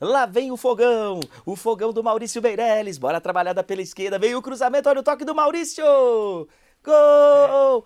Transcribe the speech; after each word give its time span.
Lá 0.00 0.24
vem 0.24 0.50
o 0.50 0.56
fogão, 0.56 1.20
o 1.44 1.54
fogão 1.54 1.92
do 1.92 2.02
Maurício 2.02 2.40
Meirelles. 2.40 2.96
Bora 2.96 3.20
trabalhada 3.20 3.62
pela 3.62 3.82
esquerda. 3.82 4.18
Veio 4.18 4.38
o 4.38 4.42
cruzamento, 4.42 4.88
olha 4.88 5.00
o 5.00 5.02
toque 5.02 5.26
do 5.26 5.34
Maurício. 5.34 5.84
Gol! 6.82 7.84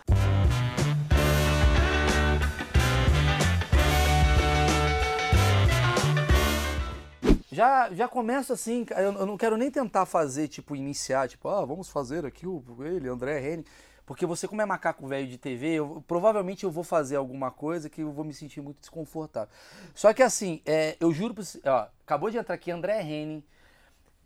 Já, 7.50 7.92
já 7.92 8.07
começa 8.07 8.53
assim, 8.53 8.85
eu, 8.96 9.12
não 9.27 9.37
quero 9.37 9.57
nem 9.57 9.71
tentar 9.71 10.07
fazer, 10.07 10.49
tipo, 10.49 10.75
iniciar, 10.75 11.29
tipo, 11.29 11.49
ah, 11.49 11.65
vamos 11.65 11.89
fazer 11.89 12.25
aqui 12.25 12.46
o 12.46 12.62
ele, 12.81 13.09
André 13.09 13.39
Rene. 13.41 13.65
Porque 14.07 14.27
você, 14.27 14.46
como 14.46 14.61
é 14.61 14.66
macaco 14.66 15.07
velho 15.07 15.27
de 15.27 15.39
TV, 15.39 15.75
eu, 15.75 16.04
provavelmente 16.07 16.64
eu 16.64 16.71
vou 16.71 16.84
fazer 16.84 17.16
alguma 17.16 17.50
coisa 17.50 17.89
que 17.89 18.03
eu 18.03 18.12
vou 18.12 18.25
me 18.25 18.34
sentir 18.34 18.61
muito 18.61 18.80
desconfortável. 18.80 19.48
Só 19.95 20.12
que 20.12 20.23
assim, 20.23 20.61
é, 20.66 20.96
eu 21.00 21.11
juro 21.12 21.32
pra 21.32 21.43
você, 21.43 21.61
ó, 21.64 21.86
acabou 22.03 22.30
de 22.30 22.36
entrar 22.36 22.54
aqui 22.54 22.71
André 22.71 23.00
Rene. 23.00 23.45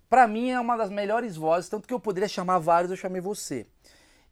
Pra 0.09 0.27
mim 0.27 0.51
é 0.51 0.59
uma 0.59 0.77
das 0.77 0.91
melhores 0.91 1.37
vozes, 1.37 1.69
tanto 1.69 1.87
que 1.87 1.95
eu 1.95 2.01
poderia 2.01 2.29
chamar 2.29 2.59
vários, 2.59 2.91
eu 2.91 2.97
chamei 2.97 3.21
você. 3.21 3.67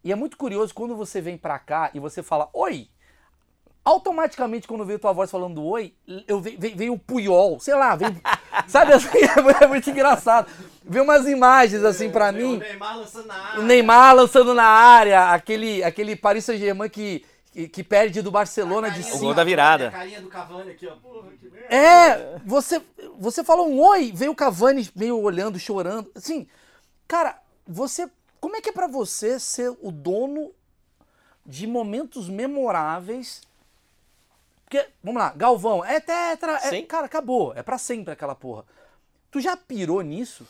E 0.03 0.11
é 0.11 0.15
muito 0.15 0.37
curioso 0.37 0.73
quando 0.73 0.95
você 0.95 1.21
vem 1.21 1.37
pra 1.37 1.57
cá 1.59 1.91
e 1.93 1.99
você 1.99 2.21
fala, 2.21 2.49
oi, 2.53 2.89
automaticamente 3.87 4.67
quando 4.67 4.83
veio 4.83 4.99
tua 4.99 5.13
voz 5.13 5.31
falando 5.31 5.63
oi, 5.65 5.93
eu 6.27 6.41
veio, 6.41 6.59
veio 6.59 6.93
o 6.93 6.99
Puyol, 6.99 7.57
sei 7.57 7.73
lá, 7.73 7.95
veio, 7.95 8.19
sabe 8.67 8.91
assim, 8.91 9.07
é 9.61 9.67
muito 9.67 9.89
engraçado. 9.89 10.51
Veio 10.83 11.05
umas 11.05 11.25
imagens 11.25 11.83
assim 11.85 12.11
para 12.11 12.29
mim. 12.33 12.55
O 12.55 12.59
Neymar 12.59 12.97
lançando 12.97 13.27
na 13.27 13.33
área. 13.33 13.59
O 13.59 13.63
Neymar 13.63 14.15
lançando 14.15 14.53
na 14.53 14.65
área, 14.65 15.31
aquele, 15.31 15.83
aquele 15.85 16.17
Paris 16.17 16.43
Saint-Germain 16.43 16.89
que, 16.89 17.25
que, 17.53 17.69
que, 17.69 17.81
perde 17.81 18.21
do 18.21 18.29
Barcelona 18.29 18.91
de 18.91 19.03
5. 19.03 19.15
O 19.15 19.19
gol 19.19 19.33
da 19.33 19.45
virada. 19.45 19.87
A 19.87 19.91
carinha 19.91 20.21
do 20.21 20.27
Cavani 20.27 20.71
aqui, 20.71 20.85
ó. 20.85 20.95
Porra, 20.97 21.29
que 21.39 21.49
merda. 21.49 21.73
É, 21.73 22.41
você, 22.45 22.81
você 23.17 23.41
falou 23.41 23.69
um 23.69 23.79
oi, 23.79 24.11
veio 24.13 24.31
o 24.31 24.35
Cavani 24.35 24.89
meio 24.97 25.17
olhando, 25.17 25.57
chorando. 25.57 26.11
Assim, 26.13 26.45
cara, 27.07 27.39
você. 27.65 28.11
Como 28.41 28.57
é 28.57 28.61
que 28.61 28.69
é 28.69 28.73
pra 28.73 28.87
você 28.87 29.39
ser 29.39 29.73
o 29.81 29.91
dono 29.93 30.51
de 31.45 31.65
momentos 31.65 32.27
memoráveis? 32.27 33.46
Porque, 34.69 34.85
vamos 35.01 35.21
lá, 35.21 35.29
Galvão, 35.29 35.83
é 35.83 35.97
tetra. 36.01 36.59
É, 36.61 36.81
cara, 36.81 37.05
acabou. 37.05 37.53
É 37.55 37.63
pra 37.63 37.77
sempre 37.77 38.11
aquela 38.11 38.35
porra. 38.35 38.65
Tu 39.31 39.39
já 39.39 39.55
pirou 39.55 40.01
nisso? 40.01 40.45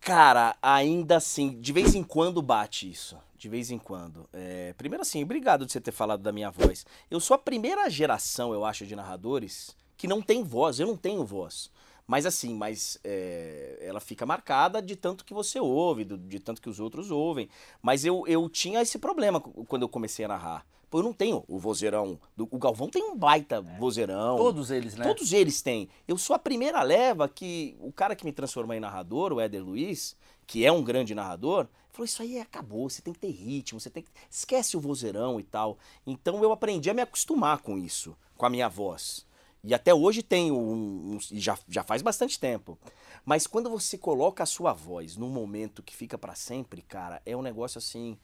Cara, 0.00 0.56
ainda 0.62 1.18
assim, 1.18 1.60
de 1.60 1.74
vez 1.74 1.94
em 1.94 2.02
quando 2.02 2.40
bate 2.40 2.90
isso. 2.90 3.18
De 3.36 3.50
vez 3.50 3.70
em 3.70 3.78
quando. 3.78 4.26
É, 4.32 4.72
primeiro 4.78 5.02
assim, 5.02 5.22
obrigado 5.22 5.66
de 5.66 5.72
você 5.72 5.80
ter 5.80 5.92
falado 5.92 6.22
da 6.22 6.32
minha 6.32 6.50
voz. 6.50 6.86
Eu 7.10 7.20
sou 7.20 7.34
a 7.34 7.38
primeira 7.38 7.90
geração, 7.90 8.54
eu 8.54 8.64
acho, 8.64 8.86
de 8.86 8.96
narradores 8.96 9.76
que 9.94 10.08
não 10.08 10.22
tem 10.22 10.42
voz. 10.42 10.80
Eu 10.80 10.86
não 10.86 10.96
tenho 10.96 11.22
voz. 11.22 11.70
Mas 12.06 12.24
assim, 12.24 12.54
mas 12.54 12.98
é, 13.04 13.76
ela 13.82 14.00
fica 14.00 14.24
marcada 14.24 14.80
de 14.80 14.96
tanto 14.96 15.22
que 15.22 15.34
você 15.34 15.60
ouve, 15.60 16.04
de 16.04 16.40
tanto 16.40 16.62
que 16.62 16.70
os 16.70 16.80
outros 16.80 17.10
ouvem. 17.10 17.46
Mas 17.82 18.06
eu, 18.06 18.24
eu 18.26 18.48
tinha 18.48 18.80
esse 18.80 18.98
problema 18.98 19.38
quando 19.38 19.82
eu 19.82 19.88
comecei 19.88 20.24
a 20.24 20.28
narrar. 20.28 20.66
Pô, 20.88 21.00
eu 21.00 21.02
não 21.02 21.12
tenho 21.12 21.44
o 21.48 21.58
vozeirão. 21.58 22.18
do- 22.36 22.48
O 22.50 22.58
Galvão 22.58 22.88
tem 22.88 23.02
um 23.02 23.16
baita 23.16 23.60
vozeirão. 23.60 24.36
Todos 24.36 24.70
eles, 24.70 24.94
né? 24.94 25.04
Todos 25.04 25.32
eles 25.32 25.60
têm. 25.62 25.88
Eu 26.06 26.16
sou 26.16 26.34
a 26.36 26.38
primeira 26.38 26.82
leva 26.82 27.28
que 27.28 27.76
o 27.80 27.90
cara 27.92 28.14
que 28.14 28.24
me 28.24 28.32
transformou 28.32 28.74
em 28.74 28.80
narrador, 28.80 29.32
o 29.32 29.40
Éder 29.40 29.64
Luiz, 29.64 30.16
que 30.46 30.64
é 30.64 30.70
um 30.70 30.82
grande 30.84 31.14
narrador, 31.14 31.66
falou: 31.90 32.04
Isso 32.04 32.22
aí 32.22 32.38
acabou, 32.38 32.88
você 32.88 33.02
tem 33.02 33.12
que 33.12 33.18
ter 33.18 33.30
ritmo, 33.30 33.80
você 33.80 33.90
tem 33.90 34.02
que. 34.02 34.10
Esquece 34.30 34.76
o 34.76 34.80
vozeirão 34.80 35.40
e 35.40 35.42
tal. 35.42 35.76
Então 36.06 36.40
eu 36.42 36.52
aprendi 36.52 36.88
a 36.88 36.94
me 36.94 37.02
acostumar 37.02 37.62
com 37.62 37.76
isso, 37.76 38.16
com 38.36 38.46
a 38.46 38.50
minha 38.50 38.68
voz. 38.68 39.26
E 39.64 39.74
até 39.74 39.92
hoje 39.92 40.22
tenho 40.22 40.56
um. 40.56 41.14
um- 41.14 41.18
e 41.32 41.40
já, 41.40 41.58
já 41.68 41.82
faz 41.82 42.00
bastante 42.00 42.38
tempo. 42.38 42.78
Mas 43.24 43.44
quando 43.48 43.68
você 43.68 43.98
coloca 43.98 44.44
a 44.44 44.46
sua 44.46 44.72
voz 44.72 45.16
num 45.16 45.28
momento 45.30 45.82
que 45.82 45.96
fica 45.96 46.16
pra 46.16 46.36
sempre, 46.36 46.80
cara, 46.82 47.20
é 47.26 47.36
um 47.36 47.42
negócio 47.42 47.76
assim. 47.78 48.16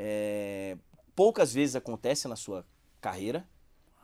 é, 0.00 0.76
Poucas 1.18 1.52
vezes 1.52 1.74
acontece 1.74 2.28
na 2.28 2.36
sua 2.36 2.64
carreira. 3.00 3.44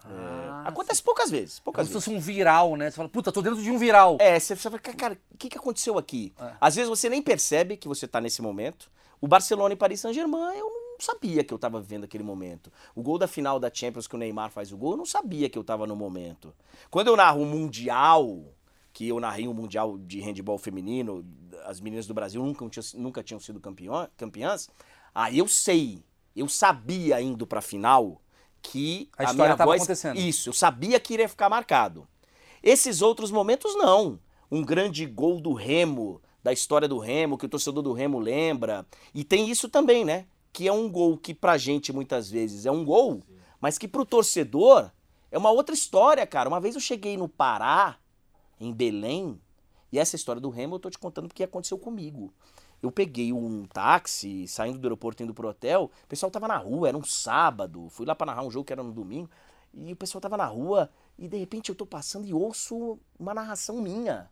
É, 0.05 0.09
Ah, 0.51 0.65
acontece 0.67 1.01
poucas 1.01 1.31
vezes. 1.31 1.61
Como 1.61 1.67
Poucas 1.67 1.87
se 1.87 1.93
vezes. 1.93 2.05
fosse 2.05 2.17
um 2.17 2.19
viral, 2.21 2.75
né? 2.75 2.91
Você 2.91 2.97
fala, 2.97 3.09
puta, 3.09 3.31
tô 3.31 3.41
dentro 3.41 3.63
de 3.63 3.71
um 3.71 3.79
viral. 3.79 4.17
É, 4.21 4.37
você 4.41 4.57
fala, 4.57 4.81
cara, 4.81 5.17
o 5.33 5.37
que, 5.39 5.49
que 5.49 5.57
aconteceu 5.57 5.97
aqui? 5.97 6.35
É. 6.41 6.55
Às 6.61 6.75
vezes 6.75 6.89
você 6.91 7.09
nem 7.09 7.23
percebe 7.23 7.77
que 7.77 7.87
você 7.87 8.09
tá 8.09 8.21
nesse 8.21 8.43
momento. 8.43 8.91
O 9.21 9.29
Barcelona 9.29 9.75
e 9.75 9.77
Paris 9.77 10.01
Saint-Germain, 10.01 10.59
eu 10.59 10.67
não 10.69 10.97
sabia 10.99 11.45
que 11.45 11.55
eu 11.55 11.59
tava 11.59 11.81
vivendo 11.81 12.03
aquele 12.03 12.25
momento. 12.25 12.73
O 12.97 13.01
gol 13.03 13.17
da 13.17 13.29
final 13.29 13.61
da 13.61 13.71
Champions 13.73 14.09
que 14.09 14.17
o 14.17 14.19
Neymar 14.19 14.51
faz 14.51 14.73
o 14.73 14.77
gol, 14.77 14.91
eu 14.95 14.97
não 14.97 15.07
sabia 15.07 15.49
que 15.49 15.57
eu 15.57 15.63
tava 15.63 15.87
no 15.87 15.95
momento. 15.95 16.53
Quando 16.91 17.07
eu 17.07 17.17
narro 17.17 17.43
o 17.43 17.47
Mundial, 17.47 18.43
que 18.93 19.07
eu 19.07 19.21
narrei 19.21 19.47
um 19.47 19.55
Mundial 19.55 19.97
de 19.99 20.21
handebol 20.21 20.59
feminino, 20.59 21.25
as 21.65 21.81
meninas 21.81 22.09
do 22.09 22.13
Brasil 22.15 22.43
nunca, 22.45 22.69
tinham- 22.69 23.03
nunca 23.03 23.23
tinham 23.23 23.39
sido 23.39 23.61
campeão, 23.61 24.09
campeãs, 24.17 24.69
aí 25.15 25.39
eu 25.39 25.47
sei, 25.47 26.03
eu 26.41 26.49
sabia 26.49 27.21
indo 27.21 27.47
pra 27.47 27.61
final 27.61 28.21
que 28.63 29.09
A 29.17 29.23
a, 29.23 29.25
história 29.25 29.45
minha 29.45 29.57
tava 29.57 29.71
voz... 29.71 29.83
acontecendo. 29.83 30.19
Isso, 30.19 30.49
eu 30.49 30.53
sabia 30.53 30.99
que 30.99 31.15
iria 31.15 31.29
ficar 31.29 31.49
marcado. 31.49 32.09
Esses 32.63 33.03
outros 33.03 33.31
momentos, 33.31 33.77
não. 33.77 34.19
Um 34.51 34.63
grande 34.63 35.05
gol 35.07 35.41
do 35.41 35.53
Remo, 35.53 36.21
da 36.43 36.53
história 36.53 36.89
do 36.89 36.99
Remo, 36.99 37.37
que 37.37 37.47
o 37.47 37.49
torcedor 37.49 37.83
do 37.83 37.93
Remo 37.93 38.19
lembra. 38.19 38.87
E 39.15 39.23
tem 39.23 39.51
isso 39.51 39.69
também, 39.69 40.05
né? 40.05 40.27
Que 40.53 40.67
é 40.67 40.73
um 40.73 40.91
gol 40.91 41.19
que 41.19 41.35
pra 41.35 41.59
gente 41.59 41.93
muitas 41.93 42.31
vezes 42.31 42.65
é 42.65 42.71
um 42.71 42.85
gol, 42.85 43.23
mas 43.61 43.77
que 43.77 43.87
pro 43.87 44.05
torcedor 44.05 44.91
é 45.31 45.37
uma 45.37 45.51
outra 45.51 45.75
história, 45.75 46.27
cara. 46.27 46.49
Uma 46.49 46.61
vez 46.61 46.75
eu 46.75 46.81
cheguei 46.81 47.17
no 47.17 47.29
Pará, 47.29 47.99
em 48.61 48.73
Belém, 48.73 49.41
e 49.93 49.99
essa 49.99 50.17
história 50.17 50.41
do 50.41 50.51
Remo 50.51 50.77
eu 50.77 50.81
tô 50.81 50.91
te 50.91 50.99
contando 50.99 51.29
porque 51.29 51.45
aconteceu 51.45 51.79
comigo. 51.79 52.33
Eu 52.85 52.93
peguei 52.93 53.33
um 53.33 53.65
táxi, 53.65 54.47
saindo 54.47 54.79
do 54.79 54.87
aeroporto 54.87 55.23
indo 55.23 55.33
pro 55.33 55.49
hotel, 55.49 55.91
o 56.05 56.07
pessoal 56.07 56.31
tava 56.31 56.47
na 56.47 56.59
rua, 56.59 56.87
era 56.87 56.99
um 56.99 57.03
sábado, 57.03 57.89
fui 57.89 58.05
lá 58.05 58.15
pra 58.15 58.27
narrar 58.27 58.43
um 58.43 58.51
jogo 58.51 58.67
que 58.67 58.75
era 58.75 58.83
no 58.83 58.93
domingo, 58.93 59.31
e 59.73 59.91
o 59.91 59.97
pessoal 59.97 60.21
tava 60.21 60.37
na 60.37 60.45
rua, 60.45 60.91
e 61.19 61.27
de 61.27 61.39
repente 61.39 61.71
eu 61.71 61.75
tô 61.75 61.87
passando 61.87 62.27
e 62.27 62.35
ouço 62.35 62.99
uma 63.19 63.33
narração 63.33 63.81
minha. 63.81 64.29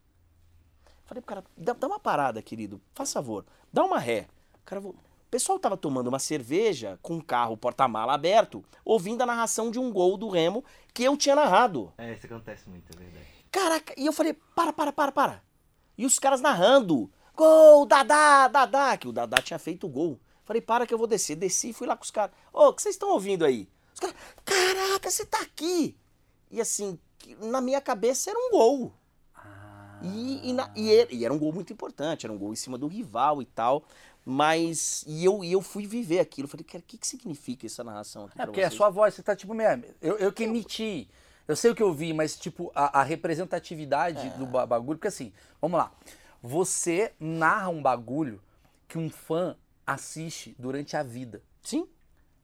Falei 1.07 1.23
pro 1.23 1.29
cara, 1.35 1.45
dá, 1.57 1.73
dá 1.73 1.87
uma 1.87 1.99
parada, 1.99 2.43
querido, 2.43 2.79
faz 2.95 3.11
favor, 3.11 3.47
dá 3.73 3.83
uma 3.85 3.99
ré. 3.99 4.27
O 4.57 4.65
cara, 4.67 4.83
vou- 4.83 4.93
o 4.93 5.31
pessoal 5.31 5.59
tava 5.59 5.79
tomando 5.79 6.09
uma 6.09 6.19
cerveja 6.19 6.99
com 7.01 7.17
o 7.17 7.25
carro 7.25 7.57
porta-mala 7.57 8.13
aberto, 8.13 8.63
ouvindo 8.85 9.23
a 9.23 9.27
narração 9.27 9.71
de 9.71 9.79
um 9.79 9.91
gol 9.91 10.19
do 10.19 10.29
Remo 10.29 10.63
que 10.93 11.03
eu 11.05 11.17
tinha 11.17 11.35
narrado. 11.35 11.91
É, 11.97 12.13
isso 12.13 12.27
acontece 12.27 12.69
muito, 12.69 12.93
é 12.95 12.97
verdade. 13.03 13.27
Caraca, 13.51 13.95
e 13.97 14.05
eu 14.05 14.13
falei, 14.13 14.35
para, 14.55 14.75
para, 14.75 14.93
para, 14.93 15.11
para. 15.11 15.43
E 15.97 16.05
os 16.05 16.19
caras 16.19 16.43
narrando, 16.43 17.11
gol, 17.37 17.87
Dadá, 17.87 18.49
Dadá, 18.49 18.97
que 18.97 19.09
o 19.09 19.13
Dadá 19.13 19.41
tinha 19.43 19.59
feito 19.59 19.87
o 19.87 19.91
gol. 19.91 20.19
Falei, 20.45 20.61
para 20.61 20.87
que 20.87 20.93
eu 20.93 20.99
vou 20.99 21.07
descer. 21.07 21.37
Desci 21.37 21.71
e 21.71 21.73
fui 21.73 21.87
lá 21.87 21.97
com 21.97 22.05
os 22.05 22.11
caras. 22.11 22.35
Ô, 22.53 22.69
o 22.69 22.73
que 22.73 22.83
vocês 22.83 22.95
estão 22.95 23.11
ouvindo 23.11 23.45
aí? 23.45 23.69
Os 23.95 24.01
caras, 24.01 24.17
caraca, 24.45 25.11
você 25.11 25.25
tá 25.25 25.41
aqui. 25.41 25.97
E 26.51 26.61
assim, 26.61 26.99
na 27.41 27.61
minha 27.61 27.81
cabeça 27.81 28.31
era 28.31 28.39
um 28.39 28.51
gol. 28.51 28.93
E, 30.03 30.51
e, 30.51 30.53
na- 30.53 30.71
e 30.75 31.25
era, 31.25 31.33
um 31.33 31.39
gol 31.39 31.53
muito 31.53 31.73
importante, 31.73 32.27
era 32.27 32.33
um 32.33 32.39
gol 32.39 32.53
em 32.53 32.57
cima 32.57 32.77
do 32.77 32.89
rival 32.89 33.41
e 33.41 33.45
tal. 33.45 33.85
Mas, 34.25 35.05
e 35.07 35.25
eu, 35.25 35.43
e 35.45 35.53
eu 35.53 35.61
fui 35.61 35.87
viver 35.87 36.19
aquilo. 36.21 36.47
Falei, 36.49 36.65
cara, 36.65 36.79
o 36.81 36.83
que, 36.87 36.99
que 36.99 37.07
significa 37.07 37.67
essa 37.67 37.83
narração 37.85 38.25
aqui 38.25 38.41
É 38.41 38.45
porque 38.47 38.61
é 38.61 38.65
a 38.65 38.69
vocês? 38.69 38.77
sua 38.77 38.91
voz, 38.91 39.15
você 39.15 39.23
tá 39.23 39.35
tipo, 39.37 39.55
mesmo. 39.55 39.85
Eu, 40.01 40.17
eu 40.19 40.33
que 40.33 40.45
emiti. 40.45 41.09
Eu 41.47 41.57
sei 41.57 41.71
o 41.71 41.75
que 41.75 41.83
eu 41.83 41.93
vi, 41.93 42.13
mas 42.13 42.37
tipo, 42.37 42.71
a, 42.75 43.01
a 43.01 43.03
representatividade 43.03 44.29
do 44.31 44.47
ba- 44.47 44.65
bagulho, 44.67 44.97
porque 44.99 45.09
assim, 45.09 45.33
vamos 45.61 45.77
lá. 45.79 45.93
Você 46.43 47.13
narra 47.21 47.69
um 47.69 47.83
bagulho 47.83 48.43
que 48.89 48.99
um 48.99 49.09
fã 49.09 49.57
assiste 49.87 50.55
durante 50.59 50.97
a 50.97 51.03
vida. 51.03 51.43
Sim, 51.63 51.89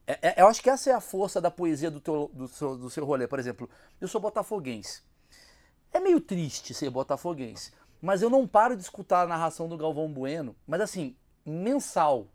É- 0.07 0.29
é- 0.29 0.41
eu 0.41 0.47
acho 0.47 0.61
que 0.63 0.69
essa 0.69 0.89
é 0.89 0.93
a 0.93 0.99
força 1.01 1.39
da 1.39 1.51
poesia 1.51 1.91
do, 1.91 2.01
teu, 2.01 2.31
do, 2.33 2.47
seu, 2.47 2.75
do 2.77 2.89
seu 2.89 3.05
rolê. 3.05 3.27
Por 3.27 3.39
exemplo, 3.39 3.69
eu 4.01 4.07
sou 4.07 4.19
botafoguense. 4.19 5.03
É 5.93 5.99
meio 5.99 6.19
triste 6.21 6.73
ser 6.73 6.89
botafoguense, 6.89 7.71
mas 8.01 8.21
eu 8.21 8.29
não 8.29 8.47
paro 8.47 8.75
de 8.75 8.81
escutar 8.81 9.21
a 9.23 9.27
narração 9.27 9.67
do 9.69 9.77
Galvão 9.77 10.11
Bueno, 10.11 10.55
mas 10.67 10.81
assim, 10.81 11.15
mensal. 11.45 12.27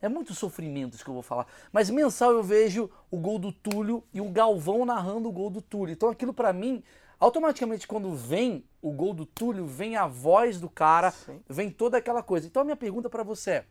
É 0.00 0.08
muito 0.08 0.34
sofrimento 0.34 0.94
isso 0.94 1.04
que 1.04 1.10
eu 1.10 1.14
vou 1.14 1.22
falar. 1.22 1.46
Mas 1.72 1.90
mensal 1.90 2.32
eu 2.32 2.42
vejo 2.42 2.90
o 3.10 3.18
gol 3.18 3.38
do 3.38 3.52
Túlio 3.52 4.04
e 4.12 4.20
o 4.20 4.30
Galvão 4.30 4.84
narrando 4.84 5.28
o 5.28 5.32
gol 5.32 5.50
do 5.50 5.60
Túlio. 5.60 5.92
Então 5.92 6.08
aquilo 6.10 6.32
pra 6.34 6.52
mim, 6.52 6.82
automaticamente 7.18 7.86
quando 7.86 8.14
vem 8.14 8.64
o 8.80 8.92
gol 8.92 9.12
do 9.12 9.26
Túlio, 9.26 9.66
vem 9.66 9.96
a 9.96 10.06
voz 10.06 10.60
do 10.60 10.68
cara, 10.68 11.12
vem 11.48 11.70
toda 11.70 11.98
aquela 11.98 12.22
coisa. 12.22 12.46
Então 12.46 12.62
a 12.62 12.64
minha 12.64 12.76
pergunta 12.76 13.10
pra 13.10 13.22
você 13.22 13.50
é: 13.50 13.64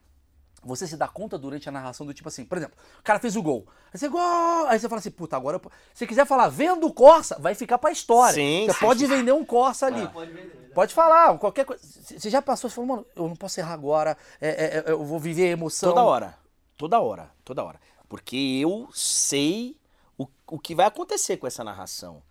você 0.63 0.87
se 0.87 0.97
dá 0.97 1.07
conta 1.07 1.37
durante 1.37 1.69
a 1.69 1.71
narração 1.71 2.05
do 2.05 2.13
tipo 2.13 2.27
assim, 2.27 2.43
por 2.43 2.57
exemplo, 2.57 2.77
o 2.99 3.03
cara 3.03 3.19
fez 3.19 3.35
o 3.35 3.41
gol. 3.41 3.65
Aí 3.93 3.99
você, 3.99 4.07
gol! 4.07 4.67
Aí 4.67 4.79
você 4.79 4.89
fala 4.89 4.99
assim, 4.99 5.11
puta, 5.11 5.35
agora. 5.35 5.61
eu 5.63 5.71
Se 5.93 6.05
quiser 6.05 6.25
falar, 6.25 6.49
vendo 6.49 6.87
o 6.87 6.93
Corsa, 6.93 7.37
vai 7.39 7.55
ficar 7.55 7.77
pra 7.77 7.91
história. 7.91 8.33
Sim, 8.33 8.65
você 8.65 8.73
sim, 8.73 8.85
pode 8.85 9.05
vender 9.05 9.31
um 9.31 9.45
Corsa 9.45 9.85
ali. 9.85 10.07
Pode 10.09 10.31
ver. 10.31 10.71
Pode 10.73 10.93
falar, 10.93 11.37
qualquer 11.39 11.65
coisa. 11.65 11.81
Você 11.83 12.29
já 12.29 12.41
passou, 12.41 12.69
você 12.69 12.75
falou, 12.75 12.87
mano, 12.97 13.05
eu 13.15 13.27
não 13.27 13.35
posso 13.35 13.59
errar 13.59 13.73
agora, 13.73 14.17
é, 14.39 14.49
é, 14.49 14.77
é, 14.77 14.91
eu 14.91 15.03
vou 15.03 15.19
viver 15.19 15.47
a 15.47 15.51
emoção. 15.51 15.89
Toda 15.89 16.03
hora. 16.03 16.37
Toda 16.77 16.99
hora. 16.99 17.31
Toda 17.43 17.63
hora. 17.63 17.79
Porque 18.07 18.59
eu 18.61 18.87
sei 18.93 19.75
o, 20.17 20.27
o 20.47 20.59
que 20.59 20.75
vai 20.75 20.85
acontecer 20.85 21.37
com 21.37 21.47
essa 21.47 21.63
narração. 21.63 22.21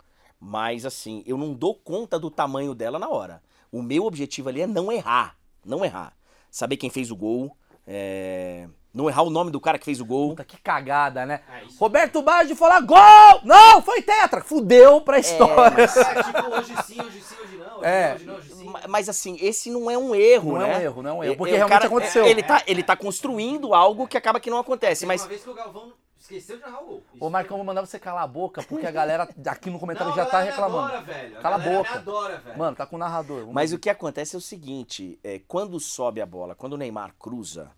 Mas 0.48 0.86
assim, 0.86 1.24
eu 1.26 1.36
não 1.36 1.52
dou 1.52 1.74
conta 1.74 2.20
do 2.20 2.30
tamanho 2.30 2.72
dela 2.72 3.00
na 3.00 3.08
hora. 3.08 3.42
O 3.72 3.82
meu 3.82 4.04
objetivo 4.04 4.48
ali 4.48 4.60
é 4.62 4.66
não 4.66 4.92
errar. 4.92 5.36
Não 5.64 5.84
errar. 5.84 6.12
Saber 6.48 6.76
quem 6.76 6.88
fez 6.88 7.10
o 7.10 7.16
gol. 7.16 7.56
é, 7.84 8.68
Não 8.94 9.08
errar 9.10 9.22
o 9.22 9.30
nome 9.30 9.50
do 9.50 9.60
cara 9.60 9.76
que 9.76 9.84
fez 9.84 10.00
o 10.00 10.04
gol. 10.04 10.30
Puta, 10.30 10.44
que 10.44 10.56
cagada, 10.56 11.26
né? 11.26 11.40
É. 11.52 11.64
Roberto 11.80 12.22
Baggio 12.22 12.54
falar 12.56 12.80
gol! 12.80 13.40
Não, 13.44 13.82
foi 13.82 14.00
tetra! 14.02 14.40
Fudeu 14.40 15.00
pra 15.00 15.18
história. 15.18 15.76
mas- 15.76 15.96
É, 15.96 16.22
tipo, 16.22 16.48
hoje 16.56 16.74
sim, 16.84 17.00
hoje 17.02 17.20
sim, 17.22 17.34
hoje 17.42 17.56
não. 17.58 17.78
Hoje 17.78 17.84
É. 17.86 18.08
não, 18.08 18.14
hoje 18.14 18.24
não, 18.26 18.34
hoje 18.36 18.54
sim. 18.54 18.64
Ma- 18.68 18.80
Mas 18.88 19.08
assim, 19.08 19.36
esse 19.40 19.68
não 19.70 19.90
é 19.90 19.98
um 19.98 20.14
erro, 20.14 20.52
Não 20.52 20.58
né? 20.60 20.72
é 20.74 20.78
um 20.78 20.80
erro, 20.82 21.02
não 21.02 21.10
é 21.10 21.12
um 21.14 21.24
erro, 21.24 21.32
É- 21.32 21.36
porque 21.36 21.50
é, 21.52 21.54
o 21.54 21.56
realmente 21.58 21.74
cara- 21.80 21.86
aconteceu. 21.86 22.24
Ele 22.24 22.42
tá, 22.42 22.62
ele 22.68 22.82
tá 22.84 22.96
construindo 22.96 23.74
algo 23.74 24.06
que 24.06 24.16
acaba 24.16 24.38
que 24.40 24.48
não 24.48 24.58
acontece. 24.58 25.00
Teve 25.00 25.08
Mas 25.08 25.22
uma 25.22 25.28
vez 25.28 25.42
que 25.42 25.50
o 25.50 25.54
Galvão 25.54 25.92
esqueceu 26.26 26.56
de 26.56 26.62
narrar 26.62 26.82
o 26.82 26.86
gol. 26.86 27.02
Isso 27.14 27.24
Ô, 27.24 27.30
Marcão, 27.30 27.56
vou 27.56 27.64
mandar 27.66 27.84
você 27.84 27.98
calar 27.98 28.24
a 28.24 28.26
boca, 28.26 28.62
porque 28.62 28.86
a 28.86 28.90
galera 28.92 29.28
aqui 29.46 29.70
no 29.70 29.78
comentário 29.78 30.10
Não, 30.10 30.16
já 30.16 30.22
a 30.22 30.26
tá 30.26 30.32
galera 30.32 30.50
me 30.50 30.56
reclamando. 30.56 30.94
Adora, 30.94 31.02
velho. 31.02 31.40
Cala 31.40 31.56
a 31.56 31.58
galera 31.58 31.78
boca. 31.78 31.90
Me 31.90 31.96
adora, 31.96 32.38
velho. 32.38 32.58
Mano, 32.58 32.76
tá 32.76 32.86
com 32.86 32.96
o 32.96 32.98
narrador. 32.98 33.40
Vamos 33.40 33.54
Mas 33.54 33.70
ver. 33.70 33.76
o 33.76 33.80
que 33.80 33.90
acontece 33.90 34.34
é 34.34 34.38
o 34.38 34.42
seguinte: 34.42 35.18
é, 35.22 35.40
quando 35.46 35.78
sobe 35.80 36.20
a 36.20 36.26
bola, 36.26 36.54
quando 36.54 36.74
o 36.74 36.76
Neymar 36.76 37.14
cruza 37.18 37.70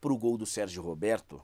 pro 0.00 0.16
gol 0.16 0.36
do 0.36 0.46
Sérgio 0.46 0.82
Roberto, 0.82 1.40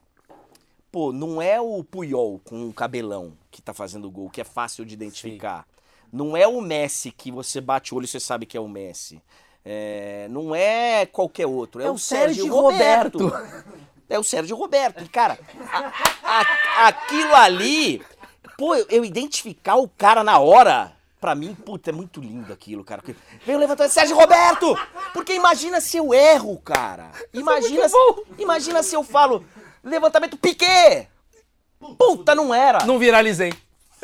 pô, 0.90 1.12
não 1.12 1.40
é 1.40 1.60
o 1.60 1.82
Puyol 1.82 2.40
com 2.44 2.68
o 2.68 2.72
cabelão 2.72 3.36
que 3.50 3.60
tá 3.62 3.72
fazendo 3.74 4.06
o 4.06 4.10
gol, 4.10 4.30
que 4.30 4.40
é 4.40 4.44
fácil 4.44 4.84
de 4.84 4.94
identificar. 4.94 5.66
Não 6.12 6.36
é 6.36 6.46
o 6.46 6.60
Messi 6.60 7.10
que 7.10 7.32
você 7.32 7.60
bate 7.60 7.92
o 7.92 7.96
olho 7.96 8.04
e 8.04 8.08
você 8.08 8.20
sabe 8.20 8.46
que 8.46 8.56
é 8.56 8.60
o 8.60 8.68
Messi. 8.68 9.20
É, 9.64 10.28
não 10.30 10.54
é 10.54 11.06
qualquer 11.06 11.46
outro, 11.46 11.80
é, 11.80 11.86
É 11.86 11.90
o 11.90 11.94
o 11.94 11.98
Sérgio, 11.98 12.44
Sérgio 12.44 12.54
Roberto. 12.54 13.26
Roberto. 13.26 13.84
É 14.08 14.18
o 14.18 14.24
Sérgio 14.24 14.56
Roberto. 14.56 15.02
E, 15.02 15.08
cara, 15.08 15.38
a- 15.72 15.92
a- 16.22 16.88
aquilo 16.88 17.34
ali, 17.34 18.02
pô, 18.58 18.74
eu, 18.74 18.86
eu 18.90 19.04
identificar 19.04 19.76
o 19.76 19.88
cara 19.88 20.22
na 20.22 20.38
hora, 20.38 20.92
pra 21.20 21.34
mim, 21.34 21.54
puta, 21.54 21.90
é 21.90 21.92
muito 21.92 22.20
lindo 22.20 22.52
aquilo, 22.52 22.84
cara. 22.84 23.00
Porque 23.02 23.18
Veio 23.46 23.58
levantar 23.58 23.88
Sérgio 23.88 24.16
Roberto! 24.16 24.76
Porque 25.12 25.32
imagina 25.34 25.80
se 25.80 25.96
eu 25.96 26.12
erro, 26.12 26.58
cara. 26.60 27.10
Imagina, 27.32 27.88
se, 27.88 27.96
imagina 28.38 28.82
se 28.82 28.94
eu 28.94 29.02
falo 29.02 29.44
levantamento 29.82 30.36
Piquet! 30.36 31.08
Puta, 31.98 32.34
não 32.34 32.54
era. 32.54 32.84
Não 32.84 32.98
viralizei. 32.98 33.52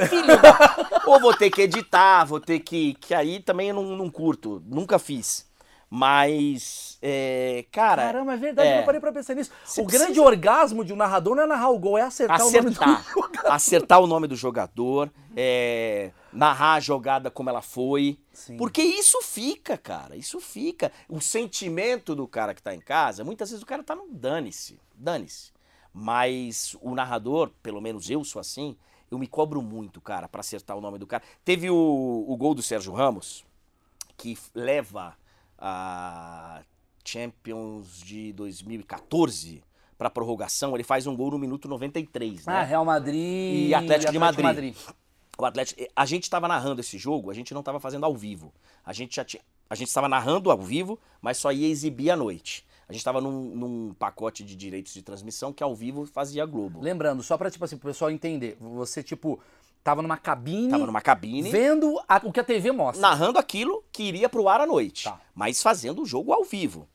Filho 0.08 0.41
da... 0.41 1.00
Ou 1.06 1.20
vou 1.20 1.35
ter 1.35 1.50
que 1.50 1.62
editar, 1.62 2.25
vou 2.25 2.41
ter 2.41 2.61
que. 2.61 2.94
Que 2.94 3.14
aí 3.14 3.41
também 3.41 3.69
eu 3.69 3.75
não, 3.75 3.82
não 3.97 4.11
curto. 4.11 4.62
Nunca 4.67 4.99
fiz. 4.99 5.47
Mas. 5.92 6.96
É, 7.02 7.64
cara. 7.72 8.04
Caramba, 8.04 8.34
é 8.34 8.37
verdade, 8.37 8.69
eu 8.69 8.75
é. 8.75 8.78
não 8.78 8.84
parei 8.84 9.00
pra 9.00 9.12
pensar 9.12 9.34
nisso. 9.34 9.50
O 9.76 9.84
grande 9.84 10.04
precisa- 10.04 10.22
orgasmo 10.22 10.84
de 10.84 10.92
um 10.92 10.96
narrador 10.96 11.34
não 11.34 11.42
é 11.42 11.46
narrar 11.46 11.70
o 11.70 11.78
gol, 11.81 11.98
é 11.98 12.02
acertar, 12.02 12.40
o 12.40 12.50
nome 12.50 12.60
do 12.60 12.69
acertar. 12.69 13.04
jogador. 13.12 13.52
acertar 13.52 14.00
o 14.00 14.06
nome 14.06 14.26
do 14.28 14.37
jogador, 14.37 15.10
é, 15.37 16.12
narrar 16.32 16.75
a 16.75 16.81
jogada 16.81 17.28
como 17.28 17.50
ela 17.50 17.60
foi. 17.60 18.16
Sim. 18.32 18.56
Porque 18.56 18.81
isso 18.81 19.20
fica, 19.22 19.76
cara. 19.76 20.16
Isso 20.16 20.38
fica. 20.40 20.92
O 21.08 21.20
sentimento 21.20 22.14
do 22.14 22.28
cara 22.28 22.54
que 22.54 22.62
tá 22.62 22.72
em 22.72 22.81
casa, 22.81 23.25
muitas 23.25 23.50
vezes 23.50 23.62
o 23.62 23.66
cara 23.66 23.82
tá 23.82 23.96
no 23.96 24.06
dane-se. 24.08 24.78
Dane-se. 24.94 25.50
Mas 25.92 26.76
o 26.81 26.94
narrador, 26.94 27.50
pelo 27.60 27.81
menos 27.81 28.08
eu 28.08 28.22
sou 28.22 28.38
assim, 28.38 28.76
eu 29.10 29.19
me 29.19 29.26
cobro 29.26 29.60
muito, 29.60 30.00
cara, 30.00 30.28
pra 30.28 30.38
acertar 30.40 30.76
o 30.76 30.81
nome 30.81 30.98
do 30.98 31.06
cara. 31.06 31.25
Teve 31.44 31.69
o, 31.69 32.25
o 32.28 32.37
gol 32.37 32.54
do 32.54 32.62
Sérgio 32.62 32.92
Ramos, 32.92 33.44
que 34.16 34.38
leva 34.54 35.16
a 35.60 36.62
Champions 37.04 38.00
de 38.00 38.32
2014 38.32 39.62
pra 39.98 40.08
prorrogação. 40.08 40.74
Ele 40.74 40.84
faz 40.84 41.06
um 41.06 41.14
gol 41.14 41.32
no 41.32 41.38
minuto 41.38 41.68
93, 41.68 42.46
né? 42.46 42.52
Ah, 42.54 42.62
Real 42.62 42.84
Madrid 42.84 43.68
E 43.68 43.74
Atlético 43.74 44.12
de 44.12 44.18
Madrid. 44.18 44.44
Madrid. 44.44 44.76
O 45.38 45.44
Atlético, 45.44 45.82
a 45.94 46.06
gente 46.06 46.24
estava 46.24 46.46
narrando 46.46 46.80
esse 46.80 46.98
jogo, 46.98 47.30
a 47.30 47.34
gente 47.34 47.54
não 47.54 47.60
estava 47.60 47.80
fazendo 47.80 48.04
ao 48.04 48.14
vivo. 48.14 48.52
A 48.84 48.92
gente 48.92 49.16
já 49.16 49.24
tinha, 49.24 49.42
a 49.70 49.74
gente 49.74 49.88
estava 49.88 50.08
narrando 50.08 50.50
ao 50.50 50.60
vivo, 50.60 50.98
mas 51.20 51.38
só 51.38 51.50
ia 51.50 51.68
exibir 51.68 52.10
à 52.10 52.16
noite. 52.16 52.64
A 52.88 52.92
gente 52.92 53.00
estava 53.00 53.20
num, 53.20 53.54
num 53.54 53.94
pacote 53.94 54.42
de 54.42 54.56
direitos 54.56 54.92
de 54.92 55.00
transmissão 55.00 55.52
que 55.52 55.62
ao 55.62 55.76
vivo 55.76 56.04
fazia 56.06 56.44
Globo. 56.44 56.80
Lembrando, 56.80 57.22
só 57.22 57.38
pra, 57.38 57.48
tipo 57.48 57.64
assim, 57.64 57.76
pro 57.78 57.88
pessoal 57.88 58.10
entender, 58.10 58.56
você, 58.60 59.00
tipo, 59.00 59.38
tava 59.82 60.02
numa 60.02 60.16
cabine, 60.16 60.70
Tava 60.70 60.86
numa 60.86 61.00
cabine, 61.00 61.50
vendo 61.50 61.98
a- 62.08 62.20
o 62.24 62.32
que 62.32 62.40
a 62.40 62.44
TV 62.44 62.70
mostra. 62.72 63.00
narrando 63.00 63.38
aquilo 63.38 63.82
que 63.92 64.02
iria 64.02 64.28
pro 64.28 64.48
ar 64.48 64.60
à 64.60 64.66
noite, 64.66 65.04
Tá. 65.04 65.20
mas 65.34 65.62
fazendo 65.62 66.02
o 66.02 66.06
jogo 66.06 66.32
ao 66.32 66.44
vivo. 66.44 66.88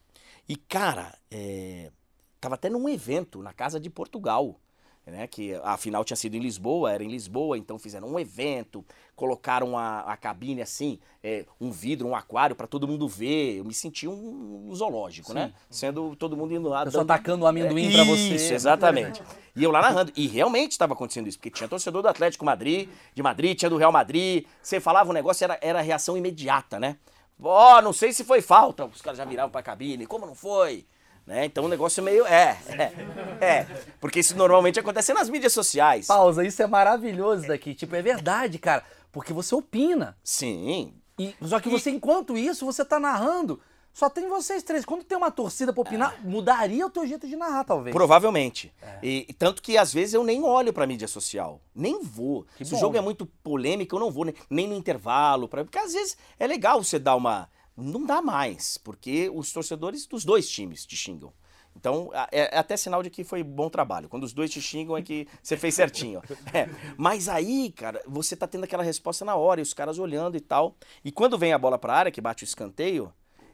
E 0.47 0.55
cara, 0.55 1.17
é, 1.31 1.91
tava 2.39 2.55
até 2.55 2.69
num 2.69 2.87
evento 2.87 3.41
na 3.41 3.51
casa 3.53 3.79
de 3.79 3.89
Portugal, 3.89 4.59
né? 5.05 5.27
Que 5.27 5.53
a 5.63 5.77
final 5.77 6.03
tinha 6.03 6.17
sido 6.17 6.35
em 6.35 6.39
Lisboa, 6.39 6.91
era 6.91 7.03
em 7.03 7.07
Lisboa, 7.07 7.57
então 7.57 7.77
fizeram 7.79 8.07
um 8.09 8.19
evento, 8.19 8.83
colocaram 9.15 9.77
a, 9.77 10.01
a 10.01 10.17
cabine 10.17 10.61
assim, 10.61 10.99
é, 11.23 11.45
um 11.59 11.71
vidro, 11.71 12.07
um 12.07 12.15
aquário 12.15 12.55
pra 12.55 12.67
todo 12.67 12.87
mundo 12.87 13.07
ver. 13.07 13.57
Eu 13.57 13.65
me 13.65 13.73
senti 13.73 14.07
um, 14.07 14.67
um 14.69 14.75
zoológico, 14.75 15.33
né? 15.33 15.53
Sendo 15.69 16.15
todo 16.15 16.35
mundo 16.35 16.53
indo 16.53 16.67
lá. 16.69 16.83
Pessoal 16.85 17.03
dando- 17.05 17.17
tacando 17.17 17.45
o 17.45 17.47
amendoim 17.47 17.91
pra 17.91 18.03
você. 18.03 18.35
Isso, 18.35 18.53
exatamente. 18.53 19.21
E 19.55 19.63
eu 19.63 19.71
lá 19.71 19.81
narrando. 19.81 20.11
E 20.15 20.27
realmente 20.27 20.71
estava 20.71 20.93
acontecendo 20.93 21.27
isso, 21.27 21.37
porque 21.37 21.49
tinha 21.51 21.67
torcedor 21.69 22.01
do 22.01 22.07
Atlético 22.07 22.43
Madrid, 22.43 22.89
de 23.13 23.23
Madrid, 23.23 23.57
tinha 23.57 23.69
do 23.69 23.77
Real 23.77 23.91
Madrid. 23.91 24.45
Você 24.61 24.79
falava 24.79 25.09
um 25.09 25.13
negócio, 25.13 25.43
era, 25.43 25.57
era 25.61 25.81
reação 25.81 26.17
imediata, 26.17 26.79
né? 26.79 26.97
Ó, 27.41 27.81
não 27.81 27.91
sei 27.93 28.11
se 28.13 28.23
foi 28.23 28.41
falta. 28.41 28.85
Os 28.85 29.01
caras 29.01 29.17
já 29.17 29.25
viravam 29.25 29.51
pra 29.51 29.61
cabine. 29.61 30.05
Como 30.05 30.25
não 30.25 30.35
foi? 30.35 30.85
Né? 31.25 31.45
Então 31.45 31.65
o 31.65 31.67
negócio 31.67 32.01
é 32.01 32.03
meio. 32.03 32.25
É, 32.25 32.57
é, 32.67 33.45
é. 33.45 33.67
Porque 33.99 34.19
isso 34.19 34.35
normalmente 34.37 34.79
acontece 34.79 35.13
nas 35.13 35.29
mídias 35.29 35.53
sociais. 35.53 36.05
Pausa, 36.07 36.45
isso 36.45 36.61
é 36.61 36.67
maravilhoso 36.67 37.47
daqui. 37.47 37.73
Tipo, 37.73 37.95
é 37.95 38.01
verdade, 38.01 38.59
cara. 38.59 38.83
Porque 39.11 39.33
você 39.33 39.55
opina. 39.55 40.15
Sim. 40.23 40.93
E, 41.17 41.33
só 41.41 41.59
que 41.59 41.69
você, 41.69 41.89
enquanto 41.89 42.37
isso, 42.37 42.65
você 42.65 42.83
tá 42.85 42.99
narrando. 42.99 43.59
Só 43.95 44.09
tem 44.09 44.27
vocês 44.27 44.61
três. 44.61 44.83
Quando 44.83 45.05
tem 45.05 45.17
uma 45.17 45.31
torcida 45.31 45.71
pra 45.71 45.81
opinar, 45.81 46.19
mudaria 46.21 46.85
o 46.85 46.89
teu 46.89 47.07
jeito 47.07 47.25
de 47.25 47.37
narrar, 47.37 47.63
talvez. 47.63 47.93
Provavelmente. 47.95 48.73
É. 48.81 48.99
E, 49.01 49.33
tanto 49.39 49.61
que 49.61 49.77
às 49.77 49.93
vezes 49.93 50.13
eu 50.13 50.21
nem 50.21 50.43
olho 50.43 50.73
pra 50.73 50.85
mídia 50.85 51.07
social. 51.07 51.61
Nem 51.73 52.03
vou. 52.03 52.45
Que 52.57 52.65
Se 52.65 52.71
bom. 52.71 52.77
o 52.77 52.79
jogo 52.81 52.97
é 52.97 53.01
muito 53.01 53.25
polêmico, 53.41 53.95
eu 53.95 53.99
não 54.01 54.11
vou 54.11 54.25
nem, 54.25 54.35
nem 54.49 54.67
no 54.67 54.75
intervalo. 54.75 55.47
Pra, 55.47 55.63
porque 55.63 55.79
às 55.79 55.93
vezes 55.93 56.17
é 56.37 56.45
legal 56.45 56.83
você 56.83 56.99
dar 56.99 57.15
uma. 57.15 57.47
Não 57.77 58.05
dá 58.05 58.21
mais, 58.21 58.77
porque 58.77 59.29
os 59.33 59.51
torcedores 59.51 60.05
dos 60.05 60.23
dois 60.23 60.49
times 60.49 60.85
te 60.85 60.95
xingam. 60.95 61.33
Então, 61.75 62.09
é, 62.31 62.55
é 62.55 62.57
até 62.57 62.77
sinal 62.77 63.03
de 63.03 63.09
que 63.09 63.25
foi 63.25 63.43
bom 63.43 63.69
trabalho. 63.69 64.07
Quando 64.07 64.23
os 64.23 64.31
dois 64.31 64.49
te 64.49 64.61
xingam 64.61 64.95
é 64.95 65.01
que 65.01 65.27
você 65.43 65.57
fez 65.57 65.75
certinho. 65.75 66.21
É. 66.53 66.69
Mas 66.97 67.27
aí, 67.27 67.69
cara, 67.73 68.01
você 68.07 68.33
tá 68.35 68.47
tendo 68.47 68.63
aquela 68.63 68.81
resposta 68.83 69.25
na 69.25 69.35
hora, 69.35 69.59
e 69.59 69.63
os 69.63 69.73
caras 69.73 69.99
olhando 69.99 70.37
e 70.37 70.39
tal. 70.39 70.75
E 71.03 71.11
quando 71.11 71.37
vem 71.37 71.51
a 71.51 71.57
bola 71.57 71.77
pra 71.77 71.93
área, 71.93 72.11
que 72.11 72.21
bate 72.21 72.43
o 72.43 72.45
escanteio, 72.45 73.11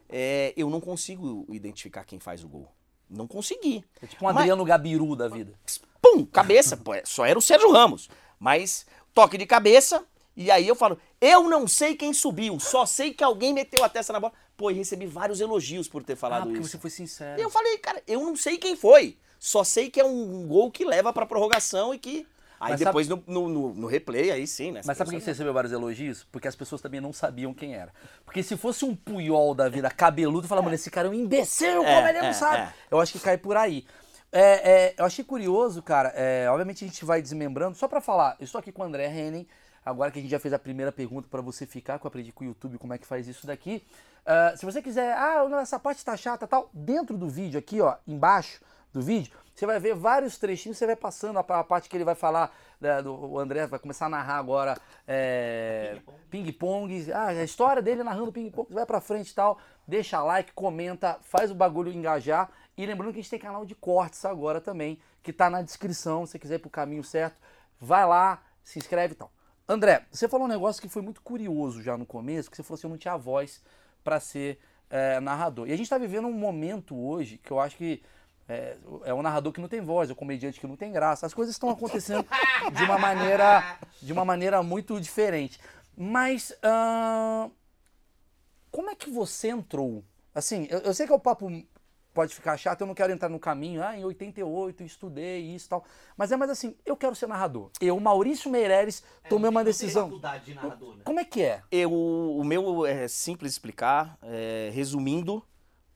é, 0.08 0.52
eu 0.56 0.70
não 0.70 0.80
consigo 0.80 1.44
identificar 1.48 2.04
quem 2.04 2.20
faz 2.20 2.44
o 2.44 2.48
gol. 2.48 2.68
Não 3.10 3.26
consegui. 3.26 3.84
É 4.00 4.06
tipo 4.06 4.24
um 4.24 4.28
Mas- 4.28 4.36
Adriano 4.36 4.64
Gabiru 4.64 5.16
da 5.16 5.26
vida. 5.28 5.52
pum, 6.00 6.24
cabeça. 6.24 6.76
Pô, 6.76 6.94
é- 6.94 7.02
só 7.04 7.26
era 7.26 7.36
o 7.38 7.42
Sérgio 7.42 7.72
Ramos. 7.72 8.08
Mas 8.38 8.86
toque 9.12 9.36
de 9.36 9.46
cabeça, 9.46 10.04
e 10.36 10.48
aí 10.48 10.66
eu 10.68 10.76
falo, 10.76 10.96
eu 11.22 11.48
não 11.48 11.66
sei 11.68 11.94
quem 11.94 12.12
subiu, 12.12 12.58
só 12.60 12.84
sei 12.84 13.14
que 13.14 13.22
alguém 13.24 13.54
meteu 13.54 13.82
a 13.84 13.88
testa 13.88 14.12
na 14.12 14.18
bola. 14.20 14.32
Pô, 14.56 14.70
e 14.70 14.74
recebi 14.74 15.06
vários 15.06 15.40
elogios 15.40 15.88
por 15.88 16.02
ter 16.02 16.12
Ah, 16.14 16.16
falado 16.16 16.44
porque 16.48 16.60
isso. 16.60 16.70
você 16.70 16.78
foi 16.78 16.90
sincero. 16.90 17.40
E 17.40 17.42
eu 17.44 17.48
falei, 17.48 17.78
cara, 17.78 18.02
eu 18.06 18.20
não 18.20 18.36
sei 18.36 18.58
quem 18.58 18.76
foi. 18.76 19.16
Só 19.38 19.64
sei 19.64 19.88
que 19.88 20.00
é 20.00 20.04
um 20.04 20.46
gol 20.46 20.70
que 20.70 20.84
leva 20.84 21.12
pra 21.12 21.24
prorrogação 21.24 21.94
e 21.94 21.98
que. 21.98 22.26
Aí 22.60 22.72
Mas 22.72 22.80
depois 22.80 23.08
no, 23.08 23.22
no, 23.26 23.48
no- 23.48 23.74
no 23.74 23.86
replay, 23.88 24.30
aí 24.30 24.46
sim, 24.46 24.70
né? 24.70 24.82
Mas 24.84 24.96
sabe 24.96 25.10
por 25.10 25.16
que 25.18 25.24
você 25.24 25.30
recebeu 25.32 25.52
vários 25.52 25.72
elogios? 25.72 26.24
Porque 26.30 26.46
as 26.46 26.54
pessoas 26.54 26.80
também 26.80 27.00
não 27.00 27.12
sabiam 27.12 27.52
quem 27.52 27.74
era. 27.74 27.92
Porque 28.24 28.40
se 28.42 28.56
fosse 28.56 28.84
um 28.84 28.94
Puyol 28.94 29.52
da 29.54 29.68
vida 29.68 29.90
cabeludo, 29.90 30.46
fala, 30.46 30.62
mano, 30.62 30.74
esse 30.76 30.88
cara 30.90 31.08
é 31.08 31.10
um 31.10 31.14
imbecil, 31.14 31.82
É, 31.84 31.94
como 31.94 32.08
ele 32.08 32.20
não 32.20 32.28
é, 32.28 32.32
sabe? 32.32 32.58
é. 32.62 32.72
Eu 32.88 33.00
acho 33.00 33.12
que 33.12 33.18
cai 33.18 33.36
por 33.36 33.56
aí. 33.56 33.84
É, 34.30 34.40
é, 34.72 34.94
eu 34.96 35.04
achei 35.04 35.24
curioso, 35.24 35.82
cara. 35.82 36.10
é, 36.14 36.48
obviamente 36.48 36.84
a 36.84 36.88
gente 36.88 37.04
vai 37.04 37.20
desmembrando. 37.20 37.76
Só 37.76 37.88
pra 37.88 38.00
falar, 38.00 38.36
eu 38.38 38.44
estou 38.44 38.58
aqui 38.60 38.70
com 38.70 38.82
o 38.82 38.84
André 38.84 39.06
Henning. 39.08 39.46
Agora 39.84 40.10
que 40.10 40.18
a 40.18 40.22
gente 40.22 40.30
já 40.30 40.38
fez 40.38 40.54
a 40.54 40.58
primeira 40.58 40.92
pergunta 40.92 41.28
pra 41.28 41.40
você 41.40 41.66
ficar, 41.66 41.98
que 41.98 42.06
eu 42.06 42.08
aprendi 42.08 42.32
com 42.32 42.44
o 42.44 42.46
YouTube 42.46 42.78
como 42.78 42.94
é 42.94 42.98
que 42.98 43.06
faz 43.06 43.26
isso 43.26 43.46
daqui. 43.46 43.84
Ah, 44.24 44.54
se 44.56 44.64
você 44.64 44.80
quiser, 44.80 45.16
ah, 45.16 45.44
essa 45.60 45.78
parte 45.78 46.04
tá 46.04 46.16
chata 46.16 46.46
tal, 46.46 46.70
dentro 46.72 47.16
do 47.16 47.28
vídeo 47.28 47.58
aqui, 47.58 47.80
ó, 47.80 47.96
embaixo 48.06 48.60
do 48.92 49.02
vídeo, 49.02 49.32
você 49.54 49.66
vai 49.66 49.80
ver 49.80 49.94
vários 49.94 50.38
trechinhos, 50.38 50.78
você 50.78 50.86
vai 50.86 50.94
passando 50.94 51.38
a, 51.38 51.64
parte 51.64 51.88
que 51.88 51.96
ele 51.96 52.04
vai 52.04 52.14
falar, 52.14 52.54
né, 52.80 53.02
do, 53.02 53.12
o 53.14 53.38
André 53.38 53.66
vai 53.66 53.78
começar 53.78 54.06
a 54.06 54.08
narrar 54.08 54.36
agora 54.36 54.78
é, 55.08 55.98
ping-pong, 56.30 57.12
ah, 57.12 57.28
a 57.28 57.44
história 57.44 57.82
dele 57.82 58.04
narrando 58.04 58.32
ping-pong, 58.32 58.72
vai 58.72 58.86
pra 58.86 59.00
frente 59.00 59.30
e 59.30 59.34
tal, 59.34 59.58
deixa 59.86 60.22
like, 60.22 60.52
comenta, 60.52 61.18
faz 61.22 61.50
o 61.50 61.54
bagulho 61.54 61.90
engajar, 61.90 62.50
e 62.76 62.86
lembrando 62.86 63.12
que 63.12 63.18
a 63.18 63.22
gente 63.22 63.30
tem 63.30 63.38
canal 63.38 63.66
de 63.66 63.74
cortes 63.74 64.24
agora 64.24 64.60
também, 64.60 65.00
que 65.22 65.32
tá 65.32 65.50
na 65.50 65.62
descrição, 65.62 66.24
se 66.24 66.32
você 66.32 66.38
quiser 66.38 66.54
ir 66.56 66.58
pro 66.60 66.70
caminho 66.70 67.02
certo, 67.02 67.36
vai 67.80 68.06
lá, 68.06 68.40
se 68.62 68.78
inscreve 68.78 69.14
e 69.14 69.16
tal. 69.16 69.32
André, 69.68 70.04
você 70.10 70.28
falou 70.28 70.46
um 70.46 70.50
negócio 70.50 70.82
que 70.82 70.88
foi 70.88 71.02
muito 71.02 71.22
curioso 71.22 71.82
já 71.82 71.96
no 71.96 72.04
começo, 72.06 72.50
que 72.50 72.56
você 72.56 72.62
falou 72.62 72.76
assim, 72.76 72.86
eu 72.86 72.90
não 72.90 72.98
tinha 72.98 73.16
voz 73.16 73.62
pra 74.04 74.18
ser 74.20 74.58
é, 74.90 75.20
narrador. 75.20 75.68
E 75.68 75.72
a 75.72 75.76
gente 75.76 75.88
tá 75.88 75.98
vivendo 75.98 76.26
um 76.28 76.32
momento 76.32 76.94
hoje 76.96 77.38
que 77.38 77.50
eu 77.50 77.60
acho 77.60 77.76
que 77.76 78.02
É, 78.48 78.76
é 79.04 79.14
um 79.14 79.22
narrador 79.22 79.52
que 79.52 79.60
não 79.60 79.68
tem 79.68 79.80
voz, 79.80 80.10
é 80.10 80.12
um 80.12 80.16
comediante 80.16 80.58
que 80.60 80.66
não 80.66 80.76
tem 80.76 80.92
graça. 80.92 81.24
As 81.24 81.32
coisas 81.32 81.54
estão 81.54 81.70
acontecendo 81.70 82.26
de 82.76 82.82
uma 82.82 82.98
maneira, 82.98 83.78
de 84.02 84.12
uma 84.12 84.24
maneira 84.24 84.62
muito 84.62 85.00
diferente. 85.00 85.60
Mas 85.96 86.52
como 88.70 88.90
é 88.90 88.94
que 88.94 89.10
você 89.10 89.48
entrou? 89.50 90.04
Assim, 90.34 90.66
eu, 90.70 90.80
eu 90.80 90.92
sei 90.94 91.06
que 91.06 91.12
o 91.12 91.20
papo 91.20 91.48
pode 92.12 92.34
ficar 92.34 92.56
chato, 92.56 92.82
eu 92.82 92.86
não 92.86 92.94
quero 92.94 93.12
entrar 93.12 93.28
no 93.28 93.38
caminho. 93.38 93.82
Ah, 93.82 93.96
em 93.96 94.04
88 94.04 94.82
eu 94.82 94.86
estudei 94.86 95.40
isso 95.40 95.66
e 95.66 95.68
tal. 95.68 95.84
Mas 96.16 96.30
é 96.32 96.36
mais 96.36 96.50
assim, 96.50 96.76
eu 96.84 96.96
quero 96.96 97.14
ser 97.14 97.26
narrador. 97.26 97.70
Eu, 97.80 97.98
Maurício 97.98 98.50
Meireles, 98.50 99.02
tomei 99.28 99.48
uma 99.48 99.60
Não 99.60 99.64
tem 99.64 99.72
decisão. 99.72 100.04
faculdade 100.06 100.44
de 100.46 100.54
narrador, 100.54 100.96
né? 100.96 101.02
Como 101.04 101.20
é 101.20 101.24
que 101.24 101.42
é? 101.42 101.62
Eu, 101.70 101.92
o 101.92 102.44
meu 102.44 102.86
é 102.86 103.08
simples 103.08 103.52
explicar, 103.52 104.18
é, 104.22 104.70
resumindo, 104.72 105.42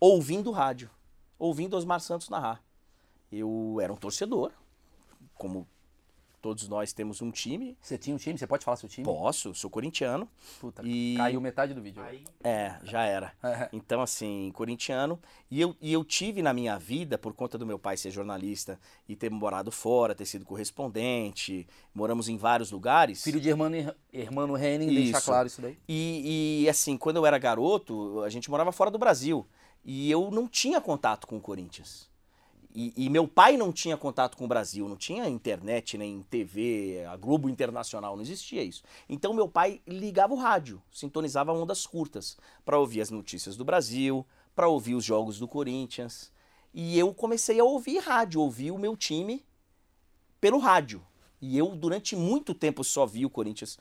ouvindo 0.00 0.50
rádio. 0.50 0.90
Ouvindo 1.38 1.76
Osmar 1.76 2.00
Santos 2.00 2.30
narrar. 2.30 2.62
Eu 3.30 3.78
era 3.82 3.92
um 3.92 3.96
torcedor, 3.96 4.52
como 5.34 5.66
todos 6.46 6.68
nós 6.68 6.92
temos 6.92 7.20
um 7.20 7.32
time. 7.32 7.76
Você 7.82 7.98
tinha 7.98 8.14
um 8.14 8.18
time? 8.18 8.38
Você 8.38 8.46
pode 8.46 8.64
falar 8.64 8.76
seu 8.76 8.88
time? 8.88 9.04
Posso, 9.04 9.52
sou 9.52 9.68
corintiano. 9.68 10.28
Puta, 10.60 10.80
E- 10.86 11.14
caiu 11.16 11.40
metade 11.40 11.74
do 11.74 11.82
vídeo. 11.82 12.00
Aí, 12.00 12.22
É, 12.44 12.76
já 12.84 13.02
era. 13.02 13.32
É. 13.42 13.68
Então, 13.72 14.00
assim, 14.00 14.52
corintiano. 14.54 15.18
E 15.50 15.60
eu, 15.60 15.74
e 15.80 15.92
eu 15.92 16.04
tive 16.04 16.42
na 16.42 16.52
minha 16.52 16.78
vida, 16.78 17.18
por 17.18 17.32
conta 17.32 17.58
do 17.58 17.66
meu 17.66 17.80
pai 17.80 17.96
ser 17.96 18.12
jornalista 18.12 18.78
e 19.08 19.16
ter 19.16 19.28
morado 19.28 19.72
fora, 19.72 20.14
ter 20.14 20.24
sido 20.24 20.44
correspondente, 20.44 21.66
moramos 21.92 22.28
em 22.28 22.36
vários 22.36 22.70
lugares. 22.70 23.24
Filho 23.24 23.40
de 23.40 23.48
Hermano, 23.48 23.92
Hermano 24.12 24.56
Henning, 24.56 24.86
deixa 24.86 25.18
Isso. 25.18 25.26
claro 25.26 25.46
isso 25.48 25.60
daí. 25.60 25.76
E, 25.88 26.62
e, 26.64 26.68
assim, 26.68 26.96
quando 26.96 27.16
eu 27.16 27.26
era 27.26 27.38
garoto, 27.38 28.22
a 28.22 28.28
gente 28.28 28.48
morava 28.48 28.70
fora 28.70 28.90
do 28.90 28.98
Brasil. 28.98 29.44
E 29.84 30.08
eu 30.10 30.30
não 30.30 30.46
tinha 30.46 30.80
contato 30.80 31.26
com 31.26 31.38
o 31.38 31.40
Corinthians. 31.40 32.08
E, 32.78 32.92
e 32.94 33.08
meu 33.08 33.26
pai 33.26 33.56
não 33.56 33.72
tinha 33.72 33.96
contato 33.96 34.36
com 34.36 34.44
o 34.44 34.48
Brasil, 34.48 34.86
não 34.86 34.98
tinha 34.98 35.26
internet, 35.30 35.96
nem 35.96 36.20
TV, 36.20 37.06
a 37.08 37.16
Globo 37.16 37.48
Internacional, 37.48 38.14
não 38.14 38.22
existia 38.22 38.62
isso. 38.62 38.82
Então 39.08 39.32
meu 39.32 39.48
pai 39.48 39.80
ligava 39.86 40.34
o 40.34 40.36
rádio, 40.36 40.82
sintonizava 40.92 41.54
ondas 41.54 41.86
curtas 41.86 42.36
para 42.66 42.78
ouvir 42.78 43.00
as 43.00 43.08
notícias 43.08 43.56
do 43.56 43.64
Brasil, 43.64 44.26
para 44.54 44.68
ouvir 44.68 44.94
os 44.94 45.02
jogos 45.02 45.38
do 45.38 45.48
Corinthians. 45.48 46.30
E 46.74 46.98
eu 46.98 47.14
comecei 47.14 47.58
a 47.58 47.64
ouvir 47.64 47.96
rádio, 48.00 48.42
ouvir 48.42 48.72
o 48.72 48.78
meu 48.78 48.94
time 48.94 49.42
pelo 50.38 50.58
rádio. 50.58 51.02
E 51.40 51.56
eu, 51.56 51.74
durante 51.74 52.14
muito 52.14 52.52
tempo, 52.52 52.84
só 52.84 53.06
vi 53.06 53.24
o 53.24 53.30
Corinthians 53.30 53.78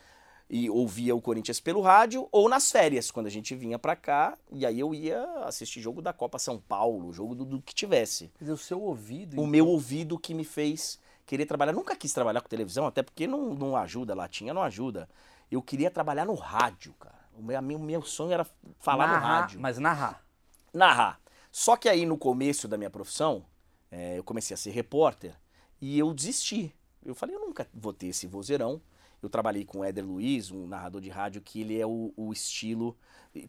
e 0.50 0.70
ouvia 0.70 1.16
o 1.16 1.22
Corinthians 1.22 1.60
pelo 1.60 1.82
rádio 1.82 2.28
ou 2.32 2.48
nas 2.48 2.72
férias, 2.72 3.10
quando 3.10 3.28
a 3.28 3.32
gente 3.32 3.56
vinha 3.56 3.80
pra 3.80 3.96
cá. 3.96 4.38
E 4.52 4.66
aí 4.66 4.80
eu 4.80 4.94
ia 4.94 5.24
assistir 5.44 5.82
jogo 5.82 6.02
da 6.02 6.14
Copa 6.14 6.38
São 6.38 6.60
Paulo, 6.60 7.12
jogo 7.12 7.34
do, 7.36 7.46
do 7.46 7.62
que 7.62 7.74
tivesse. 7.74 8.32
Quer 8.38 8.46
dizer, 8.46 8.54
o 8.54 8.58
seu 8.58 8.82
ouvido. 8.82 9.42
O 9.42 9.48
meu 9.48 9.68
ouvido 9.68 10.20
que 10.20 10.34
me 10.34 10.44
fez 10.44 11.00
querer 11.26 11.46
trabalhar. 11.46 11.74
Nunca 11.74 11.96
quis 11.96 12.14
trabalhar 12.14 12.42
com 12.42 12.48
televisão, 12.48 12.86
até 12.86 13.02
porque 13.02 13.26
não, 13.26 13.54
não 13.56 13.76
ajuda, 13.76 14.14
latinha 14.14 14.54
não 14.54 14.62
ajuda. 14.62 15.10
Eu 15.50 15.62
queria 15.62 15.90
trabalhar 15.90 16.26
no 16.26 16.36
rádio, 16.36 16.94
cara. 16.94 17.26
O 17.38 17.42
meu, 17.42 17.62
meu, 17.62 17.80
meu 17.80 18.02
sonho 18.02 18.32
era 18.32 18.46
falar 18.80 19.08
no 19.08 19.14
narrar, 19.14 19.42
rádio 19.42 19.60
Mas 19.60 19.78
narrar. 19.78 20.26
narrar. 20.74 21.20
Só 21.52 21.76
que 21.76 21.90
aí 21.90 22.06
no 22.06 22.18
começo 22.18 22.68
da 22.68 22.78
minha 22.78 22.90
profissão, 22.90 23.46
eh, 23.92 24.18
eu 24.18 24.24
comecei 24.24 24.54
a 24.54 24.58
ser 24.58 24.72
repórter 24.72 25.36
e 25.82 25.98
eu 26.00 26.14
desisti. 26.14 26.74
Eu 27.04 27.14
falei, 27.14 27.36
eu 27.36 27.42
nunca 27.42 27.68
vou 27.74 27.94
ter 27.94 28.08
esse 28.08 28.26
vozeirão. 28.26 28.82
Eu 29.22 29.30
trabalhei 29.30 29.66
com 29.66 29.80
o 29.80 29.84
Éder 29.84 30.06
Luiz, 30.06 30.52
um 30.52 30.68
narrador 30.68 31.02
de 31.02 31.10
rádio, 31.10 31.42
que 31.42 31.62
ele 31.62 31.80
é 31.80 31.86
o, 31.86 32.14
o 32.16 32.32
estilo. 32.32 32.98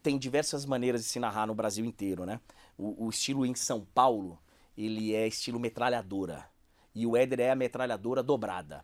Tem 0.01 0.17
diversas 0.17 0.65
maneiras 0.65 1.01
de 1.01 1.07
se 1.07 1.19
narrar 1.19 1.47
no 1.47 1.55
Brasil 1.55 1.85
inteiro, 1.85 2.25
né? 2.25 2.39
O, 2.77 3.05
o 3.05 3.09
estilo 3.09 3.45
em 3.45 3.55
São 3.55 3.85
Paulo, 3.93 4.39
ele 4.77 5.13
é 5.13 5.27
estilo 5.27 5.59
metralhadora. 5.59 6.45
E 6.93 7.05
o 7.05 7.15
Éder 7.15 7.39
é 7.41 7.51
a 7.51 7.55
metralhadora 7.55 8.23
dobrada. 8.23 8.83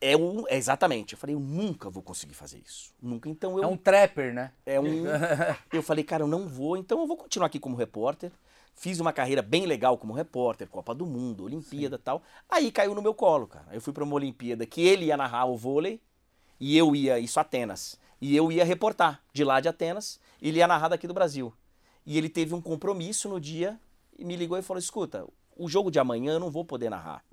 É 0.00 0.16
um. 0.16 0.46
é 0.48 0.56
exatamente. 0.56 1.12
Eu 1.12 1.18
falei, 1.18 1.34
eu 1.34 1.40
nunca 1.40 1.90
vou 1.90 2.02
conseguir 2.02 2.34
fazer 2.34 2.62
isso. 2.64 2.94
Nunca. 3.02 3.28
Então 3.28 3.58
eu 3.58 3.64
É 3.64 3.66
um 3.66 3.76
trapper, 3.76 4.32
né? 4.32 4.52
é 4.64 4.80
um. 4.80 5.04
Eu 5.72 5.82
falei, 5.82 6.02
cara, 6.04 6.22
eu 6.22 6.26
não 6.26 6.48
vou, 6.48 6.76
então 6.76 7.00
eu 7.00 7.06
vou 7.06 7.16
continuar 7.16 7.46
aqui 7.46 7.58
como 7.58 7.76
repórter. 7.76 8.32
Fiz 8.74 8.98
uma 8.98 9.12
carreira 9.12 9.42
bem 9.42 9.66
legal 9.66 9.98
como 9.98 10.12
repórter, 10.12 10.68
Copa 10.68 10.94
do 10.94 11.04
Mundo, 11.04 11.44
Olimpíada 11.44 11.96
e 11.96 11.98
tal. 11.98 12.22
Aí 12.48 12.70
caiu 12.70 12.94
no 12.94 13.02
meu 13.02 13.12
colo, 13.12 13.46
cara. 13.46 13.66
Eu 13.72 13.80
fui 13.80 13.92
pra 13.92 14.04
uma 14.04 14.14
Olimpíada 14.14 14.64
que 14.64 14.80
ele 14.80 15.06
ia 15.06 15.16
narrar 15.16 15.44
o 15.44 15.56
vôlei 15.56 16.00
e 16.58 16.76
eu 16.76 16.94
ia, 16.94 17.18
isso 17.18 17.40
Atenas, 17.40 17.98
e 18.20 18.36
eu 18.36 18.52
ia 18.52 18.64
reportar 18.64 19.22
de 19.32 19.44
lá 19.44 19.60
de 19.60 19.68
Atenas, 19.68 20.20
e 20.40 20.48
ele 20.48 20.58
ia 20.58 20.66
narrar 20.66 20.88
daqui 20.88 21.06
do 21.06 21.14
Brasil. 21.14 21.52
E 22.04 22.18
ele 22.18 22.28
teve 22.28 22.54
um 22.54 22.60
compromisso 22.60 23.28
no 23.28 23.40
dia 23.40 23.80
e 24.18 24.24
me 24.24 24.36
ligou 24.36 24.58
e 24.58 24.62
falou: 24.62 24.78
escuta, 24.78 25.26
o 25.56 25.68
jogo 25.68 25.90
de 25.90 25.98
amanhã 25.98 26.32
eu 26.32 26.40
não 26.40 26.50
vou 26.50 26.64
poder 26.64 26.90
narrar. 26.90 27.24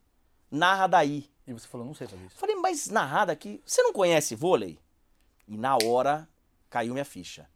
Narra 0.50 0.88
daí. 0.88 1.30
E 1.46 1.54
você 1.54 1.68
falou, 1.68 1.86
não 1.88 1.94
sei 1.94 2.08
fazer 2.08 2.26
isso. 2.26 2.36
falei, 2.36 2.56
mas 2.58 2.90
narrar 2.90 3.26
daqui, 3.26 3.62
você 3.66 3.82
não 3.82 3.94
conhece 3.94 4.36
vôlei? 4.36 4.78
E 5.48 5.58
na 5.58 5.78
hora 5.82 6.28
caiu 6.70 6.94
minha 6.94 7.06
ficha. 7.06 7.50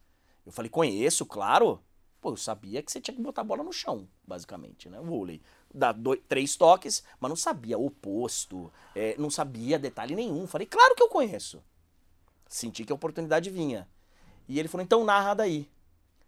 Eu 0.45 0.51
falei, 0.51 0.69
conheço, 0.69 1.25
claro. 1.25 1.81
Pô, 2.21 2.29
eu 2.29 2.37
sabia 2.37 2.83
que 2.83 2.91
você 2.91 3.01
tinha 3.01 3.15
que 3.15 3.21
botar 3.21 3.41
a 3.41 3.43
bola 3.43 3.63
no 3.63 3.73
chão, 3.73 4.07
basicamente, 4.27 4.87
né? 4.87 5.01
Vôlei. 5.01 5.41
Dá 5.73 5.91
dois, 5.91 6.21
três 6.29 6.55
toques, 6.55 7.03
mas 7.19 7.29
não 7.29 7.35
sabia 7.35 7.79
o 7.79 7.87
oposto, 7.87 8.71
é, 8.95 9.15
não 9.17 9.31
sabia 9.31 9.79
detalhe 9.79 10.15
nenhum. 10.15 10.45
Falei, 10.45 10.67
claro 10.67 10.95
que 10.95 11.01
eu 11.01 11.09
conheço. 11.09 11.63
Senti 12.47 12.85
que 12.85 12.91
a 12.91 12.95
oportunidade 12.95 13.49
vinha. 13.49 13.87
E 14.47 14.59
ele 14.59 14.67
falou, 14.67 14.83
então 14.83 15.03
narra 15.03 15.33
daí. 15.33 15.67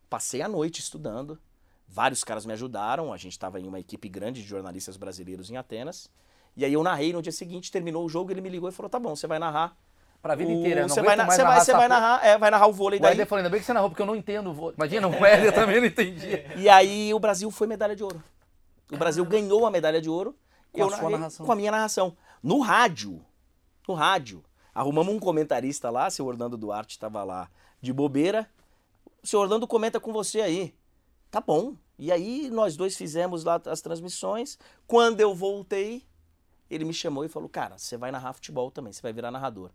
Passei 0.09 0.41
a 0.41 0.47
noite 0.47 0.79
estudando. 0.79 1.39
Vários 1.87 2.23
caras 2.23 2.45
me 2.45 2.53
ajudaram. 2.53 3.13
A 3.13 3.17
gente 3.17 3.33
estava 3.33 3.59
em 3.59 3.67
uma 3.67 3.79
equipe 3.79 4.09
grande 4.09 4.41
de 4.41 4.47
jornalistas 4.47 4.97
brasileiros 4.97 5.51
em 5.51 5.57
Atenas. 5.57 6.09
E 6.55 6.65
aí 6.65 6.73
eu 6.73 6.81
narrei 6.81 7.13
no 7.13 7.21
dia 7.21 7.31
seguinte, 7.31 7.71
terminou 7.71 8.05
o 8.05 8.09
jogo, 8.09 8.31
ele 8.31 8.41
me 8.41 8.49
ligou 8.49 8.69
e 8.69 8.71
falou: 8.71 8.89
tá 8.89 8.99
bom, 8.99 9.15
você 9.15 9.27
vai 9.27 9.37
narrar. 9.37 9.77
Pra 10.23 10.33
vida 10.35 10.49
o- 10.49 10.53
inteira. 10.55 10.81
eu 10.81 10.87
Não 10.87 10.95
você 10.95 11.01
vai, 11.03 11.15
na- 11.15 11.25
mais 11.25 11.35
você 11.35 11.43
vai, 11.43 11.51
narrar 11.51 11.63
você 11.65 11.71
essa 11.71 11.77
vai 11.77 11.87
narrar, 11.89 12.25
é, 12.25 12.37
vai 12.37 12.49
narrar 12.49 12.67
o 12.67 12.73
vôlei 12.73 12.97
O 12.97 13.01
daí. 13.01 13.11
Éder 13.11 13.27
falou, 13.27 13.39
ainda 13.39 13.49
bem 13.51 13.59
que 13.59 13.65
você 13.65 13.73
narrou, 13.73 13.89
porque 13.89 14.01
eu 14.01 14.05
não 14.05 14.15
entendo. 14.15 14.49
o 14.49 14.53
vôlei. 14.53 14.75
Imagina, 14.77 15.07
o 15.07 15.25
Éder 15.25 15.53
também 15.53 15.79
não 15.81 15.85
entendia. 15.87 16.51
E 16.57 16.67
aí 16.69 17.13
o 17.13 17.19
Brasil 17.19 17.51
foi 17.51 17.67
medalha 17.67 17.95
de 17.95 18.03
ouro. 18.03 18.23
O 18.91 18.97
Brasil 18.97 19.23
ganhou 19.25 19.65
a 19.67 19.71
medalha 19.71 20.01
de 20.01 20.09
ouro 20.09 20.35
Com 20.71 20.83
a 20.85 20.87
sua 20.87 20.97
narrei 20.97 21.17
narração. 21.17 21.45
com 21.45 21.51
a 21.51 21.55
minha 21.55 21.71
narração. 21.71 22.17
No 22.41 22.59
rádio. 22.61 23.21
No 23.87 23.93
rádio. 23.93 24.43
Arrumamos 24.73 25.13
um 25.13 25.19
comentarista 25.19 25.89
lá, 25.89 26.09
seu 26.09 26.25
Orlando 26.25 26.57
Duarte 26.57 26.91
estava 26.95 27.21
lá 27.23 27.47
de 27.81 27.91
bobeira. 27.93 28.49
O 29.21 29.27
seu 29.27 29.39
Orlando 29.41 29.67
comenta 29.67 29.99
com 29.99 30.11
você 30.13 30.41
aí. 30.41 30.73
Tá 31.29 31.41
bom. 31.41 31.75
E 31.99 32.11
aí 32.11 32.49
nós 32.49 32.75
dois 32.77 32.95
fizemos 32.95 33.43
lá 33.43 33.61
as 33.65 33.81
transmissões. 33.81 34.57
Quando 34.87 35.19
eu 35.19 35.35
voltei, 35.35 36.03
ele 36.69 36.85
me 36.85 36.93
chamou 36.93 37.23
e 37.25 37.27
falou: 37.29 37.49
Cara, 37.49 37.77
você 37.77 37.97
vai 37.97 38.09
narrar 38.11 38.33
futebol 38.33 38.71
também, 38.71 38.91
você 38.93 39.01
vai 39.01 39.11
virar 39.13 39.29
narrador. 39.31 39.69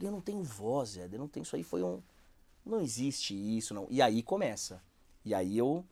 Falei: 0.00 0.08
Eu 0.08 0.12
não 0.12 0.20
tenho 0.20 0.42
voz, 0.42 0.96
Éder, 0.96 1.20
não 1.20 1.28
tenho. 1.28 1.42
Isso 1.42 1.54
aí 1.54 1.62
foi 1.62 1.82
um. 1.82 2.02
Não 2.64 2.80
existe 2.80 3.34
isso, 3.34 3.74
não. 3.74 3.86
E 3.90 4.00
aí 4.00 4.22
começa. 4.22 4.82
E 5.24 5.34
aí 5.34 5.58
eu 5.58 5.84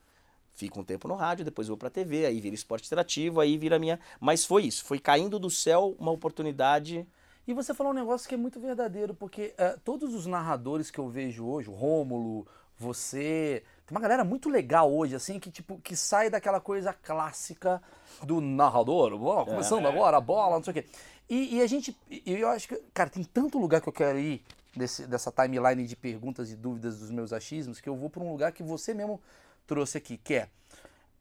fico 0.54 0.80
um 0.80 0.84
tempo 0.84 1.06
no 1.06 1.14
rádio, 1.14 1.44
depois 1.44 1.68
vou 1.68 1.76
pra 1.76 1.90
TV, 1.90 2.26
aí 2.26 2.40
vira 2.40 2.54
esporte 2.54 2.86
interativo, 2.86 3.40
aí 3.40 3.56
vira 3.56 3.78
minha. 3.78 4.00
Mas 4.18 4.44
foi 4.44 4.64
isso, 4.64 4.84
foi 4.84 4.98
caindo 4.98 5.38
do 5.38 5.50
céu 5.50 5.94
uma 5.98 6.10
oportunidade. 6.10 7.06
E 7.46 7.54
você 7.54 7.72
falou 7.72 7.92
um 7.92 7.96
negócio 7.96 8.28
que 8.28 8.34
é 8.34 8.38
muito 8.38 8.58
verdadeiro, 8.58 9.14
porque 9.14 9.54
é, 9.56 9.76
todos 9.84 10.14
os 10.14 10.26
narradores 10.26 10.90
que 10.90 10.98
eu 10.98 11.08
vejo 11.08 11.46
hoje, 11.46 11.70
o 11.70 11.74
Rômulo, 11.74 12.46
você, 12.76 13.62
tem 13.88 13.96
uma 13.96 14.02
galera 14.02 14.22
muito 14.22 14.50
legal 14.50 14.92
hoje, 14.94 15.14
assim, 15.14 15.40
que 15.40 15.50
tipo, 15.50 15.78
que 15.78 15.96
sai 15.96 16.28
daquela 16.28 16.60
coisa 16.60 16.92
clássica 16.92 17.82
do 18.22 18.38
narrador, 18.38 19.14
ó, 19.24 19.46
começando 19.46 19.86
agora, 19.86 20.18
a 20.18 20.20
bola, 20.20 20.56
não 20.56 20.62
sei 20.62 20.70
o 20.72 20.74
quê. 20.74 20.86
E, 21.26 21.56
e 21.56 21.62
a 21.62 21.66
gente, 21.66 21.96
e 22.10 22.32
eu 22.32 22.48
acho 22.50 22.68
que, 22.68 22.76
cara, 22.92 23.08
tem 23.08 23.24
tanto 23.24 23.58
lugar 23.58 23.80
que 23.80 23.88
eu 23.88 23.92
quero 23.92 24.18
ir 24.18 24.44
desse, 24.76 25.06
dessa 25.06 25.32
timeline 25.32 25.86
de 25.86 25.96
perguntas 25.96 26.50
e 26.50 26.56
dúvidas 26.56 26.98
dos 26.98 27.10
meus 27.10 27.32
achismos, 27.32 27.80
que 27.80 27.88
eu 27.88 27.96
vou 27.96 28.10
para 28.10 28.22
um 28.22 28.30
lugar 28.30 28.52
que 28.52 28.62
você 28.62 28.92
mesmo 28.92 29.18
trouxe 29.66 29.96
aqui, 29.96 30.18
que 30.18 30.34
é, 30.34 30.50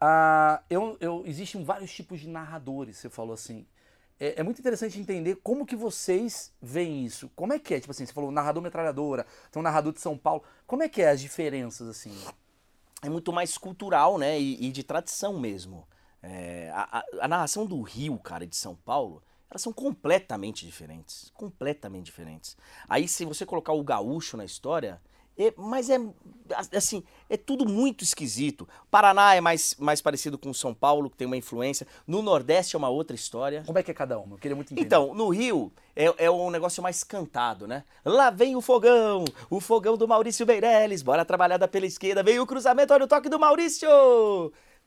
ah, 0.02 0.62
eu, 0.70 0.98
eu, 1.00 1.24
existem 1.26 1.64
vários 1.64 1.94
tipos 1.94 2.20
de 2.20 2.28
narradores, 2.28 2.98
você 2.98 3.10
falou 3.10 3.34
assim. 3.34 3.66
É, 4.20 4.42
é 4.42 4.44
muito 4.44 4.60
interessante 4.60 5.00
entender 5.00 5.38
como 5.42 5.66
que 5.66 5.76
vocês 5.76 6.52
veem 6.62 7.06
isso. 7.06 7.32
Como 7.34 7.54
é 7.54 7.60
que 7.60 7.76
é? 7.76 7.80
Tipo 7.80 7.92
assim, 7.92 8.06
você 8.06 8.12
falou 8.12 8.30
narrador 8.30 8.62
metralhadora, 8.62 9.26
tem 9.52 9.60
um 9.60 9.64
narrador 9.64 9.94
de 9.94 10.02
São 10.02 10.18
Paulo. 10.18 10.44
Como 10.66 10.84
é 10.84 10.90
que 10.90 11.02
é 11.02 11.10
as 11.12 11.22
diferenças, 11.22 11.88
assim? 11.88 12.12
É 13.02 13.10
muito 13.10 13.32
mais 13.32 13.58
cultural, 13.58 14.18
né? 14.18 14.40
E, 14.40 14.68
e 14.68 14.72
de 14.72 14.84
tradição 14.84 15.40
mesmo. 15.40 15.88
É, 16.22 16.72
a, 16.74 17.04
a- 17.22 17.28
narração 17.28 17.66
do 17.66 17.82
Rio, 17.82 18.18
cara, 18.18 18.44
e 18.44 18.48
de 18.48 18.56
São 18.56 18.76
Paulo, 18.76 19.22
elas 19.50 19.62
são 19.62 19.72
completamente 19.72 20.66
diferentes. 20.66 21.32
Completamente 21.36 22.06
diferentes. 22.06 22.58
Aí, 22.90 23.08
se 23.08 23.24
você 23.26 23.46
colocar 23.46 23.74
o 23.74 23.84
gaúcho 23.84 24.36
na 24.36 24.44
história, 24.46 25.02
É, 25.38 25.54
mas 25.56 25.90
é 25.90 26.00
assim, 26.74 27.04
é 27.30 27.38
tudo 27.38 27.68
muito 27.68 28.04
esquisito. 28.04 28.68
Paraná 28.90 29.36
é 29.36 29.42
mais, 29.42 29.76
mais 29.78 30.02
parecido 30.02 30.38
com 30.38 30.54
São 30.54 30.74
Paulo, 30.74 31.10
que 31.10 31.18
tem 31.18 31.28
uma 31.28 31.38
influência. 31.38 31.86
No 32.06 32.22
Nordeste 32.22 32.76
é 32.76 32.80
uma 32.80 32.90
outra 32.90 33.16
história. 33.16 33.64
Como 33.66 33.78
é 33.78 33.84
que 33.84 33.92
é 33.92 33.94
cada 33.94 34.18
uma? 34.18 34.36
Eu 34.36 34.40
queria 34.40 34.56
muito 34.56 34.72
entender. 34.72 34.86
Então, 34.86 35.14
no 35.14 35.30
Rio 35.30 35.72
é, 35.96 36.26
é 36.26 36.32
um 36.32 36.50
negócio 36.50 36.82
mais 36.82 37.04
cantado, 37.04 37.68
né? 37.68 37.84
Lá 38.04 38.30
vem 38.30 38.56
o 38.56 38.62
fogão, 38.62 39.26
o 39.50 39.60
fogão 39.60 39.98
do 39.98 40.08
Maurício 40.08 40.46
Meirelles, 40.46 41.02
bora 41.02 41.26
trabalhada 41.26 41.68
pela 41.68 41.86
esquerda, 41.86 42.24
veio 42.24 42.44
o 42.44 42.48
cruzamento, 42.48 42.94
olha 42.94 43.06
o 43.06 43.08
toque 43.08 43.30
do 43.30 43.40
Maurício! 43.40 43.90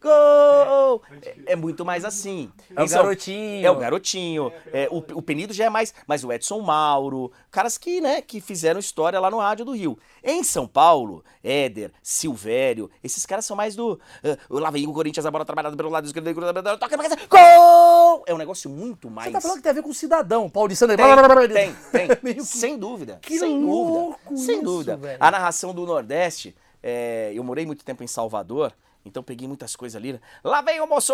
Gol! 0.01 1.03
É, 1.23 1.53
é 1.53 1.57
muito 1.57 1.85
mais 1.85 2.05
assim. 2.05 2.51
É 2.75 2.81
o 2.81 2.85
Em 2.85 2.89
São- 2.89 3.03
garotinho. 3.03 3.67
É 3.67 3.71
o 3.71 3.77
garotinho. 3.77 4.53
É, 4.73 4.89
o, 4.91 4.99
o 4.99 5.23
Penido 5.23 5.53
já 5.53 5.67
é 5.67 5.71
mais. 5.71 5.93
Mas 6.07 6.25
o 6.25 6.33
Edson 6.33 6.61
Mauro, 6.61 7.31
caras 7.51 7.77
que, 7.77 8.01
né, 8.01 8.21
que 8.23 8.41
fizeram 8.41 8.81
história 8.81 9.21
lá 9.21 9.31
no 9.31 9.39
Rádio 9.39 9.65
do 9.65 9.73
Rio. 9.73 9.99
Em 10.25 10.43
São 10.43 10.67
Paulo, 10.67 11.23
Éder, 11.45 11.93
Silvério, 12.03 12.91
esses 13.05 13.25
caras 13.27 13.45
são 13.45 13.57
mais 13.57 13.77
do. 13.77 13.99
ah, 14.25 14.37
lá 14.49 14.71
vem 14.71 14.87
o 14.87 14.93
Corinthians, 14.93 15.27
a 15.27 15.31
bola 15.31 15.45
trabalhada 15.45 15.77
pelo 15.77 15.91
lado 15.91 16.07
esquerdo, 16.07 16.33
toca 16.79 16.97
pra 16.99 17.09
casa, 17.09 17.17
gol! 17.29 18.25
É 18.27 18.35
um 18.35 18.39
negócio 18.39 18.69
muito 18.71 19.11
mais. 19.11 19.29
Você 19.29 19.33
tá 19.33 19.41
falando 19.41 19.57
que 19.59 19.63
tem 19.63 19.71
a 19.71 19.75
ver 19.75 19.83
com 19.83 19.91
o 19.91 19.95
cidadão, 19.95 20.49
paulistano. 20.49 20.95
Tem, 20.97 21.75
tem, 21.93 22.09
tem. 22.17 22.41
Sem 22.45 22.79
dúvida. 22.79 23.19
Que 23.23 23.39
sem 23.39 23.63
louco 23.65 24.19
dúvida. 24.31 24.45
Sem 24.47 24.57
isso, 24.57 24.65
dúvida. 24.65 24.97
velho. 24.97 25.17
A 25.21 25.31
narração 25.31 25.73
do 25.75 25.85
Nordeste, 25.87 26.55
é, 26.83 27.33
eu 27.35 27.43
morei 27.45 27.65
muito 27.67 27.85
tempo 27.85 28.03
em 28.03 28.07
Salvador, 28.07 28.73
então 29.05 29.23
peguei 29.23 29.47
muitas 29.49 29.75
coisas 29.75 29.97
ali. 29.97 30.15
né? 30.15 30.21
Lá 30.45 30.61
vem 30.61 30.81
o 30.81 30.87
Moço 30.87 31.13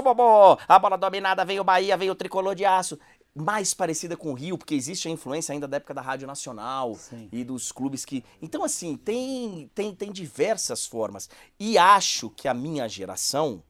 a 0.68 0.78
bola 0.78 0.96
dominada, 0.96 1.44
vem 1.44 1.60
o 1.60 1.64
Bahia, 1.64 1.96
vem 1.96 2.10
o 2.10 2.14
Tricolor 2.14 2.54
de 2.54 2.64
Aço. 2.64 2.98
Mais 3.34 3.74
parecida 3.74 4.16
com 4.16 4.30
o 4.30 4.34
Rio, 4.34 4.56
porque 4.56 4.74
existe 4.74 5.08
a 5.08 5.10
influência 5.10 5.52
ainda 5.52 5.68
da 5.68 5.76
época 5.76 5.92
da 5.92 6.00
Rádio 6.00 6.26
Nacional 6.26 6.94
Sim. 6.94 7.28
e 7.30 7.44
dos 7.44 7.70
clubes 7.70 8.02
que. 8.02 8.24
Então, 8.40 8.64
assim, 8.64 8.96
tem, 8.96 9.70
tem, 9.74 9.94
tem 9.94 10.10
diversas 10.10 10.86
formas. 10.86 11.28
E 11.60 11.76
acho 11.76 12.30
que 12.30 12.48
a 12.48 12.54
minha 12.54 12.88
geração, 12.88 13.62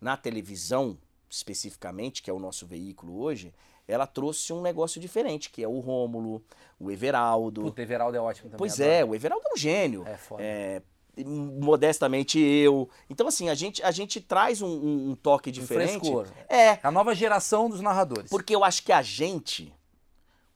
na 0.00 0.16
televisão, 0.16 0.96
especificamente, 1.28 2.22
que 2.22 2.30
é 2.30 2.32
o 2.32 2.38
nosso 2.38 2.66
veículo 2.66 3.20
hoje, 3.20 3.52
ela 3.86 4.06
trouxe 4.06 4.50
um 4.52 4.62
negócio 4.62 4.98
diferente, 5.00 5.50
que 5.50 5.62
é 5.62 5.68
o 5.68 5.78
Rômulo, 5.80 6.42
o 6.78 6.90
Everaldo. 6.90 7.62
Puta, 7.64 7.82
Everaldo 7.82 8.16
é 8.16 8.20
ótimo 8.20 8.48
também. 8.48 8.58
pois 8.58 8.80
adoro. 8.80 8.90
é, 8.90 9.04
o 9.04 9.14
Everaldo 9.14 9.44
é 9.46 9.52
um 9.52 9.56
gênio. 9.58 10.06
É 10.06 10.16
foda. 10.16 10.42
É, 10.42 10.80
modestamente 11.18 12.38
eu. 12.38 12.88
Então, 13.10 13.26
assim, 13.28 13.48
a 13.48 13.54
gente, 13.54 13.82
a 13.82 13.90
gente 13.90 14.20
traz 14.20 14.62
um, 14.62 14.66
um- 14.68 15.10
um 15.10 15.14
toque 15.14 15.50
diferente. 15.50 15.98
frescor. 16.00 16.26
É, 16.48 16.78
A 16.82 16.90
nova 16.90 17.14
geração 17.14 17.68
dos 17.68 17.80
narradores. 17.80 18.30
porque 18.30 18.54
eu 18.54 18.64
acho 18.64 18.82
que 18.82 18.92
a 18.92 19.02
gente, 19.02 19.72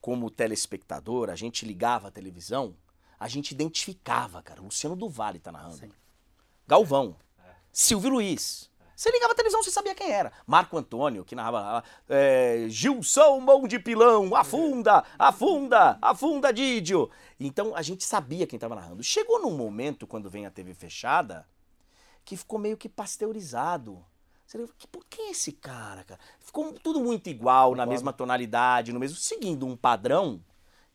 como 0.01 0.29
telespectador, 0.29 1.29
a 1.29 1.35
gente 1.35 1.65
ligava 1.65 2.07
a 2.07 2.11
televisão, 2.11 2.75
a 3.19 3.27
gente 3.27 3.51
identificava, 3.51 4.41
cara. 4.41 4.61
Luciano 4.61 4.95
do 4.95 5.09
Vale 5.09 5.39
tá 5.39 5.51
narrando. 5.51 5.77
Sim. 5.77 5.91
Galvão. 6.67 7.15
Silvio 7.71 8.09
Luiz. 8.11 8.69
Você 8.97 9.11
ligava 9.11 9.33
a 9.33 9.35
televisão, 9.35 9.61
você 9.61 9.69
sabia 9.69 9.93
quem 9.93 10.11
era. 10.11 10.31
Marco 10.47 10.75
Antônio, 10.75 11.23
que 11.23 11.35
narrava. 11.35 11.83
É, 12.09 12.65
Gilson 12.67 13.39
Mão 13.39 13.67
de 13.67 13.77
Pilão, 13.77 14.35
afunda, 14.35 15.03
afunda, 15.19 15.99
afunda, 16.01 16.51
Didio. 16.51 17.07
Então 17.39 17.75
a 17.75 17.83
gente 17.83 18.03
sabia 18.03 18.47
quem 18.47 18.57
estava 18.57 18.73
narrando. 18.73 19.03
Chegou 19.03 19.39
num 19.39 19.55
momento, 19.55 20.07
quando 20.07 20.31
vem 20.31 20.47
a 20.47 20.51
TV 20.51 20.73
fechada, 20.73 21.47
que 22.25 22.35
ficou 22.35 22.57
meio 22.57 22.75
que 22.75 22.89
pasteurizado. 22.89 24.03
Você 24.47 24.57
lembra, 24.57 24.73
que- 24.75 24.87
pô, 24.87 25.03
quem 25.07 25.27
é 25.27 25.31
esse 25.31 25.51
cara, 25.51 26.03
cara? 26.03 26.19
Ficou 26.39 26.73
tudo 26.73 26.99
muito 26.99 27.29
igual, 27.29 27.75
na 27.75 27.85
mesma 27.85 28.11
tonalidade, 28.11 28.91
no 28.91 28.99
mesmo. 28.99 29.15
seguindo 29.17 29.67
um 29.67 29.77
padrão 29.77 30.43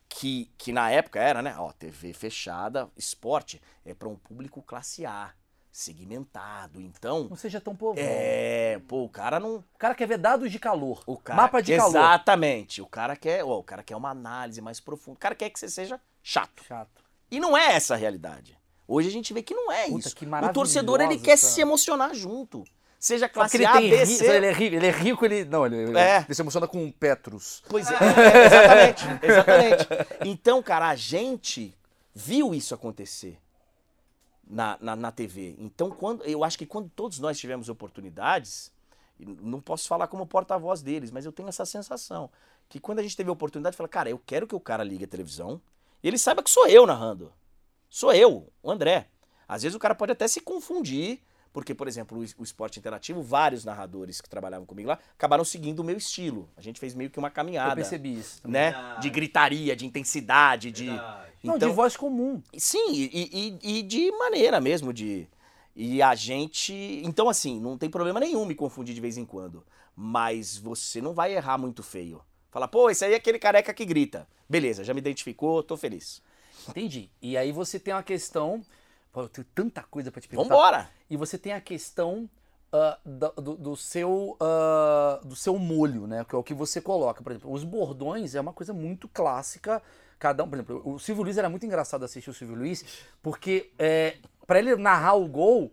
que, 0.08 0.50
que 0.58 0.72
na 0.72 0.90
época 0.90 1.20
era, 1.20 1.40
né? 1.40 1.54
Ó, 1.56 1.70
TV 1.72 2.12
fechada, 2.12 2.90
esporte, 2.96 3.62
é 3.84 3.94
para 3.94 4.08
um 4.08 4.16
público 4.16 4.60
classe 4.60 5.06
A, 5.06 5.32
segmentado. 5.72 6.80
Então, 6.80 7.28
Não 7.28 7.36
seja 7.36 7.60
tão 7.60 7.74
povão. 7.74 7.96
é. 8.04 8.80
Pô, 8.86 9.04
o 9.04 9.08
cara 9.08 9.40
não. 9.40 9.56
O 9.56 9.64
cara 9.78 9.94
quer 9.94 10.06
ver 10.06 10.18
dados 10.18 10.52
de 10.52 10.58
calor. 10.58 11.02
O 11.06 11.16
cara, 11.16 11.36
Mapa 11.42 11.62
de 11.62 11.74
calor. 11.76 11.90
Exatamente. 11.90 12.82
O 12.82 12.86
cara 12.86 13.16
quer. 13.16 13.42
ó, 13.44 13.58
o 13.58 13.64
cara 13.64 13.82
quer 13.82 13.96
uma 13.96 14.10
análise 14.10 14.60
mais 14.60 14.78
profunda. 14.78 15.16
O 15.16 15.20
cara 15.20 15.34
quer 15.34 15.48
que 15.50 15.58
você 15.58 15.68
seja 15.68 15.98
chato. 16.22 16.62
Chato. 16.68 17.02
E 17.30 17.40
não 17.40 17.56
é 17.56 17.72
essa 17.74 17.94
a 17.94 17.96
realidade. 17.96 18.56
Hoje 18.86 19.08
a 19.08 19.12
gente 19.12 19.32
vê 19.32 19.42
que 19.42 19.54
não 19.54 19.72
é 19.72 19.86
Puta, 19.86 20.08
isso. 20.08 20.16
o 20.44 20.52
torcedor 20.52 21.00
ele 21.00 21.16
quer 21.18 21.32
essa- 21.32 21.46
se 21.48 21.60
emocionar 21.62 22.14
junto. 22.14 22.62
Seja 22.98 23.28
classe 23.28 23.56
ele 23.56 23.64
A, 23.64 23.80
B, 23.80 24.06
C. 24.06 24.24
ele 24.26 24.46
é 24.46 24.52
rico, 24.52 24.76
ele 24.76 24.86
é 24.86 24.90
rico, 24.90 25.24
ele. 25.24 25.44
Não, 25.44 25.66
ele, 25.66 25.76
ele- 25.76 25.98
É. 25.98 26.18
ele 26.18 26.34
se 26.34 26.40
emociona 26.42 26.68
com 26.68 26.88
Petrus. 26.92 27.60
Pois 27.68 27.90
é, 27.90 27.94
é, 27.94 28.46
exatamente, 28.46 29.04
exatamente. 29.22 29.88
Então, 30.24 30.62
cara, 30.62 30.88
a 30.88 30.94
gente 30.94 31.74
viu 32.14 32.54
isso 32.54 32.74
acontecer 32.74 33.38
na, 34.52 34.76
na, 34.80 34.94
na 34.94 35.10
TV. 35.10 35.56
Então, 35.58 35.90
quando 35.90 36.22
eu 36.24 36.44
acho 36.44 36.58
que 36.58 36.66
quando 36.66 36.90
todos 36.90 37.18
nós 37.18 37.38
tivemos 37.38 37.70
oportunidades, 37.70 38.70
não 39.18 39.60
posso 39.60 39.88
falar 39.88 40.06
como 40.08 40.26
porta-voz 40.26 40.82
deles, 40.82 41.10
mas 41.10 41.24
eu 41.24 41.32
tenho 41.32 41.48
essa 41.48 41.64
sensação 41.64 42.28
que 42.68 42.78
quando 42.78 42.98
a 42.98 43.02
gente 43.02 43.16
teve 43.16 43.30
a 43.30 43.32
oportunidade, 43.32 43.76
fala, 43.76 43.88
cara, 43.88 44.10
eu 44.10 44.20
quero 44.24 44.46
que 44.46 44.54
o 44.54 44.60
cara 44.60 44.84
ligue 44.84 45.04
a 45.04 45.08
televisão 45.08 45.60
e 46.02 46.08
ele 46.08 46.18
saiba 46.18 46.42
que 46.42 46.50
sou 46.50 46.66
eu 46.66 46.86
narrando. 46.86 47.32
Sou 47.88 48.12
eu, 48.12 48.50
o 48.62 48.70
André. 48.70 49.08
Às 49.48 49.62
vezes 49.62 49.74
o 49.74 49.78
cara 49.78 49.94
pode 49.94 50.12
até 50.12 50.28
se 50.28 50.40
confundir, 50.40 51.20
porque, 51.52 51.74
por 51.74 51.86
exemplo, 51.86 52.18
o, 52.18 52.24
o 52.40 52.44
esporte 52.44 52.78
interativo, 52.78 53.22
vários 53.22 53.64
narradores 53.64 54.20
que 54.20 54.28
trabalhavam 54.28 54.64
comigo 54.66 54.88
lá 54.88 54.98
acabaram 55.14 55.44
seguindo 55.44 55.80
o 55.80 55.84
meu 55.84 55.96
estilo. 55.96 56.48
A 56.56 56.62
gente 56.62 56.80
fez 56.80 56.94
meio 56.94 57.10
que 57.10 57.18
uma 57.18 57.28
Eu 57.28 57.32
caminhada 57.32 57.74
percebi 57.76 58.18
isso. 58.18 58.40
né? 58.48 58.70
Verdade. 58.72 59.02
De 59.02 59.10
gritaria, 59.10 59.76
de 59.76 59.86
intensidade, 59.86 60.70
de. 60.70 60.86
Verdade. 60.86 61.32
Não, 61.44 61.56
Então, 61.56 61.68
de 61.68 61.74
voz 61.74 61.96
comum. 61.96 62.40
sim, 62.56 62.92
e, 62.92 63.58
e- 63.62 63.78
e 63.78 63.82
de 63.82 64.10
maneira 64.12 64.60
mesmo 64.60 64.92
de. 64.92 65.26
E 65.74 66.00
a 66.02 66.14
gente. 66.14 66.72
Então, 67.04 67.28
assim, 67.28 67.58
não 67.60 67.76
tem 67.78 67.88
problema 67.90 68.20
nenhum 68.20 68.44
me 68.46 68.54
confundir 68.54 68.94
de 68.94 69.00
vez 69.00 69.16
em 69.16 69.24
quando. 69.24 69.64
Mas 69.96 70.56
você 70.56 71.00
não 71.00 71.12
vai 71.12 71.34
errar 71.34 71.58
muito 71.58 71.82
feio. 71.82 72.22
Fala, 72.50 72.66
pô, 72.68 72.88
esse 72.90 73.04
aí 73.04 73.12
é 73.12 73.16
aquele 73.16 73.38
careca 73.38 73.72
que 73.74 73.84
grita. 73.84 74.26
Beleza, 74.48 74.84
já 74.84 74.92
me 74.94 75.00
identificou, 75.00 75.62
tô 75.62 75.76
feliz. 75.76 76.22
Entendi. 76.68 77.10
E 77.20 77.36
aí 77.36 77.50
você 77.52 77.78
tem 77.78 77.92
uma 77.94 78.02
questão. 78.02 78.62
Pô, 79.12 79.20
eu 79.22 79.28
tenho 79.28 79.46
tanta 79.54 79.82
coisa 79.82 80.10
pra 80.10 80.20
te 80.20 80.28
perguntar. 80.28 80.54
Vambora! 80.54 80.90
E 81.10 81.16
você 81.16 81.36
tem 81.36 81.52
a 81.52 81.60
questão 81.60 82.28
da- 83.04 83.28
do, 83.36 83.54
do 83.56 83.76
seu, 83.76 84.36
ah, 84.40 85.20
do 85.22 85.36
seu 85.36 85.58
molho, 85.58 86.06
né? 86.06 86.24
Que 86.26 86.34
é 86.34 86.38
o 86.38 86.42
que 86.42 86.54
você 86.54 86.80
coloca. 86.80 87.22
Por 87.22 87.30
exemplo, 87.32 87.52
os 87.52 87.62
bordões 87.64 88.34
é 88.34 88.40
uma 88.40 88.52
coisa 88.52 88.72
muito 88.72 89.06
clássica. 89.08 89.82
Cada 90.18 90.42
um, 90.44 90.48
por 90.48 90.56
exemplo, 90.56 90.82
o 90.84 90.98
Silvio 90.98 91.24
Luiz 91.24 91.36
era 91.36 91.50
muito 91.50 91.66
engraçado 91.66 92.04
assistir 92.04 92.30
o 92.30 92.34
Silvio 92.34 92.56
Luiz, 92.56 92.84
porque 93.22 93.70
é, 93.78 94.16
para 94.46 94.58
ele 94.58 94.74
narrar 94.76 95.14
o 95.14 95.26
gol, 95.26 95.70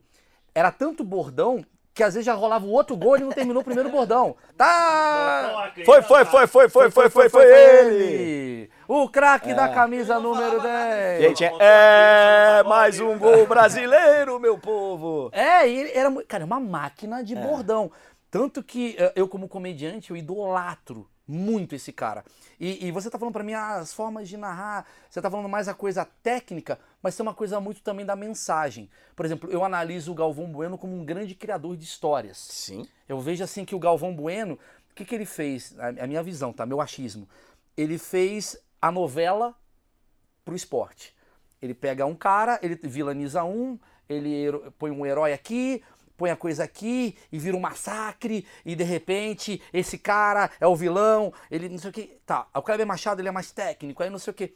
era 0.54 0.71
tanto 0.71 1.04
bordão 1.04 1.63
que 1.93 2.04
às 2.04 2.15
vezes 2.15 2.25
já 2.25 2.34
rolava 2.34 2.65
o 2.65 2.69
outro 2.71 2.97
gol 2.97 3.13
e 3.15 3.17
ele 3.19 3.25
não 3.25 3.32
terminou 3.32 3.62
o 3.62 3.65
primeiro 3.65 3.89
bordão. 3.89 4.36
Tá! 4.58 5.71
Foi, 5.86 6.02
foi, 6.02 6.25
foi, 6.25 6.47
foi, 6.47 6.69
foi, 6.69 6.89
foi, 6.91 7.10
foi, 7.10 7.30
foi 7.30 7.45
ele! 7.45 8.69
O 8.91 9.08
craque 9.08 9.54
da 9.54 9.69
camisa 9.69 10.19
número 10.19 10.60
10. 10.60 11.21
Gente, 11.21 11.43
é, 11.43 11.52
é 11.60 12.63
mais 12.63 12.99
um 12.99 13.19
gol 13.19 13.45
brasileiro, 13.45 14.39
meu 14.39 14.58
povo! 14.58 15.30
É, 15.32 15.69
e 15.69 15.78
ele 15.78 15.91
era, 15.91 16.25
cara, 16.25 16.43
uma 16.43 16.60
máquina 16.60 17.23
de 17.23 17.36
bordão. 17.36 17.91
Tanto 18.32 18.63
que 18.63 18.95
eh, 18.97 19.13
eu, 19.15 19.28
como 19.28 19.47
comediante, 19.47 20.10
eu 20.10 20.17
idolatro 20.17 21.08
muito 21.28 21.75
esse 21.75 21.93
cara. 21.93 22.25
E, 22.60 22.88
e 22.88 22.91
você 22.91 23.12
tá 23.12 23.19
falando 23.19 23.34
pra 23.34 23.43
mim 23.43 23.54
ah, 23.54 23.75
as 23.75 23.93
formas 23.93 24.28
de 24.28 24.36
narrar, 24.36 24.88
você 25.08 25.21
tá 25.21 25.30
falando 25.30 25.47
mais 25.47 25.67
a 25.67 25.75
coisa 25.75 26.04
técnica, 26.23 26.80
mas 26.99 27.15
tem 27.15 27.23
uma 27.23 27.36
coisa 27.36 27.60
muito 27.60 27.84
também 27.84 28.08
da 28.08 28.15
mensagem. 28.15 28.89
Por 29.15 29.23
exemplo, 29.23 29.52
eu 29.52 29.63
analiso 29.63 30.12
o 30.12 30.15
Galvão 30.15 30.47
Bueno 30.47 30.80
como 30.80 30.95
um 30.95 31.06
grande 31.06 31.36
criador 31.36 31.78
de 31.78 31.84
histórias. 31.84 32.39
Sim. 32.39 32.88
Eu 33.08 33.19
vejo 33.19 33.43
assim 33.43 33.63
que 33.63 33.75
o 33.75 33.80
Galvão 33.80 34.15
Bueno, 34.15 34.58
o 34.89 34.95
que, 34.95 35.06
que 35.06 35.13
ele 35.13 35.28
fez? 35.28 35.78
A, 35.78 35.89
a 36.06 36.08
minha 36.08 36.23
visão, 36.23 36.52
tá? 36.52 36.65
Meu 36.65 36.82
achismo. 36.82 37.30
Ele 37.78 37.99
fez 37.99 38.58
a 38.82 38.92
novela 38.92 39.56
pro 40.46 40.56
esporte. 40.56 41.15
Ele 41.62 41.74
pega 41.74 42.06
um 42.06 42.15
cara, 42.15 42.60
ele 42.62 42.76
vilaniza 42.76 43.44
um, 43.44 43.78
ele 44.08 44.46
põe 44.78 44.92
um 44.92 45.06
herói 45.06 45.34
aqui, 45.34 45.84
põe 46.18 46.32
a 46.32 46.36
coisa 46.36 46.63
aqui 46.63 47.18
e 47.32 47.38
vira 47.39 47.56
um 47.56 47.60
massacre 47.60 48.46
e 48.65 48.76
de 48.76 48.84
repente 48.84 49.62
esse 49.74 49.98
cara 49.98 50.50
é 50.60 50.68
o 50.68 50.76
vilão, 50.76 51.34
ele 51.52 51.70
não 51.70 51.78
sei 51.78 51.89
o 51.89 51.94
que. 51.94 52.20
Tá, 52.26 52.48
o 52.54 52.62
Kleber 52.62 52.86
Machado 52.88 53.22
ele 53.22 53.30
é 53.30 53.32
mais 53.32 53.52
técnico, 53.52 54.02
aí 54.04 54.10
não 54.10 54.20
sei 54.20 54.32
o 54.32 54.34
que. 54.34 54.54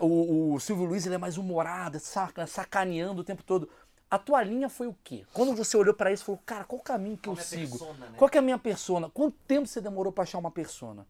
o, 0.00 0.54
o 0.54 0.60
Silvio 0.60 0.84
Luiz 0.84 1.06
ele 1.06 1.14
é 1.14 1.18
mais 1.18 1.36
humorado, 1.38 1.98
saca, 1.98 2.46
sacaneando 2.46 3.20
o 3.22 3.24
tempo 3.24 3.42
todo. 3.42 3.68
A 4.10 4.18
tua 4.18 4.42
linha 4.42 4.68
foi 4.68 4.88
o 4.88 4.96
quê? 5.04 5.24
Quando 5.32 5.54
você 5.54 5.76
olhou 5.76 5.94
pra 5.94 6.12
isso 6.12 6.24
e 6.24 6.26
falou, 6.26 6.40
cara, 6.44 6.64
qual 6.64 6.80
o 6.80 6.82
caminho 6.82 7.16
que 7.16 7.28
eu 7.28 7.34
Qual 7.34 7.38
é 7.38 7.42
a 7.42 7.44
sigo? 7.46 7.78
persona, 7.78 8.06
né? 8.06 8.14
Qual 8.18 8.28
que 8.28 8.36
é 8.36 8.40
a 8.40 8.42
minha 8.42 8.58
persona? 8.58 9.08
Quanto 9.08 9.36
tempo 9.46 9.68
você 9.68 9.80
demorou 9.80 10.12
pra 10.12 10.24
achar 10.24 10.38
uma 10.38 10.50
persona? 10.50 11.06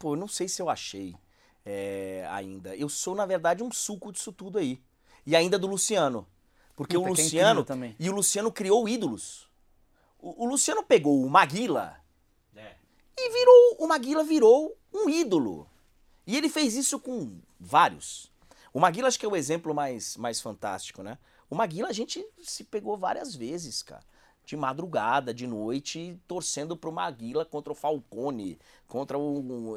Pô, 0.00 0.14
eu 0.14 0.16
não 0.16 0.26
sei 0.26 0.48
se 0.48 0.62
eu 0.62 0.70
achei 0.70 1.14
é, 1.64 2.26
ainda. 2.30 2.74
Eu 2.74 2.88
sou, 2.88 3.14
na 3.14 3.26
verdade, 3.26 3.62
um 3.62 3.70
suco 3.70 4.10
disso 4.10 4.32
tudo 4.32 4.58
aí. 4.58 4.82
E 5.26 5.36
ainda 5.36 5.58
do 5.58 5.66
Luciano. 5.66 6.26
Porque 6.74 6.96
Puta, 6.96 7.10
o 7.10 7.14
é 7.14 7.22
Luciano. 7.22 7.62
também. 7.64 7.94
E 8.00 8.08
o 8.08 8.12
Luciano 8.14 8.50
criou 8.50 8.88
ídolos. 8.88 9.46
O, 10.18 10.44
o 10.44 10.48
Luciano 10.48 10.82
pegou 10.82 11.22
o 11.22 11.28
Maguila 11.28 12.02
É. 12.56 12.76
e 13.18 13.30
virou. 13.30 13.76
O 13.78 13.86
Maguila 13.86 14.24
virou 14.24 14.74
um 14.90 15.10
ídolo. 15.10 15.68
E 16.26 16.34
ele 16.34 16.48
fez 16.48 16.74
isso 16.76 16.98
com 16.98 17.38
vários. 17.58 18.32
O 18.72 18.80
Maguila 18.80 19.08
acho 19.08 19.18
que 19.18 19.26
é 19.26 19.28
o 19.28 19.36
exemplo 19.36 19.74
mais, 19.74 20.16
mais 20.16 20.40
fantástico, 20.40 21.02
né? 21.02 21.18
O 21.50 21.54
Maguila 21.54 21.88
a 21.88 21.92
gente 21.92 22.26
se 22.42 22.64
pegou 22.64 22.96
várias 22.96 23.34
vezes, 23.34 23.82
cara. 23.82 24.04
De 24.50 24.56
madrugada, 24.56 25.32
de 25.32 25.46
noite, 25.46 26.18
torcendo 26.26 26.76
pro 26.76 26.90
Maguila 26.90 27.44
contra 27.44 27.72
o 27.72 27.76
Falcone, 27.76 28.58
contra 28.88 29.16
um, 29.16 29.76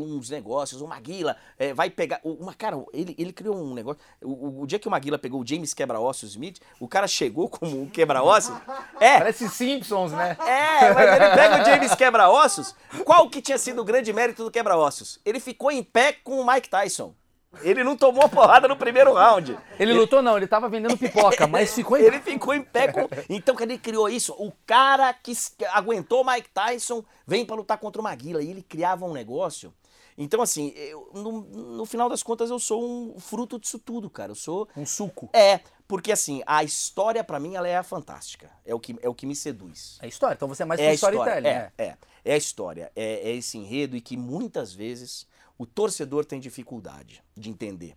uns 0.00 0.30
negócios. 0.30 0.80
O 0.80 0.86
Maguila 0.86 1.36
é, 1.58 1.74
vai 1.74 1.90
pegar. 1.90 2.18
Uma, 2.24 2.54
cara, 2.54 2.82
ele, 2.94 3.14
ele 3.18 3.30
criou 3.30 3.54
um 3.54 3.74
negócio. 3.74 4.00
O, 4.24 4.62
o 4.62 4.66
dia 4.66 4.78
que 4.78 4.88
o 4.88 4.90
Maguila 4.90 5.18
pegou 5.18 5.42
o 5.42 5.46
James 5.46 5.74
Quebra-Ossos 5.74 6.30
Smith, 6.30 6.60
o 6.80 6.88
cara 6.88 7.06
chegou 7.06 7.46
como 7.50 7.82
um 7.82 7.86
quebra-ossos. 7.90 8.56
É, 8.98 9.18
Parece 9.18 9.50
Simpsons, 9.50 10.12
né? 10.12 10.34
é, 10.40 10.94
mas 10.94 11.10
ele 11.10 11.34
pega 11.34 11.60
o 11.60 11.64
James 11.66 11.94
Quebra-Ossos. 11.94 12.74
Qual 13.04 13.28
que 13.28 13.42
tinha 13.42 13.58
sido 13.58 13.82
o 13.82 13.84
grande 13.84 14.10
mérito 14.14 14.42
do 14.42 14.50
Quebra-Ossos? 14.50 15.20
Ele 15.26 15.40
ficou 15.40 15.70
em 15.70 15.82
pé 15.82 16.14
com 16.14 16.40
o 16.40 16.46
Mike 16.46 16.70
Tyson. 16.70 17.14
Ele 17.62 17.82
não 17.84 17.96
tomou 17.96 18.28
porrada 18.28 18.66
no 18.68 18.76
primeiro 18.76 19.12
round. 19.14 19.58
Ele 19.78 19.92
lutou 19.92 20.22
não, 20.22 20.36
ele 20.36 20.46
tava 20.46 20.68
vendendo 20.68 20.96
pipoca, 20.96 21.46
mas 21.48 21.74
ficou 21.74 21.96
em... 21.96 22.02
Ele 22.02 22.20
ficou 22.20 22.54
em 22.54 22.62
pé 22.62 22.92
com. 22.92 23.08
Então, 23.28 23.54
quando 23.54 23.70
ele 23.70 23.78
criou 23.78 24.08
isso, 24.08 24.32
o 24.38 24.52
cara 24.66 25.12
que 25.14 25.32
que 25.56 25.64
aguentou 25.66 26.22
o 26.22 26.26
Mike 26.26 26.48
Tyson 26.50 27.04
vem 27.26 27.44
pra 27.44 27.56
lutar 27.56 27.78
contra 27.78 28.00
o 28.00 28.04
Maguila. 28.04 28.42
E 28.42 28.50
ele 28.50 28.62
criava 28.62 29.04
um 29.04 29.12
negócio. 29.12 29.72
Então, 30.18 30.40
assim, 30.40 30.72
eu- 30.76 31.10
no, 31.14 31.40
no 31.42 31.84
final 31.84 32.08
das 32.08 32.22
contas, 32.22 32.48
eu 32.48 32.58
sou 32.58 32.82
um 32.82 33.20
fruto 33.20 33.58
disso 33.58 33.78
tudo, 33.78 34.08
cara. 34.08 34.30
Eu 34.32 34.36
sou. 34.36 34.66
um 34.76 34.86
suco. 34.86 35.28
É, 35.32 35.60
porque 35.86 36.10
assim, 36.10 36.42
a 36.46 36.64
história 36.64 37.22
pra 37.22 37.38
mim 37.38 37.54
ela 37.54 37.68
é 37.68 37.76
a 37.76 37.82
fantástica. 37.82 38.50
É 38.64 38.74
o 38.74 38.80
que, 38.80 38.96
é 39.02 39.08
o 39.08 39.14
que 39.14 39.26
me 39.26 39.36
seduz. 39.36 39.98
É 40.00 40.08
história, 40.08 40.34
então 40.34 40.48
você 40.48 40.62
é 40.62 40.66
mais 40.66 40.80
É 40.80 40.94
história, 40.94 41.16
storytelling, 41.16 41.48
é, 41.48 41.52
né? 41.54 41.72
é, 41.78 41.96
é 42.24 42.32
a 42.34 42.36
história, 42.36 42.90
é, 42.96 43.30
é 43.30 43.36
esse 43.36 43.56
enredo 43.58 43.94
e 43.94 44.00
que 44.00 44.16
muitas 44.16 44.72
vezes 44.72 45.26
o 45.58 45.66
torcedor 45.66 46.24
tem 46.24 46.40
dificuldade 46.40 47.22
de 47.36 47.50
entender 47.50 47.96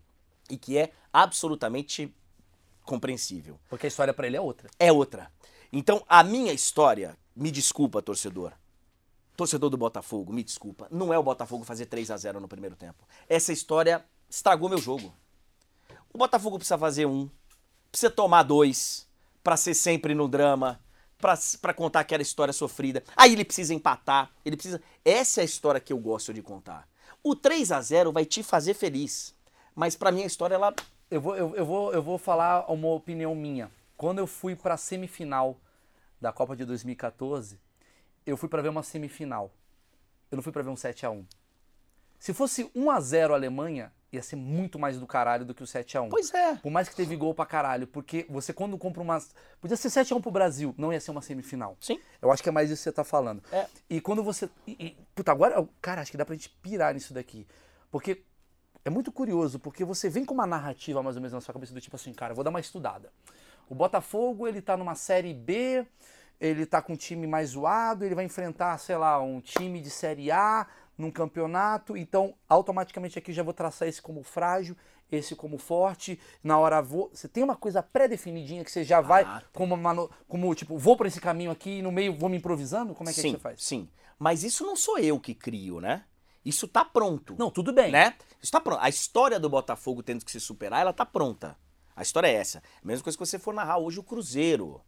e 0.50 0.58
que 0.58 0.78
é 0.78 0.92
absolutamente 1.12 2.14
compreensível. 2.84 3.60
Porque 3.70 3.86
a 3.86 3.90
história 3.90 4.14
pra 4.14 4.28
ele 4.28 4.38
é 4.38 4.42
outra. 4.42 4.70
É 4.80 4.92
outra. 4.92 5.32
Então, 5.72 6.04
a 6.08 6.24
minha 6.24 6.52
história, 6.52 7.18
me 7.36 7.52
desculpa, 7.52 8.02
torcedor. 8.02 8.54
Torcedor 9.38 9.70
do 9.70 9.78
Botafogo, 9.78 10.34
me 10.34 10.44
desculpa. 10.44 10.88
Não 10.90 11.14
é 11.14 11.18
o 11.18 11.24
Botafogo 11.24 11.64
fazer 11.64 11.86
3 11.86 12.12
a 12.12 12.18
0 12.18 12.40
no 12.40 12.48
primeiro 12.48 12.76
tempo. 12.76 13.08
Essa 13.28 13.54
história 13.54 14.04
estragou 14.30 14.68
meu 14.68 14.80
jogo. 14.80 15.14
O 16.12 16.18
Botafogo 16.18 16.58
precisa 16.58 16.78
fazer 16.78 17.06
um, 17.06 17.30
precisa 17.92 18.10
tomar 18.10 18.44
dois, 18.44 19.08
pra 19.44 19.56
ser 19.56 19.74
sempre 19.74 20.14
no 20.14 20.28
drama, 20.28 20.80
pra 21.62 21.74
contar 21.74 22.00
aquela 22.00 22.22
história 22.22 22.54
sofrida. 22.54 23.04
Aí 23.16 23.34
ele 23.34 23.46
precisa 23.46 23.74
empatar, 23.74 24.32
ele 24.44 24.56
precisa. 24.56 24.82
Essa 25.06 25.42
é 25.42 25.44
a 25.44 25.46
história 25.46 25.80
que 25.80 25.94
eu 25.94 25.98
gosto 25.98 26.34
de 26.34 26.42
contar. 26.42 26.88
O 27.30 27.36
3 27.36 27.72
a 27.72 27.80
0 27.80 28.12
vai 28.12 28.26
te 28.26 28.42
fazer 28.42 28.74
feliz, 28.74 29.36
mas 29.76 29.96
pra 29.96 30.12
mim 30.12 30.24
a 30.24 30.26
história 30.26 30.56
ela 30.56 30.74
Eu 31.12 31.22
vou, 31.22 31.38
eu, 31.38 31.56
eu 31.56 31.64
vou, 31.64 31.94
eu 31.94 32.02
vou 32.02 32.18
falar 32.18 32.66
uma 32.72 32.88
opinião 32.88 33.36
minha. 33.36 33.70
Quando 33.96 34.18
eu 34.18 34.26
fui 34.26 34.56
pra 34.56 34.76
semifinal 34.76 35.56
da 36.20 36.34
Copa 36.34 36.56
de 36.56 36.66
2014, 36.66 37.60
eu 38.26 38.36
fui 38.36 38.50
pra 38.50 38.64
ver 38.64 38.70
uma 38.70 38.82
semifinal. 38.82 39.52
Eu 40.32 40.38
não 40.38 40.42
fui 40.42 40.52
pra 40.52 40.64
ver 40.64 40.72
um 40.72 40.76
7 40.76 41.06
a 41.06 41.12
1 41.12 41.24
Se 42.18 42.34
fosse 42.34 42.72
1 42.74 42.90
a 42.90 43.00
0 43.00 43.36
a 43.36 43.38
Alemanha, 43.38 43.94
ia 44.12 44.24
ser 44.24 44.36
muito 44.36 44.80
mais 44.80 45.00
do 45.00 45.06
caralho 45.06 45.46
do 45.46 45.54
que 45.54 45.62
o 45.64 45.68
7 45.68 45.98
a 45.98 46.02
1 46.02 46.10
Pois 46.10 46.34
é. 46.34 46.56
Por 46.56 46.72
mais 46.72 46.90
que 46.90 46.96
teve 46.96 47.16
gol 47.16 47.34
pra 47.34 47.46
caralho, 47.46 47.86
porque 47.88 48.26
você 48.30 48.52
quando 48.52 48.78
compra 48.78 49.02
uma. 49.02 49.20
Podia 49.62 49.78
ser 49.78 49.90
7x1 49.90 50.22
pro 50.22 50.32
Brasil, 50.32 50.74
não 50.78 50.92
ia 50.92 51.00
ser 51.00 51.12
uma 51.12 51.22
semifinal. 51.22 51.78
Sim. 51.80 52.00
Eu 52.22 52.32
acho 52.32 52.42
que 52.42 52.50
é 52.50 52.52
mais 52.52 52.70
isso 52.72 52.80
que 52.80 52.84
você 52.86 52.92
tá 52.92 53.04
falando. 53.04 53.44
É. 53.52 53.68
E 53.90 54.02
quando 54.02 54.24
você. 54.24 54.50
e- 54.68 54.72
e- 54.80 54.98
puta, 55.14 55.32
agora. 55.32 55.68
Cara, 55.82 56.02
acho 56.02 56.12
que 56.12 56.18
dá 56.18 56.26
pra 56.26 56.36
gente 56.36 56.50
pirar 56.50 56.94
nisso 56.94 57.14
daqui. 57.14 57.46
Porque 57.92 58.24
é 58.84 58.90
muito 58.90 59.12
curioso, 59.12 59.60
porque 59.60 59.84
você 59.86 60.10
vem 60.10 60.26
com 60.26 60.34
uma 60.34 60.48
narrativa 60.48 61.04
mais 61.04 61.16
ou 61.16 61.22
menos 61.22 61.34
na 61.34 61.42
sua 61.42 61.54
cabeça 61.54 61.74
do 61.74 61.82
tipo 61.82 61.96
assim, 61.96 62.14
cara, 62.14 62.34
vou 62.34 62.44
dar 62.44 62.50
uma 62.50 62.60
estudada. 62.60 63.12
O 63.70 63.76
Botafogo, 63.76 64.48
ele 64.48 64.62
tá 64.62 64.76
numa 64.76 64.96
série 64.96 65.34
B, 65.34 65.86
ele 66.40 66.66
tá 66.66 66.82
com 66.82 66.94
um 66.94 66.96
time 66.96 67.28
mais 67.28 67.50
zoado, 67.50 68.04
ele 68.06 68.16
vai 68.16 68.26
enfrentar, 68.26 68.78
sei 68.80 68.96
lá, 68.98 69.22
um 69.22 69.40
time 69.42 69.82
de 69.82 69.90
série 69.92 70.32
A 70.32 70.66
num 71.00 71.10
campeonato, 71.10 71.96
então 71.96 72.36
automaticamente 72.48 73.18
aqui 73.18 73.32
já 73.32 73.42
vou 73.42 73.54
traçar 73.54 73.88
esse 73.88 74.02
como 74.02 74.22
frágil, 74.22 74.76
esse 75.10 75.34
como 75.34 75.58
forte, 75.58 76.20
na 76.44 76.60
hora 76.60 76.82
vou. 76.82 77.10
Você 77.14 77.28
tem 77.28 77.42
uma 77.42 77.56
coisa 77.56 77.82
pré-definidinha 77.82 78.64
que 78.66 78.70
você 78.72 78.84
já 78.84 79.00
vai 79.00 79.24
Ah, 79.24 79.42
como, 79.54 79.74
uma 79.76 79.94
no- 79.94 80.12
como 80.28 80.54
tipo, 80.54 80.78
vou 80.78 80.98
por 80.98 81.06
esse 81.06 81.22
caminho 81.22 81.52
aqui 81.52 81.80
e 81.80 81.82
no 81.82 81.92
meio 81.92 82.16
vou 82.18 82.28
me 82.30 82.38
improvisando? 82.38 82.94
Como 82.94 83.10
é 83.10 83.14
que, 83.14 83.20
é 83.20 83.24
que 83.24 83.30
sim, 83.30 83.36
você 83.36 83.40
faz? 83.40 83.64
Sim. 83.64 83.90
Mas 84.20 84.44
isso 84.44 84.66
não 84.66 84.76
sou 84.76 85.00
eu 85.00 85.18
que 85.20 85.34
crio, 85.34 85.80
né? 85.80 86.04
Isso 86.44 86.68
tá 86.68 86.84
pronto. 86.84 87.36
Não, 87.40 87.50
tudo 87.50 87.72
bem. 87.72 87.92
Né? 87.92 88.14
Isso 88.42 88.52
tá 88.52 88.60
pronto. 88.60 88.82
A 88.82 88.90
história 88.90 89.40
do 89.40 89.50
Botafogo 89.50 90.04
tendo 90.04 90.24
que 90.26 90.32
se 90.32 90.40
superar, 90.40 90.82
ela 90.82 90.94
tá 90.94 91.06
pronta. 91.06 91.58
A 91.96 92.02
história 92.02 92.28
é 92.28 92.34
essa. 92.34 92.62
Mesma 92.84 93.04
coisa 93.04 93.18
que 93.18 93.26
você 93.26 93.40
for 93.40 93.54
narrar 93.54 93.78
hoje 93.78 94.00
o 94.00 94.04
Cruzeiro, 94.04 94.82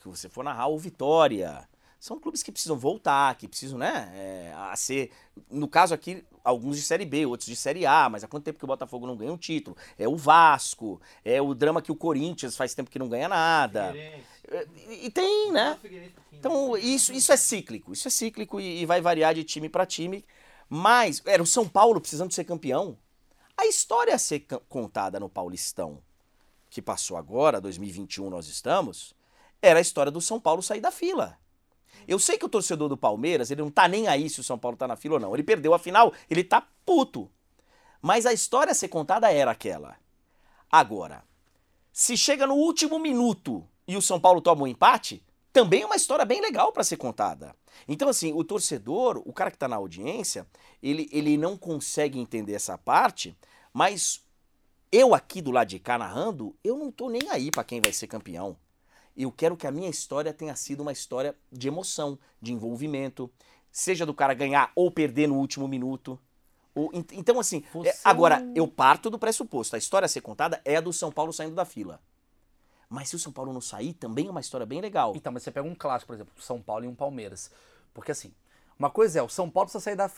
que 0.00 0.08
você 0.08 0.28
for 0.28 0.44
narrar 0.44 0.68
o 0.68 0.78
Vitória. 0.78 1.68
São 1.98 2.18
clubes 2.20 2.42
que 2.42 2.52
precisam 2.52 2.78
voltar, 2.78 3.34
que 3.36 3.48
precisam, 3.48 3.78
né, 3.78 4.12
é, 4.14 4.52
a 4.54 4.76
ser, 4.76 5.10
no 5.50 5.66
caso 5.66 5.94
aqui, 5.94 6.24
alguns 6.44 6.76
de 6.76 6.82
Série 6.82 7.04
B, 7.04 7.26
outros 7.26 7.48
de 7.48 7.56
Série 7.56 7.84
A, 7.84 8.08
mas 8.08 8.22
há 8.22 8.28
quanto 8.28 8.44
tempo 8.44 8.58
que 8.58 8.64
o 8.64 8.68
Botafogo 8.68 9.06
não 9.06 9.16
ganha 9.16 9.32
um 9.32 9.36
título? 9.36 9.76
É 9.98 10.06
o 10.06 10.16
Vasco, 10.16 11.00
é 11.24 11.40
o 11.42 11.54
drama 11.54 11.82
que 11.82 11.90
o 11.90 11.96
Corinthians 11.96 12.56
faz 12.56 12.74
tempo 12.74 12.90
que 12.90 12.98
não 12.98 13.08
ganha 13.08 13.28
nada. 13.28 13.96
É, 13.96 14.20
E, 14.88 15.06
e 15.06 15.10
tem, 15.10 15.50
né? 15.50 15.76
Pouquinho. 15.80 16.12
Então, 16.32 16.76
isso, 16.76 17.12
isso 17.12 17.32
é 17.32 17.36
cíclico. 17.36 17.92
Isso 17.92 18.06
é 18.06 18.10
cíclico 18.10 18.60
e, 18.60 18.82
e 18.82 18.86
vai 18.86 19.00
variar 19.00 19.34
de 19.34 19.42
time 19.42 19.68
para 19.68 19.84
time. 19.84 20.24
Mas, 20.68 21.22
era 21.24 21.42
o 21.42 21.46
São 21.46 21.68
Paulo 21.68 22.00
precisando 22.00 22.32
ser 22.32 22.44
campeão. 22.44 22.96
A 23.56 23.66
história 23.66 24.14
a 24.14 24.18
ser 24.18 24.46
contada 24.68 25.18
no 25.18 25.28
Paulistão, 25.28 26.02
que 26.68 26.82
passou 26.82 27.16
agora, 27.16 27.60
2021 27.60 28.28
nós 28.28 28.48
estamos, 28.48 29.14
era 29.62 29.78
a 29.78 29.82
história 29.82 30.12
do 30.12 30.20
São 30.20 30.38
Paulo 30.38 30.62
sair 30.62 30.80
da 30.80 30.90
fila. 30.90 31.38
Eu 32.06 32.18
sei 32.18 32.38
que 32.38 32.44
o 32.44 32.48
torcedor 32.48 32.88
do 32.88 32.96
Palmeiras, 32.96 33.50
ele 33.50 33.62
não 33.62 33.70
tá 33.70 33.88
nem 33.88 34.06
aí 34.08 34.30
se 34.30 34.40
o 34.40 34.44
São 34.44 34.58
Paulo 34.58 34.76
tá 34.76 34.86
na 34.86 34.96
fila 34.96 35.14
ou 35.14 35.20
não. 35.20 35.34
Ele 35.34 35.42
perdeu 35.42 35.74
a 35.74 35.78
final, 35.78 36.12
ele 36.30 36.44
tá 36.44 36.66
puto. 36.84 37.30
Mas 38.00 38.26
a 38.26 38.32
história 38.32 38.70
a 38.70 38.74
ser 38.74 38.88
contada 38.88 39.32
era 39.32 39.50
aquela. 39.50 39.96
Agora, 40.70 41.24
se 41.92 42.16
chega 42.16 42.46
no 42.46 42.54
último 42.54 42.98
minuto 42.98 43.66
e 43.88 43.96
o 43.96 44.02
São 44.02 44.20
Paulo 44.20 44.40
toma 44.40 44.62
um 44.62 44.66
empate, 44.66 45.24
também 45.52 45.82
é 45.82 45.86
uma 45.86 45.96
história 45.96 46.24
bem 46.24 46.40
legal 46.40 46.70
para 46.70 46.84
ser 46.84 46.98
contada. 46.98 47.56
Então, 47.88 48.08
assim, 48.08 48.32
o 48.32 48.44
torcedor, 48.44 49.22
o 49.24 49.32
cara 49.32 49.50
que 49.50 49.58
tá 49.58 49.66
na 49.66 49.76
audiência, 49.76 50.46
ele, 50.82 51.08
ele 51.10 51.36
não 51.36 51.56
consegue 51.56 52.18
entender 52.18 52.52
essa 52.52 52.76
parte, 52.76 53.36
mas 53.72 54.22
eu 54.92 55.14
aqui 55.14 55.40
do 55.40 55.50
lado 55.50 55.68
de 55.68 55.78
cá 55.78 55.98
narrando, 55.98 56.54
eu 56.62 56.76
não 56.76 56.90
tô 56.90 57.08
nem 57.08 57.22
aí 57.30 57.50
para 57.50 57.64
quem 57.64 57.80
vai 57.80 57.92
ser 57.92 58.06
campeão. 58.06 58.56
Eu 59.16 59.32
quero 59.32 59.56
que 59.56 59.66
a 59.66 59.70
minha 59.70 59.88
história 59.88 60.32
tenha 60.32 60.54
sido 60.54 60.80
uma 60.80 60.92
história 60.92 61.34
de 61.50 61.68
emoção, 61.68 62.18
de 62.40 62.52
envolvimento, 62.52 63.30
seja 63.72 64.04
do 64.04 64.12
cara 64.14 64.34
ganhar 64.34 64.70
ou 64.74 64.90
perder 64.90 65.26
no 65.26 65.36
último 65.36 65.66
minuto. 65.66 66.18
Ou- 66.74 66.90
ent- 66.92 67.12
então, 67.12 67.40
assim, 67.40 67.64
Você 67.72 67.88
é, 67.88 67.96
agora, 68.04 68.46
eu 68.54 68.68
parto 68.68 69.08
do 69.08 69.18
pressuposto, 69.18 69.74
a 69.74 69.78
história 69.78 70.04
a 70.04 70.08
ser 70.08 70.20
contada 70.20 70.60
é 70.64 70.76
a 70.76 70.80
do 70.80 70.92
São 70.92 71.10
Paulo 71.10 71.32
saindo 71.32 71.54
da 71.54 71.64
fila. 71.64 72.00
Mas 72.88 73.08
se 73.08 73.16
o 73.16 73.18
São 73.18 73.32
Paulo 73.32 73.52
não 73.52 73.60
sair, 73.60 73.94
também 73.94 74.28
é 74.28 74.30
uma 74.30 74.40
história 74.40 74.66
bem 74.66 74.80
legal. 74.80 75.12
Então, 75.16 75.32
mas 75.32 75.42
você 75.42 75.50
pega 75.50 75.66
um 75.66 75.74
clássico, 75.74 76.08
por 76.08 76.14
exemplo, 76.14 76.32
São 76.40 76.60
Paulo 76.62 76.84
e 76.84 76.88
um 76.88 76.94
Palmeiras. 76.94 77.50
Porque 77.92 78.12
assim, 78.12 78.32
uma 78.78 78.90
coisa 78.90 79.18
é, 79.18 79.22
o 79.22 79.28
São 79.28 79.50
Paulo 79.50 79.66
precisa 79.66 79.82
sair 79.82 79.96
da. 79.96 80.10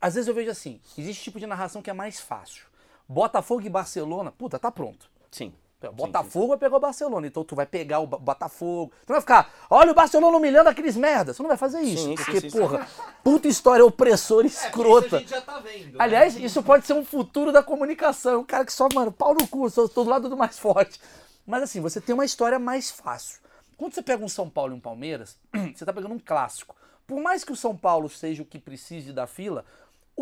Às 0.00 0.14
vezes 0.14 0.26
eu 0.26 0.34
vejo 0.34 0.50
assim, 0.50 0.80
existe 0.96 1.22
tipo 1.24 1.38
de 1.38 1.46
narração 1.46 1.82
que 1.82 1.90
é 1.90 1.92
mais 1.92 2.18
fácil. 2.18 2.64
Botafogo 3.06 3.62
e 3.66 3.68
Barcelona, 3.68 4.32
puta, 4.32 4.58
tá 4.58 4.70
pronto. 4.72 5.10
Sim. 5.30 5.52
Pô, 5.80 5.88
Sim, 5.88 5.94
Botafogo 5.94 6.48
vai 6.48 6.58
pegar 6.58 6.76
o 6.76 6.80
Barcelona, 6.80 7.26
então 7.26 7.42
tu 7.42 7.54
vai 7.56 7.64
pegar 7.64 8.00
o 8.00 8.06
Botafogo. 8.06 8.92
Tu 9.06 9.10
não 9.10 9.14
vai 9.14 9.20
ficar, 9.22 9.50
olha 9.70 9.92
o 9.92 9.94
Barcelona 9.94 10.36
humilhando 10.36 10.68
aqueles 10.68 10.94
merdas. 10.94 11.36
Você 11.36 11.42
não 11.42 11.48
vai 11.48 11.56
fazer 11.56 11.80
isso. 11.80 12.04
Sim, 12.04 12.16
sim, 12.16 12.24
porque, 12.24 12.40
sim, 12.42 12.50
sim. 12.50 12.58
porra, 12.58 12.86
puta 13.24 13.48
história 13.48 13.84
opressora 13.84 14.46
e 14.46 14.50
É, 14.50 14.52
porque 14.52 14.56
Isso 14.58 14.66
a 14.66 14.68
escrota. 14.68 15.18
gente 15.20 15.30
já 15.30 15.40
tá 15.40 15.58
vendo. 15.58 15.86
né? 15.92 15.94
Aliás, 15.98 16.36
isso 16.36 16.62
pode 16.62 16.86
ser 16.86 16.92
um 16.92 17.04
futuro 17.04 17.50
da 17.50 17.62
comunicação. 17.62 18.40
Um 18.40 18.44
cara 18.44 18.64
que 18.66 18.72
só, 18.72 18.88
mano, 18.94 19.10
pau 19.10 19.32
no 19.34 19.46
cu, 19.48 19.70
sou, 19.70 19.88
tô 19.88 20.04
do 20.04 20.10
lado 20.10 20.28
do 20.28 20.36
mais 20.36 20.58
forte. 20.58 21.00
Mas 21.46 21.62
assim, 21.62 21.80
você 21.80 22.00
tem 22.00 22.14
uma 22.14 22.24
história 22.26 22.58
mais 22.58 22.90
fácil. 22.90 23.40
Quando 23.78 23.94
você 23.94 24.02
pega 24.02 24.22
um 24.22 24.28
São 24.28 24.50
Paulo 24.50 24.74
e 24.74 24.76
um 24.76 24.80
Palmeiras, 24.80 25.38
você 25.74 25.86
tá 25.86 25.92
pegando 25.94 26.14
um 26.14 26.18
clássico. 26.18 26.76
Por 27.06 27.18
mais 27.20 27.42
que 27.42 27.52
o 27.52 27.56
São 27.56 27.74
Paulo 27.74 28.08
seja 28.10 28.42
o 28.42 28.46
que 28.46 28.58
precise 28.58 29.12
da 29.12 29.26
fila, 29.26 29.64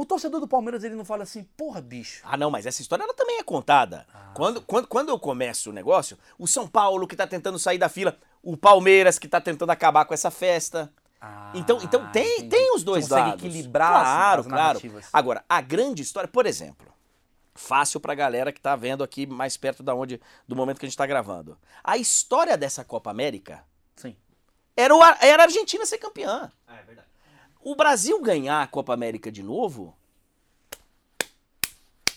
o 0.00 0.04
torcedor 0.06 0.40
do 0.40 0.46
Palmeiras 0.48 0.84
ele 0.84 0.94
não 0.94 1.04
fala 1.04 1.22
assim, 1.24 1.44
porra, 1.56 1.80
bicho. 1.80 2.20
Ah, 2.24 2.36
não, 2.36 2.50
mas 2.50 2.66
essa 2.66 2.80
história 2.82 3.02
ela 3.02 3.14
também 3.14 3.38
é 3.38 3.42
contada. 3.42 4.06
quando, 4.34 4.60
quando, 4.62 4.86
quando 4.86 5.08
eu 5.08 5.18
começo 5.18 5.70
o 5.70 5.72
negócio, 5.72 6.16
o 6.38 6.46
São 6.46 6.66
Paulo 6.68 7.06
que 7.06 7.16
tá 7.16 7.26
tentando 7.26 7.58
sair 7.58 7.78
da 7.78 7.88
fila, 7.88 8.16
o 8.42 8.56
Palmeiras 8.56 9.18
que 9.18 9.26
tá 9.28 9.40
tentando 9.40 9.70
acabar 9.70 10.04
com 10.04 10.14
essa 10.14 10.30
festa. 10.30 10.92
Ah, 11.20 11.50
Então, 11.54 11.78
então 11.82 12.10
tem, 12.12 12.34
entendi. 12.38 12.48
tem 12.48 12.74
os 12.76 12.84
dois 12.84 13.04
Você 13.06 13.10
consegue 13.10 13.28
lados. 13.30 13.44
equilibrar 13.44 13.92
as- 13.92 14.02
claro, 14.02 14.40
as 14.42 14.46
claro. 14.46 14.62
narrativas. 14.62 15.06
Agora, 15.12 15.44
a 15.48 15.60
grande 15.60 16.00
história, 16.02 16.28
por 16.28 16.46
exemplo, 16.46 16.86
fácil 17.54 17.98
pra 17.98 18.14
galera 18.14 18.52
que 18.52 18.60
tá 18.60 18.76
vendo 18.76 19.02
aqui 19.02 19.26
mais 19.26 19.56
perto 19.56 19.82
da 19.82 19.94
onde 19.94 20.20
do 20.46 20.54
momento 20.54 20.78
que 20.78 20.86
a 20.86 20.88
gente 20.88 20.96
tá 20.96 21.06
gravando. 21.06 21.58
A 21.82 21.96
história 21.96 22.56
dessa 22.56 22.84
Copa 22.84 23.10
América 23.10 23.64
Sim. 23.96 24.14
era, 24.76 24.94
o, 24.94 25.02
era 25.20 25.42
a 25.42 25.46
Argentina 25.46 25.84
ser 25.84 25.98
campeã. 25.98 26.52
Ah, 26.68 26.76
é 26.76 26.82
verdade. 26.84 27.08
O 27.70 27.76
Brasil 27.76 28.18
ganhar 28.22 28.62
a 28.62 28.66
Copa 28.66 28.94
América 28.94 29.30
de 29.30 29.42
novo 29.42 29.94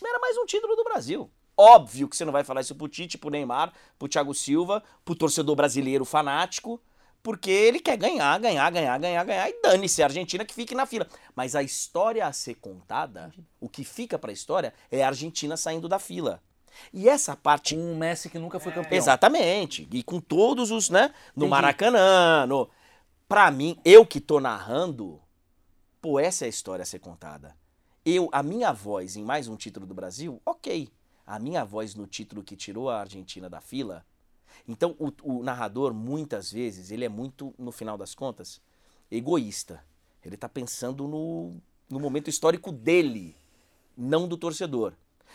era 0.02 0.18
mais 0.18 0.38
um 0.38 0.46
título 0.46 0.78
do 0.78 0.84
Brasil. 0.86 1.30
Óbvio 1.58 2.08
que 2.08 2.16
você 2.16 2.24
não 2.24 2.32
vai 2.32 2.46
falar 2.46 2.62
isso 2.62 2.74
pro 2.74 2.88
Tite, 2.88 3.18
pro 3.18 3.30
Neymar, 3.30 3.74
pro 4.00 4.08
Thiago 4.08 4.34
Silva, 4.34 4.82
pro 5.04 5.14
torcedor 5.14 5.54
brasileiro 5.58 6.06
fanático, 6.06 6.82
porque 7.22 7.52
ele 7.52 7.82
quer 7.82 7.98
ganhar, 7.98 8.40
ganhar, 8.40 8.72
ganhar, 8.72 8.98
ganhar, 8.98 9.26
ganhar 9.26 9.50
e 9.50 9.62
dane-se 9.62 10.02
a 10.02 10.06
Argentina 10.06 10.46
que 10.46 10.54
fique 10.54 10.74
na 10.74 10.86
fila. 10.86 11.06
Mas 11.36 11.54
a 11.54 11.62
história 11.62 12.26
a 12.26 12.32
ser 12.32 12.56
contada, 12.56 13.30
o 13.60 13.68
que 13.68 13.84
fica 13.84 14.18
pra 14.18 14.32
história 14.32 14.74
é 14.90 15.04
a 15.04 15.08
Argentina 15.08 15.58
saindo 15.58 15.90
da 15.90 16.00
fila. 16.00 16.42
E 16.94 17.10
essa 17.10 17.36
parte 17.36 17.76
Um 17.76 17.98
Messi 17.98 18.30
que 18.30 18.40
nunca 18.40 18.58
foi 18.58 18.72
campeão. 18.72 18.98
Exatamente. 18.98 19.86
E 19.92 20.02
com 20.02 20.22
todos 20.22 20.72
os, 20.72 20.90
né? 20.90 21.14
No 21.36 21.44
Entendi. 21.44 21.50
Maracanã. 21.50 22.46
No... 22.48 22.70
Pra 23.28 23.52
mim, 23.52 23.78
eu 23.84 24.06
que 24.06 24.22
tô 24.22 24.40
narrando, 24.40 25.20
pô, 26.02 26.20
essa 26.20 26.46
é 26.46 26.48
a 26.48 26.50
história 26.50 26.84
a 26.84 26.86
ser 26.86 27.00
contada. 27.00 27.56
Eu, 28.04 28.28
a 28.32 28.42
minha 28.42 28.74
voz 28.74 29.16
em 29.16 29.24
mais 29.24 29.48
um 29.48 29.56
título 29.56 29.86
do 29.86 29.94
Brasil, 29.94 30.42
ok. 30.44 30.90
A 31.26 31.38
minha 31.38 31.64
voz 31.64 31.94
no 31.94 32.08
título 32.08 32.44
que 32.44 32.56
tirou 32.56 32.90
a 32.90 33.00
Argentina 33.00 33.48
da 33.48 33.62
fila. 33.62 34.04
Então, 34.68 34.96
o, 34.98 35.12
o 35.22 35.44
narrador, 35.44 35.94
muitas 35.94 36.52
vezes, 36.52 36.90
ele 36.90 37.06
é 37.06 37.10
muito, 37.10 37.54
no 37.58 37.72
final 37.72 37.98
das 37.98 38.16
contas, 38.16 38.60
egoísta. 39.12 39.84
Ele 40.26 40.36
tá 40.36 40.50
pensando 40.50 41.08
no, 41.08 41.56
no 41.88 42.00
momento 42.00 42.30
histórico 42.30 42.72
dele, 42.72 43.36
não 43.96 44.28
do 44.28 44.36
torcedor. 44.36 44.94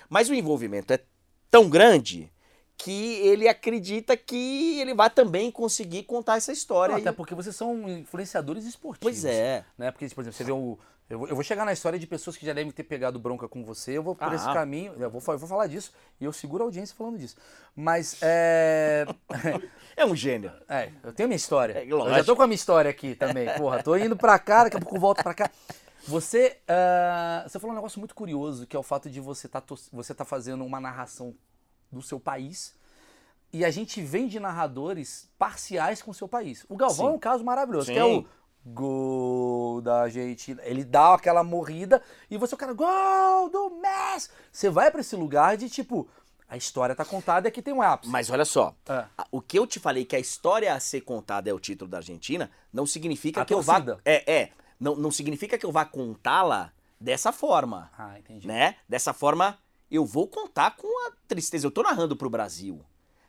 Mas 0.09 0.29
o 0.29 0.35
envolvimento 0.35 0.93
é 0.93 1.03
tão 1.49 1.71
grande 1.71 2.31
que 2.77 3.15
ele 3.27 3.49
acredita 3.49 4.17
que 4.17 4.81
ele 4.81 4.95
vai 4.95 5.09
também 5.09 5.51
conseguir 5.51 6.03
contar 6.03 6.37
essa 6.37 6.53
história. 6.53 6.93
Não, 6.93 7.01
até 7.01 7.13
porque 7.13 7.35
vocês 7.35 7.57
são 7.57 7.89
influenciadores 7.89 8.65
esportivos. 8.65 9.03
Pois 9.03 9.25
é. 9.25 9.65
Né? 9.79 9.91
Porque, 9.91 10.09
por 10.09 10.21
exemplo, 10.21 10.37
você 10.37 10.45
vê 10.45 10.53
o. 10.53 10.79
Eu 11.09 11.21
vou, 11.21 11.43
chegar 11.45 11.65
na 11.65 11.73
história 11.73 12.01
de 12.01 12.07
pessoas 12.07 12.37
que 12.37 12.45
já 12.45 12.53
devem 12.53 12.73
ter 12.73 12.83
pegado 12.83 13.17
bronca 13.17 13.47
com 13.49 13.65
você. 13.65 13.93
Eu 13.93 14.03
vou 14.03 14.17
por 14.17 14.29
Ah. 14.29 14.35
esse 14.35 14.45
caminho. 14.47 14.93
Eu 14.99 15.09
vou, 15.09 15.23
eu 15.25 15.39
vou 15.39 15.49
falar 15.49 15.69
disso. 15.69 15.93
E 16.21 16.25
eu 16.25 16.33
seguro 16.33 16.65
a 16.65 16.67
audiência 16.67 16.97
falando 16.97 17.17
disso. 17.17 17.37
Mas 17.77 18.19
é. 18.21 19.07
É 19.97 20.05
um 20.05 20.15
gênio. 20.15 20.53
É, 20.69 20.91
eu 21.03 21.13
tenho 21.13 21.29
minha 21.29 21.37
história. 21.37 21.79
É, 21.79 21.87
eu 21.87 22.11
já 22.11 22.25
tô 22.25 22.37
com 22.37 22.43
a 22.43 22.47
minha 22.47 22.57
história 22.57 22.91
aqui 22.91 23.15
também. 23.15 23.49
Porra, 23.57 23.83
tô 23.83 23.97
indo 23.97 24.17
pra 24.17 24.39
cá, 24.39 24.65
daqui 24.65 24.77
a 24.77 24.81
pouco 24.81 24.99
volto 25.01 25.23
pra 25.23 25.33
cá. 25.33 25.51
Você, 26.07 26.59
ah, 26.69 27.45
você 27.49 27.59
falou 27.59 27.73
um 27.73 27.77
negócio 27.77 27.99
muito 27.99 28.15
curioso, 28.15 28.67
que 28.67 28.77
é 28.77 28.79
o 28.79 28.83
fato 28.83 29.09
de 29.09 29.21
você 29.21 29.49
tá, 29.49 29.63
você 29.91 30.15
tá 30.15 30.25
fazendo 30.25 30.65
uma 30.65 30.79
narração 30.79 31.35
do 31.91 32.03
seu 32.03 32.19
país 32.21 32.75
e 33.53 33.65
a 33.65 33.71
gente 33.71 34.03
vem 34.03 34.27
de 34.29 34.39
narradores 34.41 35.29
parciais 35.39 36.03
com 36.03 36.11
o 36.11 36.15
seu 36.15 36.29
país. 36.29 36.65
O 36.69 36.77
Galvão 36.77 37.07
Sim. 37.07 37.13
é 37.13 37.15
um 37.15 37.19
caso 37.19 37.45
maravilhoso, 37.45 37.87
Sim. 37.87 37.93
que 37.95 37.99
é 37.99 38.05
o 38.05 38.27
gol 38.65 39.81
da 39.81 40.03
Argentina. 40.03 40.61
Ele 40.65 40.85
dá 40.85 41.15
aquela 41.15 41.43
morrida 41.45 42.03
e 42.31 42.37
você, 42.37 42.55
o 42.55 42.59
cara, 42.59 42.73
gol 42.73 43.49
do 43.51 43.71
Messi! 43.81 44.29
Você 44.53 44.69
vai 44.69 44.91
pra 44.91 45.01
esse 45.01 45.15
lugar 45.17 45.57
de 45.57 45.71
tipo, 45.71 46.09
a 46.49 46.57
história 46.57 46.95
tá 46.95 47.05
contada 47.05 47.47
e 47.47 47.49
aqui 47.49 47.63
tem 47.63 47.73
um 47.73 47.81
ápice. 47.83 48.11
Mas 48.11 48.29
olha 48.31 48.45
só, 48.45 48.75
É. 48.89 49.05
o 49.31 49.41
que 49.41 49.59
eu 49.59 49.67
te 49.67 49.79
falei 49.81 50.05
que 50.05 50.17
a 50.17 50.21
história 50.21 50.75
a 50.75 50.81
ser 50.81 51.01
contada 51.03 51.49
é 51.49 51.53
o 51.53 51.61
título 51.61 51.91
da 51.91 51.99
Argentina, 51.99 52.51
não 52.73 52.87
significa 52.87 53.43
A 53.43 53.45
que 53.45 53.55
eu 53.55 53.63
torcida. 53.65 53.95
vá. 53.95 54.01
É, 54.05 54.33
é. 54.43 54.51
Não, 54.79 54.95
não 54.95 55.11
significa 55.11 55.57
que 55.57 55.65
eu 55.65 55.73
vá 55.73 55.85
contá-la 55.85 56.71
dessa 57.01 57.33
forma. 57.33 57.91
Ah, 57.97 58.19
entendi. 58.19 58.47
né? 58.47 58.77
Dessa 58.89 59.13
forma, 59.15 59.59
eu 59.91 60.05
vou 60.05 60.27
contar 60.29 60.77
com 60.77 60.89
a 61.09 61.13
tristeza. 61.29 61.67
Eu 61.67 61.71
tô 61.71 61.83
narrando 61.83 62.17
pro 62.17 62.31
Brasil, 62.31 62.81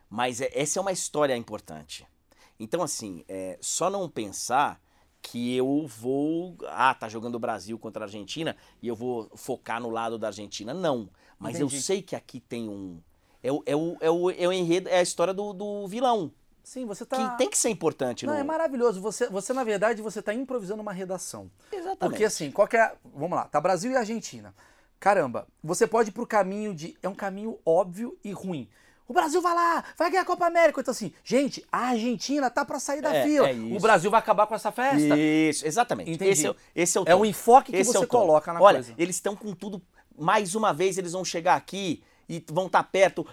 mas 0.10 0.42
é- 0.42 0.50
essa 0.54 0.80
é 0.80 0.82
uma 0.82 0.92
história 0.92 1.36
importante. 1.36 2.08
Então, 2.60 2.82
assim, 2.82 3.24
é, 3.28 3.58
só 3.62 3.90
não 3.90 4.10
pensar 4.10 4.82
que 5.22 5.56
eu 5.56 5.86
vou. 5.88 6.56
Ah, 6.70 6.94
tá 6.94 7.08
jogando 7.10 7.36
o 7.36 7.40
Brasil 7.40 7.78
contra 7.78 8.04
a 8.04 8.06
Argentina 8.06 8.56
e 8.82 8.88
eu 8.88 8.96
vou 8.96 9.30
focar 9.36 9.82
no 9.82 9.90
lado 9.90 10.18
da 10.18 10.28
Argentina. 10.28 10.74
Não. 10.74 11.10
Mas 11.38 11.60
eu 11.60 11.68
Entendi. 11.68 11.82
sei 11.82 12.02
que 12.02 12.16
aqui 12.16 12.40
tem 12.40 12.68
um. 12.70 13.00
É 13.44 13.52
o, 13.52 13.62
é 13.66 13.76
o, 13.76 13.98
é 14.00 14.10
o, 14.10 14.32
é 14.32 14.48
o 14.48 14.52
enredo, 14.54 14.90
é 14.90 14.98
a 15.00 15.02
história 15.02 15.34
do, 15.34 15.54
do 15.54 15.88
vilão. 15.88 16.32
Sim, 16.64 16.86
você 16.86 17.06
tá. 17.06 17.32
Que 17.32 17.38
tem 17.38 17.50
que 17.50 17.58
ser 17.58 17.70
importante 17.70 18.26
Não, 18.26 18.34
no. 18.34 18.40
é 18.40 18.44
maravilhoso. 18.44 19.00
Você, 19.02 19.30
você, 19.30 19.54
na 19.54 19.64
verdade, 19.64 20.02
você 20.02 20.22
tá 20.22 20.34
improvisando 20.34 20.82
uma 20.82 20.92
redação. 20.92 21.50
Exatamente. 21.72 21.98
Porque 22.00 22.24
assim, 22.26 22.52
qual 22.52 22.68
que 22.68 22.76
é. 22.76 22.94
Vamos 23.14 23.38
lá, 23.38 23.46
tá 23.46 23.62
Brasil 23.62 23.92
e 23.92 23.96
Argentina. 23.96 24.54
Caramba, 25.00 25.48
você 25.64 25.86
pode 25.86 26.10
ir 26.10 26.12
pro 26.12 26.26
caminho 26.26 26.74
de. 26.74 26.98
É 27.04 27.08
um 27.10 27.16
caminho 27.16 27.60
óbvio 27.66 28.18
e 28.24 28.32
ruim. 28.32 28.68
O 29.08 29.14
Brasil 29.14 29.42
vai 29.42 29.54
lá, 29.56 29.86
vai 29.98 30.10
ganhar 30.10 30.24
a 30.24 30.26
Copa 30.26 30.46
América. 30.46 30.82
Então, 30.82 30.92
assim, 30.92 31.14
gente, 31.24 31.66
a 31.72 31.88
Argentina 31.90 32.50
tá 32.50 32.66
pra 32.66 32.78
sair 32.78 33.02
da 33.02 33.16
É, 33.16 33.24
fila. 33.24 33.50
é 33.50 33.54
o 33.54 33.80
Brasil 33.80 34.12
vai 34.12 34.20
acabar 34.20 34.46
com 34.48 34.54
essa 34.56 34.70
festa. 34.72 35.16
Isso, 35.18 35.66
exatamente. 35.66 36.12
Entendi. 36.12 36.32
Esse 36.32 36.46
é, 36.48 36.50
o- 36.52 36.56
esse 36.76 36.98
é 36.98 37.02
o 37.02 37.04
É 37.04 37.12
tom. 37.14 37.22
o 37.22 37.26
enfoque 37.26 37.72
que 37.72 37.78
Esse 37.78 37.92
você 37.92 37.98
é 37.98 38.02
o 38.02 38.08
tom. 38.08 38.20
coloca 38.20 38.52
na 38.52 38.60
Olha, 38.62 38.80
coisa. 38.80 38.94
eles 38.98 39.16
estão 39.16 39.34
com 39.34 39.54
tudo. 39.54 39.82
Mais 40.18 40.56
uma 40.56 40.74
vez 40.74 40.98
eles 40.98 41.14
vão 41.14 41.24
chegar 41.24 41.56
aqui 41.56 42.04
e 42.28 42.44
vão 42.52 42.66
estar 42.66 42.84
perto. 42.84 43.26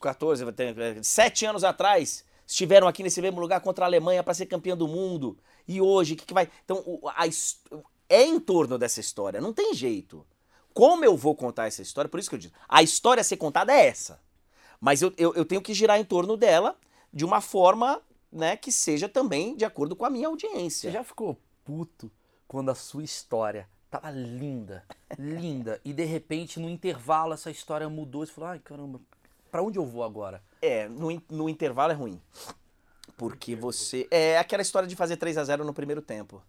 14, 0.00 0.44
vai 0.44 0.52
ter, 0.52 0.78
eh, 0.78 0.98
sete 1.02 1.46
anos 1.46 1.64
atrás, 1.64 2.24
estiveram 2.46 2.86
aqui 2.88 3.02
nesse 3.02 3.22
mesmo 3.22 3.40
lugar 3.40 3.60
contra 3.60 3.84
a 3.84 3.88
Alemanha 3.88 4.22
para 4.22 4.34
ser 4.34 4.46
campeão 4.46 4.76
do 4.76 4.86
mundo. 4.88 5.38
E 5.66 5.80
hoje, 5.80 6.12
o 6.14 6.16
que, 6.16 6.26
que 6.26 6.34
vai. 6.34 6.48
Então, 6.64 6.82
a 7.16 7.26
his- 7.26 7.60
é 8.08 8.22
em 8.22 8.38
torno 8.40 8.76
dessa 8.78 9.00
história, 9.00 9.40
não 9.40 9.52
tem 9.52 9.72
jeito. 9.74 10.26
Como 10.78 11.04
eu 11.04 11.16
vou 11.16 11.34
contar 11.34 11.66
essa 11.66 11.82
história? 11.82 12.08
Por 12.08 12.20
isso 12.20 12.28
que 12.28 12.36
eu 12.36 12.38
digo, 12.38 12.54
a 12.68 12.84
história 12.84 13.20
a 13.20 13.24
ser 13.24 13.36
contada 13.36 13.72
é 13.72 13.88
essa. 13.88 14.20
Mas 14.80 15.02
eu, 15.02 15.12
eu, 15.18 15.34
eu 15.34 15.44
tenho 15.44 15.60
que 15.60 15.74
girar 15.74 15.98
em 15.98 16.04
torno 16.04 16.36
dela 16.36 16.78
de 17.12 17.24
uma 17.24 17.40
forma 17.40 18.00
né, 18.30 18.56
que 18.56 18.70
seja 18.70 19.08
também 19.08 19.56
de 19.56 19.64
acordo 19.64 19.96
com 19.96 20.04
a 20.04 20.10
minha 20.10 20.28
audiência. 20.28 20.88
Você 20.88 20.96
já 20.96 21.02
ficou 21.02 21.36
puto 21.64 22.08
quando 22.46 22.70
a 22.70 22.76
sua 22.76 23.02
história 23.02 23.68
tava 23.90 24.08
linda, 24.12 24.84
linda, 25.18 25.80
e 25.84 25.92
de 25.92 26.04
repente, 26.04 26.60
no 26.60 26.70
intervalo, 26.70 27.34
essa 27.34 27.50
história 27.50 27.88
mudou 27.88 28.24
você 28.24 28.30
falou, 28.30 28.50
ai 28.50 28.60
caramba, 28.60 29.00
pra 29.50 29.60
onde 29.60 29.80
eu 29.80 29.84
vou 29.84 30.04
agora? 30.04 30.40
É, 30.62 30.88
no, 30.88 31.08
no 31.28 31.48
intervalo 31.48 31.90
é 31.90 31.96
ruim. 31.96 32.22
Porque 33.16 33.56
você. 33.56 34.06
É 34.12 34.38
aquela 34.38 34.62
história 34.62 34.86
de 34.86 34.94
fazer 34.94 35.16
3 35.16 35.38
a 35.38 35.44
0 35.44 35.64
no 35.64 35.74
primeiro 35.74 36.00
tempo. 36.00 36.40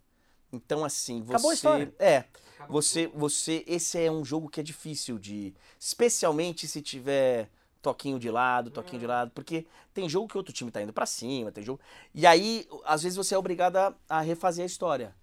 Então, 0.52 0.84
assim, 0.84 1.20
você. 1.20 1.32
Acabou 1.32 1.50
a 1.50 1.54
história. 1.54 1.92
É. 1.98 2.26
Você, 2.68 3.06
você. 3.08 3.64
Esse 3.66 3.98
é 4.04 4.10
um 4.10 4.24
jogo 4.24 4.48
que 4.48 4.60
é 4.60 4.62
difícil 4.62 5.18
de. 5.18 5.54
Especialmente 5.78 6.66
se 6.68 6.80
tiver 6.82 7.50
toquinho 7.82 8.18
de 8.18 8.30
lado, 8.30 8.70
toquinho 8.70 9.00
de 9.00 9.06
lado. 9.06 9.30
Porque 9.32 9.66
tem 9.92 10.08
jogo 10.08 10.28
que 10.28 10.36
outro 10.36 10.52
time 10.52 10.70
tá 10.70 10.82
indo 10.82 10.92
pra 10.92 11.06
cima, 11.06 11.50
tem 11.50 11.64
jogo. 11.64 11.80
E 12.14 12.26
aí, 12.26 12.66
às 12.84 13.02
vezes, 13.02 13.16
você 13.16 13.34
é 13.34 13.38
obrigado 13.38 13.76
a, 13.76 13.94
a 14.08 14.20
refazer 14.20 14.62
a 14.62 14.66
história. 14.66 15.14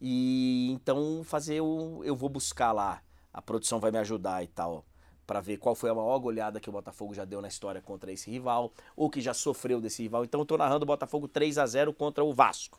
E 0.00 0.70
então 0.72 1.22
fazer 1.24 1.60
o. 1.60 2.02
Eu 2.04 2.16
vou 2.16 2.28
buscar 2.28 2.72
lá. 2.72 3.02
A 3.32 3.42
produção 3.42 3.80
vai 3.80 3.90
me 3.90 3.98
ajudar 3.98 4.42
e 4.42 4.46
tal. 4.46 4.84
Pra 5.26 5.40
ver 5.40 5.56
qual 5.56 5.74
foi 5.74 5.88
a 5.88 5.94
maior 5.94 6.18
goleada 6.18 6.60
que 6.60 6.68
o 6.68 6.72
Botafogo 6.72 7.14
já 7.14 7.24
deu 7.24 7.40
na 7.40 7.48
história 7.48 7.80
contra 7.80 8.12
esse 8.12 8.30
rival. 8.30 8.72
Ou 8.94 9.08
que 9.08 9.20
já 9.20 9.34
sofreu 9.34 9.80
desse 9.80 10.02
rival. 10.02 10.24
Então 10.24 10.40
eu 10.40 10.46
tô 10.46 10.56
narrando 10.56 10.84
o 10.84 10.86
Botafogo 10.86 11.26
3 11.26 11.58
a 11.58 11.66
0 11.66 11.92
contra 11.92 12.22
o 12.22 12.32
Vasco. 12.32 12.76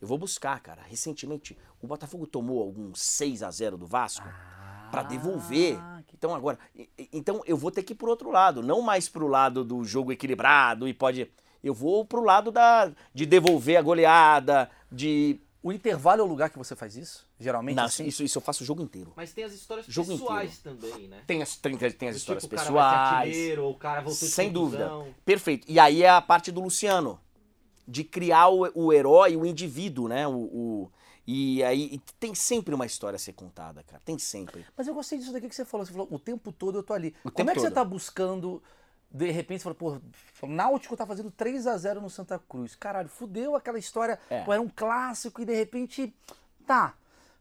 Eu 0.00 0.06
vou 0.08 0.18
buscar, 0.18 0.58
cara. 0.60 0.82
Recentemente, 0.86 1.56
o 1.80 1.86
Botafogo 1.86 2.26
tomou 2.26 2.62
algum 2.62 2.94
6 2.94 3.42
a 3.42 3.50
0 3.50 3.78
do 3.78 3.86
Vasco 3.86 4.26
pra 4.90 5.02
devolver. 5.02 5.78
Ah, 5.80 6.02
que- 6.06 6.14
Então 6.16 6.34
agora, 6.34 6.58
então 7.12 7.42
eu 7.46 7.56
vou 7.56 7.70
ter 7.70 7.82
que 7.82 7.92
ir 7.92 7.96
pro 7.96 8.08
outro 8.10 8.30
lado, 8.30 8.62
não 8.62 8.80
mais 8.82 9.08
pro 9.08 9.26
lado 9.26 9.64
do 9.64 9.84
jogo 9.84 10.12
equilibrado 10.12 10.86
e 10.88 10.94
pode 10.94 11.30
eu 11.64 11.74
vou 11.74 12.04
pro 12.04 12.22
lado 12.22 12.52
da 12.52 12.92
de 13.12 13.26
devolver 13.26 13.76
a 13.76 13.82
goleada, 13.82 14.70
de 14.90 15.40
O 15.62 15.72
intervalo 15.72 16.20
é 16.20 16.24
o 16.24 16.28
lugar 16.28 16.48
que 16.48 16.56
você 16.58 16.76
faz 16.76 16.94
isso? 16.96 17.26
Geralmente 17.40 17.74
Não, 17.74 17.86
assim? 17.86 18.06
isso, 18.06 18.22
isso 18.22 18.38
eu 18.38 18.42
faço 18.42 18.62
o 18.62 18.66
jogo 18.66 18.80
inteiro. 18.82 19.12
Mas 19.16 19.32
tem 19.32 19.42
as 19.42 19.52
histórias 19.52 19.84
Jogo 19.88 20.12
pessoais 20.12 20.58
também, 20.58 21.08
né? 21.08 21.22
Tem 21.26 21.42
as, 21.42 21.56
tem, 21.56 21.76
tem 21.76 22.08
as 22.08 22.14
Do 22.14 22.18
histórias 22.18 22.44
tipo, 22.44 22.54
o 22.54 22.56
cara 22.58 22.70
vai 22.70 22.82
ser 22.84 22.88
pessoais. 22.94 23.18
artilheiro, 23.26 23.64
ou 23.64 23.72
o 23.72 23.74
cara 23.76 24.00
voltou 24.00 24.28
de 24.28 24.32
Sem 24.32 24.52
dúvida. 24.52 24.88
Perfeito. 25.24 25.66
E 25.68 25.80
aí 25.80 26.04
é 26.04 26.08
a 26.08 26.22
parte 26.22 26.52
do 26.52 26.60
Luciano. 26.62 27.18
De 27.88 28.02
criar 28.04 28.48
o, 28.48 28.68
o 28.74 28.92
herói, 28.92 29.36
o 29.36 29.46
indivíduo, 29.46 30.08
né? 30.08 30.26
O, 30.26 30.32
o- 30.32 30.92
e 31.26 31.62
aí 31.64 31.94
e 31.94 31.98
tem 32.20 32.34
sempre 32.34 32.74
uma 32.74 32.86
história 32.86 33.16
a 33.16 33.18
ser 33.18 33.32
contada, 33.32 33.82
cara. 33.82 34.00
Tem 34.04 34.16
sempre. 34.18 34.64
Mas 34.76 34.86
eu 34.86 34.94
gostei 34.94 35.18
disso 35.18 35.32
daqui 35.32 35.48
que 35.48 35.54
você 35.54 35.64
falou. 35.64 35.84
Você 35.86 35.92
falou, 35.92 36.08
o 36.10 36.18
tempo 36.18 36.52
todo 36.52 36.78
eu 36.78 36.82
tô 36.82 36.92
ali. 36.92 37.14
O 37.24 37.30
Como 37.30 37.50
é 37.50 37.52
que 37.54 37.60
você 37.60 37.66
todo. 37.66 37.74
tá 37.74 37.84
buscando, 37.84 38.62
de 39.10 39.30
repente, 39.30 39.58
você 39.60 39.64
fala, 39.64 39.74
pô, 39.74 40.00
o 40.42 40.46
Náutico 40.48 40.96
tá 40.96 41.04
fazendo 41.06 41.30
3 41.30 41.66
a 41.66 41.76
0 41.76 42.00
no 42.00 42.08
Santa 42.10 42.38
Cruz. 42.38 42.74
Caralho, 42.76 43.08
fudeu 43.08 43.56
aquela 43.56 43.78
história. 43.78 44.18
É. 44.30 44.42
Pô, 44.44 44.52
era 44.52 44.62
um 44.62 44.68
clássico 44.68 45.42
e 45.42 45.44
de 45.44 45.54
repente, 45.54 46.14
tá. 46.66 46.94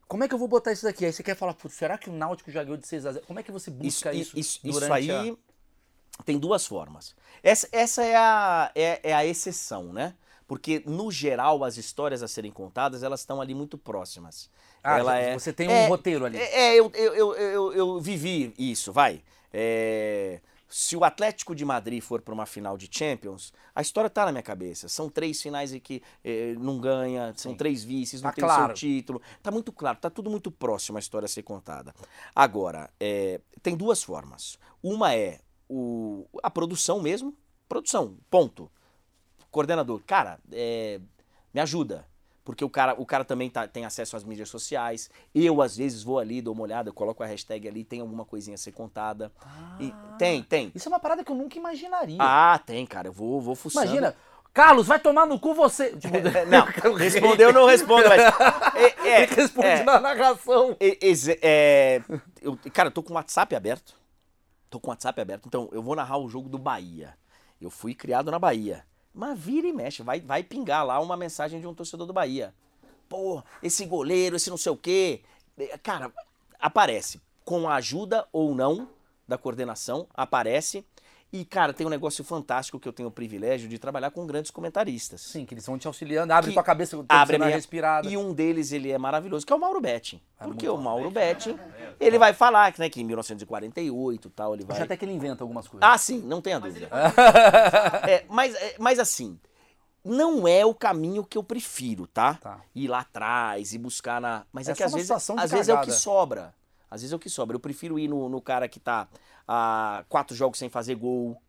Como 0.08 0.24
é 0.24 0.28
que 0.28 0.34
eu 0.34 0.40
vou 0.40 0.48
botar 0.48 0.72
isso 0.72 0.84
daqui? 0.84 1.06
Aí 1.06 1.12
você 1.14 1.24
quer 1.24 1.36
falar, 1.36 1.54
putz, 1.56 1.76
será 1.76 1.98
que 1.98 2.10
o 2.10 2.14
Náutico 2.14 2.50
já 2.52 2.64
ganhou 2.64 2.78
de 2.78 2.88
6 2.88 3.06
a 3.08 3.12
0 3.14 3.26
Como 3.26 3.40
é 3.40 3.44
que 3.44 3.52
você 3.52 3.70
busca 3.72 4.14
isso, 4.14 4.38
isso, 4.38 4.60
isso 4.64 4.80
durante 4.80 5.12
aí 5.12 5.30
a... 5.32 6.24
tem 6.24 6.38
duas 6.40 6.66
formas. 6.66 7.16
Essa, 7.44 7.68
essa 7.72 8.04
é, 8.04 8.16
a, 8.16 8.72
é, 8.76 9.00
é 9.12 9.14
a 9.14 9.26
exceção, 9.26 9.92
né? 9.94 10.16
Porque, 10.48 10.84
no 10.86 11.12
geral, 11.12 11.64
as 11.64 11.76
histórias 11.78 12.22
a 12.22 12.28
serem 12.28 12.52
contadas, 12.52 13.02
elas 13.02 13.22
estão 13.22 13.42
ali 13.42 13.56
muito 13.56 13.78
próximas. 13.78 14.50
Ah, 14.84 15.00
Ela 15.00 15.18
é- 15.18 15.34
você 15.38 15.52
tem 15.52 15.68
um 15.68 15.72
é- 15.72 15.88
roteiro 15.88 16.24
ali. 16.26 16.38
É, 16.38 16.68
é, 16.76 16.80
eu, 16.80 16.92
eu, 16.94 17.34
eu, 17.36 17.74
eu, 17.74 18.00
vivi 18.00 18.54
isso, 18.58 18.94
vai. 18.94 19.24
É, 19.52 20.40
se 20.70 20.96
o 20.96 21.04
Atlético 21.04 21.56
de 21.56 21.64
Madrid 21.66 22.02
for 22.02 22.22
para 22.22 22.34
uma 22.34 22.46
final 22.46 22.78
de 22.78 22.88
Champions, 22.92 23.54
a 23.74 23.82
história 23.82 24.10
tá 24.10 24.26
na 24.26 24.32
minha 24.32 24.44
cabeça. 24.44 24.88
São 24.88 25.10
três 25.10 25.42
finais 25.42 25.74
em 25.74 25.80
que 25.80 26.02
eh, 26.24 26.54
não 26.60 26.80
ganha, 26.80 27.34
são 27.38 27.52
Sim. 27.54 27.58
três 27.58 27.84
vices, 27.84 28.22
não 28.22 28.30
Tá 28.30 28.36
tem 28.36 28.44
o 28.44 28.48
claro. 28.48 28.66
seu 28.68 28.74
título. 28.76 29.22
Tá 29.42 29.50
muito 29.52 29.72
claro, 29.72 29.98
tá 30.00 30.10
tudo 30.10 30.30
muito 30.30 30.52
próximo 30.52 30.98
a 30.98 31.00
história 31.00 31.26
a 31.26 31.30
ser 31.30 31.44
contada. 31.44 31.94
Agora, 32.36 32.90
eh, 33.00 33.40
tem 33.64 33.76
duas 33.76 34.04
formas. 34.04 34.60
Uma 34.84 35.14
é 35.16 35.40
o, 35.70 36.28
a 36.44 36.52
produção 36.52 37.00
mesmo, 37.02 37.36
produção, 37.70 38.18
ponto. 38.30 38.70
Coordenador, 39.56 40.02
cara, 40.06 40.38
eh, 40.52 41.00
me 41.54 41.62
ajuda. 41.62 42.06
Porque 42.44 42.64
o 42.66 42.70
cara, 42.70 42.94
o 43.00 43.06
cara 43.06 43.24
também 43.24 43.50
tá- 43.50 43.66
tem 43.66 43.86
acesso 43.86 44.18
às 44.18 44.24
mídias 44.26 44.50
sociais. 44.50 45.10
Eu, 45.34 45.62
às 45.62 45.78
vezes, 45.78 46.04
vou 46.04 46.20
ali, 46.20 46.42
dou 46.42 46.54
uma 46.54 46.64
olhada, 46.64 46.92
coloco 46.92 47.24
a 47.24 47.26
hashtag 47.26 47.66
ali, 47.66 47.86
tem 47.86 48.02
alguma 48.02 48.26
coisinha 48.26 48.56
a 48.56 48.58
ser 48.58 48.74
contada. 48.74 49.32
E- 49.80 49.94
tem, 50.20 50.44
tem. 50.44 50.74
Isso 50.76 50.90
é 50.90 50.92
uma 50.92 51.00
parada 51.00 51.24
que 51.24 51.32
eu 51.32 51.36
nunca 51.38 51.58
imaginaria. 51.58 52.18
Ah, 52.20 52.60
tem, 52.66 52.86
cara. 52.86 53.08
Eu 53.08 53.14
vou, 53.14 53.40
vou 53.40 53.56
fuçando. 53.56 53.86
Imagina, 53.86 54.14
Carlos, 54.54 54.88
vai 54.88 55.00
tomar 55.00 55.26
no 55.26 55.40
cu 55.40 55.54
você. 55.54 55.96
Tipo, 55.96 56.18
É, 56.38 56.46
Não, 56.46 56.66
respondeu, 56.96 57.54
não 57.54 57.66
respondo, 57.66 58.10
mas. 58.10 58.22
É, 58.76 59.08
é, 59.08 59.24
Ele 59.24 59.36
responde 59.36 59.68
é, 59.68 59.84
na 59.86 60.02
narração. 60.02 60.76
é, 60.82 60.98
é, 61.42 62.02
eu, 62.42 62.60
cara, 62.74 62.90
eu 62.90 62.92
tô 62.92 63.02
com 63.02 63.14
o 63.14 63.16
WhatsApp 63.16 63.56
aberto. 63.56 63.96
Tô 64.70 64.82
com 64.82 64.90
o 64.90 64.92
WhatsApp 64.92 65.22
aberto. 65.22 65.46
Então, 65.48 65.70
eu 65.72 65.82
vou 65.82 65.96
narrar 65.96 66.18
o 66.18 66.28
jogo 66.28 66.50
do 66.50 66.58
Bahia. 66.60 67.18
Eu 67.62 67.70
fui 67.70 67.96
criado 67.96 68.30
na 68.30 68.38
Bahia. 68.38 68.84
Mas 69.16 69.40
vira 69.40 69.66
e 69.66 69.72
mexe, 69.72 70.04
vai, 70.04 70.20
vai 70.20 70.44
pingar 70.44 70.86
lá 70.86 71.00
uma 71.00 71.16
mensagem 71.16 71.62
de 71.62 71.66
um 71.66 71.74
torcedor 71.74 72.06
do 72.06 72.12
Bahia. 72.12 72.54
Pô, 73.08 73.42
esse 73.64 73.86
goleiro, 73.86 74.36
esse 74.36 74.50
não 74.50 74.58
sei 74.58 74.74
o 74.74 74.78
quê. 74.78 75.22
É, 75.58 75.78
Cara, 75.78 76.12
aparece. 76.60 77.22
Com 77.46 77.70
a 77.70 77.76
ajuda 77.76 78.28
ou 78.34 78.54
não 78.54 78.90
da 79.26 79.38
coordenação, 79.38 80.06
aparece. 80.14 80.86
E, 81.34 81.44
cara, 81.44 81.74
tem 81.74 81.86
um 81.86 81.90
negócio 81.90 82.24
fantástico 82.24 82.80
que 82.80 82.88
eu 82.88 82.94
tenho 82.94 83.10
o 83.10 83.12
privilégio 83.12 83.68
de 83.68 83.78
trabalhar 83.78 84.10
com 84.12 84.26
grandes 84.26 84.52
comentaristas. 84.52 85.22
Sim, 85.22 85.46
que 85.46 85.54
eles 85.54 85.66
vão 85.66 85.78
te 85.78 85.86
auxiliando, 85.86 86.32
abre 86.32 86.52
Que 86.52 86.54
tua 86.54 86.64
cabeça, 86.64 86.98
abre 87.10 87.36
a 87.36 87.40
minha 87.40 87.52
respirada. 87.52 88.08
E 88.08 88.16
um 88.16 88.34
deles, 88.34 88.72
ele 88.72 88.90
é 88.90 88.98
maravilhoso, 88.98 89.46
que 89.46 89.52
é 89.52 89.56
o 89.56 89.60
Mauro 89.60 89.82
Betting. 89.82 90.22
Ah, 90.40 90.46
Porque 90.46 90.68
o 90.70 90.78
Mauro 90.78 91.12
Betting, 91.12 91.60
ele 92.00 92.18
vai 92.18 92.34
falar 92.34 92.72
que, 92.72 92.80
né, 92.80 92.90
que 92.90 93.02
em 93.02 93.04
1948 93.04 94.28
e 94.28 94.32
tal, 94.32 94.54
ele 94.54 94.64
vai... 94.64 94.78
Já 94.78 94.86
até 94.86 94.96
que 94.96 95.04
ele 95.04 95.12
inventa 95.12 95.44
algumas 95.44 95.68
coisas. 95.68 95.88
Ah, 95.90 95.98
sim, 95.98 96.22
não 96.22 96.42
tenha 96.42 96.60
dúvida. 96.60 96.90
É, 98.08 98.24
mas, 98.30 98.54
é, 98.56 98.76
mas 98.80 99.00
assim, 99.00 99.40
não 100.06 100.48
é 100.48 100.66
o 100.66 100.74
caminho 100.74 101.24
que 101.24 101.38
eu 101.38 101.44
prefiro, 101.44 102.06
tá? 102.08 102.36
Tá. 102.36 102.62
Ir 102.76 102.88
lá 102.88 103.00
atrás 103.00 103.74
e 103.74 103.78
buscar 103.78 104.22
na. 104.22 104.46
Mas 104.54 104.68
é, 104.70 104.72
É 104.72 104.76
que 104.76 104.84
às 104.84 104.94
vezes, 104.94 105.10
às 105.12 105.52
vezes 105.52 105.70
é 105.70 105.74
o 105.74 105.82
que 105.82 105.92
sobra. 105.92 106.54
Às 106.90 107.02
vezes 107.02 107.14
é 107.14 107.16
o 107.16 107.20
que 107.20 107.30
sobra. 107.30 107.56
Eu 107.56 107.60
prefiro 107.60 107.98
ir 108.00 108.08
no, 108.08 108.30
no 108.30 108.42
cara 108.42 108.68
que 108.68 108.80
tá 108.80 109.08
há 109.48 110.04
quatro 110.10 110.36
jogos 110.36 110.60
sem 110.60 110.70
fazer 110.70 110.96
gol 110.96 111.42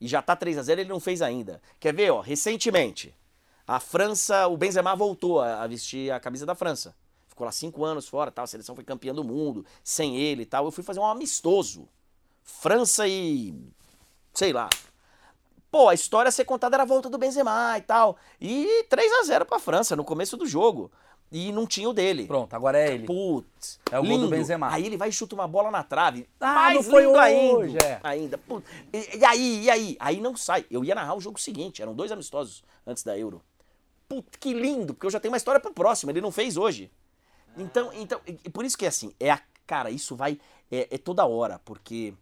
e 0.00 0.08
já 0.08 0.20
tá 0.20 0.34
3 0.34 0.58
a 0.58 0.62
0 0.62 0.80
ele 0.80 0.90
não 0.90 1.00
fez 1.00 1.22
ainda. 1.22 1.62
Quer 1.78 1.94
ver, 1.94 2.10
ó? 2.10 2.20
Recentemente, 2.20 3.14
a 3.66 3.78
França, 3.78 4.48
o 4.48 4.56
Benzema 4.56 4.96
voltou 4.96 5.40
a, 5.40 5.62
a 5.62 5.66
vestir 5.66 6.10
a 6.12 6.18
camisa 6.18 6.44
da 6.44 6.54
França. 6.54 6.94
Ficou 7.28 7.44
lá 7.44 7.52
cinco 7.52 7.84
anos 7.84 8.08
fora, 8.08 8.30
tal. 8.30 8.44
A 8.44 8.46
seleção 8.46 8.74
foi 8.74 8.84
campeã 8.84 9.14
do 9.14 9.24
mundo, 9.24 9.64
sem 9.82 10.16
ele 10.16 10.42
e 10.42 10.46
tal. 10.46 10.64
Eu 10.64 10.72
fui 10.72 10.84
fazer 10.84 11.00
um 11.00 11.06
amistoso. 11.06 11.88
França 12.42 13.06
e. 13.06 13.54
sei 14.34 14.52
lá. 14.52 14.68
Pô, 15.70 15.88
a 15.88 15.94
história 15.94 16.28
a 16.28 16.32
ser 16.32 16.44
contada 16.44 16.76
era 16.76 16.82
a 16.82 16.86
volta 16.86 17.08
do 17.08 17.16
Benzema 17.16 17.78
e 17.78 17.80
tal. 17.80 18.18
E 18.38 18.84
3 18.90 19.12
a 19.20 19.22
0 19.22 19.46
pra 19.46 19.58
França 19.58 19.96
no 19.96 20.04
começo 20.04 20.36
do 20.36 20.46
jogo. 20.46 20.90
E 21.34 21.50
não 21.50 21.66
tinha 21.66 21.88
o 21.88 21.94
dele. 21.94 22.26
Pronto, 22.26 22.52
agora 22.54 22.78
é 22.78 22.92
ele. 22.92 23.06
Putz, 23.06 23.80
É 23.90 23.98
o 23.98 24.02
gol 24.02 24.10
lindo. 24.12 24.24
do 24.26 24.30
Benzema. 24.30 24.70
Aí 24.70 24.84
ele 24.84 24.98
vai 24.98 25.08
e 25.08 25.12
chuta 25.12 25.34
uma 25.34 25.48
bola 25.48 25.70
na 25.70 25.82
trave. 25.82 26.28
Ah, 26.38 26.54
Mais 26.54 26.74
não 26.74 26.82
foi 26.92 27.02
lindo 27.06 27.16
hoje, 27.18 27.70
ainda. 27.78 27.84
é. 27.86 28.00
ainda. 28.02 28.36
Putz. 28.38 28.68
E, 28.92 29.16
e 29.16 29.24
aí, 29.24 29.62
e 29.64 29.70
aí? 29.70 29.96
Aí 29.98 30.20
não 30.20 30.36
sai. 30.36 30.66
Eu 30.70 30.84
ia 30.84 30.94
narrar 30.94 31.14
o 31.14 31.20
jogo 31.20 31.40
seguinte, 31.40 31.80
eram 31.80 31.94
dois 31.94 32.12
amistosos 32.12 32.62
antes 32.86 33.02
da 33.02 33.16
Euro. 33.16 33.40
Putz, 34.06 34.36
que 34.38 34.52
lindo, 34.52 34.92
porque 34.92 35.06
eu 35.06 35.10
já 35.10 35.18
tenho 35.18 35.32
uma 35.32 35.38
história 35.38 35.58
pro 35.60 35.72
próximo, 35.72 36.10
ele 36.12 36.20
não 36.20 36.30
fez 36.30 36.58
hoje. 36.58 36.90
Então, 37.56 37.90
então 37.94 38.20
e- 38.26 38.38
e 38.44 38.50
por 38.50 38.64
isso 38.64 38.76
que 38.76 38.84
é 38.84 38.88
assim, 38.88 39.12
é 39.18 39.30
a, 39.30 39.40
cara, 39.66 39.90
isso 39.90 40.14
vai, 40.14 40.38
é, 40.70 40.86
é 40.90 40.98
toda 40.98 41.24
hora, 41.24 41.58
porque 41.64 42.12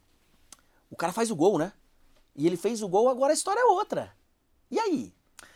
o 0.89 0.95
cara 0.97 1.13
faz 1.13 1.31
o 1.33 1.37
gol, 1.37 1.59
né? 1.59 1.73
E 2.37 2.47
ele 2.47 2.57
fez 2.57 2.81
o 2.81 2.89
gol, 2.89 3.09
agora 3.09 3.33
a 3.33 3.35
história 3.35 3.61
é 3.61 3.65
outra. 3.65 4.13
E 4.71 4.79
aí? 4.79 5.13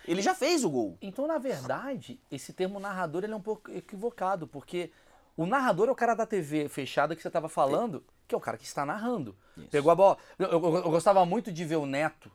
Ele 0.07 0.21
já 0.23 0.35
fez 0.35 0.65
o 0.65 0.71
gol. 0.71 0.97
Então, 1.01 1.27
na 1.27 1.39
verdade, 1.39 2.21
esse 2.31 2.53
termo 2.53 2.79
narrador 2.79 3.25
ele 3.25 3.33
é 3.33 3.37
um 3.37 3.41
pouco 3.41 3.71
equivocado, 3.71 4.47
porque 4.47 4.91
o 5.37 5.47
narrador 5.47 5.89
é 5.89 5.93
o 5.93 5.95
cara 5.95 6.15
da 6.15 6.27
TV 6.27 6.69
fechada 6.69 7.17
que 7.17 7.23
você 7.23 7.29
estava 7.29 7.49
falando, 7.49 8.05
que 8.29 8.35
é 8.35 8.39
o 8.39 8.41
cara 8.41 8.57
que 8.57 8.65
está 8.65 8.85
narrando. 8.85 9.37
Isso. 9.57 9.69
Pegou 9.71 9.91
a 9.91 9.95
bola. 9.95 10.19
Eu, 10.39 10.49
eu- 10.49 10.77
eu 10.77 10.91
gostava 10.91 11.25
muito 11.25 11.51
de 11.51 11.65
ver 11.65 11.77
o 11.77 11.87
Neto, 11.87 12.31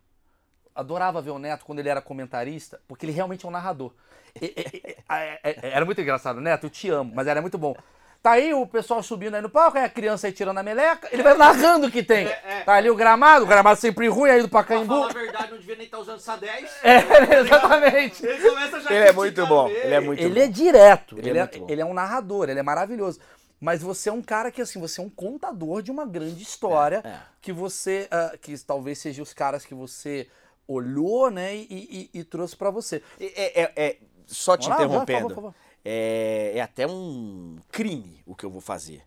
adorava 0.76 1.22
ver 1.22 1.32
o 1.32 1.40
Neto 1.40 1.66
quando 1.66 1.80
ele 1.80 1.90
era 1.90 2.02
comentarista, 2.02 2.82
porque 2.88 3.06
ele 3.06 3.14
realmente 3.14 3.46
é 3.46 3.48
um 3.50 3.52
narrador. 3.52 3.94
E- 4.42 4.46
e- 4.46 4.78
e- 4.88 4.98
é- 5.10 5.40
é- 5.44 5.70
era 5.72 5.86
muito 5.86 6.00
engraçado, 6.02 6.40
Neto, 6.40 6.66
eu 6.66 6.70
te 6.70 6.90
amo, 6.90 7.14
mas 7.16 7.28
era 7.28 7.42
muito 7.42 7.58
bom. 7.58 7.76
Tá 8.22 8.32
aí 8.32 8.54
o 8.54 8.68
pessoal 8.68 9.02
subindo 9.02 9.36
aí 9.36 9.42
no 9.42 9.50
palco, 9.50 9.78
aí 9.78 9.86
a 9.86 9.90
criança 9.90 10.28
aí 10.28 10.34
tirando 10.34 10.58
a 10.58 10.64
meleca, 10.64 11.08
ele 11.10 11.24
vai 11.24 11.38
narrando 11.38 11.88
o 11.88 11.92
que 11.92 12.04
tem. 12.04 12.28
é. 12.28 12.64
Tá 12.66 12.74
ali 12.74 12.90
o 12.90 12.96
gramado, 12.96 13.46
o 13.46 13.48
gramado 13.48 13.80
sempre 13.80 14.10
ruim 14.10 14.30
aí 14.30 14.42
do 14.42 14.50
Pra 14.50 14.60
Pacaembu. 14.62 14.88
falar 14.94 15.10
a 15.10 15.14
verdade, 15.14 15.52
não 15.52 15.58
devia 15.58 15.76
nem 15.78 15.86
estar 15.86 16.00
usando 16.00 16.18
essa 16.18 16.36
10. 16.36 16.70
É, 16.84 16.98
exatamente. 17.40 18.26
Ele 18.26 18.50
começa 18.50 18.82
já 18.82 18.92
Ele 18.94 19.06
é 19.08 19.14
muito 19.14 19.48
bom, 19.48 19.70
ele 19.70 19.94
é 19.94 20.00
muito 20.02 20.20
Ele 20.22 20.34
bom. 20.36 20.42
é 20.42 20.48
direto, 20.48 21.18
Ele 21.18 21.30
ele, 21.30 21.40
é 21.40 21.42
é, 21.42 21.46
muito 21.46 21.60
bom. 21.60 21.68
ele 21.70 21.82
é 21.82 21.86
um 21.86 21.94
narrador, 21.94 22.50
ele 22.50 22.60
é 22.60 22.64
maravilhoso. 22.64 23.20
Mas 23.62 23.82
você 23.82 24.10
é 24.10 24.12
um 24.14 24.22
cara 24.22 24.52
que, 24.52 24.62
assim, 24.62 24.80
você 24.82 25.00
é 25.00 25.04
um 25.04 25.10
contador 25.10 25.82
de 25.82 25.90
uma 25.92 26.06
grande 26.06 26.42
história 26.44 27.02
É, 27.06 27.08
é. 27.10 27.20
que 27.42 27.54
você, 27.54 28.08
ah, 28.12 28.34
que 28.42 28.58
talvez 28.66 29.00
seja 29.00 29.22
os 29.24 29.34
caras 29.34 29.66
que 29.66 29.74
você 29.74 30.28
olhou, 30.68 31.32
né, 31.32 31.56
e, 31.56 32.10
e- 32.14 32.20
e 32.20 32.24
trouxe 32.24 32.56
pra 32.56 32.70
você. 32.70 33.02
É, 33.20 33.62
é- 33.64 33.72
é- 33.76 33.98
só 34.28 34.56
te 34.56 34.68
Vamos 34.68 34.70
lá, 34.70 34.76
vai, 34.78 34.86
interrompendo. 34.86 35.22
por 35.30 35.36
favor, 35.36 35.52
por 35.52 35.54
favor. 35.54 35.69
É, 35.84 36.54
é 36.56 36.62
até 36.62 36.86
um 36.88 37.58
crime 37.72 38.22
o 38.26 38.36
que 38.36 38.46
eu 38.46 38.50
vou 38.50 38.62
fazer. 38.62 39.04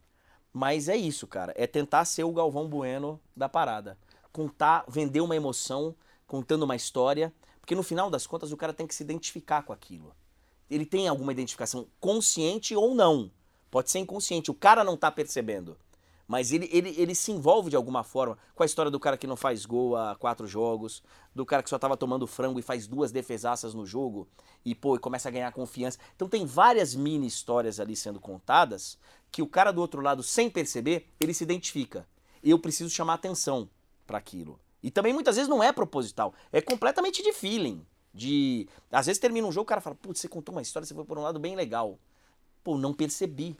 Mas 0.52 0.88
é 0.88 0.96
isso, 0.96 1.26
cara. 1.26 1.52
É 1.56 1.66
tentar 1.66 2.04
ser 2.04 2.24
o 2.24 2.32
Galvão 2.32 2.68
Bueno 2.68 3.20
da 3.35 3.48
parada. 3.48 3.96
Contar, 4.32 4.85
vender 4.88 5.20
uma 5.20 5.37
emoção, 5.37 5.94
contando 6.26 6.64
uma 6.64 6.76
história. 6.76 7.32
Porque 7.61 7.74
no 7.74 7.82
final 7.82 8.11
das 8.11 8.26
contas 8.26 8.52
o 8.52 8.56
cara 8.56 8.72
tem 8.72 8.87
que 8.87 8.94
se 8.94 9.02
identificar 9.02 9.62
com 9.62 9.72
aquilo. 9.72 10.14
Ele 10.70 10.85
tem 10.85 11.08
alguma 11.08 11.32
identificação 11.32 11.87
consciente 12.00 12.74
ou 12.74 12.94
não. 12.94 13.30
Pode 13.70 13.90
ser 13.90 14.00
inconsciente. 14.00 14.50
O 14.50 14.54
cara 14.54 14.85
não 14.85 14.96
tá 14.96 15.11
percebendo. 15.11 15.76
Mas 16.33 16.51
ele, 16.51 16.66
ele, 16.73 16.95
ele 16.97 17.14
se 17.14 17.31
envolve 17.31 17.68
de 17.68 17.77
alguma 17.77 18.03
forma 18.03 18.38
com 18.55 18.62
a 18.62 18.64
história 18.64 18.90
do 18.90 18.99
cara 18.99 19.18
que 19.18 19.27
não 19.27 19.37
faz 19.37 19.66
gol 19.66 19.95
há 19.95 20.16
quatro 20.16 20.47
jogos, 20.47 21.03
do 21.35 21.45
cara 21.45 21.62
que 21.62 21.68
só 21.68 21.79
tava 21.79 21.95
tomando 21.95 22.27
frango 22.27 22.59
e 22.59 22.62
faz 22.62 22.87
duas 22.87 23.12
defesaças 23.12 23.75
no 23.75 23.85
jogo 23.85 24.27
e, 24.64 24.75
pô, 24.75 24.97
e 24.97 24.99
começa 24.99 25.29
a 25.29 25.31
ganhar 25.31 25.53
confiança. 25.53 25.99
Então 26.16 26.27
tem 26.27 26.47
várias 26.47 26.95
mini 26.95 27.27
histórias 27.27 27.79
ali 27.79 27.95
sendo 27.95 28.18
contadas 28.18 28.97
que 29.31 29.42
o 29.42 29.47
cara 29.47 29.71
do 29.71 29.83
outro 29.83 30.01
lado, 30.01 30.23
sem 30.23 30.49
perceber, 30.49 31.07
ele 31.21 31.35
se 31.35 31.45
identifica. 31.45 32.09
Eu 32.42 32.59
preciso 32.59 32.88
chamar 32.88 33.12
atenção 33.12 33.68
para 34.07 34.16
aquilo. 34.16 34.59
E 34.83 34.90
também 34.90 35.12
muitas 35.12 35.37
vezes 35.37 35.51
não 35.51 35.62
é 35.62 35.71
proposital, 35.71 36.33
é 36.51 36.62
completamente 36.62 37.23
de 37.23 37.35
feeling. 37.35 37.85
De. 38.14 38.66
Às 38.90 39.05
vezes 39.05 39.21
termina 39.21 39.47
um 39.47 39.53
jogo, 39.53 39.64
o 39.64 39.66
cara 39.66 39.83
fala, 39.83 39.97
putz, 39.97 40.18
você 40.18 40.29
contou 40.29 40.55
uma 40.55 40.62
história, 40.62 40.87
você 40.87 40.95
foi 40.95 41.05
por 41.05 41.18
um 41.18 41.23
lado 41.23 41.38
bem 41.38 41.55
legal. 41.55 41.99
Pô, 42.64 42.79
não 42.79 42.95
percebi. 42.95 43.55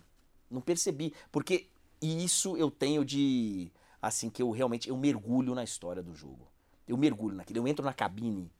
Não 0.51 0.63
percebi. 0.63 1.15
Porque 1.31 1.67
isso 2.03 2.57
eu 2.57 2.71
tenho 2.71 3.05
de. 3.05 3.71
Assim, 4.01 4.29
que 4.29 4.43
eu 4.43 4.51
realmente. 4.51 4.89
Eu 4.89 4.97
mergulho 4.97 5.55
na 5.55 5.63
história 5.63 6.03
do 6.03 6.15
jogo. 6.15 6.49
Eu 6.87 6.97
mergulho 6.97 7.37
naquilo. 7.37 7.61
Eu 7.61 7.69
entro 7.69 7.85
na 7.85 7.93
cabine, 7.93 8.51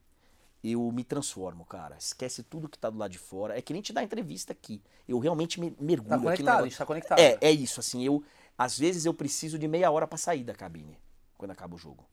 eu 0.63 0.89
me 0.91 1.03
transformo, 1.03 1.65
cara. 1.65 1.97
Esquece 1.97 2.41
tudo 2.41 2.69
que 2.69 2.79
tá 2.79 2.89
do 2.89 2.97
lado 2.97 3.11
de 3.11 3.17
fora. 3.17 3.57
É 3.57 3.61
que 3.61 3.73
nem 3.73 3.81
te 3.81 3.91
dar 3.91 4.03
entrevista 4.03 4.53
aqui. 4.53 4.81
Eu 5.07 5.19
realmente 5.19 5.59
me 5.59 5.75
mergulho 5.79 6.09
Tá 6.09 6.19
conectado, 6.19 6.61
a 6.61 6.63
gente 6.63 6.77
tá 6.77 6.85
conectado. 6.85 7.19
É, 7.19 7.37
é 7.41 7.51
isso, 7.51 7.79
assim, 7.79 8.03
eu. 8.03 8.23
Às 8.57 8.77
vezes 8.77 9.05
eu 9.05 9.13
preciso 9.13 9.59
de 9.59 9.67
meia 9.67 9.91
hora 9.91 10.07
pra 10.07 10.17
sair 10.17 10.43
da 10.43 10.53
cabine 10.53 10.97
quando 11.37 11.51
acaba 11.51 11.75
o 11.75 11.77
jogo. 11.77 12.05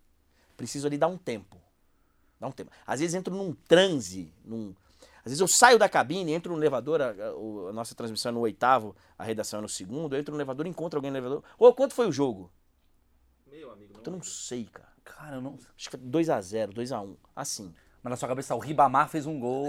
Preciso 0.56 0.86
ali 0.86 0.98
dar 0.98 1.06
um 1.06 1.16
tempo. 1.16 1.56
Dar 2.40 2.48
um 2.48 2.52
tempo. 2.52 2.72
Às 2.86 3.00
vezes 3.00 3.14
entro 3.14 3.34
num 3.34 3.52
transe, 3.52 4.32
num. 4.44 4.74
Às 5.20 5.24
vezes 5.32 5.40
eu 5.40 5.48
saio 5.48 5.78
da 5.78 5.88
cabine, 5.88 6.32
entro 6.32 6.52
no 6.52 6.58
elevador, 6.58 7.00
a, 7.00 7.10
a- 7.10 7.72
nossa 7.72 7.94
transmissão 7.94 8.30
é 8.30 8.32
no 8.34 8.40
oitavo, 8.40 8.94
a 9.18 9.24
redação 9.24 9.58
é 9.58 9.62
no 9.62 9.68
segundo, 9.68 10.14
eu 10.16 10.20
entro 10.20 10.32
no 10.32 10.38
elevador, 10.38 10.66
encontro 10.66 10.98
alguém 10.98 11.10
no 11.10 11.16
elevador. 11.18 11.42
Ô, 11.58 11.72
quanto 11.72 11.94
foi 11.94 12.06
o 12.06 12.12
jogo? 12.12 12.50
Meu 13.50 13.70
amigo, 13.72 14.00
Eu 14.04 14.12
não 14.12 14.22
sei, 14.22 14.64
cara. 14.64 14.88
Cara, 15.04 15.36
eu 15.36 15.40
não... 15.42 15.54
Acho 15.76 15.90
que 15.90 15.96
foi 15.96 16.00
2x0, 16.00 16.72
2x1. 16.72 17.16
Assim. 17.34 17.72
Mas 18.02 18.10
na 18.12 18.16
sua 18.16 18.28
cabeça, 18.28 18.54
o 18.54 18.58
Ribamar 18.58 19.08
fez 19.10 19.26
um 19.26 19.38
gol. 19.38 19.66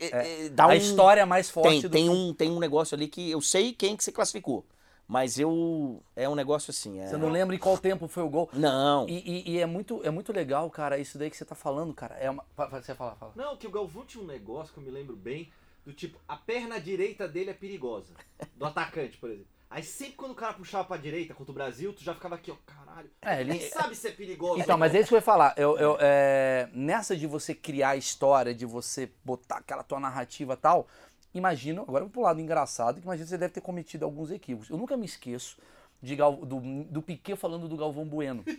É, 0.00 0.44
é, 0.44 0.48
dá 0.50 0.64
a 0.64 0.68
um- 0.68 0.72
história 0.74 1.26
mais 1.26 1.50
forte 1.50 1.68
tem, 1.70 1.80
do 1.82 1.90
tem 1.90 2.08
um 2.08 2.32
tem 2.34 2.50
um 2.50 2.58
negócio 2.60 2.94
ali 2.94 3.08
que 3.08 3.30
eu 3.30 3.40
sei 3.40 3.72
quem 3.72 3.96
que 3.96 4.04
se 4.04 4.12
classificou, 4.12 4.64
mas 5.12 5.38
eu 5.38 6.02
é 6.16 6.26
um 6.26 6.34
negócio 6.34 6.70
assim. 6.70 6.98
É... 7.00 7.06
Você 7.06 7.18
não 7.18 7.28
lembra 7.28 7.54
em 7.54 7.58
qual 7.58 7.76
tempo 7.76 8.08
foi 8.08 8.22
o 8.22 8.28
gol. 8.30 8.48
Não. 8.54 9.06
E, 9.06 9.18
e- 9.18 9.50
e 9.52 9.60
é, 9.60 9.66
muito, 9.66 10.00
é 10.02 10.10
muito 10.10 10.32
legal, 10.32 10.70
cara, 10.70 10.96
isso 10.98 11.18
daí 11.18 11.28
que 11.30 11.36
você 11.36 11.44
tá 11.44 11.54
falando, 11.54 11.92
cara. 11.92 12.14
É 12.16 12.30
uma... 12.30 12.42
Você 12.70 12.94
fala, 12.94 13.14
fala. 13.16 13.32
Não, 13.36 13.54
que 13.56 13.66
o 13.66 13.70
Galvão 13.70 14.06
tinha 14.06 14.24
um 14.24 14.26
negócio 14.26 14.72
que 14.72 14.80
eu 14.80 14.84
me 14.84 14.90
lembro 14.90 15.14
bem, 15.14 15.52
do 15.84 15.92
tipo, 15.92 16.18
a 16.26 16.36
perna 16.36 16.80
direita 16.80 17.28
dele 17.28 17.50
é 17.50 17.54
perigosa. 17.54 18.14
Do 18.56 18.64
atacante, 18.64 19.18
por 19.18 19.28
exemplo. 19.28 19.48
Aí 19.68 19.82
sempre 19.82 20.14
quando 20.16 20.32
o 20.32 20.34
cara 20.34 20.52
puxava 20.54 20.84
pra 20.84 20.96
direita 20.98 21.32
contra 21.34 21.50
o 21.50 21.54
Brasil, 21.54 21.92
tu 21.94 22.02
já 22.04 22.14
ficava 22.14 22.34
aqui, 22.34 22.50
ó, 22.50 22.56
caralho. 22.66 23.10
É, 23.22 23.40
ele- 23.40 23.58
Quem 23.58 23.68
sabe 23.70 23.94
se 23.94 24.06
é 24.08 24.12
perigoso. 24.12 24.60
Então, 24.60 24.76
mas 24.78 24.94
é 24.94 25.00
isso 25.00 25.08
que 25.08 25.14
eu 25.14 25.18
ia 25.18 25.22
falar. 25.22 25.54
Eu, 25.56 25.78
eu, 25.78 25.96
é, 26.00 26.68
nessa 26.74 27.16
de 27.16 27.26
você 27.26 27.54
criar 27.54 27.90
a 27.90 27.96
história, 27.96 28.54
de 28.54 28.64
você 28.66 29.10
botar 29.24 29.56
aquela 29.56 29.82
tua 29.82 29.98
narrativa 30.00 30.54
e 30.54 30.56
tal, 30.56 30.86
imagino, 31.34 31.82
agora 31.82 32.04
eu 32.04 32.08
vou 32.08 32.12
pro 32.12 32.22
lado 32.22 32.40
engraçado, 32.40 33.00
que 33.00 33.04
imagino 33.04 33.24
que 33.24 33.30
você 33.30 33.38
deve 33.38 33.52
ter 33.54 33.60
cometido 33.60 34.04
alguns 34.04 34.30
equívocos. 34.30 34.68
Eu 34.70 34.76
nunca 34.76 34.96
me 34.96 35.06
esqueço 35.06 35.56
de 36.02 36.16
Gal- 36.16 36.36
do, 36.36 36.60
do 36.84 37.00
Piquet 37.02 37.36
falando 37.36 37.68
do 37.68 37.76
Galvão 37.76 38.04
Bueno. 38.04 38.44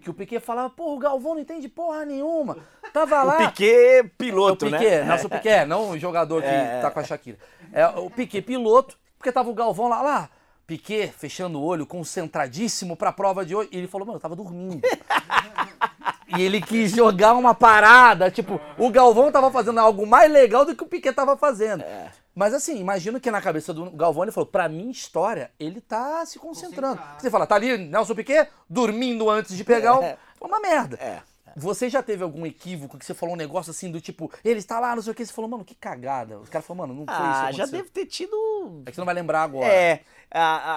Que 0.00 0.10
o 0.10 0.14
Piquet 0.14 0.38
falava, 0.38 0.68
porra, 0.68 0.92
o 0.94 0.98
Galvão 0.98 1.32
não 1.34 1.40
entende 1.40 1.66
porra 1.66 2.04
nenhuma. 2.04 2.58
Tava 2.92 3.22
lá. 3.22 3.36
O 3.36 3.46
Piquet 3.46 4.02
O 4.04 4.08
piloto, 4.18 4.66
Piquet, 4.66 4.98
né? 5.00 5.04
Nelson 5.04 5.28
Piquet, 5.30 5.64
não 5.64 5.90
o 5.90 5.98
jogador 5.98 6.42
que 6.42 6.48
É, 6.48 6.80
tá 6.82 6.90
com 6.90 7.00
a 7.00 7.04
Shakira. 7.04 7.38
É 7.72 7.86
o 7.88 8.10
Piquet 8.10 8.42
piloto, 8.42 8.98
porque 9.16 9.32
tava 9.32 9.48
o 9.48 9.54
Galvão 9.54 9.88
lá, 9.88 10.02
lá, 10.02 10.30
Piquet 10.66 11.08
fechando 11.10 11.58
o 11.58 11.64
olho, 11.64 11.86
concentradíssimo 11.86 12.96
pra 12.98 13.12
prova 13.12 13.46
de 13.46 13.54
hoje. 13.56 13.70
E 13.72 13.78
ele 13.78 13.88
falou, 13.88 14.06
mano, 14.06 14.18
eu 14.18 14.20
tava 14.20 14.36
dormindo. 14.36 14.82
e 16.28 16.42
ele 16.42 16.60
quis 16.60 16.92
jogar 16.92 17.34
uma 17.34 17.54
parada, 17.54 18.30
tipo, 18.30 18.60
o 18.78 18.90
Galvão 18.90 19.32
tava 19.32 19.50
fazendo 19.50 19.80
algo 19.80 20.06
mais 20.06 20.30
legal 20.30 20.64
do 20.64 20.74
que 20.74 20.82
o 20.82 20.86
Piquet 20.86 21.12
tava 21.12 21.36
fazendo. 21.36 21.82
É. 21.82 22.10
Mas 22.34 22.52
assim, 22.52 22.78
imagino 22.78 23.20
que 23.20 23.30
na 23.30 23.40
cabeça 23.40 23.72
do 23.72 23.90
Galvão 23.90 24.24
ele 24.24 24.32
falou, 24.32 24.46
pra 24.46 24.68
minha 24.68 24.90
história, 24.90 25.52
ele 25.58 25.80
tá 25.80 26.26
se 26.26 26.38
concentrando. 26.38 27.00
Você 27.18 27.30
fala, 27.30 27.46
tá 27.46 27.54
ali 27.54 27.78
Nelson 27.78 28.14
Piquet 28.14 28.48
dormindo 28.68 29.30
antes 29.30 29.56
de 29.56 29.62
pegar 29.62 29.98
o... 29.98 30.02
Foi 30.36 30.48
uma 30.48 30.60
merda. 30.60 30.96
É. 30.96 31.22
Você 31.56 31.88
já 31.88 32.02
teve 32.02 32.24
algum 32.24 32.44
equívoco 32.44 32.98
que 32.98 33.06
você 33.06 33.14
falou 33.14 33.36
um 33.36 33.38
negócio 33.38 33.70
assim 33.70 33.88
do 33.88 34.00
tipo, 34.00 34.28
ele 34.44 34.58
está 34.58 34.80
lá, 34.80 34.96
não 34.96 35.02
sei 35.02 35.12
o 35.12 35.14
que, 35.14 35.24
você 35.24 35.32
falou, 35.32 35.48
mano, 35.48 35.64
que 35.64 35.76
cagada. 35.76 36.40
Os 36.40 36.48
caras 36.48 36.66
falaram, 36.66 36.88
mano, 36.88 37.00
não 37.00 37.06
foi 37.06 37.30
isso. 37.30 37.40
Ah, 37.44 37.52
já 37.52 37.66
deve 37.66 37.88
ter 37.90 38.06
tido. 38.06 38.82
É 38.84 38.90
que 38.90 38.96
você 38.96 39.00
não 39.00 39.06
vai 39.06 39.14
lembrar 39.14 39.44
agora. 39.44 39.68
É, 39.68 40.00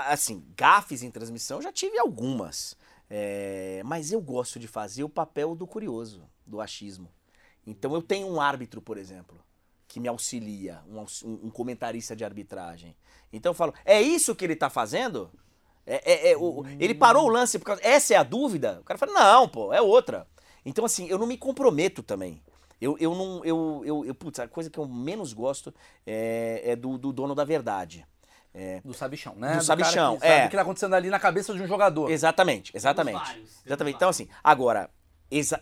assim, 0.07 0.45
gafes 0.55 1.01
em 1.01 1.09
transmissão 1.09 1.59
já 1.59 1.71
tive 1.71 1.97
algumas. 1.97 2.77
É, 3.09 3.81
mas 3.85 4.11
eu 4.11 4.19
gosto 4.21 4.59
de 4.59 4.67
fazer 4.67 5.03
o 5.03 5.09
papel 5.09 5.55
do 5.55 5.65
curioso, 5.65 6.23
do 6.45 6.59
achismo. 6.59 7.09
Então 7.65 7.93
eu 7.93 8.01
tenho 8.01 8.27
um 8.27 8.39
árbitro, 8.41 8.81
por 8.81 8.97
exemplo, 8.97 9.37
que 9.87 9.99
me 9.99 10.07
auxilia, 10.07 10.81
um, 10.87 10.99
um- 11.47 11.49
comentarista 11.49 12.15
de 12.15 12.23
arbitragem. 12.25 12.95
Então 13.31 13.51
eu 13.51 13.53
falo, 13.53 13.73
é 13.85 14.01
isso 14.01 14.35
que 14.35 14.43
ele 14.45 14.55
tá 14.55 14.69
fazendo? 14.69 15.29
É, 15.85 16.11
é- 16.29 16.31
é 16.31 16.37
o- 16.37 16.65
ele 16.79 16.93
parou 16.93 17.25
o 17.25 17.29
lance 17.29 17.57
por 17.57 17.65
causa. 17.65 17.81
Essa 17.83 18.13
é 18.13 18.17
a 18.17 18.23
dúvida? 18.23 18.79
O 18.81 18.83
cara 18.83 18.97
fala, 18.97 19.13
não, 19.13 19.47
pô, 19.47 19.73
é 19.73 19.81
outra. 19.81 20.27
Então, 20.65 20.83
assim, 20.83 21.07
eu 21.07 21.17
não 21.17 21.25
me 21.27 21.37
comprometo 21.37 22.03
também. 22.03 22.41
Eu, 22.79 22.97
eu 22.99 23.15
não. 23.15 23.43
Eu, 23.45 23.81
eu, 23.85 24.05
eu, 24.05 24.13
putz, 24.13 24.39
a 24.39 24.47
coisa 24.47 24.69
que 24.69 24.77
eu 24.77 24.87
menos 24.87 25.31
gosto 25.33 25.73
é, 26.05 26.61
é 26.65 26.75
do, 26.75 26.97
do 26.97 27.11
dono 27.13 27.33
da 27.33 27.43
verdade. 27.45 28.05
É, 28.57 28.81
Do 28.83 28.93
sabichão, 28.93 29.35
né? 29.35 29.49
Do 29.49 29.51
cara 29.51 29.63
sabichão, 29.63 30.15
que 30.15 30.21
sabe 30.27 30.41
é. 30.41 30.45
O 30.45 30.49
que 30.49 30.55
tá 30.55 30.61
acontecendo 30.63 30.95
ali 30.95 31.09
na 31.09 31.19
cabeça 31.19 31.53
de 31.53 31.61
um 31.61 31.67
jogador. 31.67 32.09
Exatamente, 32.09 32.75
exatamente. 32.75 33.19
vários, 33.19 33.49
Exatamente. 33.65 33.95
Então, 33.95 34.09
assim, 34.09 34.27
agora, 34.43 34.89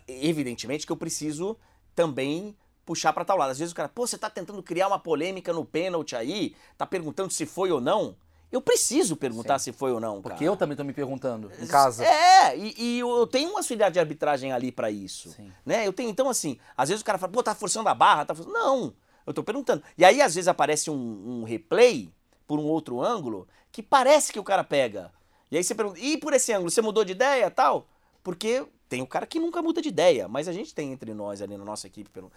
evidentemente 0.07 0.85
que 0.85 0.91
eu 0.91 0.97
preciso 0.97 1.57
também 1.93 2.55
puxar 2.85 3.11
pra 3.11 3.25
tal 3.25 3.37
lado. 3.37 3.51
Às 3.51 3.59
vezes 3.59 3.71
o 3.73 3.75
cara, 3.75 3.89
pô, 3.89 4.05
você 4.07 4.17
tá 4.17 4.29
tentando 4.29 4.61
criar 4.63 4.87
uma 4.87 4.99
polêmica 4.99 5.51
no 5.51 5.65
pênalti 5.65 6.15
aí, 6.15 6.55
tá 6.77 6.85
perguntando 6.85 7.33
se 7.33 7.45
foi 7.45 7.71
ou 7.71 7.81
não. 7.81 8.15
Eu 8.51 8.61
preciso 8.61 9.17
perguntar 9.17 9.59
se 9.59 9.73
foi 9.73 9.91
ou 9.91 9.99
não, 9.99 10.21
Porque 10.21 10.37
cara. 10.37 10.45
eu 10.45 10.55
também 10.55 10.77
tô 10.77 10.83
me 10.83 10.93
perguntando, 10.93 11.51
em 11.59 11.67
casa. 11.67 12.05
É, 12.05 12.57
e, 12.57 12.75
e 12.77 12.99
eu 12.99 13.27
tenho 13.27 13.49
uma 13.49 13.59
auxiliar 13.59 13.91
de 13.91 13.99
arbitragem 13.99 14.53
ali 14.53 14.71
pra 14.71 14.89
isso. 14.89 15.31
Sim. 15.31 15.51
Né? 15.65 15.85
Eu 15.85 15.91
tenho, 15.91 16.09
então, 16.09 16.29
assim, 16.29 16.57
às 16.77 16.87
vezes 16.87 17.01
o 17.01 17.05
cara 17.05 17.17
fala, 17.17 17.33
pô, 17.33 17.43
tá 17.43 17.53
forçando 17.53 17.89
a 17.89 17.93
barra, 17.93 18.23
tá 18.23 18.33
forçando. 18.33 18.53
Não, 18.53 18.93
eu 19.25 19.33
tô 19.33 19.43
perguntando. 19.43 19.83
E 19.97 20.05
aí, 20.05 20.21
às 20.21 20.35
vezes, 20.35 20.47
aparece 20.47 20.89
um, 20.89 21.41
um 21.41 21.43
replay 21.43 22.13
por 22.47 22.59
um 22.59 22.65
outro 22.65 23.01
ângulo 23.01 23.47
que 23.71 23.83
parece 23.83 24.31
que 24.31 24.39
o 24.39 24.43
cara 24.43 24.63
pega. 24.63 25.11
E 25.51 25.57
aí 25.57 25.63
você 25.63 25.75
pergunta, 25.75 25.99
e 25.99 26.17
por 26.17 26.33
esse 26.33 26.51
ângulo, 26.53 26.69
você 26.71 26.81
mudou 26.81 27.03
de 27.03 27.11
ideia 27.11 27.49
tal? 27.51 27.87
Porque 28.23 28.65
tem 28.89 29.01
o 29.01 29.07
cara 29.07 29.25
que 29.25 29.39
nunca 29.39 29.61
muda 29.61 29.81
de 29.81 29.89
ideia, 29.89 30.27
mas 30.27 30.47
a 30.47 30.53
gente 30.53 30.73
tem 30.73 30.91
entre 30.91 31.13
nós 31.13 31.41
ali 31.41 31.57
na 31.57 31.65
nossa 31.65 31.87
equipe, 31.87 32.09
pelo, 32.09 32.31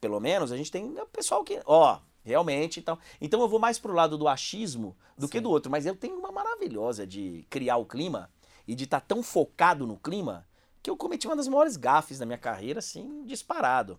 pelo 0.00 0.20
menos, 0.20 0.52
a 0.52 0.56
gente 0.56 0.70
tem 0.70 0.84
o 0.84 1.06
pessoal 1.06 1.42
que, 1.42 1.60
ó, 1.64 1.98
realmente 2.24 2.80
então. 2.80 2.98
Então 3.20 3.40
eu 3.40 3.48
vou 3.48 3.58
mais 3.58 3.78
pro 3.78 3.92
lado 3.94 4.18
do 4.18 4.28
achismo 4.28 4.96
do 5.16 5.28
que 5.28 5.40
do 5.40 5.50
outro, 5.50 5.70
mas 5.70 5.86
eu 5.86 5.96
tenho 5.96 6.18
uma 6.18 6.32
maravilhosa 6.32 7.06
de 7.06 7.46
criar 7.48 7.76
o 7.76 7.86
clima 7.86 8.30
e 8.66 8.74
de 8.74 8.84
estar 8.84 9.00
tão 9.00 9.22
focado 9.22 9.86
no 9.86 9.96
clima 9.96 10.46
que 10.82 10.90
eu 10.90 10.96
cometi 10.96 11.26
uma 11.26 11.36
das 11.36 11.48
maiores 11.48 11.76
gafes 11.76 12.18
da 12.18 12.26
minha 12.26 12.38
carreira, 12.38 12.80
assim, 12.80 13.24
disparado. 13.24 13.98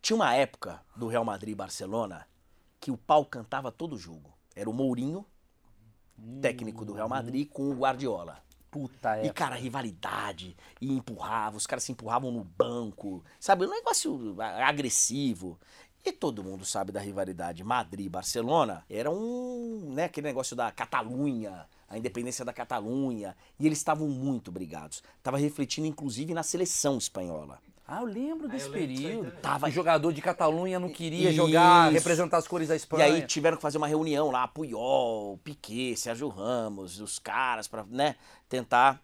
Tinha 0.00 0.16
uma 0.16 0.34
época 0.34 0.80
do 0.96 1.06
Real 1.06 1.24
Madrid 1.24 1.52
e 1.52 1.56
Barcelona 1.56 2.26
que 2.82 2.90
o 2.90 2.96
pau 2.98 3.24
cantava 3.24 3.70
todo 3.70 3.96
jogo. 3.96 4.36
Era 4.56 4.68
o 4.68 4.72
Mourinho, 4.72 5.24
técnico 6.40 6.84
do 6.84 6.92
Real 6.92 7.08
Madrid, 7.08 7.48
com 7.48 7.70
o 7.70 7.74
Guardiola. 7.74 8.42
Puta 8.72 9.22
E, 9.24 9.32
cara, 9.32 9.54
rivalidade, 9.54 10.56
e 10.80 10.92
empurrava, 10.92 11.56
os 11.56 11.66
caras 11.66 11.84
se 11.84 11.92
empurravam 11.92 12.32
no 12.32 12.42
banco, 12.42 13.22
sabe? 13.38 13.64
Um 13.66 13.70
negócio 13.70 14.34
a- 14.40 14.66
agressivo. 14.66 15.60
E 16.04 16.10
todo 16.10 16.42
mundo 16.42 16.64
sabe 16.64 16.90
da 16.90 16.98
rivalidade 16.98 17.62
Madrid-Barcelona. 17.62 18.84
Era 18.90 19.08
um, 19.08 19.92
né, 19.94 20.04
aquele 20.04 20.26
negócio 20.26 20.56
da 20.56 20.72
Catalunha, 20.72 21.68
a 21.88 21.96
independência 21.96 22.44
da 22.44 22.52
Catalunha. 22.52 23.36
E 23.60 23.66
eles 23.66 23.78
estavam 23.78 24.08
muito 24.08 24.50
brigados. 24.50 25.04
Tava 25.22 25.36
refletindo, 25.36 25.86
inclusive, 25.86 26.34
na 26.34 26.42
seleção 26.42 26.98
espanhola. 26.98 27.60
Ah, 27.86 28.00
eu 28.00 28.06
lembro 28.06 28.48
desse 28.48 28.66
eu 28.66 28.72
lembro 28.72 28.88
período. 28.94 29.30
Tava- 29.40 29.66
O 29.68 29.70
jogador 29.70 30.12
de 30.12 30.22
Catalunha 30.22 30.78
não 30.78 30.88
queria 30.88 31.28
Isso. 31.30 31.36
jogar, 31.36 31.90
representar 31.92 32.38
as 32.38 32.46
cores 32.48 32.68
da 32.68 32.74
E 32.74 32.76
Espanha. 32.76 33.04
aí 33.04 33.26
tiveram 33.26 33.56
que 33.56 33.62
fazer 33.62 33.76
uma 33.78 33.88
reunião 33.88 34.30
lá, 34.30 34.46
Puyol, 34.48 35.36
Piquet, 35.38 35.96
Sérgio 35.96 36.28
Ramos, 36.28 37.00
os 37.00 37.18
caras 37.18 37.66
pra, 37.68 37.84
né, 37.84 38.16
tentar. 38.48 39.02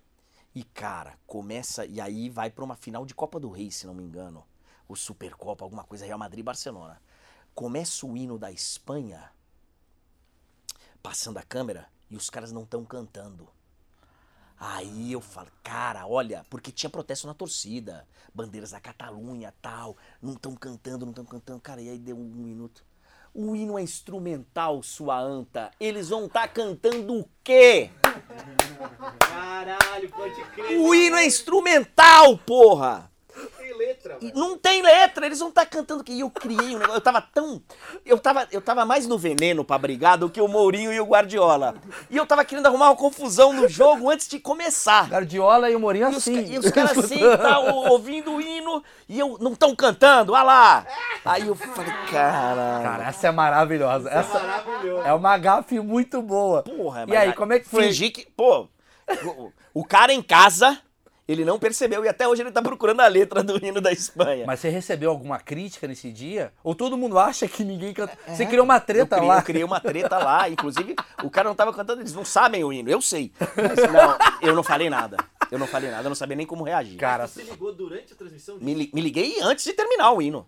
E 0.55 0.63
cara, 0.63 1.15
começa 1.27 1.85
e 1.85 2.01
aí 2.01 2.31
vai 2.31 2.51
pra 2.51 2.65
uma 2.65 2.77
final 2.77 3.05
de 3.05 3.15
Copa 3.15 3.39
do 3.39 3.51
Rei, 3.51 3.71
se 3.71 3.87
não 3.87 3.95
me 3.95 4.03
engano, 4.03 4.45
o 4.89 4.97
Supercopa, 4.97 5.65
alguma 5.65 5.85
coisa 5.85 6.07
Real 6.07 6.19
Madrid 6.19 6.41
e 6.41 6.45
Barcelona. 6.45 7.01
Começa 7.55 8.07
o 8.07 8.17
hino 8.17 8.39
da 8.39 8.51
Espanha 8.53 9.31
passando 11.03 11.39
a 11.39 11.43
câmera 11.43 11.87
e 12.11 12.17
os 12.17 12.31
caras 12.31 12.53
não 12.53 12.63
estão 12.63 12.85
cantando. 12.85 13.49
Aí 14.61 15.13
eu 15.13 15.21
falo, 15.21 15.49
cara, 15.63 16.07
olha, 16.07 16.45
porque 16.51 16.73
tinha 16.73 16.91
protesto 16.91 17.27
na 17.27 17.35
torcida, 17.35 18.07
bandeiras 18.35 18.73
da 18.73 18.81
Catalunha, 18.81 19.55
tal, 19.63 19.97
não 20.21 20.33
estão 20.33 20.55
cantando, 20.57 21.05
não 21.05 21.13
estão 21.13 21.25
cantando, 21.25 21.61
cara, 21.61 21.81
e 21.81 21.89
aí 21.89 21.99
deu 21.99 22.17
um 22.17 22.25
minuto. 22.25 22.85
O 23.33 23.55
hino 23.55 23.79
é 23.79 23.83
instrumental, 23.83 24.83
sua 24.83 25.21
anta. 25.21 25.71
Eles 25.79 26.09
vão 26.09 26.27
estar 26.27 26.49
cantando 26.49 27.21
o 27.21 27.29
quê? 27.45 27.91
Caralho, 29.21 30.11
pode 30.11 30.45
crer. 30.51 30.81
O 30.81 30.95
hino 30.95 31.17
é 31.17 31.25
instrumental, 31.25 32.37
porra! 32.39 33.11
Letra, 34.09 34.29
mano. 34.29 34.41
não 34.49 34.59
tem 34.59 34.83
letra, 34.83 35.27
eles 35.27 35.39
vão 35.39 35.49
estar 35.49 35.67
cantando 35.67 36.01
o 36.01 36.05
quê? 36.05 36.13
E 36.13 36.21
eu 36.21 36.31
criei 36.31 36.75
um 36.75 36.79
negócio, 36.79 36.95
eu 36.97 37.01
tava 37.01 37.21
tão... 37.21 37.63
Eu 38.05 38.19
tava, 38.19 38.47
eu 38.51 38.61
tava 38.61 38.85
mais 38.85 39.07
no 39.07 39.17
veneno 39.19 39.65
pra 39.65 39.79
brigar 39.79 40.17
do 40.19 40.29
que 40.31 40.41
o 40.41 40.49
Mourinho 40.49 40.93
e 40.93 41.01
o 41.01 41.05
Guardiola. 41.07 41.75
E 42.11 42.17
eu 42.17 42.27
tava 42.27 42.45
querendo 42.45 42.67
arrumar 42.67 42.87
uma 42.91 42.97
confusão 42.97 43.53
no 43.53 43.69
jogo 43.69 44.11
antes 44.11 44.27
de 44.29 44.39
começar. 44.39 45.09
Guardiola 45.09 45.71
e 45.71 45.77
o 45.77 45.81
Mourinho 45.81 46.07
E 46.07 46.11
os, 46.11 46.17
assim. 46.19 46.43
ca- 46.45 46.51
e 46.53 46.59
os 46.59 46.71
caras 46.71 46.99
assim, 46.99 47.19
tá 47.37 47.59
ouvindo 47.61 48.33
o 48.33 48.41
hino, 48.41 48.83
e 49.09 49.19
eu 49.19 49.37
não 49.41 49.53
estão 49.53 49.75
cantando, 49.77 50.33
olha 50.33 50.43
lá. 50.43 50.87
Aí 51.25 51.47
eu 51.47 51.55
falei, 51.55 51.93
cara. 52.11 52.81
Cara, 52.83 53.05
essa 53.09 53.29
é 53.29 53.31
maravilhosa. 53.31 54.09
É 54.11 54.19
Essa 54.19 54.39
maravilhoso. 54.39 55.03
é 55.07 55.13
uma 55.13 55.37
gafe 55.39 55.79
muito 55.81 56.23
boa. 56.23 56.63
Porra, 56.63 57.05
E 57.09 57.17
aí, 57.17 57.33
como 57.33 57.53
é 57.53 57.59
que 57.59 57.69
foi? 57.69 57.85
Fingir 57.85 58.13
que. 58.13 58.27
Pô, 58.37 58.69
o 59.75 59.85
cara 59.85 60.13
em 60.13 60.23
casa, 60.23 60.79
ele 61.29 61.45
não 61.45 61.59
percebeu, 61.59 62.05
e 62.05 62.09
até 62.09 62.27
hoje 62.27 62.41
ele 62.43 62.51
tá 62.51 62.63
procurando 62.63 63.01
a 63.01 63.07
letra 63.07 63.43
do 63.43 63.63
hino 63.65 63.81
da 63.81 63.93
Espanha. 63.93 64.45
Mas 64.47 64.61
você 64.61 64.71
recebeu 64.71 65.11
alguma 65.11 65.39
crítica 65.39 65.87
nesse 65.87 66.11
dia? 66.11 66.53
Ou 66.65 66.75
todo 66.75 66.97
mundo 66.97 67.19
acha 67.19 67.47
que 67.47 67.63
ninguém 67.63 67.93
canta? 67.93 68.17
Você 68.27 68.47
criou 68.47 68.65
uma 68.65 68.81
treta 68.81 69.17
É. 69.17 69.19
eu 69.19 69.21
criei, 69.21 69.29
lá. 69.29 69.39
Eu 69.39 69.43
criei 69.45 69.65
uma 69.65 69.81
treta 69.81 70.19
lá, 70.19 70.49
inclusive 70.51 70.97
o 71.23 71.29
cara 71.31 71.49
não 71.49 71.55
tava 71.55 71.73
cantando, 71.75 72.01
eles 72.01 72.15
não 72.15 72.25
sabem 72.25 72.65
o 72.65 72.73
hino, 72.73 72.89
eu 72.91 73.01
sei. 73.03 73.31
Mas 73.39 73.93
não, 73.93 74.19
eu 74.49 74.55
não 74.57 74.63
falei 74.63 74.89
nada. 74.89 75.17
Eu 75.51 75.59
não 75.59 75.67
falei 75.67 75.91
nada, 75.91 76.03
eu 76.05 76.09
não 76.11 76.17
sabia 76.17 76.37
nem 76.37 76.47
como 76.47 76.65
reagir. 76.65 76.97
Cara, 76.99 77.27
Você 77.27 77.43
ligou 77.43 77.73
durante 77.75 78.13
a 78.13 78.17
transmissão? 78.17 78.59
Me, 78.61 78.75
li- 78.75 78.91
me 78.95 79.01
liguei 79.01 79.41
antes 79.43 79.65
de 79.65 79.73
terminar 79.73 80.11
o 80.13 80.21
hino. 80.23 80.47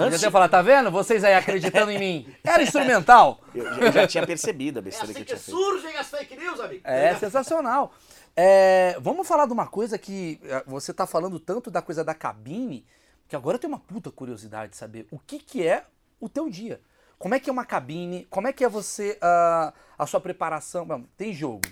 Antes 0.00 0.20
já 0.20 0.30
falar, 0.30 0.48
tá 0.48 0.62
vendo? 0.62 0.92
Vocês 0.92 1.24
aí 1.24 1.34
acreditando 1.34 1.90
em 1.90 1.98
mim. 1.98 2.34
Era 2.44 2.62
instrumental. 2.62 3.40
eu, 3.52 3.64
eu 3.64 3.90
já 3.92 4.06
tinha 4.06 4.24
percebido 4.24 4.78
a 4.78 4.80
É 4.80 4.82
besteira 4.84 5.06
assim 5.12 5.24
que 5.24 5.32
eu 5.32 5.36
que 5.36 5.42
tinha 5.42 5.54
feito. 5.56 5.58
surgem 5.58 5.96
as 5.96 6.08
fake 6.08 6.36
news, 6.36 6.60
amigo. 6.60 6.82
É 6.84 7.16
sensacional. 7.16 7.92
É, 8.40 8.96
vamos 9.00 9.26
falar 9.26 9.46
de 9.46 9.52
uma 9.52 9.66
coisa 9.66 9.98
que 9.98 10.38
é, 10.44 10.62
você 10.64 10.94
tá 10.94 11.08
falando 11.08 11.40
tanto 11.40 11.72
da 11.72 11.82
coisa 11.82 12.04
da 12.04 12.14
cabine, 12.14 12.86
que 13.26 13.34
agora 13.34 13.56
eu 13.56 13.58
tenho 13.60 13.72
uma 13.72 13.80
puta 13.80 14.12
curiosidade 14.12 14.70
de 14.70 14.76
saber 14.76 15.08
o 15.10 15.18
que, 15.18 15.40
que 15.40 15.66
é 15.66 15.84
o 16.20 16.28
teu 16.28 16.48
dia. 16.48 16.80
Como 17.18 17.34
é 17.34 17.40
que 17.40 17.50
é 17.50 17.52
uma 17.52 17.64
cabine? 17.64 18.28
Como 18.30 18.46
é 18.46 18.52
que 18.52 18.62
é 18.64 18.68
você, 18.68 19.18
ah, 19.20 19.72
a 19.98 20.06
sua 20.06 20.20
preparação? 20.20 20.86
Tem 21.16 21.32
jogo. 21.32 21.62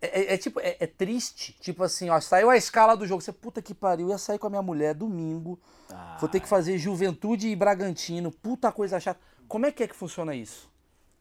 É, 0.00 0.20
é- 0.20 0.34
é 0.34 0.38
tipo, 0.38 0.60
é, 0.60 0.76
é 0.78 0.86
triste. 0.86 1.52
Tipo 1.60 1.82
assim, 1.82 2.10
ó, 2.10 2.20
saiu 2.20 2.48
a 2.48 2.56
escala 2.56 2.96
do 2.96 3.04
jogo. 3.04 3.20
Você, 3.20 3.32
puta 3.32 3.60
que 3.60 3.74
pariu, 3.74 4.10
ia 4.10 4.18
sair 4.18 4.38
com 4.38 4.46
a 4.46 4.50
minha 4.50 4.62
mulher 4.62 4.94
domingo. 4.94 5.58
Vou 6.20 6.28
ter 6.28 6.38
que 6.38 6.46
fazer 6.48 6.78
Juventude 6.78 7.48
e 7.48 7.56
Bragantino. 7.56 8.30
Puta 8.30 8.70
coisa 8.70 9.00
chata. 9.00 9.18
Como 9.48 9.66
é 9.66 9.72
que 9.72 9.82
é 9.82 9.88
que 9.88 9.96
funciona 9.96 10.32
isso? 10.32 10.70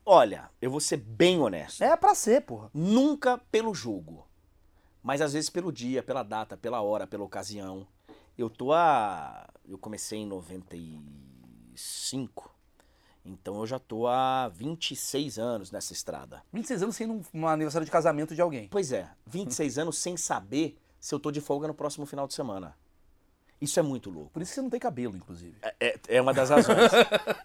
Olha, 0.05 0.51
eu 0.61 0.69
vou 0.69 0.79
ser 0.79 0.97
bem 0.97 1.39
honesto. 1.39 1.83
É 1.83 1.95
pra 1.97 2.13
ser, 2.13 2.41
porra. 2.41 2.69
Nunca 2.75 3.39
pelo 3.51 3.73
jogo, 3.73 4.27
mas 5.03 5.21
às 5.21 5.33
vezes 5.33 5.49
pelo 5.49 5.71
dia, 5.71 6.03
pela 6.03 6.23
data, 6.23 6.57
pela 6.57 6.81
hora, 6.81 7.07
pela 7.07 7.23
ocasião. 7.23 7.87
Eu 8.37 8.49
tô 8.49 8.73
a. 8.73 9.47
Eu 9.67 9.77
comecei 9.77 10.19
em 10.19 10.25
95, 10.25 12.53
então 13.23 13.59
eu 13.59 13.67
já 13.67 13.79
tô 13.79 14.07
há 14.07 14.49
26 14.49 15.37
anos 15.37 15.71
nessa 15.71 15.93
estrada. 15.93 16.41
26 16.51 16.83
anos 16.83 16.95
sendo 16.95 17.13
um, 17.13 17.21
um 17.33 17.47
aniversário 17.47 17.85
de 17.85 17.91
casamento 17.91 18.33
de 18.33 18.41
alguém. 18.41 18.67
Pois 18.69 18.91
é, 18.91 19.09
26 19.27 19.77
anos 19.77 19.97
sem 19.97 20.17
saber 20.17 20.77
se 20.99 21.13
eu 21.13 21.19
tô 21.19 21.31
de 21.31 21.41
folga 21.41 21.67
no 21.67 21.73
próximo 21.73 22.05
final 22.05 22.27
de 22.27 22.33
semana. 22.33 22.75
Isso 23.61 23.79
é 23.79 23.83
muito 23.83 24.09
louco. 24.09 24.31
Por 24.31 24.41
isso 24.41 24.51
que 24.51 24.55
você 24.55 24.61
não 24.61 24.71
tem 24.71 24.79
cabelo, 24.79 25.15
inclusive. 25.15 25.55
É, 25.79 25.99
é 26.07 26.21
uma 26.21 26.33
das 26.33 26.49
razões. 26.49 26.91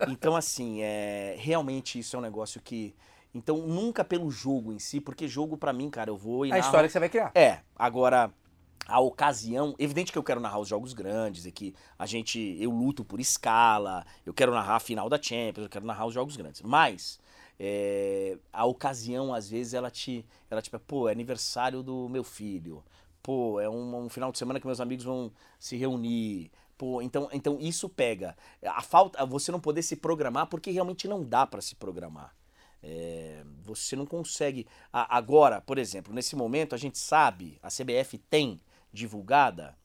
então, 0.08 0.34
assim, 0.34 0.80
é, 0.80 1.36
realmente 1.38 1.98
isso 1.98 2.16
é 2.16 2.18
um 2.18 2.22
negócio 2.22 2.60
que. 2.62 2.94
Então, 3.34 3.58
nunca 3.58 4.02
pelo 4.02 4.30
jogo 4.30 4.72
em 4.72 4.78
si, 4.78 5.00
porque 5.00 5.28
jogo 5.28 5.56
pra 5.56 5.72
mim, 5.72 5.90
cara, 5.90 6.10
eu 6.10 6.16
vou 6.16 6.46
e 6.46 6.50
É 6.50 6.54
a 6.54 6.58
história 6.58 6.88
que 6.88 6.92
você 6.92 6.98
vai 6.98 7.08
criar. 7.08 7.32
É, 7.34 7.60
agora 7.76 8.32
a 8.86 9.00
ocasião, 9.00 9.74
evidente 9.78 10.12
que 10.12 10.18
eu 10.18 10.22
quero 10.22 10.40
narrar 10.40 10.60
os 10.60 10.68
jogos 10.68 10.92
grandes 10.92 11.44
e 11.44 11.52
que 11.52 11.74
a 11.98 12.06
gente, 12.06 12.56
eu 12.60 12.70
luto 12.70 13.04
por 13.04 13.20
escala, 13.20 14.06
eu 14.24 14.32
quero 14.32 14.52
narrar 14.52 14.76
a 14.76 14.80
final 14.80 15.08
da 15.08 15.20
Champions, 15.20 15.64
eu 15.64 15.68
quero 15.68 15.84
narrar 15.84 16.06
os 16.06 16.14
jogos 16.14 16.36
grandes, 16.36 16.62
mas 16.62 17.18
é, 17.58 18.38
a 18.52 18.64
ocasião 18.64 19.34
às 19.34 19.48
vezes 19.50 19.74
ela 19.74 19.90
te, 19.90 20.24
ela 20.48 20.62
tipo, 20.62 20.78
pô, 20.78 21.08
é 21.08 21.12
aniversário 21.12 21.82
do 21.82 22.08
meu 22.08 22.22
filho, 22.22 22.84
pô, 23.22 23.58
é 23.58 23.68
um, 23.68 24.04
um 24.04 24.08
final 24.08 24.30
de 24.30 24.38
semana 24.38 24.60
que 24.60 24.66
meus 24.66 24.80
amigos 24.80 25.04
vão 25.04 25.32
se 25.58 25.76
reunir, 25.76 26.52
pô, 26.78 27.02
então, 27.02 27.28
então 27.32 27.58
isso 27.60 27.88
pega. 27.88 28.36
A 28.64 28.82
falta, 28.82 29.24
você 29.26 29.50
não 29.50 29.58
poder 29.58 29.82
se 29.82 29.96
programar 29.96 30.46
porque 30.46 30.70
realmente 30.70 31.08
não 31.08 31.24
dá 31.24 31.44
pra 31.44 31.60
se 31.60 31.74
programar. 31.74 32.32
É, 32.88 33.42
você 33.64 33.96
não 33.96 34.06
consegue. 34.06 34.64
Agora, 34.92 35.60
por 35.60 35.76
exemplo, 35.76 36.14
nesse 36.14 36.36
momento 36.36 36.72
a 36.72 36.78
gente 36.78 36.98
sabe, 36.98 37.58
a 37.60 37.68
CBF 37.68 38.16
tem 38.16 38.60
divulgada 38.92 39.76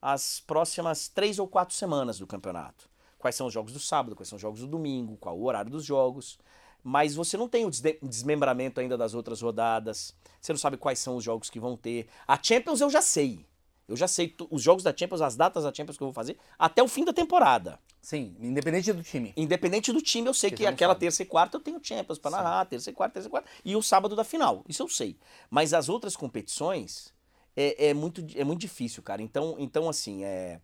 as 0.00 0.40
próximas 0.40 1.06
três 1.06 1.38
ou 1.38 1.46
quatro 1.46 1.74
semanas 1.74 2.18
do 2.18 2.26
campeonato. 2.26 2.88
Quais 3.18 3.34
são 3.34 3.46
os 3.46 3.52
jogos 3.52 3.74
do 3.74 3.78
sábado, 3.78 4.16
quais 4.16 4.28
são 4.28 4.36
os 4.36 4.42
jogos 4.42 4.60
do 4.60 4.66
domingo, 4.66 5.18
qual 5.18 5.38
o 5.38 5.44
horário 5.44 5.70
dos 5.70 5.84
jogos. 5.84 6.38
Mas 6.82 7.14
você 7.14 7.36
não 7.36 7.48
tem 7.48 7.66
o 7.66 7.70
desmembramento 8.02 8.80
ainda 8.80 8.96
das 8.96 9.12
outras 9.12 9.42
rodadas. 9.42 10.14
Você 10.40 10.52
não 10.52 10.58
sabe 10.58 10.78
quais 10.78 10.98
são 10.98 11.16
os 11.16 11.24
jogos 11.24 11.50
que 11.50 11.60
vão 11.60 11.76
ter. 11.76 12.08
A 12.26 12.42
Champions 12.42 12.80
eu 12.80 12.88
já 12.88 13.02
sei. 13.02 13.44
Eu 13.88 13.96
já 13.96 14.08
sei 14.08 14.34
os 14.50 14.62
jogos 14.62 14.82
da 14.82 14.94
Champions, 14.96 15.20
as 15.20 15.36
datas 15.36 15.62
da 15.62 15.72
Champions 15.72 15.96
que 15.96 16.02
eu 16.02 16.08
vou 16.08 16.14
fazer 16.14 16.36
até 16.58 16.82
o 16.82 16.88
fim 16.88 17.04
da 17.04 17.12
temporada. 17.12 17.78
Sim, 18.02 18.36
independente 18.40 18.92
do 18.92 19.02
time. 19.02 19.32
Independente 19.36 19.92
do 19.92 20.02
time, 20.02 20.26
eu 20.28 20.34
sei 20.34 20.50
Porque 20.50 20.64
que 20.64 20.66
aquela 20.66 20.92
sabe. 20.92 21.00
terça 21.00 21.22
e 21.22 21.26
quarta 21.26 21.56
eu 21.56 21.60
tenho 21.60 21.80
Champions 21.82 22.18
pra 22.18 22.30
narrar, 22.30 22.64
terça 22.64 22.90
e 22.90 22.92
quarta, 22.92 23.14
terça 23.14 23.28
e 23.28 23.30
quarta. 23.30 23.48
E 23.64 23.76
o 23.76 23.82
sábado 23.82 24.16
da 24.16 24.24
final, 24.24 24.64
isso 24.68 24.82
eu 24.82 24.88
sei. 24.88 25.16
Mas 25.48 25.72
as 25.72 25.88
outras 25.88 26.16
competições 26.16 27.12
é, 27.56 27.88
é 27.88 27.94
muito, 27.94 28.24
é 28.34 28.44
muito 28.44 28.60
difícil, 28.60 29.02
cara. 29.02 29.22
Então, 29.22 29.56
então 29.58 29.88
assim, 29.88 30.24
é, 30.24 30.60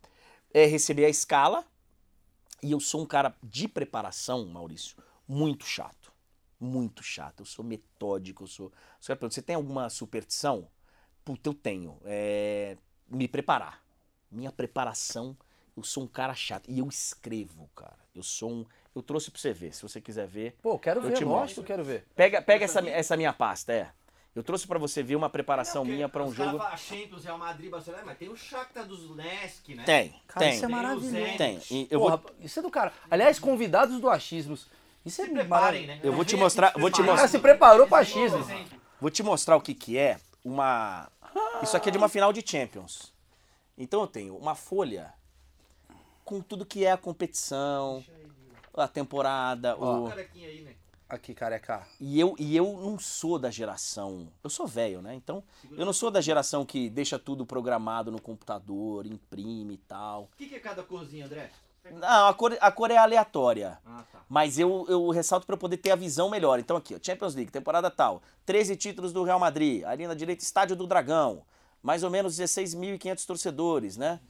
é 0.53 0.67
receber 0.67 1.05
a 1.05 1.09
escala. 1.09 1.65
E 2.63 2.71
eu 2.71 2.79
sou 2.79 3.03
um 3.03 3.07
cara 3.07 3.35
de 3.43 3.67
preparação, 3.67 4.47
Maurício, 4.47 4.97
muito 5.27 5.65
chato. 5.65 6.13
Muito 6.61 7.03
chato. 7.03 7.41
Eu 7.41 7.45
sou 7.45 7.65
metódico, 7.65 8.45
eu 8.45 8.47
sou. 8.47 8.73
Você, 9.01 9.15
você 9.17 9.43
tem 9.43 9.57
alguma 9.57 9.91
superstição? 9.91 10.69
Puta, 11.25 11.49
eu 11.49 11.55
tenho. 11.55 11.99
É, 12.05 12.77
me 13.13 13.29
preparar. 13.29 13.81
Minha 14.31 14.51
preparação, 14.51 15.37
eu 15.77 15.83
sou 15.83 16.05
um 16.05 16.07
cara 16.07 16.35
chato. 16.35 16.71
E 16.71 16.79
eu 16.79 16.89
escrevo, 16.89 17.69
cara. 17.77 17.99
Eu 18.15 18.23
sou 18.23 18.51
um. 18.51 18.67
Eu 18.95 19.03
trouxe 19.03 19.31
pra 19.31 19.41
você 19.41 19.53
ver, 19.53 19.75
se 19.75 19.83
você 19.83 20.01
quiser 20.01 20.27
ver. 20.27 20.57
Pô, 20.63 20.79
quero 20.79 21.01
Eu 21.01 21.05
ver, 21.09 21.15
te 21.15 21.25
mostro. 21.25 21.63
quero 21.65 21.83
ver. 21.85 22.07
Pega, 22.15 22.43
pega 22.43 22.65
essa, 22.65 22.81
essa 22.89 23.17
minha 23.17 23.33
pasta, 23.33 23.73
é. 23.73 23.91
Eu 24.35 24.43
trouxe 24.43 24.67
pra 24.67 24.79
você 24.79 25.03
ver 25.03 25.15
uma 25.17 25.29
preparação 25.29 25.85
minha 25.85 26.09
pra 26.09 26.23
um 26.25 26.29
os 26.29 26.35
jogo. 26.35 26.57
falam 26.59 26.77
Champions, 26.79 27.25
Real 27.25 27.37
Madrid, 27.39 27.71
Barcelona, 27.71 28.03
mas 28.07 28.17
tem 28.19 28.31
o 28.31 28.37
Shakhtar 28.37 28.87
dos 28.87 29.11
Lesk, 29.15 29.69
né? 29.71 29.83
Tem, 29.85 30.15
Cara, 30.27 30.47
tem. 30.47 30.55
isso 30.55 30.65
é 30.65 30.69
maravilhoso. 30.69 31.37
Tem. 31.37 31.61
E 31.71 31.87
eu 31.91 32.01
Porra, 32.01 32.17
vou, 32.17 32.31
Isso 32.41 32.59
é 32.59 32.63
do 32.63 32.71
cara. 32.71 32.93
Aliás, 33.11 33.39
convidados 33.39 34.01
do 34.01 34.09
achismos. 34.09 34.67
Isso 35.05 35.21
é 35.21 35.25
Se 35.27 35.31
preparem, 35.33 35.49
maravilhoso. 35.87 35.93
né? 35.99 36.01
Eu 36.03 36.13
vou 36.15 36.25
te 36.25 36.37
mostrar- 36.37 36.73
vou 36.79 36.91
te 36.91 36.95
O 36.95 37.05
cara 37.05 37.11
mostrar- 37.13 37.29
se 37.29 37.39
preparou 37.41 37.87
pra 37.87 38.01
Esse 38.03 38.19
é 38.19 38.25
achismo. 38.25 38.39
exemplo. 38.39 38.81
vou 39.01 39.11
te 39.11 39.23
mostrar 39.23 39.57
o 39.57 39.61
que 39.61 39.75
que 39.75 39.99
é 39.99 40.19
uma. 40.43 41.11
Isso 41.63 41.77
aqui 41.77 41.89
é 41.89 41.93
de 41.93 41.99
uma 41.99 42.09
final 42.09 42.33
de 42.33 42.43
Champions. 42.45 43.13
Então 43.77 44.01
eu 44.01 44.07
tenho 44.07 44.37
uma 44.37 44.55
folha 44.55 45.13
com 46.25 46.41
tudo 46.41 46.67
que 46.67 46.85
é 46.85 46.93
a 46.93 46.97
competição, 46.97 48.05
a 48.75 48.89
temporada, 48.89 49.77
Ó, 49.79 50.05
o... 50.05 50.09
aí, 50.09 50.63
né? 50.63 50.75
Aqui, 51.09 51.35
careca. 51.35 51.87
E 52.01 52.19
eu, 52.19 52.35
e 52.39 52.57
eu 52.57 52.65
não 52.65 52.99
sou 52.99 53.39
da 53.39 53.51
geração. 53.51 54.33
Eu 54.43 54.49
sou 54.49 54.67
velho, 54.67 55.03
né? 55.03 55.15
Então, 55.15 55.45
eu 55.73 55.85
não 55.85 55.93
sou 55.93 56.11
da 56.11 56.23
geração 56.23 56.65
que 56.65 56.89
deixa 56.89 57.19
tudo 57.19 57.45
programado 57.45 58.11
no 58.11 58.19
computador, 58.19 59.05
imprime 59.05 59.75
e 59.75 59.77
tal. 59.77 60.23
O 60.23 60.37
que, 60.39 60.49
que 60.49 60.55
é 60.55 60.59
cada 60.59 60.83
corzinha, 60.83 61.27
André? 61.27 61.51
Não, 61.91 62.29
a 62.29 62.35
cor, 62.35 62.57
a 62.61 62.71
cor 62.71 62.91
é 62.91 62.97
aleatória. 62.97 63.79
Ah, 63.85 64.05
tá. 64.11 64.21
Mas 64.29 64.59
eu, 64.59 64.87
eu 64.89 65.11
ressalto 65.11 65.47
para 65.47 65.57
poder 65.57 65.77
ter 65.79 65.91
a 65.91 65.97
visão 65.97 66.31
melhor. 66.31 66.59
Então 66.59 66.77
aqui, 66.77 66.95
ó, 66.95 66.99
Champions 67.03 67.35
League, 67.35 67.51
temporada 67.51 67.91
tal. 67.91 68.23
13 68.47 68.77
títulos 68.77 69.13
do 69.13 69.23
Real 69.25 69.39
Madrid. 69.39 69.85
Ali 69.85 70.07
na 70.07 70.15
direita, 70.15 70.43
Estádio 70.45 70.77
do 70.77 70.87
Dragão. 70.87 71.43
Mais 71.83 72.03
ou 72.05 72.11
menos 72.11 72.37
16.500 72.39 73.27
torcedores, 73.27 73.97
né? 73.97 74.21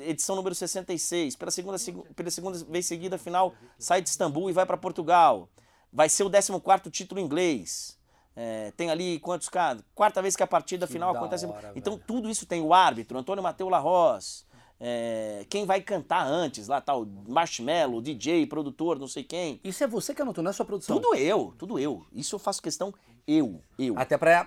Edição 0.00 0.34
número 0.34 0.54
66. 0.54 1.36
Pela 1.36 1.50
segunda, 1.50 1.78
segu- 1.78 2.06
pela 2.16 2.30
segunda 2.30 2.58
vez 2.64 2.86
seguida, 2.86 3.16
final 3.16 3.54
sai 3.78 4.02
de 4.02 4.08
Istambul 4.08 4.50
e 4.50 4.52
vai 4.52 4.66
para 4.66 4.76
Portugal. 4.76 5.48
Vai 5.92 6.08
ser 6.08 6.24
o 6.24 6.30
14º 6.30 6.90
título 6.90 7.20
inglês. 7.20 7.96
É, 8.34 8.72
tem 8.76 8.90
ali 8.90 9.18
quantos 9.20 9.48
caras? 9.48 9.82
Quarta 9.94 10.20
vez 10.22 10.34
que 10.36 10.42
a 10.42 10.46
partida 10.46 10.86
Que 10.86 10.92
final 10.92 11.14
acontece. 11.14 11.44
hora, 11.46 11.72
então 11.74 11.94
velho. 11.94 12.04
tudo 12.06 12.30
isso 12.30 12.46
tem 12.46 12.60
o 12.62 12.72
árbitro, 12.72 13.18
Antônio 13.18 13.42
Mateu 13.42 13.68
Larroz. 13.68 14.46
É, 14.80 15.44
quem 15.50 15.64
vai 15.64 15.80
cantar 15.80 16.24
antes, 16.26 16.68
lá 16.68 16.80
tal, 16.80 17.04
Marshmello, 17.26 18.00
DJ, 18.00 18.46
produtor, 18.46 18.98
não 18.98 19.08
sei 19.08 19.24
quem. 19.24 19.60
Isso 19.64 19.82
é 19.82 19.86
você 19.86 20.14
que 20.14 20.22
anotou, 20.22 20.42
não 20.42 20.50
é 20.50 20.54
sua 20.54 20.64
produção. 20.66 21.00
Tudo 21.00 21.14
eu, 21.16 21.54
tudo 21.58 21.78
eu. 21.78 22.06
Isso 22.12 22.34
eu 22.34 22.38
faço 22.38 22.62
questão 22.62 22.92
eu, 23.26 23.60
eu, 23.78 23.98
Até 23.98 24.16
pra, 24.16 24.46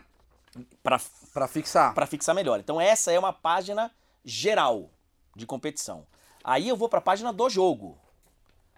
pra, 0.82 1.00
pra 1.34 1.48
fixar. 1.48 1.94
pra 1.94 2.06
fixar 2.08 2.34
melhor. 2.34 2.60
Então 2.60 2.80
essa 2.80 3.12
é 3.12 3.20
uma 3.20 3.34
página 3.34 3.92
geral 4.24 4.90
de 5.36 5.46
competição. 5.46 6.06
Aí 6.44 6.68
eu 6.68 6.76
vou 6.76 6.90
pra 6.90 7.00
página 7.02 7.32
do 7.32 7.50
jogo. 7.50 7.98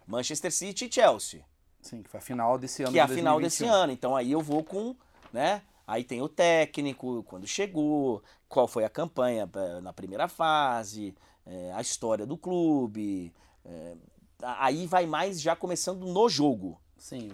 Manchester 0.06 0.52
City 0.52 0.84
e 0.86 0.92
Chelsea, 0.92 1.42
Sim, 1.80 2.02
que 2.02 2.10
foi 2.10 2.18
a 2.18 2.22
final 2.22 2.58
desse 2.58 2.82
ano. 2.82 2.92
que 2.92 2.98
é 2.98 3.02
a 3.02 3.06
de 3.06 3.14
final 3.14 3.40
desse 3.40 3.60
2021. 3.60 3.82
ano. 3.82 3.92
Então 3.92 4.14
aí 4.16 4.32
eu 4.32 4.40
vou 4.40 4.62
com, 4.62 4.94
né? 5.32 5.62
Aí 5.86 6.02
tem 6.04 6.20
o 6.20 6.28
técnico, 6.28 7.22
quando 7.24 7.46
chegou, 7.46 8.22
qual 8.48 8.66
foi 8.68 8.84
a 8.84 8.88
campanha 8.90 9.48
eh, 9.54 9.80
na 9.80 9.92
primeira 9.92 10.28
fase, 10.28 11.14
eh, 11.46 11.72
a 11.74 11.80
história 11.80 12.26
do 12.26 12.36
clube. 12.36 13.32
eh, 13.64 13.96
aí 14.42 14.86
vai 14.86 15.06
mais 15.06 15.40
já 15.40 15.54
começando 15.56 16.04
no 16.06 16.28
jogo. 16.28 16.80
Sim. 16.98 17.30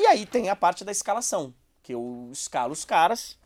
E 0.00 0.06
aí 0.06 0.26
tem 0.26 0.48
a 0.48 0.56
parte 0.56 0.84
da 0.84 0.92
escalação, 0.92 1.52
que 1.82 1.92
eu 1.94 2.28
escalo 2.32 2.72
os 2.72 2.84
caras 2.84 3.36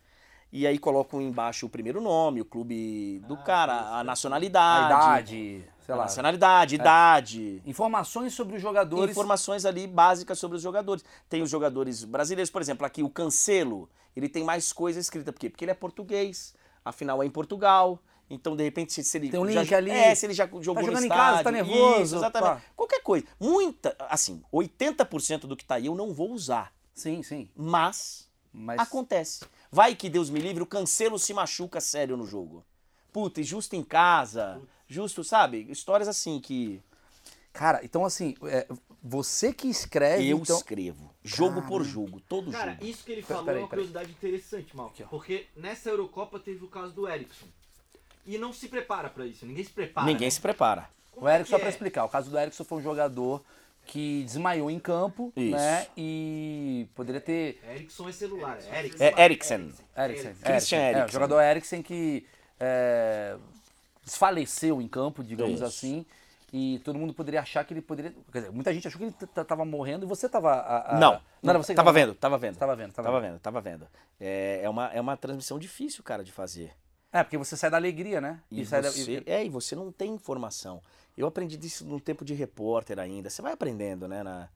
e 0.53 0.67
aí 0.67 0.79
coloco 0.79 1.19
embaixo 1.21 1.65
o 1.65 1.69
primeiro 1.71 1.99
nome, 2.01 2.41
o 2.43 2.45
clube 2.45 3.21
do 3.27 3.37
cara, 3.39 3.73
a 3.73 4.01
A 4.01 4.05
nacionalidade, 4.05 4.87
idade, 5.35 5.65
sei 5.81 5.95
a 5.95 5.97
lá. 5.97 6.03
nacionalidade, 6.05 6.75
idade, 6.75 7.63
Informações 7.65 8.35
sobre 8.35 8.57
os 8.57 8.63
jogadores. 8.63 9.11
informações 9.13 9.65
ali 9.65 9.87
básicas 9.87 10.39
sobre 10.39 10.57
os 10.57 10.63
jogadores. 10.63 11.03
Tem 11.29 11.41
os 11.43 11.49
jogadores 11.49 12.05
brasileiros, 12.05 12.51
por 12.51 12.61
exemplo, 12.61 12.85
aqui 12.87 13.03
o 13.03 13.09
Cancelo, 13.09 13.89
ele 14.15 14.29
tem 14.29 14.45
mais 14.45 14.73
coisa 14.75 15.01
escrita, 15.01 15.33
por 15.33 15.39
quê? 15.41 15.49
Porque 15.49 15.65
ele 15.65 15.73
é 15.73 15.75
português, 15.75 16.55
afinal 16.85 17.23
é 17.23 17.27
em 17.27 17.31
Portugal. 17.31 17.99
Então, 18.31 18.57
de 18.57 18.65
repente, 18.65 18.93
se, 18.93 19.05
se 19.05 19.19
ele 19.19 19.29
Tem 19.31 19.39
um 19.39 19.51
já, 19.51 19.61
link 19.63 19.75
ali. 19.75 19.91
É, 19.91 20.15
se 20.15 20.25
ele 20.27 20.33
já 20.33 20.47
jogou 20.47 20.59
no 20.61 20.65
jogando 20.65 20.89
em 21.03 21.03
estádio, 21.03 21.09
casa, 21.09 21.45
tá 21.45 21.51
nervoso, 21.53 22.03
isso, 22.03 22.17
exatamente. 22.17 22.51
pá. 22.55 22.63
Qualquer 22.75 23.03
coisa. 23.03 23.27
Muita, 23.39 23.95
assim, 24.09 24.43
80% 24.53 25.41
do 25.41 25.57
que 25.57 25.65
tá 25.65 25.75
aí 25.75 25.87
eu 25.87 25.95
não 25.95 26.13
vou 26.13 26.33
usar. 26.33 26.73
Sim, 26.95 27.23
sim. 27.23 27.49
Mas 27.55 28.29
Mas 28.53 28.81
acontece. 28.81 29.45
Vai 29.71 29.95
que 29.95 30.09
Deus 30.09 30.31
me 30.31 30.41
livre, 30.41 30.63
o 30.63 30.67
cancelo 30.67 31.19
se 31.19 31.33
machuca 31.35 31.81
sério 31.81 32.17
no 32.17 32.27
jogo. 32.27 32.65
Puta, 33.13 33.41
e 33.41 33.45
justo 33.45 33.75
em 33.77 33.83
casa, 33.83 34.61
justo, 34.87 35.23
sabe? 35.23 35.67
Histórias 35.71 36.09
assim 36.09 36.41
que 36.41 36.81
Cara, 37.53 37.81
então 37.85 38.05
assim, 38.05 38.35
é, 38.45 38.67
você 39.03 39.53
que 39.53 39.69
escreve. 39.69 40.27
eu 40.29 40.39
então... 40.39 40.57
escrevo, 40.57 41.15
jogo 41.23 41.61
por 41.63 41.85
jogo, 41.85 42.19
todo 42.21 42.51
Cara, 42.51 42.73
jogo. 42.73 42.85
isso 42.87 43.05
que 43.05 43.13
ele 43.13 43.23
Pera- 43.23 43.35
falou 43.35 43.45
peraí, 43.45 43.61
é 43.61 43.63
uma 43.65 43.69
curiosidade 43.69 44.11
interessante, 44.11 44.75
mal. 44.75 44.93
Porque 45.11 45.47
nessa 45.55 45.91
Eurocopa 45.91 46.39
teve 46.39 46.65
o 46.65 46.69
caso 46.69 46.95
do 46.95 47.07
Erickson. 47.07 47.47
E 48.27 48.39
não 48.39 48.53
se 48.53 48.69
prepara 48.69 49.09
pra 49.11 49.27
isso, 49.27 49.45
ninguém 49.47 49.65
se 49.65 49.71
prepara. 49.71 50.07
Ninguém 50.07 50.27
né? 50.27 50.31
se 50.31 50.41
prepara. 50.41 50.89
Como 51.11 51.27
O 51.27 51.29
é 51.29 51.35
Erickson, 51.35 51.45
que 51.45 51.51
só 51.51 51.59
pra 51.59 51.67
é? 51.69 51.71
explicar, 51.71 52.05
o 52.05 52.09
caso 52.09 52.31
do 52.31 52.39
Erickson 52.39 52.65
foi 52.65 52.79
um 52.79 52.83
jogador 52.83 53.43
que 53.85 54.23
desmaiou 54.25 54.71
em 54.71 54.79
campo, 54.79 55.33
Isso. 55.37 55.57
né? 55.57 55.87
E 55.97 56.87
poderia 56.95 57.21
ter. 57.21 57.61
Erickson 57.69 58.09
é 58.09 58.13
celular, 58.13 58.59
é 58.71 58.79
Erickson. 58.79 59.03
É 59.05 59.25
Eriksen. 59.25 59.73
Eriksen. 59.97 60.35
Christian 60.37 60.79
É, 60.79 60.83
o 60.83 60.89
Eriksen. 60.99 61.13
jogador 61.13 61.41
Eriksen 61.43 61.83
que 61.83 62.25
é, 62.61 63.37
desfaleceu 64.05 64.81
em 64.81 64.89
campo, 64.89 65.23
digamos 65.23 65.55
Isso. 65.55 65.65
assim. 65.65 66.07
E 66.55 66.81
todo 66.85 66.99
mundo 66.99 67.15
poderia 67.15 67.41
achar 67.41 67.65
que 67.65 67.73
ele 67.73 67.81
poderia. 67.81 68.13
Quer 68.31 68.41
dizer, 68.41 68.53
muita 68.53 68.73
gente 68.75 68.87
achou 68.87 68.99
que 69.01 69.07
ele 69.07 69.45
tava 69.45 69.65
morrendo 69.65 70.05
e 70.05 70.09
você 70.09 70.29
tava. 70.29 70.53
a- 70.53 70.97
a- 70.97 70.99
Não, 71.01 71.21
não 71.43 71.51
era 71.51 71.59
você 71.59 71.73
que 71.73 71.77
tava 71.77 71.93
vendo, 71.93 72.15
tava 72.15 72.37
vendo. 72.37 72.57
Tava 72.59 72.77
vendo, 72.77 72.93
tava, 72.93 73.09
Tava 73.09 73.21
vendo. 73.21 73.31
vendo, 73.33 73.41
tava 73.41 73.61
vendo. 73.61 73.89
É, 74.21 74.61
é, 74.63 74.69
uma, 74.69 74.89
é 74.93 75.01
uma 75.01 75.17
transmissão 75.17 75.59
difícil, 75.59 76.05
cara, 76.05 76.23
de 76.23 76.31
fazer. 76.31 76.73
É, 77.13 77.23
porque 77.23 77.37
você 77.37 77.57
sai 77.57 77.71
da 77.71 77.77
alegria, 77.77 78.21
né? 78.21 78.41
E, 78.51 78.65
sai 78.65 78.81
da- 78.83 78.91
você, 78.91 79.23
é, 79.27 79.45
e 79.45 79.49
você 79.51 79.77
não 79.77 79.93
tem 79.93 80.13
informação. 80.13 80.81
Eu 81.17 81.27
aprendi 81.27 81.57
disso 81.59 81.85
no 81.85 82.01
tempo 82.01 82.25
de 82.25 82.33
repórter 82.33 82.99
ainda. 82.99 83.29
Você 83.29 83.43
vai 83.43 83.53
aprendendo, 83.53 84.09
né? 84.09 84.23
na- 84.23 84.49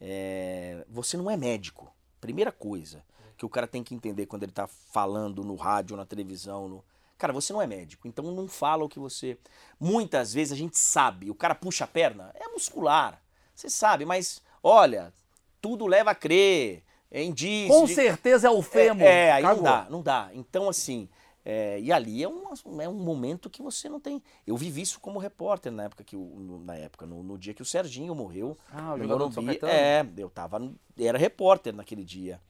é, 0.00 0.84
você 0.88 1.16
não 1.16 1.30
é 1.30 1.36
médico. 1.36 1.92
Primeira 2.20 2.52
coisa 2.52 3.02
que 3.36 3.44
o 3.44 3.48
cara 3.48 3.66
tem 3.66 3.82
que 3.82 3.94
entender 3.94 4.26
quando 4.26 4.42
ele 4.44 4.52
tá 4.52 4.66
falando 4.66 5.42
no 5.44 5.54
rádio, 5.56 5.96
na 5.96 6.04
televisão. 6.06 6.68
No... 6.68 6.84
Cara, 7.18 7.32
você 7.32 7.52
não 7.52 7.60
é 7.60 7.66
médico. 7.66 8.06
Então 8.06 8.24
não 8.32 8.46
fala 8.46 8.84
o 8.84 8.88
que 8.88 8.98
você. 8.98 9.38
Muitas 9.80 10.32
vezes 10.32 10.52
a 10.52 10.56
gente 10.56 10.78
sabe. 10.78 11.30
O 11.30 11.34
cara 11.34 11.54
puxa 11.54 11.84
a 11.84 11.88
perna, 11.88 12.30
é 12.34 12.48
muscular. 12.48 13.20
Você 13.54 13.68
sabe, 13.70 14.04
mas 14.04 14.40
olha, 14.62 15.12
tudo 15.60 15.86
leva 15.86 16.10
a 16.10 16.14
crer. 16.14 16.82
É 17.10 17.22
indício. 17.22 17.68
Com 17.72 17.86
de- 17.86 17.94
certeza 17.94 18.48
é 18.48 18.50
o 18.50 18.60
fêmur. 18.60 19.02
é, 19.02 19.26
é, 19.28 19.32
aí 19.32 19.42
não 19.42 19.62
dá, 19.62 19.86
não 19.88 20.02
dá. 20.02 20.30
Então, 20.34 20.68
assim, 20.68 21.08
é, 21.48 21.78
e 21.80 21.92
ali 21.92 22.24
é 22.24 22.28
um, 22.28 22.42
é 22.82 22.88
um 22.88 22.94
momento 22.94 23.48
que 23.48 23.62
você 23.62 23.88
não 23.88 24.00
tem. 24.00 24.20
Eu 24.44 24.56
vivi 24.56 24.80
isso 24.82 24.98
como 24.98 25.20
repórter 25.20 25.70
na 25.70 25.84
época 25.84 26.02
que 26.02 26.16
o, 26.16 26.24
no- 26.40 26.58
na 26.58 26.74
época, 26.74 27.06
no, 27.06 27.22
no 27.22 27.38
dia 27.38 27.54
que 27.54 27.62
o 27.62 27.64
Serginho 27.64 28.12
morreu. 28.16 28.58
Ah, 28.72 28.94
o 28.94 28.98
jogador 28.98 29.30
Morumbi. 29.30 29.58
É, 29.72 30.04
eu 30.16 30.28
tava. 30.28 30.60
Era 30.98 31.16
repórter 31.16 31.72
naquele 31.72 32.02
dia. 32.04 32.40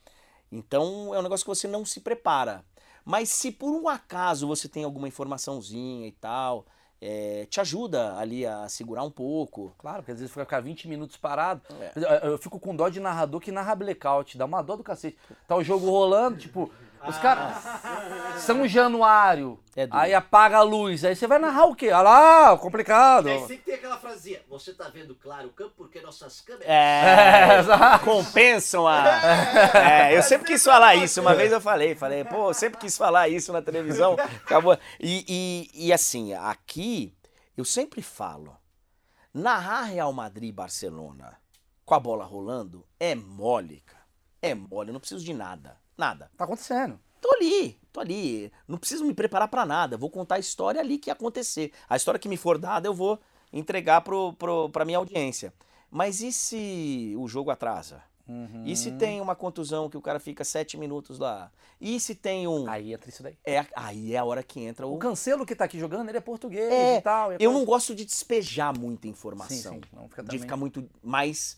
Então 0.50 1.14
é 1.14 1.18
um 1.18 1.22
negócio 1.22 1.44
que 1.44 1.48
você 1.54 1.68
não 1.68 1.84
se 1.84 2.00
prepara. 2.00 2.64
Mas 3.04 3.28
se 3.28 3.52
por 3.52 3.70
um 3.70 3.86
acaso 3.88 4.46
você 4.46 4.66
tem 4.68 4.82
alguma 4.84 5.06
informaçãozinha 5.06 6.06
e 6.08 6.12
tal, 6.12 6.64
é, 7.00 7.46
te 7.50 7.60
ajuda 7.60 8.16
ali 8.16 8.46
a 8.46 8.68
segurar 8.68 9.02
um 9.02 9.10
pouco. 9.10 9.74
Claro, 9.78 9.98
porque 9.98 10.12
às 10.12 10.18
vezes 10.20 10.34
fica 10.34 10.60
20 10.60 10.88
minutos 10.88 11.16
parado. 11.16 11.60
É. 11.80 11.92
Eu, 11.94 12.30
eu 12.32 12.38
fico 12.38 12.58
com 12.58 12.74
dó 12.74 12.88
de 12.88 12.98
narrador 12.98 13.40
que 13.40 13.52
narra 13.52 13.74
blackout, 13.74 14.38
dá 14.38 14.44
uma 14.46 14.62
dó 14.62 14.74
do 14.76 14.82
cacete. 14.82 15.16
Tá 15.46 15.54
o 15.54 15.62
jogo 15.62 15.88
rolando, 15.90 16.38
tipo, 16.38 16.70
os 17.08 17.18
caras. 17.18 17.56
São 18.38 18.66
Januário. 18.66 19.58
É 19.76 19.86
aí 19.90 20.14
apaga 20.14 20.58
a 20.58 20.62
luz. 20.62 21.04
Aí 21.04 21.14
você 21.14 21.26
vai 21.26 21.38
narrar 21.38 21.66
o 21.66 21.74
quê? 21.74 21.90
Ah 21.90 22.02
lá, 22.02 22.56
complicado. 22.56 23.28
E 23.28 23.32
aí 23.32 23.40
sempre 23.40 23.58
tem 23.58 23.74
aquela 23.74 23.98
frasinha, 23.98 24.40
você 24.48 24.72
tá 24.72 24.88
vendo 24.88 25.14
claro 25.14 25.48
o 25.48 25.52
campo 25.52 25.74
porque 25.76 26.00
nossas 26.00 26.40
câmeras... 26.40 26.68
É, 26.68 27.58
exato. 27.60 28.04
compensam 28.04 28.86
a. 28.86 29.04
É, 29.74 30.16
eu 30.16 30.22
sempre 30.22 30.46
quis 30.46 30.64
falar 30.64 30.94
isso. 30.94 31.20
Uma 31.20 31.34
vez 31.34 31.52
eu 31.52 31.60
falei, 31.60 31.94
falei, 31.94 32.24
pô, 32.24 32.50
eu 32.50 32.54
sempre 32.54 32.78
quis 32.78 32.96
falar 32.96 33.28
isso 33.28 33.52
na 33.52 33.60
televisão. 33.60 34.14
Acabou. 34.14 34.78
E, 34.98 35.24
e, 35.28 35.86
e 35.88 35.92
assim, 35.92 36.32
aqui 36.32 37.14
eu 37.56 37.64
sempre 37.64 38.02
falo: 38.02 38.56
narrar 39.32 39.84
Real 39.84 40.12
Madrid 40.12 40.48
e 40.48 40.52
Barcelona 40.52 41.36
com 41.84 41.94
a 41.94 42.00
bola 42.00 42.24
rolando 42.24 42.86
é 42.98 43.14
mole, 43.14 43.80
cara. 43.80 44.04
É 44.42 44.54
mole, 44.54 44.90
eu 44.90 44.92
não 44.92 45.00
preciso 45.00 45.24
de 45.24 45.32
nada. 45.32 45.78
Nada. 45.96 46.30
Tá 46.36 46.44
acontecendo. 46.44 46.98
Tô 47.20 47.32
ali, 47.34 47.78
tô 47.92 48.00
ali. 48.00 48.52
Não 48.68 48.78
preciso 48.78 49.04
me 49.04 49.14
preparar 49.14 49.48
pra 49.48 49.64
nada. 49.66 49.96
Vou 49.96 50.10
contar 50.10 50.36
a 50.36 50.38
história 50.38 50.80
ali 50.80 50.98
que 50.98 51.08
ia 51.10 51.14
acontecer. 51.14 51.72
A 51.88 51.96
história 51.96 52.20
que 52.20 52.28
me 52.28 52.36
for 52.36 52.58
dada, 52.58 52.86
eu 52.86 52.94
vou 52.94 53.18
entregar 53.52 54.00
pro, 54.02 54.32
pro, 54.34 54.68
pra 54.70 54.84
minha 54.84 54.98
audiência. 54.98 55.52
Mas 55.90 56.20
e 56.20 56.32
se 56.32 57.14
o 57.18 57.26
jogo 57.26 57.50
atrasa? 57.50 58.02
E 58.64 58.74
se 58.74 58.90
tem 58.90 59.20
uma 59.20 59.36
contusão 59.36 59.88
que 59.88 59.96
o 59.96 60.02
cara 60.02 60.18
fica 60.18 60.42
sete 60.42 60.76
minutos 60.76 61.16
lá? 61.20 61.48
E 61.80 62.00
se 62.00 62.12
tem 62.12 62.48
um. 62.48 62.68
Aí 62.68 62.92
entra 62.92 63.08
isso 63.08 63.22
daí. 63.22 63.38
É, 63.44 63.64
aí 63.76 64.14
é 64.14 64.18
a 64.18 64.24
hora 64.24 64.42
que 64.42 64.58
entra 64.60 64.84
O 64.84 64.96
o. 64.96 64.98
Cancelo 64.98 65.46
que 65.46 65.54
tá 65.54 65.64
aqui 65.64 65.78
jogando, 65.78 66.08
ele 66.08 66.18
é 66.18 66.20
português 66.20 66.72
É, 66.72 66.96
e 66.96 67.00
tal. 67.02 67.32
e 67.34 67.36
eu 67.38 67.52
não 67.52 67.64
gosto 67.64 67.94
de 67.94 68.04
despejar 68.04 68.76
muita 68.76 69.06
informação. 69.06 69.74
Sim, 69.74 69.80
sim. 69.80 69.80
Não 69.92 70.08
fica 70.08 70.22
de 70.22 70.26
também- 70.28 70.40
ficar 70.40 70.56
muito. 70.56 70.88
Mas 71.00 71.56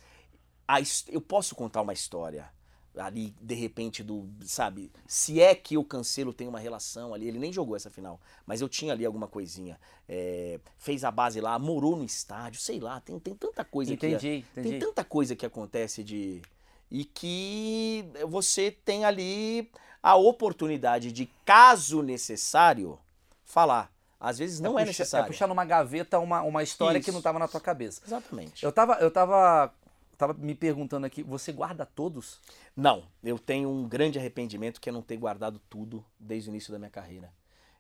a 0.68 0.76
eu 1.08 1.22
posso 1.22 1.54
contar 1.54 1.80
uma 1.80 1.94
história 1.94 2.50
ali, 2.98 3.34
de 3.40 3.54
repente, 3.54 4.02
do. 4.02 4.28
Sabe? 4.44 4.90
Se 5.06 5.40
é 5.40 5.54
que 5.54 5.76
o 5.76 5.84
Cancelo 5.84 6.32
tem 6.32 6.48
uma 6.48 6.58
relação 6.58 7.14
ali, 7.14 7.28
ele 7.28 7.38
nem 7.38 7.52
jogou 7.52 7.76
essa 7.76 7.90
final, 7.90 8.20
mas 8.46 8.60
eu 8.60 8.68
tinha 8.68 8.92
ali 8.92 9.04
alguma 9.04 9.26
coisinha. 9.26 9.78
É, 10.08 10.58
fez 10.76 11.04
a 11.04 11.10
base 11.10 11.40
lá, 11.40 11.58
morou 11.58 11.96
no 11.96 12.04
estádio, 12.04 12.60
sei 12.60 12.80
lá, 12.80 13.00
tem, 13.00 13.18
tem 13.18 13.34
tanta 13.34 13.64
coisa 13.64 13.96
que. 13.96 14.06
Entendi, 14.06 14.44
entendi. 14.52 14.70
Tem 14.70 14.78
tanta 14.78 15.04
coisa 15.04 15.36
que 15.36 15.46
acontece 15.46 16.02
de. 16.02 16.42
E 16.90 17.04
que 17.04 18.04
você 18.26 18.70
tem 18.70 19.04
ali 19.04 19.70
a 20.02 20.16
oportunidade 20.16 21.12
de, 21.12 21.26
caso 21.44 22.02
necessário, 22.02 22.98
falar. 23.44 23.92
Às 24.20 24.38
vezes 24.38 24.58
não 24.58 24.70
é, 24.78 24.82
puxa- 24.82 24.86
necessário. 24.86 25.24
É 25.26 25.28
puxar 25.28 25.46
numa 25.46 25.64
gaveta 25.64 26.18
uma, 26.18 26.42
uma 26.42 26.62
história 26.62 27.00
que 27.00 27.08
Isso. 27.08 27.12
não 27.12 27.22
tava 27.22 27.38
na 27.38 27.46
tua 27.46 27.60
cabeça. 27.60 28.00
Exatamente. 28.04 28.64
Eu 28.64 28.72
tava, 28.72 28.94
eu 28.94 29.10
tava, 29.10 29.72
tava 30.18 30.34
me 30.34 30.54
perguntando 30.54 31.06
aqui, 31.06 31.22
você 31.22 31.52
guarda 31.52 31.86
todos? 31.86 32.40
Não, 32.76 33.04
eu 33.22 33.38
tenho 33.38 33.70
um 33.70 33.88
grande 33.88 34.18
arrependimento 34.18 34.80
que 34.80 34.88
é 34.88 34.92
não 34.92 35.00
ter 35.00 35.16
guardado 35.16 35.60
tudo 35.70 36.04
desde 36.18 36.50
o 36.50 36.52
início 36.52 36.72
da 36.72 36.78
minha 36.78 36.90
carreira. 36.90 37.32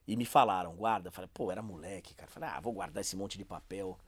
E 0.06 0.16
me 0.16 0.24
falaram, 0.24 0.74
guarda. 0.74 1.08
Eu 1.08 1.12
Falei, 1.12 1.28
pô, 1.34 1.50
era 1.52 1.60
moleque, 1.60 2.14
cara. 2.14 2.28
Eu 2.28 2.32
Falei, 2.32 2.48
ah, 2.48 2.60
vou 2.60 2.72
guardar 2.72 3.00
esse 3.00 3.16
monte 3.16 3.36
de 3.36 3.44
papel. 3.44 3.98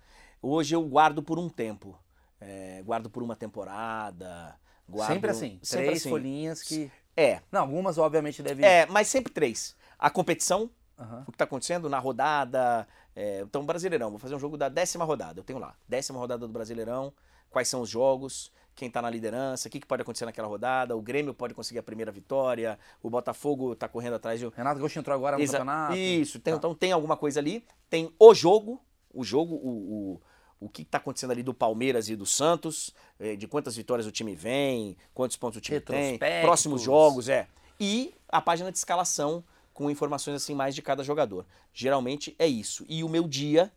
Hoje 0.40 0.74
eu 0.74 0.82
guardo 0.82 1.22
por 1.22 1.38
um 1.38 1.48
tempo. 1.48 1.98
É, 2.40 2.80
guardo 2.86 3.10
por 3.10 3.22
uma 3.22 3.36
temporada. 3.36 4.56
Guardo... 4.88 5.12
sempre 5.12 5.30
assim, 5.30 5.58
sempre 5.62 5.86
três 5.86 6.00
assim. 6.00 6.08
folhinhas 6.08 6.62
que... 6.62 6.90
É, 7.16 7.42
Não, 7.52 7.62
algumas 7.62 7.98
obviamente 7.98 8.42
devem... 8.42 8.64
é, 8.64 8.86
mas 8.86 9.08
sempre 9.08 9.30
três. 9.32 9.76
A 9.98 10.08
competição, 10.08 10.70
Aham. 10.98 11.24
o 11.26 11.32
que 11.32 11.36
tá 11.36 11.44
acontecendo 11.44 11.88
na 11.90 11.98
rodada. 11.98 12.88
É, 13.14 13.40
então, 13.40 13.66
Brasileirão, 13.66 14.08
vou 14.08 14.18
fazer 14.18 14.34
um 14.34 14.38
jogo 14.38 14.56
da 14.56 14.70
décima 14.70 15.04
rodada. 15.04 15.38
Eu 15.38 15.44
tenho 15.44 15.58
lá, 15.58 15.74
décima 15.86 16.18
rodada 16.18 16.46
do 16.46 16.52
Brasileirão, 16.52 17.12
quais 17.50 17.68
são 17.68 17.80
os 17.82 17.88
jogos, 17.90 18.50
quem 18.74 18.90
tá 18.90 19.02
na 19.02 19.10
liderança, 19.10 19.68
o 19.68 19.70
que, 19.70 19.78
que 19.80 19.86
pode 19.86 20.02
acontecer 20.02 20.24
naquela 20.24 20.48
rodada, 20.48 20.96
o 20.96 21.02
Grêmio 21.02 21.34
pode 21.34 21.52
conseguir 21.52 21.80
a 21.80 21.82
primeira 21.82 22.10
vitória, 22.10 22.78
o 23.02 23.10
Botafogo 23.10 23.74
tá 23.76 23.88
correndo 23.88 24.14
atrás 24.14 24.40
de. 24.40 24.48
Renato 24.48 24.78
Gaúcho 24.78 24.98
entrou 24.98 25.14
agora 25.14 25.36
no 25.36 25.42
Exa- 25.42 25.58
campeonato. 25.58 25.96
Isso, 25.96 26.38
tem- 26.40 26.52
Tá. 26.54 26.58
então 26.58 26.74
tem 26.74 26.92
alguma 26.92 27.16
coisa 27.16 27.40
ali. 27.40 27.64
Tem 27.90 28.10
o 28.18 28.32
jogo, 28.34 28.80
o 29.12 29.22
jogo, 29.24 29.54
o, 29.56 30.14
o, 30.14 30.20
o 30.60 30.68
que 30.68 30.82
está 30.82 30.98
acontecendo 30.98 31.32
ali 31.32 31.42
do 31.42 31.52
Palmeiras 31.52 32.08
e 32.08 32.16
do 32.16 32.24
Santos, 32.24 32.94
eh, 33.18 33.34
de 33.36 33.46
quantas 33.48 33.76
vitórias 33.76 34.06
o 34.06 34.12
time 34.12 34.34
vem, 34.34 34.96
quantos 35.12 35.36
pontos 35.36 35.58
o 35.58 35.60
time 35.60 35.80
tem, 35.80 36.18
próximos 36.42 36.80
jogos, 36.82 37.28
é. 37.28 37.48
E 37.78 38.14
a 38.28 38.40
página 38.40 38.70
de 38.70 38.78
escalação 38.78 39.42
com 39.74 39.90
informações 39.90 40.34
assim 40.36 40.54
mais 40.54 40.74
de 40.74 40.82
cada 40.82 41.02
jogador. 41.02 41.46
Geralmente 41.72 42.34
é 42.38 42.46
isso. 42.46 42.84
E 42.88 43.02
o 43.02 43.08
meu 43.08 43.26
dia, 43.26 43.72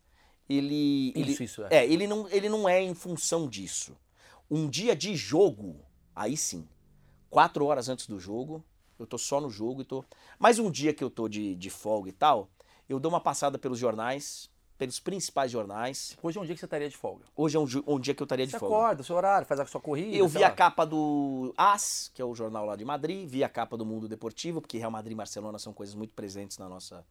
ele. 0.48 1.12
ele 1.16 1.32
Isso, 1.32 1.42
isso 1.42 1.64
é. 1.64 1.68
é, 1.78 1.86
ele 1.86 2.06
não, 2.06 2.28
ele 2.28 2.48
não 2.48 2.68
é 2.68 2.82
em 2.82 2.94
função 2.94 3.48
disso. 3.48 3.96
Um 4.50 4.68
dia 4.68 4.94
de 4.94 5.16
jogo, 5.16 5.80
aí 6.14 6.36
sim. 6.36 6.66
Quatro 7.30 7.64
horas 7.66 7.88
antes 7.88 8.06
do 8.06 8.20
jogo, 8.20 8.62
eu 8.98 9.06
tô 9.06 9.18
só 9.18 9.40
no 9.40 9.50
jogo 9.50 9.82
e 9.82 9.84
tô. 9.84 10.04
Mas 10.38 10.58
um 10.58 10.70
dia 10.70 10.92
que 10.94 11.02
eu 11.02 11.10
tô 11.10 11.28
de, 11.28 11.54
de 11.56 11.70
folga 11.70 12.08
e 12.08 12.12
tal, 12.12 12.48
eu 12.88 13.00
dou 13.00 13.10
uma 13.10 13.20
passada 13.20 13.58
pelos 13.58 13.78
jornais, 13.78 14.48
pelos 14.78 15.00
principais 15.00 15.50
jornais. 15.50 16.16
Hoje 16.22 16.38
é 16.38 16.40
um 16.40 16.44
dia 16.44 16.54
que 16.54 16.60
você 16.60 16.66
estaria 16.66 16.88
de 16.88 16.96
folga. 16.96 17.24
Hoje 17.34 17.56
é 17.56 17.60
um, 17.60 17.66
um 17.86 17.98
dia 17.98 18.14
que 18.14 18.22
eu 18.22 18.24
estaria 18.24 18.46
de 18.46 18.52
Você 18.52 18.58
folga. 18.58 18.74
acorda, 18.76 19.00
o 19.02 19.04
seu 19.04 19.16
horário, 19.16 19.46
faz 19.46 19.58
a 19.60 19.66
sua 19.66 19.80
corrida. 19.80 20.14
Eu 20.16 20.28
vi 20.28 20.44
a 20.44 20.48
lá. 20.48 20.54
capa 20.54 20.84
do 20.84 21.52
AS, 21.56 22.10
que 22.14 22.20
é 22.22 22.24
o 22.24 22.34
jornal 22.34 22.66
lá 22.66 22.76
de 22.76 22.84
Madrid, 22.84 23.26
vi 23.28 23.42
a 23.42 23.48
capa 23.48 23.76
do 23.76 23.84
Mundo 23.86 24.06
Deportivo, 24.06 24.60
porque 24.60 24.78
Real 24.78 24.90
Madrid 24.90 25.12
e 25.12 25.16
Barcelona 25.16 25.58
são 25.58 25.72
coisas 25.72 25.94
muito 25.94 26.12
presentes 26.14 26.58
na 26.58 26.68
nossa. 26.68 27.04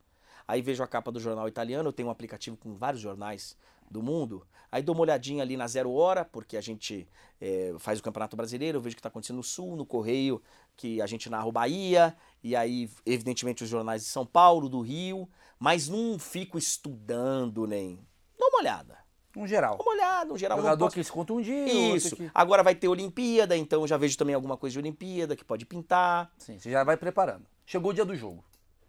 Aí 0.48 0.62
vejo 0.62 0.84
a 0.84 0.88
capa 0.88 1.12
do 1.12 1.20
jornal 1.20 1.48
italiano, 1.48 1.90
eu 1.90 1.94
tenho 1.94 2.08
um 2.08 2.12
aplicativo 2.12 2.58
com 2.58 2.76
vários 2.76 3.02
jornais 3.02 3.56
do 3.90 4.02
mundo. 4.02 4.46
Aí 4.72 4.82
dou 4.82 4.96
uma 4.96 5.02
olhadinha 5.04 5.44
ali 5.44 5.56
na 5.56 5.68
Zero 5.68 5.92
Hora, 5.94 6.26
porque 6.26 6.58
a 6.58 6.62
gente 6.62 7.08
eh, 7.40 7.74
faz 7.78 8.00
o 8.00 8.04
Campeonato 8.04 8.36
Brasileiro, 8.36 8.78
eu 8.78 8.82
vejo 8.82 8.94
o 8.94 8.96
que 8.96 9.00
está 9.00 9.10
acontecendo 9.10 9.38
no 9.38 9.44
Sul, 9.44 9.76
no 9.76 9.86
Correio, 9.86 10.42
que 10.76 11.00
a 11.02 11.06
gente 11.06 11.30
narra 11.30 11.46
o 11.46 11.52
Bahia, 11.52 12.16
e 12.44 12.56
aí, 12.56 12.90
evidentemente, 13.06 13.64
os 13.64 13.70
jornais 13.70 14.02
de 14.02 14.08
São 14.08 14.26
Paulo, 14.26 14.68
do 14.68 14.82
Rio, 14.82 15.30
mas 15.60 15.88
não 15.88 16.18
fico 16.18 16.58
estudando 16.58 17.66
nem. 17.68 18.00
Dou 18.38 18.50
uma 18.50 18.60
olhada. 18.60 18.98
Um 19.36 19.48
geral. 19.48 19.78
Dou 19.78 19.86
uma 19.86 19.94
olhada, 19.94 20.34
um 20.34 20.38
geral. 20.38 20.58
Jogador 20.58 20.86
posso- 20.86 20.96
que 20.96 21.04
se 21.04 21.12
conta 21.12 21.34
um 21.34 21.42
dia, 21.42 21.96
isso. 21.96 22.16
que- 22.16 22.30
Agora 22.34 22.62
vai 22.64 22.76
ter 22.76 22.88
Olimpíada, 22.88 23.56
então 23.58 23.82
eu 23.82 23.88
já 23.88 23.98
vejo 23.98 24.18
também 24.18 24.36
alguma 24.36 24.58
coisa 24.58 24.74
de 24.74 24.80
Olimpíada 24.80 25.36
que 25.36 25.44
pode 25.46 25.66
pintar. 25.66 26.32
Sim, 26.38 26.58
você 26.60 26.70
já 26.72 26.84
vai 26.84 26.98
preparando. 26.98 27.46
Chegou 27.66 27.92
o 27.92 27.94
dia 27.94 28.06
do 28.06 28.16
jogo. 28.16 28.44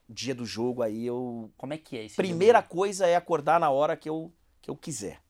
Dia 0.08 0.34
do 0.34 0.44
jogo 0.44 0.82
aí 0.82 1.06
eu. 1.06 1.50
Como 1.56 1.72
é 1.72 1.78
que 1.78 1.96
é 1.98 2.06
do 2.06 2.14
Primeira 2.14 2.58
jogo? 2.60 2.68
coisa 2.70 3.06
é 3.06 3.16
acordar 3.16 3.58
na 3.58 3.70
hora 3.70 3.96
que 3.96 4.08
eu, 4.08 4.32
que 4.60 4.70
eu 4.70 4.76
quiser. 4.76 5.20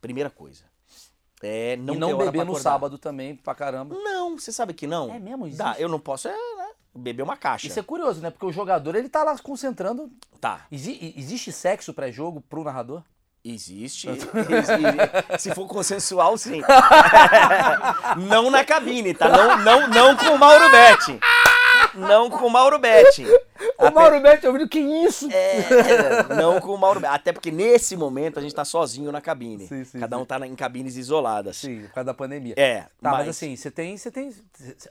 Primeira 0.00 0.30
coisa. 0.30 0.64
É 1.42 1.76
não 1.76 1.94
e 1.94 1.98
não 1.98 2.16
beber 2.16 2.44
no 2.44 2.54
sábado 2.58 2.96
também, 2.96 3.36
pra 3.36 3.54
caramba. 3.54 3.94
Não, 3.94 4.38
você 4.38 4.50
sabe 4.50 4.72
que 4.72 4.86
não. 4.86 5.12
É 5.12 5.18
mesmo? 5.18 5.46
Dá, 5.50 5.66
Existe? 5.66 5.82
eu 5.82 5.88
não 5.90 5.98
posso 6.00 6.26
é, 6.28 6.32
né, 6.32 6.68
beber 6.94 7.22
uma 7.22 7.36
caixa. 7.36 7.66
Isso 7.66 7.78
é 7.78 7.82
curioso, 7.82 8.22
né? 8.22 8.30
Porque 8.30 8.46
o 8.46 8.52
jogador, 8.52 8.94
ele 8.94 9.10
tá 9.10 9.22
lá 9.22 9.36
concentrando. 9.38 10.10
Tá. 10.40 10.66
Exi- 10.72 11.12
existe 11.18 11.52
sexo 11.52 11.92
pré-jogo 11.92 12.40
pro 12.40 12.64
narrador? 12.64 13.02
Existe. 13.44 14.08
Exi- 14.08 14.22
Se 15.38 15.54
for 15.54 15.66
consensual, 15.68 16.38
sim. 16.38 16.62
não 18.28 18.50
na 18.50 18.64
cabine, 18.64 19.12
tá? 19.12 19.28
Não, 19.28 19.58
não, 19.58 19.88
não 19.88 20.16
com 20.16 20.26
o 20.34 20.38
Mauro 20.38 20.70
Betti. 20.70 21.20
Não 21.96 22.28
com 22.30 22.46
o 22.46 22.50
Mauro 22.50 22.78
Betting. 22.78 23.26
O 23.78 23.90
Mauro 23.90 24.20
Betti 24.20 24.46
ouvindo, 24.46 24.68
que 24.68 24.78
isso? 24.78 25.28
É, 25.30 26.34
não 26.34 26.60
com 26.60 26.74
o 26.74 26.78
Mauro 26.78 27.00
Betting. 27.00 27.14
Até 27.14 27.32
porque 27.32 27.50
nesse 27.50 27.96
momento 27.96 28.38
a 28.38 28.42
gente 28.42 28.54
tá 28.54 28.64
sozinho 28.64 29.12
na 29.12 29.20
cabine. 29.20 29.66
Sim, 29.66 29.84
sim, 29.84 29.98
Cada 30.00 30.16
um 30.18 30.24
tá 30.24 30.38
na- 30.38 30.46
em 30.46 30.54
cabines 30.56 30.96
isoladas. 30.96 31.56
Sim, 31.58 31.82
por 31.82 31.92
causa 31.92 32.04
da 32.06 32.14
pandemia. 32.14 32.54
É, 32.56 32.82
Tá, 32.82 32.88
mas, 33.02 33.12
mas 33.18 33.28
assim, 33.28 33.54
você 33.56 33.70
tem, 33.70 33.96
você 33.96 34.10
tem. 34.10 34.34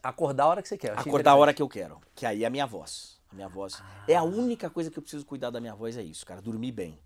Acordar 0.01 0.43
a 0.43 0.47
hora 0.47 0.61
que 0.61 0.67
você 0.69 0.77
quer. 0.77 0.97
acordar 0.97 1.31
a 1.31 1.35
hora 1.35 1.53
que 1.53 1.61
eu 1.61 1.67
quero. 1.67 1.99
Que 2.15 2.25
aí 2.25 2.43
é 2.43 2.47
a 2.47 2.49
minha 2.49 2.65
voz. 2.65 3.17
A 3.31 3.35
minha 3.35 3.49
voz. 3.49 3.81
É 4.07 4.15
a 4.15 4.23
única 4.23 4.69
coisa 4.69 4.89
que 4.91 4.97
eu 4.97 5.01
preciso 5.03 5.25
cuidar 5.25 5.49
da 5.49 5.59
minha 5.59 5.75
voz, 5.75 5.97
é 5.97 6.03
isso, 6.03 6.25
cara. 6.25 6.41
Dormir 6.41 6.71
bem. 6.71 6.99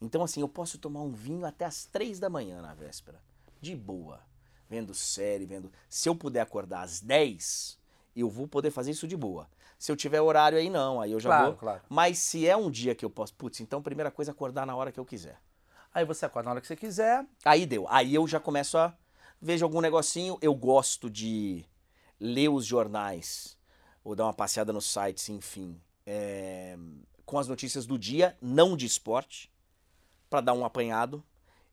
Então, 0.00 0.22
assim, 0.22 0.40
eu 0.40 0.48
posso 0.48 0.78
tomar 0.78 1.00
um 1.02 1.12
vinho 1.12 1.44
até 1.46 1.64
as 1.64 1.84
três 1.84 2.18
da 2.18 2.28
manhã 2.28 2.60
na 2.62 2.74
véspera. 2.74 3.18
De 3.60 3.74
boa. 3.74 4.20
Vendo 4.68 4.92
série, 4.94 5.46
vendo. 5.46 5.70
Se 5.88 6.08
eu 6.08 6.14
puder 6.14 6.40
acordar 6.40 6.82
às 6.82 7.00
10, 7.00 7.78
eu 8.20 8.28
vou 8.30 8.46
poder 8.48 8.70
fazer 8.70 8.90
isso 8.90 9.06
de 9.08 9.16
boa. 9.16 9.48
Se 9.78 9.92
eu 9.92 9.96
tiver 9.96 10.20
horário 10.20 10.58
aí, 10.58 10.68
não. 10.68 11.00
Aí 11.00 11.12
eu 11.12 11.20
já 11.20 11.28
Claro, 11.28 11.46
vou. 11.46 11.54
claro. 11.54 11.80
Mas 11.88 12.18
se 12.18 12.46
é 12.46 12.56
um 12.56 12.70
dia 12.70 12.94
que 12.94 13.04
eu 13.04 13.10
posso. 13.10 13.34
Putz, 13.34 13.60
então 13.60 13.80
primeira 13.82 14.10
coisa 14.10 14.30
é 14.30 14.32
acordar 14.32 14.66
na 14.66 14.74
hora 14.74 14.90
que 14.90 14.98
eu 14.98 15.04
quiser. 15.04 15.40
Aí 15.94 16.04
você 16.04 16.26
acorda 16.26 16.46
na 16.46 16.52
hora 16.52 16.60
que 16.60 16.66
você 16.66 16.76
quiser. 16.76 17.24
Aí 17.44 17.64
deu. 17.64 17.86
Aí 17.88 18.14
eu 18.14 18.26
já 18.26 18.38
começo 18.40 18.76
a. 18.76 18.94
Vejo 19.40 19.64
algum 19.64 19.80
negocinho. 19.80 20.36
Eu 20.42 20.54
gosto 20.54 21.08
de 21.08 21.64
ler 22.20 22.48
os 22.48 22.66
jornais 22.66 23.56
ou 24.02 24.14
dar 24.16 24.24
uma 24.24 24.34
passeada 24.34 24.72
nos 24.72 24.86
sites, 24.90 25.28
enfim, 25.28 25.80
é, 26.06 26.76
com 27.24 27.38
as 27.38 27.46
notícias 27.46 27.84
do 27.86 27.98
dia, 27.98 28.36
não 28.40 28.76
de 28.76 28.86
esporte, 28.86 29.52
para 30.30 30.40
dar 30.40 30.54
um 30.54 30.64
apanhado. 30.64 31.22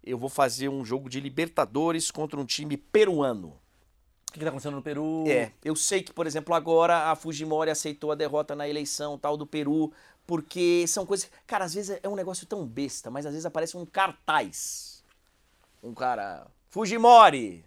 Eu 0.03 0.17
vou 0.17 0.29
fazer 0.29 0.69
um 0.69 0.83
jogo 0.85 1.09
de 1.09 1.19
Libertadores 1.19 2.11
contra 2.11 2.39
um 2.39 2.45
time 2.45 2.77
peruano. 2.77 3.59
Que, 4.35 4.39
que 4.39 4.43
tá 4.43 4.49
acontecendo 4.49 4.75
no 4.75 4.81
Peru? 4.81 5.23
É, 5.27 5.53
eu 5.63 5.77
sei 5.77 6.03
que, 6.03 6.11
por 6.11 6.27
exemplo, 6.27 6.53
agora 6.53 7.09
a 7.09 7.15
Fujimori 7.15 7.71
aceitou 7.71 8.11
a 8.11 8.15
derrota 8.15 8.53
na 8.53 8.67
eleição 8.67 9.17
tal 9.17 9.37
do 9.37 9.47
Peru, 9.47 9.93
porque 10.27 10.85
são 10.89 11.05
coisas. 11.05 11.31
Cara, 11.47 11.63
às 11.63 11.73
vezes 11.73 11.97
é 12.03 12.09
um 12.09 12.17
negócio 12.17 12.45
tão 12.45 12.65
besta, 12.65 13.09
mas 13.09 13.25
às 13.25 13.31
vezes 13.31 13.45
aparece 13.45 13.77
um 13.77 13.85
cartaz. 13.85 15.01
Um 15.81 15.93
cara. 15.93 16.47
Fujimori! 16.69 17.63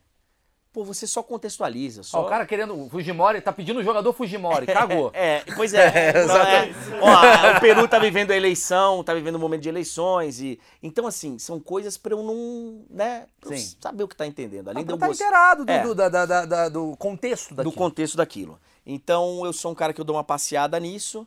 Pô, 0.79 0.85
você 0.85 1.09
só 1.09 1.24
contextualiza. 1.24 2.03
Ó, 2.03 2.05
Só... 2.05 2.24
o 2.24 2.29
cara 2.29 2.47
querendo. 2.47 2.81
O 2.85 2.89
Fujimori, 2.89 3.41
tá 3.41 3.53
pedindo 3.53 3.81
o 3.81 3.83
jogador 3.83 4.12
Fujimori, 4.12 4.64
cagou. 4.72 5.11
É, 5.12 5.43
pois 5.57 5.74
é. 5.74 6.12
Não, 6.24 6.37
é. 6.37 6.70
Ó, 7.01 7.57
o 7.57 7.61
Peru 7.61 7.89
tá 7.89 7.99
vivendo 7.99 8.31
a 8.31 8.37
eleição, 8.37 9.03
tá 9.03 9.12
vivendo 9.12 9.35
um 9.35 9.41
momento 9.41 9.62
de 9.62 9.68
eleições 9.68 10.41
e 10.41 10.61
então 10.81 11.05
assim 11.05 11.37
são 11.37 11.59
coisas 11.59 11.97
pra 11.97 12.12
eu 12.14 12.22
não, 12.22 12.85
né, 12.89 13.26
pra 13.41 13.57
Sim. 13.57 13.76
saber 13.81 14.05
o 14.05 14.09
que 14.09 14.14
tá 14.14 14.24
entendendo. 14.24 14.68
Além 14.68 14.85
Além 14.85 14.87
de 14.87 14.93
eu 14.93 14.99
tá 14.99 15.09
gostar- 15.09 15.24
inteirado 15.24 15.64
do, 15.64 15.72
É. 15.72 15.83
do, 15.83 15.95
da- 15.97 16.09
da- 16.09 16.45
da- 16.47 16.68
do 16.68 16.97
contexto 16.97 17.55
daquilo. 17.57 17.72
do 17.72 17.76
contexto 17.76 18.16
daquilo. 18.16 18.61
Então 18.87 19.45
eu 19.45 19.53
sou 19.53 19.72
um 19.72 19.74
cara 19.74 19.93
que 19.93 20.01
eu 20.01 20.05
dou 20.05 20.14
uma 20.14 20.22
passeada 20.22 20.79
nisso 20.79 21.26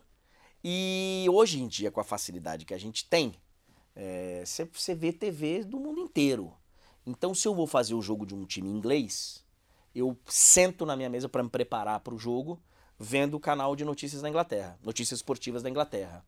e 0.64 1.26
hoje 1.30 1.60
em 1.60 1.66
dia 1.68 1.90
com 1.90 2.00
a 2.00 2.04
facilidade 2.04 2.64
que 2.64 2.72
a 2.72 2.78
gente 2.78 3.04
tem, 3.04 3.34
é, 3.94 4.42
você 4.72 4.94
vê 4.94 5.12
TV 5.12 5.62
do 5.62 5.78
mundo 5.78 6.00
inteiro. 6.00 6.52
Então 7.06 7.34
se 7.34 7.46
eu 7.48 7.54
vou 7.54 7.66
fazer 7.66 7.94
o 7.94 8.00
jogo 8.00 8.24
de 8.24 8.34
um 8.34 8.44
time 8.44 8.68
inglês, 8.70 9.41
eu 9.94 10.16
sento 10.26 10.84
na 10.86 10.96
minha 10.96 11.08
mesa 11.10 11.28
para 11.28 11.42
me 11.42 11.48
preparar 11.50 12.00
para 12.00 12.14
o 12.14 12.18
jogo, 12.18 12.60
vendo 12.98 13.36
o 13.36 13.40
canal 13.40 13.74
de 13.76 13.84
notícias 13.84 14.22
da 14.22 14.28
Inglaterra, 14.28 14.78
notícias 14.82 15.18
esportivas 15.18 15.62
da 15.62 15.68
Inglaterra. 15.70 16.24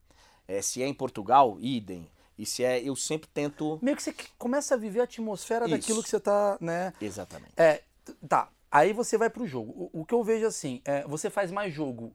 É, 0.47 0.61
se 0.61 0.81
é 0.83 0.87
em 0.87 0.93
Portugal, 0.93 1.57
idem. 1.59 2.07
E 2.37 2.45
se 2.45 2.63
é, 2.63 2.79
eu 2.81 2.95
sempre 2.95 3.29
tento. 3.33 3.79
Meio 3.81 3.95
que 3.95 4.03
você 4.03 4.13
começa 4.37 4.75
a 4.75 4.77
viver 4.77 4.99
a 4.99 5.03
atmosfera 5.05 5.65
Isso. 5.65 5.75
daquilo 5.75 6.03
que 6.03 6.09
você 6.09 6.19
tá, 6.19 6.57
né? 6.59 6.93
Exatamente. 7.01 7.53
É, 7.57 7.81
tá. 8.27 8.49
Aí 8.69 8.91
você 8.91 9.17
vai 9.17 9.29
pro 9.29 9.47
jogo. 9.47 9.89
O, 9.93 10.01
o 10.01 10.05
que 10.05 10.13
eu 10.13 10.21
vejo 10.23 10.45
assim, 10.45 10.81
é, 10.83 11.03
você 11.07 11.29
faz 11.29 11.49
mais 11.49 11.73
jogo 11.73 12.13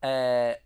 é, 0.00 0.60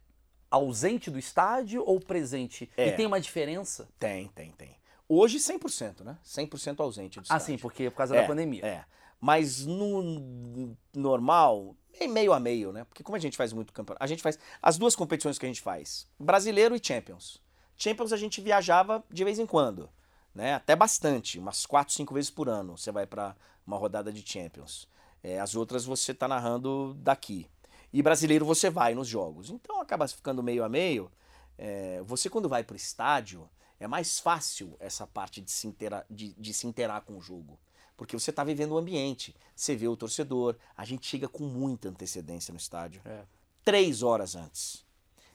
ausente 0.50 1.10
do 1.10 1.18
estádio 1.18 1.82
ou 1.86 1.98
presente? 1.98 2.70
É. 2.76 2.88
E 2.88 2.92
tem 2.92 3.06
uma 3.06 3.20
diferença? 3.20 3.88
Tem, 3.98 4.28
tem, 4.28 4.52
tem. 4.52 4.76
Hoje 5.08 5.38
100%, 5.38 6.02
né? 6.02 6.18
100% 6.24 6.80
ausente 6.80 7.18
do 7.18 7.22
Ah, 7.22 7.36
estádio. 7.36 7.46
sim, 7.46 7.58
porque 7.58 7.84
é 7.84 7.90
por 7.90 7.96
causa 7.96 8.16
É, 8.16 8.20
da 8.20 8.26
pandemia. 8.26 8.64
É. 8.64 8.84
Mas 9.24 9.64
no 9.64 10.76
normal, 10.94 11.74
é 11.98 12.06
meio 12.06 12.34
a 12.34 12.38
meio, 12.38 12.72
né? 12.72 12.84
Porque 12.84 13.02
como 13.02 13.16
a 13.16 13.18
gente 13.18 13.38
faz 13.38 13.54
muito 13.54 13.72
campeonato, 13.72 14.04
a 14.04 14.06
gente 14.06 14.22
faz 14.22 14.38
as 14.60 14.76
duas 14.76 14.94
competições 14.94 15.38
que 15.38 15.46
a 15.46 15.48
gente 15.48 15.62
faz, 15.62 16.06
brasileiro 16.20 16.76
e 16.76 16.80
Champions. 16.82 17.42
Champions 17.74 18.12
a 18.12 18.18
gente 18.18 18.42
viajava 18.42 19.02
de 19.10 19.24
vez 19.24 19.38
em 19.38 19.46
quando, 19.46 19.88
né? 20.34 20.52
Até 20.52 20.76
bastante, 20.76 21.38
umas 21.38 21.64
quatro, 21.64 21.94
cinco 21.94 22.12
vezes 22.12 22.28
por 22.28 22.50
ano. 22.50 22.76
Você 22.76 22.92
vai 22.92 23.06
para 23.06 23.34
uma 23.66 23.78
rodada 23.78 24.12
de 24.12 24.22
Champions. 24.30 24.86
É, 25.22 25.40
as 25.40 25.54
outras 25.54 25.86
você 25.86 26.12
tá 26.12 26.28
narrando 26.28 26.92
daqui. 26.98 27.48
E 27.94 28.02
brasileiro 28.02 28.44
você 28.44 28.68
vai 28.68 28.94
nos 28.94 29.08
jogos. 29.08 29.48
Então 29.48 29.80
acaba 29.80 30.06
ficando 30.06 30.42
meio 30.42 30.62
a 30.62 30.68
meio. 30.68 31.10
É, 31.56 32.02
você 32.04 32.28
quando 32.28 32.46
vai 32.46 32.62
pro 32.62 32.76
estádio 32.76 33.48
é 33.80 33.86
mais 33.86 34.20
fácil 34.20 34.76
essa 34.78 35.06
parte 35.06 35.40
de 35.40 35.50
se 35.50 35.66
inteirar, 35.66 36.04
de, 36.10 36.34
de 36.34 36.52
se 36.52 36.66
inteirar 36.66 37.00
com 37.00 37.16
o 37.16 37.22
jogo. 37.22 37.58
Porque 37.96 38.18
você 38.18 38.30
está 38.30 38.42
vivendo 38.42 38.72
o 38.72 38.78
ambiente, 38.78 39.34
você 39.54 39.76
vê 39.76 39.86
o 39.86 39.96
torcedor, 39.96 40.56
a 40.76 40.84
gente 40.84 41.06
chega 41.06 41.28
com 41.28 41.44
muita 41.44 41.88
antecedência 41.88 42.52
no 42.52 42.58
estádio. 42.58 43.00
É. 43.04 43.22
Três 43.64 44.02
horas 44.02 44.34
antes. 44.34 44.84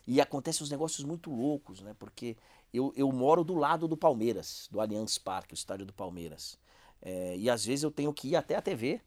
E 0.05 0.19
acontecem 0.19 0.63
uns 0.63 0.69
negócios 0.69 1.05
muito 1.05 1.29
loucos, 1.31 1.81
né? 1.81 1.95
Porque 1.97 2.35
eu, 2.73 2.93
eu 2.95 3.11
moro 3.11 3.43
do 3.43 3.55
lado 3.55 3.87
do 3.87 3.95
Palmeiras, 3.95 4.67
do 4.71 4.81
Allianz 4.81 5.17
Parque, 5.17 5.53
o 5.53 5.55
estádio 5.55 5.85
do 5.85 5.93
Palmeiras. 5.93 6.57
É, 7.01 7.35
e 7.37 7.49
às 7.49 7.65
vezes 7.65 7.83
eu 7.83 7.91
tenho 7.91 8.13
que 8.13 8.29
ir 8.29 8.35
até 8.35 8.55
a 8.55 8.61
TV 8.61 9.01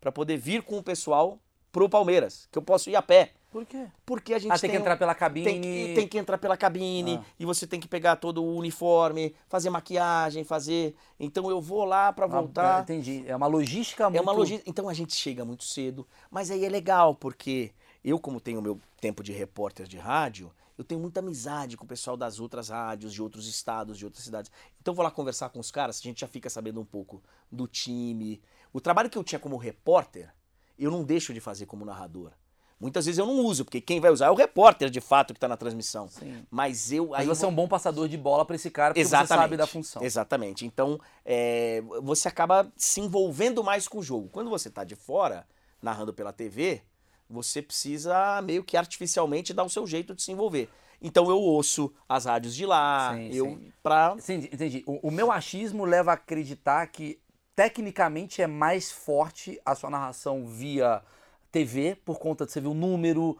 para 0.00 0.10
poder 0.10 0.36
vir 0.36 0.62
com 0.62 0.78
o 0.78 0.82
pessoal 0.82 1.38
pro 1.70 1.88
Palmeiras, 1.88 2.48
que 2.50 2.58
eu 2.58 2.62
posso 2.62 2.90
ir 2.90 2.96
a 2.96 3.02
pé. 3.02 3.34
Por 3.56 3.64
quê? 3.64 3.86
Porque 4.04 4.34
a 4.34 4.38
gente 4.38 4.52
Ah, 4.52 4.58
tem 4.58 4.68
que 4.70 4.76
um- 4.76 4.80
entrar 4.80 4.98
pela 4.98 5.14
cabine. 5.14 5.46
tem 5.46 5.60
que, 5.62 5.94
tem 5.94 6.06
que 6.08 6.18
entrar 6.18 6.36
pela 6.36 6.58
cabine 6.58 7.16
Ah. 7.16 7.24
e 7.40 7.46
você 7.46 7.66
tem 7.66 7.80
que 7.80 7.88
pegar 7.88 8.16
todo 8.16 8.44
o 8.44 8.54
uniforme, 8.54 9.34
fazer 9.48 9.70
maquiagem, 9.70 10.44
fazer. 10.44 10.94
Então 11.18 11.48
eu 11.48 11.58
vou 11.58 11.86
lá 11.86 12.12
pra 12.12 12.26
Ah, 12.26 12.28
voltar. 12.28 12.82
entendi. 12.82 13.24
É 13.26 13.34
uma 13.34 13.46
logística 13.46 14.10
muito... 14.10 14.18
É 14.18 14.20
uma 14.20 14.32
logística. 14.32 14.68
Então 14.68 14.90
a 14.90 14.92
gente 14.92 15.14
chega 15.14 15.42
muito 15.42 15.64
cedo, 15.64 16.06
mas 16.30 16.50
aí 16.50 16.66
é 16.66 16.68
legal 16.68 17.14
porque 17.14 17.72
eu 18.04 18.18
como 18.18 18.42
tenho 18.42 18.60
meu 18.60 18.78
tempo 19.00 19.22
de 19.22 19.32
repórter 19.32 19.86
de 19.86 19.96
rádio, 19.96 20.52
eu 20.76 20.84
tenho 20.84 21.00
muita 21.00 21.20
amizade 21.20 21.78
com 21.78 21.84
o 21.86 21.88
pessoal 21.88 22.14
das 22.14 22.38
outras 22.38 22.68
rádios, 22.68 23.14
de 23.14 23.22
outros 23.22 23.48
estados, 23.48 23.96
de 23.96 24.04
outras 24.04 24.22
cidades. 24.22 24.50
Então 24.82 24.92
eu 24.92 24.96
vou 24.96 25.02
lá 25.02 25.10
conversar 25.10 25.48
com 25.48 25.58
os 25.60 25.70
caras, 25.70 25.98
a 25.98 26.02
gente 26.02 26.20
já 26.20 26.28
fica 26.28 26.50
sabendo 26.50 26.78
um 26.78 26.84
pouco 26.84 27.22
do 27.50 27.66
time. 27.66 28.42
O 28.70 28.82
trabalho 28.82 29.08
que 29.08 29.16
eu 29.16 29.24
tinha 29.24 29.38
como 29.38 29.56
repórter, 29.56 30.30
eu 30.78 30.90
não 30.90 31.02
deixo 31.02 31.32
de 31.32 31.40
fazer 31.40 31.64
como 31.64 31.86
narrador. 31.86 32.32
Muitas 32.78 33.06
vezes 33.06 33.18
eu 33.18 33.24
não 33.26 33.36
uso, 33.44 33.64
porque 33.64 33.80
quem 33.80 34.00
vai 34.00 34.10
usar 34.10 34.26
é 34.26 34.30
o 34.30 34.34
repórter 34.34 34.90
de 34.90 35.00
fato 35.00 35.32
que 35.32 35.38
está 35.38 35.48
na 35.48 35.56
transmissão. 35.56 36.08
Sim. 36.08 36.44
Mas 36.50 36.92
eu 36.92 37.08
Mas 37.08 37.20
aí 37.20 37.26
você 37.26 37.42
é 37.42 37.46
vou- 37.46 37.52
um 37.52 37.54
bom 37.54 37.66
passador 37.66 38.06
de 38.06 38.18
bola 38.18 38.44
pra 38.44 38.54
esse 38.56 38.70
cara, 38.70 38.90
porque 38.92 39.00
Exatamente. 39.00 39.28
você 39.28 39.34
sabe 39.34 39.56
da 39.56 39.66
função. 39.66 40.02
Exatamente. 40.02 40.66
Então, 40.66 41.00
é, 41.24 41.82
você 42.02 42.28
acaba 42.28 42.70
se 42.76 43.00
envolvendo 43.00 43.64
mais 43.64 43.88
com 43.88 43.98
o 43.98 44.02
jogo. 44.02 44.28
Quando 44.30 44.50
você 44.50 44.68
está 44.68 44.84
de 44.84 44.94
fora, 44.94 45.46
narrando 45.80 46.12
pela 46.12 46.32
TV, 46.34 46.82
você 47.30 47.62
precisa 47.62 48.42
meio 48.42 48.62
que 48.62 48.76
artificialmente 48.76 49.54
dar 49.54 49.64
o 49.64 49.70
seu 49.70 49.86
jeito 49.86 50.14
de 50.14 50.22
se 50.22 50.30
envolver. 50.32 50.68
Então 51.00 51.28
eu 51.30 51.38
ouço 51.40 51.92
as 52.08 52.24
rádios 52.26 52.54
de 52.54 52.64
lá, 52.66 53.14
Sim, 53.14 53.30
eu 53.32 53.46
sim. 53.46 53.72
pra 53.82 54.14
Entendi, 54.18 54.50
entendi. 54.52 54.84
O, 54.86 55.08
o 55.08 55.10
meu 55.10 55.32
achismo 55.32 55.84
leva 55.84 56.10
a 56.10 56.14
acreditar 56.14 56.86
que 56.88 57.18
tecnicamente 57.54 58.40
é 58.42 58.46
mais 58.46 58.90
forte 58.92 59.60
a 59.64 59.74
sua 59.74 59.90
narração 59.90 60.46
via 60.46 61.02
TV, 61.50 61.96
por 62.04 62.18
conta 62.18 62.44
de 62.46 62.52
você 62.52 62.60
ver 62.60 62.68
o 62.68 62.74
número, 62.74 63.38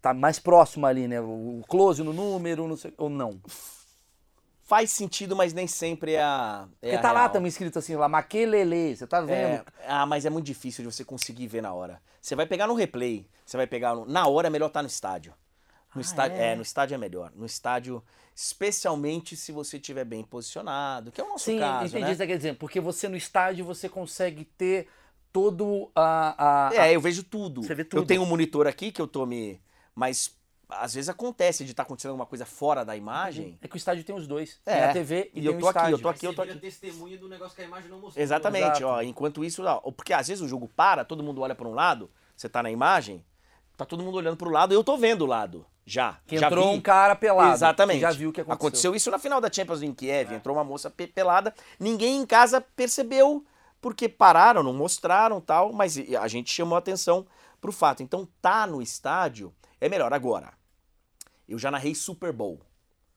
tá 0.00 0.14
mais 0.14 0.38
próximo 0.38 0.86
ali, 0.86 1.08
né? 1.08 1.20
O 1.20 1.62
close 1.68 2.02
no 2.02 2.12
número, 2.12 2.66
não 2.68 2.76
sei, 2.76 2.92
ou 2.98 3.08
não. 3.10 3.40
faz 4.64 4.90
sentido, 4.90 5.36
mas 5.36 5.52
nem 5.52 5.66
sempre 5.66 6.14
é 6.14 6.22
a 6.22 6.68
é 6.82 6.88
Porque 6.88 6.96
a 6.96 7.02
tá 7.02 7.12
lá 7.12 7.20
real. 7.20 7.32
também 7.32 7.48
escrito 7.48 7.78
assim, 7.78 7.96
lá, 7.96 8.08
Maquelele, 8.08 8.96
você 8.96 9.06
tá 9.06 9.20
vendo? 9.20 9.54
É, 9.54 9.64
ah, 9.88 10.06
mas 10.06 10.24
é 10.24 10.30
muito 10.30 10.46
difícil 10.46 10.84
de 10.84 10.92
você 10.94 11.04
conseguir 11.04 11.46
ver 11.48 11.60
na 11.62 11.72
hora. 11.72 12.00
Você 12.20 12.34
vai 12.34 12.46
pegar 12.46 12.66
no 12.66 12.74
replay, 12.74 13.28
você 13.44 13.56
vai 13.56 13.66
pegar 13.66 13.94
no- 13.94 14.06
na 14.06 14.26
hora 14.28 14.46
é 14.48 14.50
melhor 14.50 14.68
estar 14.68 14.82
no 14.82 14.88
estádio. 14.88 15.34
No 15.94 16.00
Ah, 16.00 16.02
estádio, 16.02 16.36
é? 16.36 16.52
é? 16.52 16.56
no 16.56 16.62
estádio 16.62 16.94
é 16.94 16.98
melhor. 16.98 17.32
No 17.34 17.46
estádio, 17.46 18.02
especialmente 18.34 19.36
se 19.36 19.50
você 19.52 19.78
estiver 19.78 20.04
bem 20.04 20.22
posicionado, 20.22 21.10
que 21.10 21.20
é 21.20 21.24
o 21.24 21.28
nosso 21.28 21.46
Sim, 21.46 21.56
caso, 21.58 21.96
entendi 21.96 22.04
né? 22.04 22.10
que 22.12 22.16
você 22.18 22.26
quer 22.26 22.36
dizer. 22.36 22.58
Porque 22.58 22.80
você 22.80 23.08
no 23.08 23.16
estádio 23.16 23.64
você 23.64 23.88
consegue 23.88 24.44
ter 24.44 24.88
todo 25.36 25.90
a. 25.94 26.68
a- 26.68 26.74
É, 26.74 26.96
eu 26.96 27.00
vejo 27.00 27.22
tudo. 27.22 27.62
Você 27.62 27.74
vê 27.74 27.82
Eu 27.82 27.88
tudo. 27.88 28.06
tenho 28.06 28.22
um 28.22 28.26
monitor 28.26 28.66
aqui 28.66 28.90
que 28.90 29.00
eu 29.02 29.06
tô 29.06 29.26
me. 29.26 29.60
Mas 29.94 30.34
às 30.68 30.94
vezes 30.94 31.08
acontece 31.08 31.64
de 31.64 31.70
estar 31.72 31.82
acontecendo 31.84 32.10
alguma 32.10 32.26
coisa 32.26 32.44
fora 32.46 32.84
da 32.84 32.96
imagem. 32.96 33.58
É 33.60 33.68
que 33.68 33.76
o 33.76 33.78
estádio 33.78 34.02
tem 34.02 34.16
os 34.16 34.26
dois. 34.26 34.58
É, 34.64 34.74
Tem 34.74 34.84
a 34.84 34.92
TV 34.94 35.30
e, 35.34 35.38
e 35.38 35.42
tem 35.42 35.44
eu 35.44 35.56
o 35.56 35.60
tô 35.60 35.68
aqui, 35.68 35.92
eu 35.92 35.98
tô 35.98 36.08
aqui, 36.08 36.26
eu 36.26 36.34
tô 36.34 36.42
aqui. 36.42 36.56
testemunha 36.58 37.18
do 37.18 37.28
negócio 37.28 37.54
que 37.54 37.62
a 37.62 37.64
imagem 37.66 37.90
não 37.90 38.00
mostrou. 38.00 38.22
Exatamente, 38.22 38.64
Exato. 38.64 38.86
ó. 38.86 39.02
Enquanto 39.02 39.44
isso, 39.44 39.62
ó, 39.62 39.78
porque 39.92 40.12
às 40.14 40.26
vezes 40.28 40.42
o 40.42 40.48
jogo 40.48 40.68
para, 40.74 41.04
todo 41.04 41.22
mundo 41.22 41.40
olha 41.42 41.54
para 41.54 41.68
um 41.68 41.74
lado, 41.74 42.10
você 42.34 42.48
tá 42.48 42.62
na 42.62 42.70
imagem, 42.70 43.22
tá 43.76 43.84
todo 43.84 44.02
mundo 44.02 44.16
olhando 44.16 44.36
pro 44.36 44.50
lado 44.50 44.72
e 44.72 44.74
eu 44.76 44.82
tô 44.82 44.96
vendo 44.96 45.22
o 45.22 45.26
lado. 45.26 45.64
Já. 45.84 46.18
Que 46.26 46.36
já 46.36 46.46
entrou 46.48 46.72
vi. 46.72 46.76
um 46.78 46.80
cara 46.80 47.14
pelado. 47.14 47.52
Exatamente. 47.54 48.00
Já 48.00 48.10
viu 48.10 48.30
o 48.30 48.32
que 48.32 48.40
aconteceu. 48.40 48.92
isso 48.94 49.08
na 49.10 49.20
final 49.20 49.40
da 49.40 49.52
Champions 49.52 49.82
em 49.82 49.92
Kiev. 49.94 50.32
Entrou 50.34 50.56
uma 50.56 50.64
moça 50.64 50.90
pe- 50.90 51.06
pelada. 51.06 51.54
Ninguém 51.78 52.20
em 52.20 52.26
casa 52.26 52.60
percebeu, 52.60 53.44
porque 53.80 54.08
pararam, 54.08 54.62
não 54.62 54.72
mostraram 54.72 55.40
tal, 55.40 55.72
mas 55.72 55.96
a 55.98 56.28
gente 56.28 56.52
chamou 56.52 56.76
atenção 56.76 57.26
pro 57.60 57.72
fato. 57.72 58.02
Então, 58.02 58.28
tá 58.40 58.66
no 58.66 58.80
estádio 58.82 59.54
É 59.80 59.88
melhor. 59.88 60.12
Agora, 60.12 60.52
eu 61.48 61.58
já 61.58 61.70
narrei 61.70 61.94
Super 61.94 62.32
Bowl. 62.32 62.60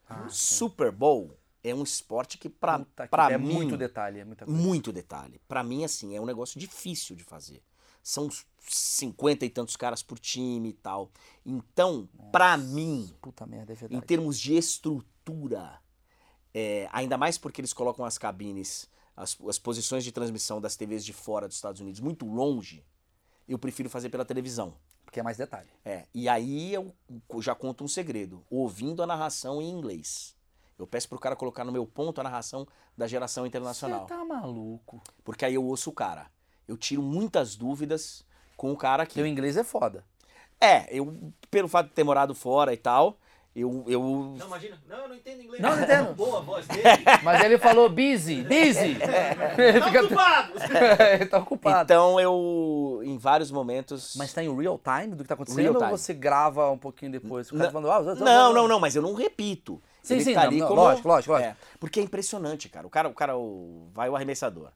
Ah. 0.07 0.27
Super 0.29 0.91
Bowl 0.91 1.37
é 1.63 1.73
um 1.73 1.83
esporte 1.83 2.37
que, 2.37 2.49
que- 2.49 2.55
pra 2.55 2.85
é 3.31 3.37
mim. 3.37 3.53
muito 3.53 3.77
detalhe, 3.77 4.19
é 4.19 4.25
muita 4.25 4.45
coisa. 4.45 4.59
Muito 4.61 4.91
detalhe. 4.91 5.39
Pra 5.47 5.63
mim, 5.63 5.83
assim, 5.83 6.15
é 6.15 6.21
um 6.21 6.25
negócio 6.25 6.59
difícil 6.59 7.15
de 7.15 7.23
fazer. 7.23 7.61
São 8.03 8.29
50 8.59 9.45
e 9.45 9.49
tantos 9.49 9.75
caras 9.75 10.01
por 10.01 10.17
time 10.19 10.69
e 10.69 10.73
tal. 10.73 11.11
Então, 11.45 12.07
pra 12.31 12.57
mim, 12.57 13.13
Puta 13.21 13.45
merda, 13.45 13.73
é 13.73 13.77
em 13.89 13.99
termos 14.01 14.39
de 14.39 14.55
estrutura, 14.55 15.79
é, 16.53 16.87
ainda 16.91 17.17
mais 17.17 17.37
porque 17.37 17.61
eles 17.61 17.73
colocam 17.73 18.03
as 18.05 18.17
cabines, 18.17 18.89
as, 19.15 19.37
as 19.47 19.59
posições 19.59 20.03
de 20.03 20.11
transmissão 20.11 20.61
das 20.61 20.75
TVs 20.75 21.05
de 21.05 21.13
fora 21.13 21.47
dos 21.47 21.57
Estados 21.57 21.81
Unidos 21.81 21.99
muito 21.99 22.25
longe, 22.25 22.85
eu 23.47 23.57
prefiro 23.57 23.89
fazer 23.89 24.09
pela 24.09 24.25
televisão. 24.25 24.73
Porque 25.03 25.19
é 25.19 25.23
mais 25.23 25.37
detalhe. 25.37 25.69
É, 25.83 26.05
e 26.13 26.29
aí 26.29 26.73
eu 26.73 26.93
já 27.39 27.55
conto 27.55 27.83
um 27.83 27.87
segredo. 27.87 28.45
Ouvindo 28.49 29.01
a 29.01 29.07
narração 29.07 29.59
em 29.59 29.67
inglês. 29.67 30.35
Eu 30.77 30.85
peço 30.85 31.09
pro 31.09 31.19
cara 31.19 31.35
colocar 31.35 31.65
no 31.65 31.71
meu 31.71 31.85
ponto 31.85 32.21
a 32.21 32.23
narração 32.23 32.67
da 32.95 33.07
geração 33.07 33.45
internacional. 33.45 34.07
Você 34.07 34.13
tá 34.13 34.23
maluco. 34.23 35.01
Porque 35.23 35.43
aí 35.43 35.55
eu 35.55 35.65
ouço 35.65 35.89
o 35.89 35.93
cara. 35.93 36.27
Eu 36.67 36.77
tiro 36.77 37.01
muitas 37.01 37.55
dúvidas 37.55 38.23
com 38.55 38.71
o 38.71 38.77
cara 38.77 39.03
aqui. 39.03 39.15
Teu 39.15 39.25
inglês 39.25 39.57
é 39.57 39.63
foda. 39.63 40.05
É, 40.61 40.87
eu, 40.95 41.33
pelo 41.49 41.67
fato 41.67 41.87
de 41.87 41.93
ter 41.93 42.03
morado 42.03 42.35
fora 42.35 42.71
e 42.73 42.77
tal, 42.77 43.17
eu. 43.55 43.83
eu 43.87 44.35
Não, 44.37 44.47
imagina. 44.47 44.77
Não, 44.87 44.97
eu 44.97 45.07
não 45.09 45.15
entendo 45.15 45.41
inglês. 45.41 45.61
Não, 45.61 45.75
não 45.75 45.83
entendo. 45.83 46.13
Boa 46.15 46.37
a 46.39 46.41
voz 46.41 46.67
dele. 46.67 46.83
Mas 47.23 47.43
ele 47.43 47.57
falou 47.57 47.89
busy, 47.89 48.43
busy. 48.43 48.97
Ele 49.57 49.79
Tá 49.79 49.85
fica- 49.87 50.03
ocupado. 50.05 50.53
ele 51.13 51.25
tá 51.25 51.37
ocupado. 51.39 51.83
então 51.83 52.19
eu, 52.19 53.01
em 53.03 53.17
vários 53.17 53.51
momentos. 53.51 54.13
Mas 54.17 54.31
tá 54.33 54.43
em 54.43 54.55
real 54.55 54.79
time 54.79 55.15
do 55.15 55.23
que 55.23 55.27
tá 55.27 55.33
acontecendo 55.33 55.61
Real 55.61 55.73
ou 55.73 55.79
time. 55.79 55.91
você 55.91 56.13
grava 56.13 56.69
um 56.71 56.77
pouquinho 56.77 57.11
depois? 57.11 57.51
O 57.51 57.55
cara 57.57 57.65
Não, 57.65 57.81
falando, 57.81 57.91
ah, 58.09 58.15
Não, 58.15 58.53
não, 58.53 58.67
não, 58.67 58.79
mas 58.79 58.95
eu 58.95 59.01
não 59.01 59.13
repito. 59.13 59.81
Sim, 60.01 60.15
Ele 60.15 60.23
sim, 60.23 60.33
tá 60.33 60.41
não, 60.41 60.47
ali 60.47 60.59
não, 60.59 60.67
como- 60.67 60.81
lógico, 60.81 61.07
lógico, 61.07 61.33
lógico. 61.33 61.51
É, 61.51 61.55
porque 61.79 61.99
é 61.99 62.03
impressionante, 62.03 62.69
cara. 62.69 62.87
O 62.87 62.89
cara, 62.89 63.09
o 63.09 63.13
cara 63.13 63.37
o, 63.37 63.89
vai 63.93 64.09
o 64.09 64.15
arremessador. 64.15 64.69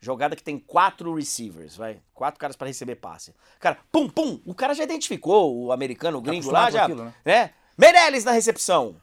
Jogada 0.00 0.36
que 0.36 0.42
tem 0.44 0.58
quatro 0.60 1.12
receivers, 1.16 1.76
vai. 1.76 1.98
Quatro 2.14 2.38
caras 2.38 2.54
pra 2.54 2.68
receber 2.68 2.94
passe. 2.94 3.34
Cara, 3.58 3.78
pum, 3.90 4.08
pum. 4.08 4.40
O 4.46 4.54
cara 4.54 4.72
já 4.72 4.84
identificou 4.84 5.64
o 5.64 5.72
americano, 5.72 6.18
o 6.18 6.20
gringo 6.20 6.52
lá, 6.52 6.70
já. 6.70 6.84
aquilo, 6.84 7.04
né? 7.06 7.14
né? 7.24 7.50
Meirelles 7.78 8.24
na 8.24 8.32
recepção. 8.32 8.96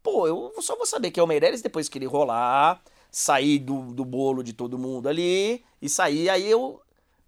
Pô, 0.00 0.28
eu 0.28 0.54
só 0.62 0.76
vou 0.76 0.86
saber 0.86 1.10
que 1.10 1.18
é 1.18 1.22
o 1.22 1.26
Meirelles 1.26 1.60
depois 1.60 1.88
que 1.88 1.98
ele 1.98 2.06
rolar, 2.06 2.80
sair 3.10 3.58
do, 3.58 3.92
do 3.92 4.04
bolo 4.04 4.44
de 4.44 4.52
todo 4.52 4.78
mundo 4.78 5.08
ali 5.08 5.64
e 5.80 5.88
sair. 5.88 6.30
Aí 6.30 6.48
eu. 6.48 6.80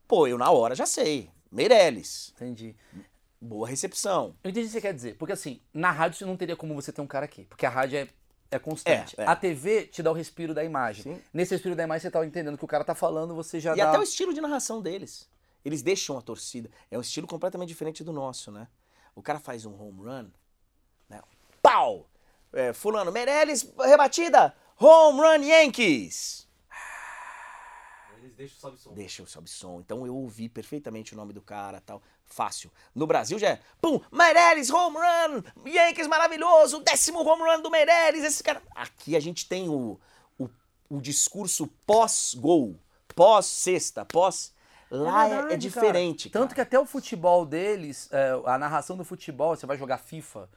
Pô, 0.07 0.29
eu 0.29 0.39
na 0.39 0.51
hora 0.51 0.75
já 0.77 0.87
sei. 0.87 1.29
Meirelles. 1.51 2.33
Entendi. 2.37 2.77
Boa 3.41 3.69
recepção. 3.69 4.37
Eu 4.45 4.51
entendi 4.51 4.67
o 4.67 4.69
que 4.69 4.73
você 4.75 4.81
quer 4.81 4.95
dizer. 4.95 5.17
Porque 5.17 5.33
assim, 5.33 5.61
na 5.73 5.91
rádio 5.91 6.19
você 6.19 6.25
não 6.25 6.37
teria 6.37 6.55
como 6.55 6.75
você 6.75 6.93
ter 6.93 7.01
um 7.01 7.07
cara 7.09 7.25
aqui. 7.25 7.45
Porque 7.45 7.67
a 7.67 7.71
rádio 7.71 7.99
é, 7.99 8.09
é 8.53 8.59
constante. 8.61 9.17
É, 9.19 9.25
é. 9.25 9.27
A 9.27 9.35
TV 9.35 9.87
te 9.87 10.01
dá 10.01 10.13
o 10.13 10.15
respiro 10.15 10.55
da 10.55 10.63
imagem. 10.63 11.03
Sim. 11.03 11.21
Nesse 11.33 11.55
respiro 11.55 11.75
da 11.75 11.83
imagem 11.83 12.03
você 12.03 12.11
tá 12.11 12.25
entendendo 12.25 12.57
que 12.57 12.65
o 12.65 12.69
cara 12.69 12.85
tá 12.85 12.95
falando, 12.95 13.35
você 13.35 13.59
já 13.59 13.75
E 13.75 13.79
dá... 13.79 13.89
até 13.89 13.99
o 13.99 14.03
estilo 14.03 14.33
de 14.33 14.41
narração 14.41 14.81
deles. 14.81 15.29
Eles 15.65 15.83
deixam 15.83 16.17
a 16.17 16.23
torcida. 16.23 16.71
É 16.89 16.97
um 16.97 17.01
estilo 17.01 17.27
completamente 17.27 17.69
diferente 17.69 18.05
do 18.05 18.13
nosso, 18.13 18.53
né? 18.53 18.69
O 19.15 19.23
cara 19.23 19.41
faz 19.41 19.67
um 19.67 19.75
home 19.75 20.03
run? 20.05 20.31
Pau! 21.65 22.07
É, 22.53 22.75
fulano, 22.75 23.11
Meirelles, 23.11 23.67
rebatida! 23.81 24.55
Home 24.79 25.19
run 25.19 25.43
Yankees! 25.43 26.47
Eles 28.19 28.35
deixam 28.35 28.59
sobe 28.61 28.79
som. 28.79 28.93
Deixa 28.93 29.23
o 29.23 29.27
sobe 29.27 29.49
som. 29.49 29.81
Então 29.81 30.07
eu 30.07 30.15
ouvi 30.15 30.47
perfeitamente 30.47 31.15
o 31.15 31.17
nome 31.17 31.33
do 31.33 31.41
cara 31.41 31.81
tal. 31.81 32.03
Fácil. 32.27 32.71
No 32.95 33.07
Brasil 33.07 33.39
já 33.39 33.49
é. 33.49 33.61
Pum! 33.81 33.99
Meirelles, 34.12 34.69
home 34.69 34.99
run! 34.99 35.43
Yankees 35.67 36.07
maravilhoso! 36.07 36.81
Décimo 36.81 37.21
home 37.27 37.43
run 37.43 37.62
do 37.62 37.71
Meirelles! 37.71 38.25
Esse 38.25 38.43
cara. 38.43 38.62
Aqui 38.75 39.17
a 39.17 39.21
gente 39.21 39.49
tem 39.49 39.71
o, 39.71 39.99
o, 40.39 40.49
o 40.91 41.01
discurso 41.01 41.67
pós-gol. 41.87 42.79
Pós-sexta, 43.15 44.05
pós. 44.05 44.53
Lá 44.91 45.27
é- 45.29 45.33
é, 45.33 45.37
verdade, 45.37 45.57
diferente. 45.57 46.29
cara. 46.29 46.45
Tanto 46.45 46.55
que 46.55 46.61
até 46.61 46.79
o 46.79 46.85
futebol 46.85 47.47
deles, 47.47 48.09
é, 48.12 48.33
a 48.45 48.59
narração 48.59 48.97
do 48.99 49.05
futebol, 49.05 49.57
você 49.57 49.65
vai 49.67 49.79
jogar 49.79 49.97
FIFA, 49.99 50.49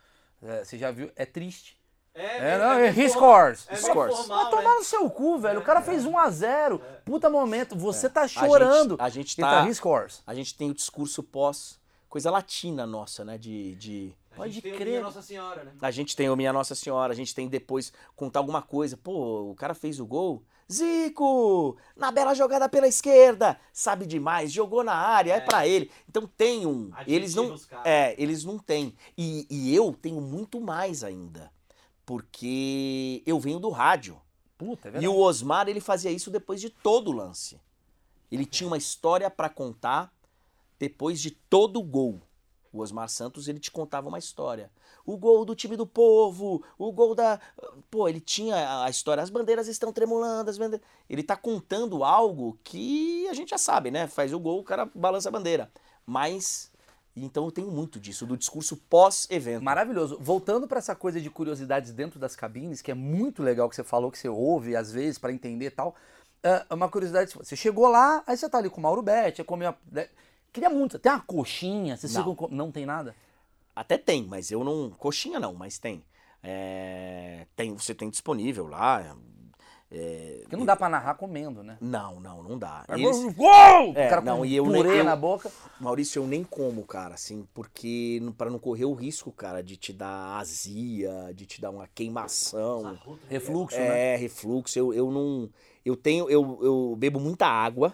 é, 0.42 0.64
você 0.64 0.78
já 0.78 0.92
viu, 0.92 1.12
é 1.16 1.26
triste. 1.26 1.78
É, 2.14 2.58
não, 2.58 2.72
é, 2.74 2.90
he 2.90 3.08
scores. 3.10 3.68
É 3.70 3.76
Scores. 3.76 4.16
formal, 4.18 4.42
Vai 4.44 4.50
tomar 4.50 4.72
né? 4.72 4.76
no 4.78 4.84
seu 4.84 5.08
cu, 5.08 5.38
velho. 5.38 5.60
O 5.60 5.64
cara 5.64 5.82
fez 5.84 6.04
1 6.04 6.18
a 6.18 6.30
0 6.32 6.82
Puta 7.06 7.30
momento. 7.30 7.76
Você 7.78 8.10
tá 8.10 8.24
É. 8.24 8.28
gente- 8.28 8.40
chorando. 8.40 8.96
a 9.00 9.08
gente 9.08 9.34
E 9.34 9.42
tá- 9.42 9.68
he 9.68 9.74
scores. 9.74 10.24
A 10.26 10.34
gente 10.34 10.56
tem 10.58 10.72
o 10.72 10.74
discurso 10.74 11.22
pós. 11.22 11.80
Coisa 12.10 12.32
latina 12.32 12.88
nossa, 12.88 13.24
né? 13.24 13.38
De. 13.38 13.76
de... 13.76 14.16
A 14.32 14.38
Pode 14.38 14.52
gente 14.54 14.64
tem 14.64 14.74
o 14.74 14.76
crer. 14.78 14.88
Minha 14.88 15.02
Nossa 15.02 15.22
Senhora, 15.22 15.64
né? 15.64 15.72
A 15.80 15.92
gente 15.92 16.16
tem 16.16 16.30
o 16.30 16.36
Minha 16.36 16.54
Nossa 16.54 16.74
Senhora, 16.74 17.12
a 17.14 17.16
gente 17.16 17.36
tem 17.36 17.48
depois 17.48 17.94
contar 18.16 18.40
alguma 18.40 18.62
coisa. 18.64 18.98
Pô, 18.98 19.52
o 19.52 19.56
cara 19.56 19.76
fez 19.76 20.00
o 20.00 20.06
gol. 20.06 20.44
Zico! 20.72 21.78
Na 21.96 22.12
bela 22.12 22.34
jogada 22.34 22.68
pela 22.68 22.88
esquerda! 22.88 23.60
Sabe 23.72 24.06
demais, 24.06 24.52
jogou 24.52 24.84
na 24.84 24.94
área, 24.94 25.34
é, 25.34 25.38
É. 25.38 25.42
pra 25.42 25.68
ele. 25.68 25.90
Então 26.10 26.28
tem 26.28 26.66
um. 26.66 26.92
Eles 27.06 27.34
não. 27.36 27.56
É, 27.84 28.16
eles 28.22 28.44
não 28.44 28.58
têm. 28.60 28.94
E, 29.18 29.48
e 29.50 29.74
eu 29.74 29.94
tenho 29.94 30.20
muito 30.22 30.60
mais 30.60 31.04
ainda. 31.04 31.52
Porque 32.06 33.22
eu 33.26 33.40
venho 33.40 33.60
do 33.60 33.70
rádio. 33.70 34.20
Puta, 34.58 34.90
é 34.90 35.02
E 35.02 35.08
o 35.08 35.18
Osmar, 35.18 35.68
ele 35.68 35.80
fazia 35.80 36.10
isso 36.10 36.32
depois 36.32 36.60
de 36.60 36.70
todo 36.70 37.10
o 37.10 37.14
lance. 37.14 37.60
Ele 38.32 38.46
tinha 38.46 38.68
uma 38.68 38.78
história 38.78 39.30
pra 39.30 39.50
contar 39.50 40.12
depois 40.80 41.20
de 41.22 41.32
todo 41.32 41.80
o 41.80 41.84
gol. 41.84 42.22
O 42.72 42.80
Osmar 42.80 43.10
Santos, 43.10 43.48
ele 43.48 43.60
te 43.60 43.72
contava 43.72 44.08
uma 44.08 44.20
história. 44.20 44.70
O 45.06 45.18
gol 45.18 45.46
do 45.46 45.56
time 45.56 45.76
do 45.76 45.88
povo, 45.88 46.64
o 46.78 46.92
gol 46.92 47.16
da. 47.16 47.40
Pô, 47.90 48.10
ele 48.10 48.20
tinha 48.20 48.84
a 48.84 48.90
história. 48.90 49.24
As 49.24 49.30
bandeiras 49.30 49.68
estão 49.68 49.94
tremulando, 49.94 50.50
as 50.50 50.58
bandeiras. 50.58 50.86
Ele 51.10 51.24
tá 51.24 51.36
contando 51.36 52.04
algo 52.04 52.60
que 52.64 53.28
a 53.30 53.34
gente 53.34 53.50
já 53.50 53.58
sabe, 53.58 53.90
né? 53.90 54.08
Faz 54.08 54.34
o 54.34 54.40
gol, 54.40 54.60
o 54.60 54.64
cara 54.64 54.90
balança 54.94 55.30
a 55.30 55.32
bandeira. 55.32 55.72
Mas. 56.06 56.72
Então 57.16 57.46
eu 57.46 57.52
tenho 57.52 57.72
muito 57.72 58.00
disso, 58.00 58.28
do 58.28 58.38
discurso 58.38 58.78
pós-evento. 58.78 59.64
Maravilhoso. 59.64 60.20
Voltando 60.22 60.68
pra 60.68 60.78
essa 60.78 60.96
coisa 60.96 61.20
de 61.20 61.30
curiosidades 61.32 61.92
dentro 61.92 62.20
das 62.20 62.36
cabines, 62.36 62.80
que 62.80 62.92
é 62.92 62.94
muito 62.94 63.42
legal 63.42 63.68
que 63.68 63.76
você 63.76 63.84
falou, 63.84 64.12
que 64.12 64.20
você 64.20 64.30
ouve 64.30 64.76
às 64.76 64.92
vezes 64.92 65.18
pra 65.18 65.32
entender 65.32 65.66
e 65.66 65.72
tal. 65.72 65.96
É 66.44 66.74
uma 66.74 66.88
curiosidade, 66.88 67.34
você 67.34 67.56
chegou 67.56 67.88
lá, 67.88 68.24
aí 68.28 68.38
você 68.38 68.48
tá 68.48 68.60
ali 68.60 68.70
com 68.70 68.80
o 68.80 68.84
Mauro 68.84 69.02
Betti, 69.02 69.44
comeu 69.44 69.70
uma... 69.70 70.06
Queria 70.54 70.70
muito, 70.70 70.98
tem 70.98 71.12
uma 71.12 71.22
coxinha, 71.22 71.96
vocês 71.98 72.14
Não. 72.14 72.22
ficam 72.22 72.36
com- 72.36 72.48
não 72.56 72.72
tem 72.72 72.86
nada? 72.86 73.16
Até 73.76 73.98
tem, 73.98 74.26
mas 74.26 74.50
eu 74.52 74.64
não. 74.64 74.90
Coxinha 74.92 75.40
não, 75.40 75.54
mas 75.54 75.78
tem. 75.78 76.04
É, 76.42 77.46
tem 77.56 77.74
você 77.74 77.94
tem 77.94 78.10
disponível 78.10 78.68
lá. 78.68 79.16
é, 79.90 80.40
Porque 80.42 80.56
não 80.58 80.66
dá 80.66 80.76
pra 80.76 80.90
narrar 80.90 81.14
comendo, 81.14 81.64
né? 81.64 81.78
não, 81.80 82.20
não, 82.20 82.44
não 82.44 82.58
dá. 82.60 82.84
Eles- 82.90 83.34
Gol! 83.36 83.94
É, 83.96 84.08
o 84.08 84.10
cara 84.10 84.22
não, 84.22 84.38
com 84.40 84.46
e 84.46 84.56
eu 84.56 84.66
purê 84.66 84.84
nem- 84.84 84.98
eu- 84.98 85.04
na 85.06 85.16
boca. 85.16 85.50
Maurício, 85.80 86.22
eu 86.22 86.28
nem 86.28 86.44
como, 86.44 86.84
cara, 86.86 87.14
assim, 87.16 87.48
porque 87.54 88.22
pra 88.38 88.50
não 88.50 88.60
correr 88.60 88.84
o 88.86 88.94
risco, 88.94 89.32
cara, 89.32 89.62
de 89.64 89.78
te 89.78 89.94
dar 89.94 90.40
azia, 90.40 91.32
de 91.34 91.46
te 91.46 91.62
dar 91.62 91.70
uma 91.70 91.88
queimação, 91.88 92.98
Refluxo, 93.30 93.78
né? 93.78 94.14
é, 94.14 94.18
refluxo. 94.18 94.78
Eu, 94.78 94.94
eu 94.94 95.10
não. 95.12 95.50
Eu 95.86 95.96
tenho. 95.96 96.30
Eu, 96.30 96.60
eu 96.62 96.96
bebo 96.98 97.20
muita 97.20 97.48
água. 97.48 97.94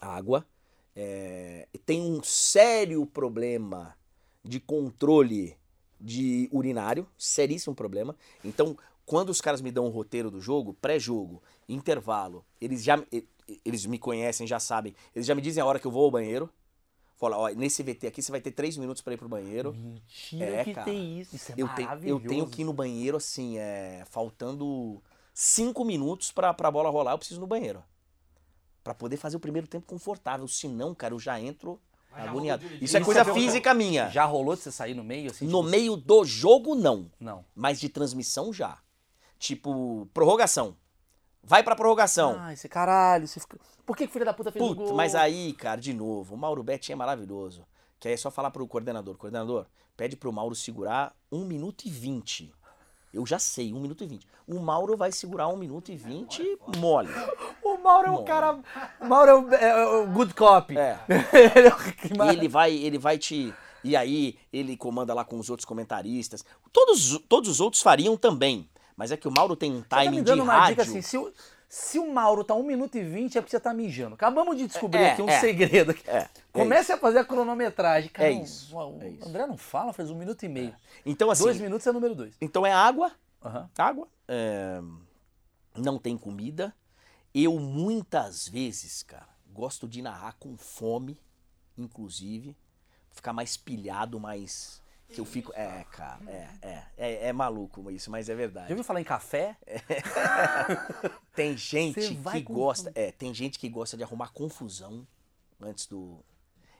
Água. 0.00 0.46
É, 0.94 1.68
tenho 1.86 2.04
um 2.04 2.22
sério 2.22 3.04
problema 3.06 3.96
de 4.44 4.60
controle 4.60 5.56
de 6.00 6.48
urinário. 6.52 7.06
Seríssimo 7.16 7.74
problema. 7.74 8.16
Então, 8.44 8.76
quando 9.06 9.30
os 9.30 9.40
caras 9.40 9.60
me 9.60 9.70
dão 9.70 9.86
o 9.86 9.90
roteiro 9.90 10.30
do 10.30 10.40
jogo, 10.40 10.74
pré-jogo, 10.74 11.42
intervalo, 11.68 12.44
eles 12.60 12.82
já. 12.82 13.02
Eles 13.64 13.84
me 13.86 13.98
conhecem, 13.98 14.46
já 14.46 14.60
sabem. 14.60 14.94
Eles 15.14 15.26
já 15.26 15.34
me 15.34 15.42
dizem 15.42 15.62
a 15.62 15.66
hora 15.66 15.78
que 15.78 15.86
eu 15.86 15.90
vou 15.90 16.04
ao 16.04 16.10
banheiro. 16.10 16.48
Fala, 17.16 17.38
ó, 17.38 17.48
nesse 17.50 17.82
VT 17.82 18.06
aqui 18.06 18.22
você 18.22 18.32
vai 18.32 18.40
ter 18.40 18.50
três 18.50 18.76
minutos 18.76 19.02
pra 19.02 19.14
ir 19.14 19.16
pro 19.16 19.28
banheiro. 19.28 19.72
Mentira 19.72 20.44
É, 20.44 20.64
que 20.64 20.74
cara. 20.74 20.84
tem 20.84 21.20
isso. 21.20 21.36
Isso 21.36 21.52
é 21.52 21.54
Eu, 21.56 21.68
tenho, 21.68 21.90
eu 22.02 22.20
tenho 22.20 22.46
que 22.48 22.62
ir 22.62 22.64
no 22.64 22.72
banheiro, 22.72 23.16
assim, 23.16 23.58
é, 23.58 24.04
faltando 24.10 25.00
cinco 25.32 25.84
minutos 25.84 26.32
pra, 26.32 26.52
pra 26.52 26.70
bola 26.70 26.90
rolar, 26.90 27.12
eu 27.12 27.18
preciso 27.18 27.38
ir 27.38 27.42
no 27.42 27.46
banheiro. 27.46 27.82
Pra 28.82 28.94
poder 28.94 29.16
fazer 29.16 29.36
o 29.36 29.40
primeiro 29.40 29.66
tempo 29.68 29.86
confortável. 29.86 30.46
Senão, 30.48 30.94
cara, 30.94 31.14
eu 31.14 31.18
já 31.20 31.40
entro 31.40 31.80
Mas 32.10 32.28
agoniado. 32.28 32.64
Isso 32.80 32.96
é 32.96 33.00
Isso 33.00 33.04
coisa 33.04 33.22
bom. 33.24 33.34
física 33.34 33.72
minha. 33.72 34.08
Já 34.08 34.24
rolou 34.24 34.56
de 34.56 34.62
você 34.62 34.72
sair 34.72 34.94
no 34.94 35.04
meio? 35.04 35.30
Assim, 35.30 35.46
No 35.46 35.58
tipo, 35.58 35.70
meio 35.70 35.96
do 35.96 36.24
jogo, 36.24 36.74
não. 36.74 37.10
Não. 37.20 37.44
Mas 37.54 37.78
de 37.78 37.88
transmissão, 37.88 38.52
já. 38.52 38.78
Tipo, 39.38 40.08
prorrogação. 40.12 40.76
Vai 41.42 41.62
pra 41.62 41.74
prorrogação. 41.74 42.36
Ah, 42.38 42.52
esse 42.52 42.68
caralho. 42.68 43.26
Você 43.26 43.40
fica... 43.40 43.58
Por 43.84 43.96
que 43.96 44.06
que 44.06 44.12
filho 44.12 44.24
da 44.24 44.32
puta 44.32 44.52
fez 44.52 44.64
Puta, 44.64 44.82
gol? 44.84 44.94
mas 44.94 45.14
aí, 45.14 45.52
cara, 45.54 45.80
de 45.80 45.92
novo, 45.92 46.34
o 46.34 46.38
Mauro 46.38 46.62
Betti 46.62 46.92
é 46.92 46.94
maravilhoso. 46.94 47.66
Que 47.98 48.08
aí 48.08 48.14
é 48.14 48.16
só 48.16 48.30
falar 48.30 48.50
pro 48.50 48.66
coordenador. 48.66 49.16
Coordenador, 49.16 49.66
pede 49.96 50.16
pro 50.16 50.32
Mauro 50.32 50.54
segurar 50.54 51.14
1 51.32 51.44
minuto 51.44 51.84
e 51.84 51.90
20. 51.90 52.52
Eu 53.12 53.26
já 53.26 53.38
sei, 53.38 53.72
1 53.72 53.80
minuto 53.80 54.02
e 54.02 54.06
20. 54.06 54.26
O 54.48 54.58
Mauro 54.58 54.96
vai 54.96 55.12
segurar 55.12 55.48
1 55.48 55.56
minuto 55.56 55.92
e 55.92 55.96
20 55.96 56.58
mole. 56.78 57.08
O 57.62 57.78
Mauro 57.78 58.06
é 58.06 58.10
um 58.10 58.16
Bom. 58.16 58.24
cara... 58.24 58.58
O 59.00 59.06
Mauro 59.06 59.30
é 59.30 59.34
o, 59.34 59.54
é 59.54 59.86
o 60.02 60.06
good 60.08 60.34
cop. 60.34 60.76
É. 60.76 60.98
Ele 61.56 61.68
é 61.68 61.72
o 61.74 62.24
E 62.26 62.28
ele 62.36 62.48
vai, 62.48 62.72
ele 62.72 62.98
vai 62.98 63.18
te. 63.18 63.52
E 63.84 63.96
aí 63.96 64.36
ele 64.52 64.76
comanda 64.76 65.12
lá 65.14 65.24
com 65.24 65.38
os 65.38 65.48
outros 65.50 65.64
comentaristas. 65.64 66.44
Todos, 66.72 67.18
todos 67.28 67.48
os 67.48 67.60
outros 67.60 67.82
fariam 67.82 68.16
também. 68.16 68.68
Mas 68.96 69.10
é 69.10 69.16
que 69.16 69.26
o 69.26 69.32
Mauro 69.36 69.56
tem 69.56 69.72
um 69.72 69.78
Você 69.78 69.84
tá 69.88 69.98
me 69.98 70.04
timing 70.04 70.22
dando 70.22 70.36
de 70.36 70.42
uma 70.42 70.52
rádio. 70.52 70.76
dica 70.76 70.82
assim, 70.82 71.02
se 71.02 71.16
o, 71.16 71.32
se 71.74 71.98
o 71.98 72.12
Mauro 72.12 72.44
tá 72.44 72.54
1 72.54 72.62
minuto 72.62 72.98
e 72.98 73.02
20 73.02 73.38
é 73.38 73.40
porque 73.40 73.50
você 73.50 73.58
tá 73.58 73.72
mijando. 73.72 74.14
Acabamos 74.14 74.58
de 74.58 74.66
descobrir 74.66 74.98
É, 75.04 75.12
aqui 75.12 75.22
um 75.22 75.28
é. 75.30 75.40
segredo. 75.40 75.92
É, 76.06 76.18
é 76.18 76.28
Comece 76.52 76.92
a 76.92 76.98
fazer 76.98 77.20
a 77.20 77.24
cronometragem. 77.24 78.10
Cara, 78.10 78.28
É 78.30 78.36
o- 78.36 78.42
isso, 78.42 78.76
O, 78.76 79.00
é 79.00 79.08
isso. 79.08 79.26
André 79.26 79.46
não 79.46 79.56
fala, 79.56 79.90
faz 79.94 80.10
um 80.10 80.14
minuto 80.14 80.42
e 80.44 80.48
meio. 80.50 80.76
Então, 81.06 81.30
assim, 81.30 81.44
Dois 81.44 81.58
minutos 81.58 81.86
é 81.86 81.90
número 81.92 82.14
dois. 82.14 82.34
então 82.42 82.66
é 82.66 82.72
água, 82.72 83.10
Aham. 83.42 83.70
água, 83.78 84.06
é, 84.28 84.82
não 85.74 85.98
tem 85.98 86.18
comida. 86.18 86.74
Eu 87.34 87.58
muitas 87.58 88.46
vezes, 88.46 89.02
cara, 89.02 89.28
gosto 89.50 89.88
de 89.88 90.02
narrar 90.02 90.34
com 90.38 90.54
fome, 90.58 91.18
inclusive, 91.78 92.54
ficar 93.10 93.32
mais 93.32 93.56
pilhado, 93.56 94.20
mais 94.20 94.82
que 95.08 95.18
eu 95.20 95.24
fico, 95.24 95.50
é, 95.54 95.84
cara, 95.90 96.18
é, 96.26 96.48
é, 96.60 96.82
é, 96.98 97.28
é 97.28 97.32
maluco 97.32 97.90
isso, 97.90 98.10
mas 98.10 98.28
é 98.28 98.32
Já 98.32 98.36
verdade. 98.36 98.70
ouviu 98.72 98.84
falar 98.84 99.00
em 99.00 99.04
café? 99.04 99.56
Tem 101.34 101.56
gente 101.56 102.14
que 102.14 102.42
com 102.42 102.54
gosta, 102.54 102.92
é, 102.94 103.10
tem 103.10 103.32
gente 103.32 103.58
que 103.58 103.68
gosta 103.68 103.96
de 103.96 104.02
arrumar 104.02 104.28
confusão 104.32 105.06
antes 105.60 105.86
do 105.86 106.18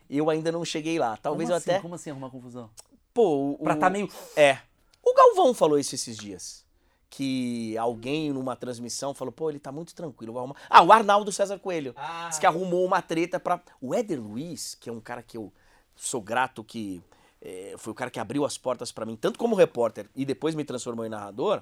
eu 0.09 0.29
ainda 0.29 0.51
não 0.51 0.63
cheguei 0.63 0.99
lá. 0.99 1.17
Talvez 1.17 1.47
como 1.47 1.53
eu 1.53 1.57
assim? 1.57 1.71
até 1.71 1.79
Como 1.81 1.95
assim 1.95 2.09
arrumar 2.11 2.29
confusão? 2.29 2.69
Pô, 3.13 3.53
o, 3.53 3.63
Pra 3.63 3.75
tá 3.75 3.89
meio... 3.89 4.09
É. 4.35 4.59
O 5.03 5.13
Galvão 5.13 5.53
falou 5.53 5.77
isso 5.77 5.95
esses 5.95 6.17
dias. 6.17 6.63
Que 7.09 7.77
alguém 7.77 8.31
numa 8.31 8.55
transmissão 8.55 9.13
falou, 9.13 9.31
pô, 9.31 9.49
ele 9.49 9.59
tá 9.59 9.71
muito 9.71 9.93
tranquilo, 9.93 10.33
vou 10.33 10.39
arrumar. 10.39 10.55
Ah, 10.69 10.81
o 10.81 10.91
Arnaldo 10.91 11.31
César 11.31 11.59
Coelho. 11.59 11.93
Ah, 11.95 12.27
Diz 12.29 12.39
que 12.39 12.45
arrumou 12.45 12.85
uma 12.85 13.01
treta 13.01 13.39
pra. 13.39 13.61
O 13.79 13.93
Éder 13.93 14.19
Luiz, 14.19 14.75
que 14.75 14.89
é 14.89 14.93
um 14.93 14.99
cara 14.99 15.21
que 15.21 15.37
eu 15.37 15.53
sou 15.95 16.21
grato 16.21 16.63
que. 16.63 17.03
eh, 17.39 17.75
foi 17.77 17.91
o 17.91 17.95
cara 17.95 18.09
que 18.09 18.19
abriu 18.19 18.45
as 18.45 18.57
portas 18.57 18.91
pra 18.91 19.05
mim, 19.05 19.15
tanto 19.15 19.37
como 19.37 19.55
repórter 19.55 20.09
e 20.15 20.25
depois 20.25 20.55
me 20.55 20.63
transformou 20.63 21.05
em 21.05 21.09
narrador. 21.09 21.61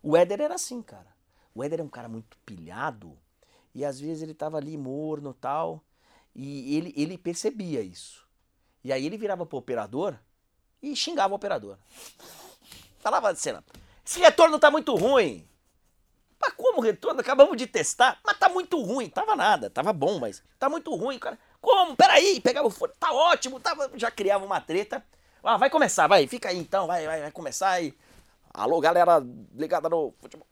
O 0.00 0.16
Éder 0.16 0.40
era 0.40 0.54
assim, 0.54 0.80
cara. 0.80 1.08
O 1.54 1.62
Éder 1.62 1.80
é 1.80 1.82
um 1.82 1.88
cara 1.88 2.08
muito 2.08 2.36
pilhado 2.46 3.18
e 3.74 3.84
às 3.84 3.98
vezes 4.00 4.22
ele 4.22 4.34
tava 4.34 4.56
ali 4.56 4.76
morno 4.76 5.34
tal. 5.34 5.82
E 6.34 6.76
ele, 6.76 6.94
ele 6.96 7.18
percebia 7.18 7.82
isso. 7.82 8.26
E 8.82 8.92
aí 8.92 9.04
ele 9.04 9.18
virava 9.18 9.44
pro 9.44 9.58
operador 9.58 10.18
e 10.82 10.96
xingava 10.96 11.32
o 11.32 11.36
operador. 11.36 11.76
Falava 13.00 13.30
assim, 13.30 13.50
esse 14.04 14.18
retorno 14.18 14.58
tá 14.58 14.70
muito 14.70 14.94
ruim. 14.94 15.46
Mas 16.40 16.54
como 16.54 16.80
retorno? 16.80 17.20
Acabamos 17.20 17.56
de 17.56 17.66
testar. 17.66 18.18
Mas 18.24 18.38
tá 18.38 18.48
muito 18.48 18.80
ruim. 18.82 19.08
Tava 19.08 19.36
nada, 19.36 19.70
tava 19.70 19.92
bom, 19.92 20.18
mas 20.18 20.42
tá 20.58 20.68
muito 20.68 20.92
ruim, 20.94 21.18
cara. 21.18 21.38
Como? 21.60 21.94
Peraí, 21.94 22.40
pegava 22.40 22.66
o 22.66 22.70
fone. 22.70 22.92
Tá 22.98 23.12
ótimo, 23.12 23.60
tava... 23.60 23.90
já 23.94 24.10
criava 24.10 24.44
uma 24.44 24.60
treta. 24.60 25.04
Ah, 25.44 25.56
vai 25.56 25.68
começar, 25.70 26.06
vai, 26.06 26.26
fica 26.26 26.48
aí 26.48 26.58
então, 26.58 26.86
vai, 26.86 27.04
vai, 27.04 27.20
vai 27.20 27.32
começar 27.32 27.70
aí. 27.70 27.94
Alô, 28.54 28.80
galera 28.80 29.20
ligada 29.54 29.88
no 29.88 30.14
futebol. 30.20 30.46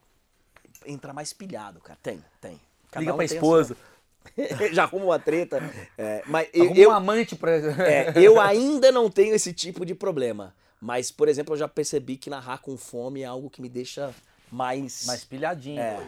Entra 0.86 1.12
mais 1.12 1.32
pilhado, 1.32 1.80
cara. 1.80 1.98
Tem, 2.02 2.22
tem. 2.40 2.60
Cada 2.90 3.00
Liga 3.00 3.12
um 3.12 3.16
pra 3.16 3.24
esposa. 3.24 3.76
já 4.72 4.84
arruma 4.84 5.04
uma 5.06 5.18
treta. 5.18 5.58
É, 5.96 6.22
mas 6.26 6.48
eu, 6.52 6.64
Arruma 6.64 6.78
eu- 6.80 6.90
um 6.90 6.92
amante 6.92 7.36
pra... 7.36 7.52
é, 7.52 8.12
eu 8.16 8.40
ainda 8.40 8.90
não 8.92 9.10
tenho 9.10 9.34
esse 9.34 9.52
tipo 9.52 9.84
de 9.86 9.94
problema. 9.94 10.54
Mas, 10.80 11.10
por 11.10 11.28
exemplo, 11.28 11.54
eu 11.54 11.58
já 11.58 11.68
percebi 11.68 12.16
que 12.16 12.30
narrar 12.30 12.58
com 12.58 12.76
fome 12.76 13.20
é 13.22 13.26
algo 13.26 13.50
que 13.50 13.60
me 13.60 13.68
deixa 13.68 14.14
mais. 14.50 15.04
Mais 15.06 15.24
pilhadinho. 15.24 15.78
É. 15.80 16.00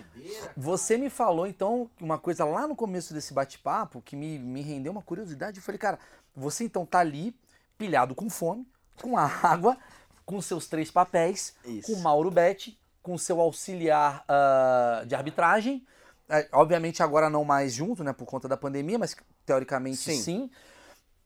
Você 0.57 0.97
me 0.97 1.11
falou, 1.11 1.47
então, 1.47 1.91
uma 2.01 2.19
coisa 2.19 2.45
lá 2.45 2.67
no 2.67 2.75
começo 2.75 3.13
desse 3.13 3.35
bate-papo 3.35 4.01
que 4.03 4.17
me, 4.17 4.39
me 4.39 4.63
rendeu 4.63 4.91
uma 4.91 5.03
curiosidade. 5.03 5.59
Eu 5.59 5.63
falei, 5.63 5.79
cara, 5.79 5.99
você 6.35 6.65
então 6.65 6.87
tá 6.87 7.01
ali, 7.01 7.35
pilhado 7.77 8.15
com 8.15 8.31
fome, 8.31 8.67
com 9.01 9.17
a 9.17 9.25
água, 9.47 9.77
com 10.25 10.41
seus 10.41 10.67
três 10.67 10.91
papéis, 10.91 11.55
Isso. 11.67 11.93
com 11.93 11.99
o 11.99 12.03
Mauro 12.03 12.31
Betti, 12.31 12.79
com 13.03 13.19
seu 13.19 13.41
auxiliar 13.41 14.25
ah, 14.29 15.03
de 15.07 15.15
arbitragem. 15.15 15.85
É, 16.29 16.49
obviamente 16.53 17.03
agora 17.03 17.29
não 17.29 17.45
mais 17.45 17.75
junto, 17.75 18.03
né, 18.03 18.13
por 18.13 18.25
conta 18.25 18.49
da 18.49 18.57
pandemia, 18.57 18.99
mas 18.99 19.15
teoricamente 19.45 19.99
sim. 19.99 20.23
Sim. 20.23 20.51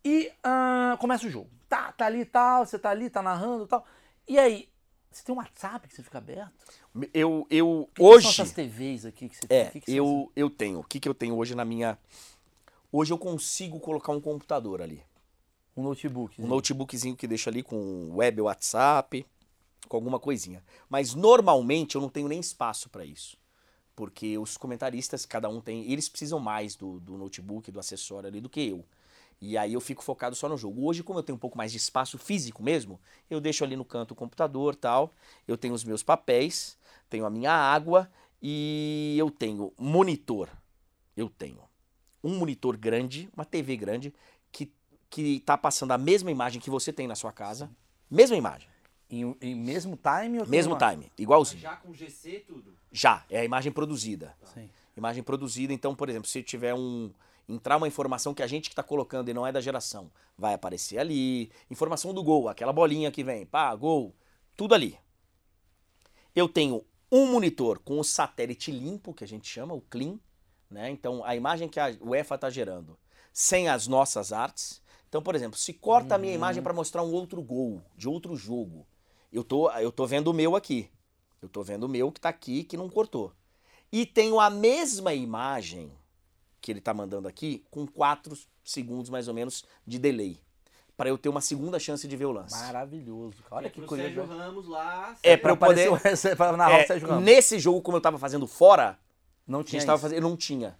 E 0.04 0.32
ah, 0.42 0.96
começa 0.98 1.26
o 1.26 1.30
jogo. 1.30 1.50
Tá, 1.68 1.92
tá 1.92 2.06
ali 2.06 2.20
e 2.20 2.24
tal, 2.24 2.64
você 2.64 2.78
tá 2.78 2.90
ali, 2.90 3.10
tá 3.10 3.22
narrando 3.22 3.64
e 3.64 3.68
tal. 3.68 3.84
E 4.26 4.38
aí, 4.38 4.68
você 5.10 5.24
tem 5.24 5.34
um 5.34 5.38
WhatsApp 5.38 5.88
que 5.88 5.94
você 5.94 6.02
fica 6.02 6.18
aberto? 6.18 6.52
Eu, 7.12 7.46
eu 7.50 7.88
que 7.94 7.94
que 7.94 8.02
hoje. 8.02 8.32
são 8.32 8.44
essas 8.44 8.52
TVs 8.52 9.06
aqui 9.06 9.28
que 9.28 9.36
você 9.36 9.46
É, 9.48 9.64
que 9.66 9.80
que 9.80 9.86
são 9.86 9.94
eu, 9.94 10.32
eu 10.36 10.50
tenho. 10.50 10.80
O 10.80 10.84
que, 10.84 11.00
que 11.00 11.08
eu 11.08 11.14
tenho 11.14 11.36
hoje 11.36 11.54
na 11.54 11.64
minha. 11.64 11.98
Hoje 12.92 13.12
eu 13.12 13.18
consigo 13.18 13.80
colocar 13.80 14.12
um 14.12 14.20
computador 14.20 14.82
ali. 14.82 15.02
Um 15.76 15.82
notebook. 15.82 16.40
Um 16.40 16.46
notebookzinho 16.46 17.16
que 17.16 17.26
deixa 17.26 17.50
ali 17.50 17.62
com 17.62 18.14
web 18.14 18.40
WhatsApp, 18.42 19.26
com 19.89 19.97
alguma 19.97 20.18
coisinha. 20.18 20.62
Mas 20.89 21.14
normalmente 21.14 21.95
eu 21.95 22.01
não 22.01 22.09
tenho 22.09 22.28
nem 22.28 22.41
espaço 22.41 22.89
para 22.89 23.05
isso. 23.05 23.37
Porque 23.95 24.37
os 24.37 24.57
comentaristas, 24.57 25.24
cada 25.24 25.49
um 25.49 25.61
tem. 25.61 25.91
Eles 25.91 26.09
precisam 26.09 26.39
mais 26.39 26.76
do, 26.76 27.01
do 27.01 27.16
notebook, 27.16 27.70
do 27.70 27.80
acessório 27.80 28.28
ali 28.28 28.41
do 28.41 28.49
que 28.49 28.68
eu. 28.68 28.84
E 29.41 29.57
aí 29.57 29.72
eu 29.72 29.80
fico 29.80 30.03
focado 30.03 30.34
só 30.34 30.49
no 30.49 30.57
jogo. 30.57 30.87
Hoje, 30.87 31.03
como 31.03 31.18
eu 31.18 31.22
tenho 31.22 31.37
um 31.37 31.39
pouco 31.39 31.59
mais 31.59 31.70
de 31.72 31.78
espaço 31.78 32.18
físico 32.18 32.62
mesmo, 32.62 33.01
eu 33.28 33.41
deixo 33.41 33.64
ali 33.64 33.76
no 33.76 33.84
canto 33.84 34.12
o 34.12 34.14
computador 34.14 34.74
tal. 34.74 35.12
Eu 35.47 35.57
tenho 35.57 35.74
os 35.74 35.84
meus 35.84 36.03
papéis, 36.03 36.78
tenho 37.09 37.26
a 37.26 37.30
minha 37.30 37.53
água 37.53 38.11
e 38.43 39.14
eu 39.18 39.30
tenho 39.30 39.72
monitor. 39.78 40.49
Eu 41.16 41.28
tenho 41.28 41.61
um 42.22 42.39
monitor 42.39 42.76
grande, 42.76 43.28
uma 43.34 43.45
TV 43.45 43.76
grande, 43.76 44.14
que, 44.51 44.72
que 45.09 45.41
tá 45.41 45.57
passando 45.57 45.93
a 45.93 45.99
mesma 45.99 46.30
imagem 46.30 46.61
que 46.61 46.70
você 46.70 46.93
tem 46.93 47.07
na 47.07 47.14
sua 47.14 47.32
casa. 47.32 47.70
Mesma 48.11 48.37
imagem. 48.37 48.68
Em, 49.09 49.36
em 49.40 49.54
mesmo 49.54 49.96
time? 49.96 50.40
Ou 50.40 50.46
Mesmo 50.46 50.74
uma- 50.74 50.90
time. 50.90 51.11
Igualzinho. 51.16 51.61
já 51.61 51.76
com 51.76 51.92
GC 51.94 52.44
tudo. 52.46 52.74
Já. 52.90 53.24
É 53.30 53.38
a 53.40 53.44
imagem 53.44 53.70
produzida. 53.70 54.34
Sim. 54.52 54.68
Imagem 54.96 55.22
produzida, 55.22 55.72
então, 55.72 55.94
por 55.94 56.09
exemplo, 56.09 56.28
se 56.28 56.42
tiver 56.42 56.74
um. 56.74 57.11
Entrar 57.48 57.76
uma 57.76 57.86
informação 57.86 58.34
que 58.34 58.42
a 58.42 58.46
gente 58.48 58.64
que 58.68 58.72
está 58.72 58.82
colocando 58.82 59.28
e 59.28 59.34
não 59.34 59.46
é 59.46 59.52
da 59.52 59.61
geração, 59.61 60.11
vai 60.36 60.52
aparecer 60.54 60.98
ali. 60.98 61.48
Informação 61.70 62.12
do 62.12 62.20
gol, 62.24 62.48
aquela 62.48 62.72
bolinha 62.72 63.11
que 63.12 63.22
vem, 63.22 63.46
pá, 63.46 63.72
gol, 63.76 64.12
tudo 64.57 64.74
ali. 64.74 64.98
Eu 66.34 66.48
tenho 66.48 66.84
um 67.11 67.26
monitor 67.30 67.78
com 67.78 68.00
o 68.00 68.04
satélite 68.04 68.72
limpo, 68.72 69.14
que 69.14 69.22
a 69.22 69.28
gente 69.28 69.48
chama, 69.48 69.74
o 69.74 69.80
clean, 69.80 70.18
né? 70.68 70.90
Então, 70.90 71.24
a 71.24 71.36
imagem 71.36 71.68
que 71.68 71.78
a 71.78 71.96
UEFA 72.00 72.34
está 72.34 72.50
gerando, 72.50 72.98
sem 73.32 73.68
as 73.68 73.86
nossas 73.86 74.32
artes. 74.32 74.82
Então, 75.09 75.22
por 75.22 75.36
exemplo, 75.36 75.57
se 75.57 75.72
corta 75.72 76.16
a 76.16 76.18
minha 76.18 76.34
imagem 76.34 76.62
para 76.62 76.72
mostrar 76.72 77.04
um 77.04 77.12
outro 77.12 77.40
gol, 77.40 77.80
de 77.96 78.09
outro 78.09 78.34
jogo, 78.34 78.84
eu 79.32 79.44
tô, 79.44 79.70
eu 79.72 79.90
tô 79.92 80.06
vendo 80.06 80.28
o 80.28 80.34
meu 80.34 80.56
aqui. 80.56 80.90
Eu 81.42 81.48
tô 81.48 81.62
vendo 81.62 81.84
o 81.84 81.88
meu 81.88 82.10
que 82.10 82.20
tá 82.20 82.28
aqui, 82.28 82.64
que 82.64 82.76
não 82.76 82.88
cortou. 82.88 83.32
E 83.92 84.04
tenho 84.06 84.40
a 84.40 84.50
mesma 84.50 85.14
imagem 85.14 85.92
que 86.60 86.72
ele 86.72 86.80
tá 86.80 86.92
mandando 86.92 87.28
aqui, 87.28 87.64
com 87.70 87.86
4 87.86 88.36
segundos 88.64 89.08
mais 89.10 89.28
ou 89.28 89.34
menos 89.34 89.64
de 89.86 89.98
delay. 89.98 90.40
Para 90.96 91.10
eu 91.10 91.18
ter 91.18 91.28
uma 91.28 91.40
segunda 91.42 91.78
chance 91.78 92.08
de 92.08 92.16
ver 92.16 92.24
o 92.24 92.32
lance. 92.32 92.54
Maravilhoso. 92.58 93.42
cara. 93.42 93.56
Olha 93.56 93.66
é 93.66 93.70
que 93.70 93.82
coisa. 93.82 94.04
Sérgio 94.04 94.24
Ramos 94.24 94.66
lá. 94.66 95.14
É, 95.22 95.36
Pra 95.36 95.52
eu 95.52 95.56
poder- 95.56 95.90
narrar 96.56 96.78
É, 96.80 96.86
Sérgio 96.86 97.06
Ramos. 97.08 97.22
nesse 97.24 97.58
jogo, 97.58 97.82
como 97.82 97.98
eu 97.98 98.00
tava 98.00 98.18
fazendo 98.18 98.46
fora, 98.46 98.98
Não 99.46 99.60
a 99.60 99.64
tinha 99.64 99.78
gente 99.78 99.86
tava 99.86 99.96
isso. 99.96 100.02
fazendo, 100.02 100.18
eu 100.24 100.28
não 100.28 100.36
tinha. 100.36 100.76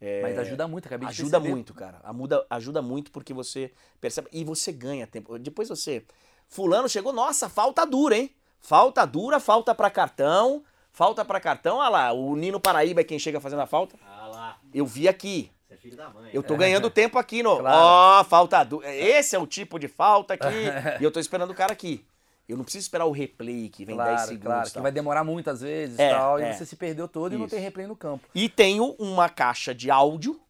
É, 0.00 0.22
Mas 0.22 0.38
ajuda 0.38 0.66
muito, 0.66 0.86
acabei 0.86 1.06
de 1.08 1.12
Ajuda 1.12 1.32
perceber. 1.38 1.54
muito, 1.54 1.74
cara. 1.74 2.00
Ajuda, 2.02 2.46
ajuda 2.48 2.80
muito 2.82 3.12
porque 3.12 3.34
você 3.34 3.70
percebe. 4.00 4.28
E 4.32 4.42
você 4.44 4.72
ganha 4.72 5.06
tempo. 5.06 5.38
Depois 5.38 5.68
você. 5.68 6.04
Fulano 6.48 6.88
chegou, 6.88 7.12
nossa, 7.12 7.48
falta 7.48 7.84
dura, 7.84 8.16
hein? 8.16 8.30
Falta 8.60 9.04
dura, 9.04 9.38
falta 9.38 9.74
pra 9.74 9.90
cartão. 9.90 10.62
Falta 10.90 11.24
pra 11.24 11.38
cartão. 11.38 11.76
Olha 11.76 11.88
lá, 11.88 12.12
o 12.12 12.34
Nino 12.34 12.58
Paraíba 12.58 13.02
é 13.02 13.04
quem 13.04 13.18
chega 13.18 13.38
fazendo 13.40 13.60
a 13.62 13.66
falta. 13.66 13.96
Ah 14.04 14.26
lá, 14.26 14.58
Eu 14.74 14.84
vi 14.84 15.06
aqui. 15.06 15.50
você 15.68 15.74
é 15.74 15.76
filho 15.76 15.96
da 15.96 16.08
mãe. 16.10 16.30
Eu 16.32 16.42
tô 16.42 16.56
ganhando 16.56 16.90
tempo 16.90 17.18
aqui 17.18 17.42
no. 17.42 17.50
Ó, 17.50 17.58
Claro. 17.60 18.24
falta 18.28 18.64
dura. 18.64 18.92
Esse 18.92 19.36
é 19.36 19.38
o 19.38 19.46
tipo 19.46 19.78
de 19.78 19.86
falta 19.86 20.34
aqui. 20.34 20.46
e 21.00 21.04
eu 21.04 21.10
tô 21.12 21.20
esperando 21.20 21.50
o 21.50 21.54
cara 21.54 21.72
aqui. 21.72 22.04
Eu 22.48 22.56
não 22.56 22.64
preciso 22.64 22.82
esperar 22.84 23.04
o 23.04 23.12
replay 23.12 23.68
que 23.68 23.84
vem 23.84 23.94
10 23.94 24.08
Claro, 24.08 24.26
segundos. 24.28 24.46
claro, 24.46 24.70
que 24.72 24.80
vai 24.80 24.90
demorar 24.90 25.22
muitas 25.22 25.60
vezes 25.60 25.98
É, 25.98 26.10
tal, 26.14 26.38
é. 26.38 26.50
e 26.50 26.54
você 26.54 26.64
se 26.64 26.74
perdeu 26.76 27.06
todo 27.06 27.34
e 27.34 27.36
não 27.38 27.44
Isso. 27.44 27.54
tem 27.54 27.62
replay 27.62 27.86
no 27.86 27.94
campo. 27.94 28.26
E 28.34 28.48
tenho 28.48 28.96
uma 28.98 29.28
caixa 29.28 29.74
de 29.74 29.90
áudio 29.90 30.40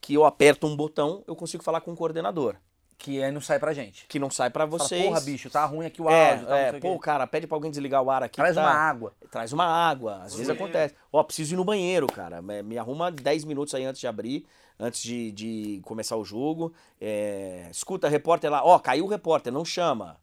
que 0.00 0.14
eu 0.14 0.24
aperto 0.24 0.66
um 0.66 0.74
botão, 0.74 1.22
eu 1.26 1.36
consigo 1.36 1.62
falar 1.62 1.82
com 1.82 1.92
o 1.92 1.96
coordenador. 1.96 2.56
Que 2.98 3.22
aí 3.22 3.30
não 3.30 3.40
sai 3.40 3.58
pra 3.58 3.72
gente. 3.74 4.06
Que 4.06 4.18
não 4.18 4.30
sai 4.30 4.48
pra 4.50 4.66
Fala, 4.66 4.78
vocês. 4.78 5.04
Porra, 5.04 5.20
bicho, 5.20 5.50
tá 5.50 5.64
ruim 5.66 5.86
aqui 5.86 6.00
o 6.00 6.08
é, 6.08 6.30
áudio, 6.30 6.46
tá, 6.46 6.56
é, 6.58 6.72
pô, 6.80 6.94
quê. 6.94 7.04
cara, 7.04 7.26
pede 7.26 7.46
pra 7.46 7.56
alguém 7.56 7.70
desligar 7.70 8.02
o 8.02 8.10
ar 8.10 8.22
aqui. 8.22 8.36
Traz 8.36 8.54
tá- 8.54 8.62
uma 8.62 8.70
água. 8.70 9.12
Traz 9.30 9.52
uma 9.52 9.66
água. 9.66 10.16
Às 10.22 10.32
vezes 10.34 10.46
Banheiro. 10.48 10.64
acontece. 10.64 10.94
Ó, 11.12 11.22
preciso 11.22 11.54
ir 11.54 11.56
no 11.56 11.64
banheiro, 11.64 12.06
cara. 12.06 12.40
Me, 12.40 12.78
arruma 12.78 13.10
10 13.12 13.44
minutos 13.44 13.74
aí 13.74 13.84
antes 13.84 14.00
de 14.00 14.06
abrir, 14.06 14.46
antes 14.80 15.02
de, 15.02 15.30
de 15.32 15.80
começar 15.84 16.16
o 16.16 16.24
jogo. 16.24 16.72
É, 17.00 17.68
escuta, 17.70 18.08
repórter 18.08 18.50
lá. 18.50 18.64
Ó, 18.64 18.78
caiu 18.78 19.04
o 19.04 19.08
repórter, 19.08 19.52
não 19.52 19.64
chama. 19.64 20.16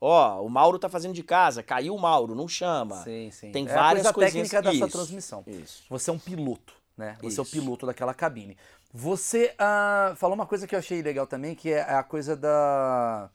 Ó, 0.00 0.42
o 0.44 0.50
Mauro 0.50 0.78
tá 0.78 0.88
fazendo 0.88 1.14
de 1.14 1.22
casa, 1.22 1.62
caiu 1.62 1.94
o 1.94 1.98
Mauro, 1.98 2.34
não 2.34 2.46
chama. 2.46 2.96
Sim, 3.02 3.30
sim. 3.30 3.50
Tem 3.50 3.66
é 3.66 3.72
várias 3.72 4.04
a 4.04 4.12
coisa 4.12 4.30
coisinhas 4.30 4.50
técnica 4.50 4.72
dessa 4.72 4.86
Isso, 4.86 4.98
transmissão. 4.98 5.44
Isso. 5.46 5.84
Você 5.88 6.10
é 6.10 6.12
um 6.12 6.18
piloto, 6.18 6.74
né? 6.96 7.16
Você 7.22 7.40
é 7.40 7.42
o 7.42 7.44
Isso. 7.44 7.52
piloto 7.52 7.86
daquela 7.86 8.12
cabine. 8.12 8.58
Você 8.98 9.54
ah, 9.58 10.14
falou 10.16 10.34
uma 10.34 10.46
coisa 10.46 10.66
que 10.66 10.74
eu 10.74 10.78
achei 10.78 11.02
legal 11.02 11.26
também, 11.26 11.54
que 11.54 11.70
é 11.70 11.82
a 11.82 12.02
coisa 12.02 12.34
da 12.34 13.30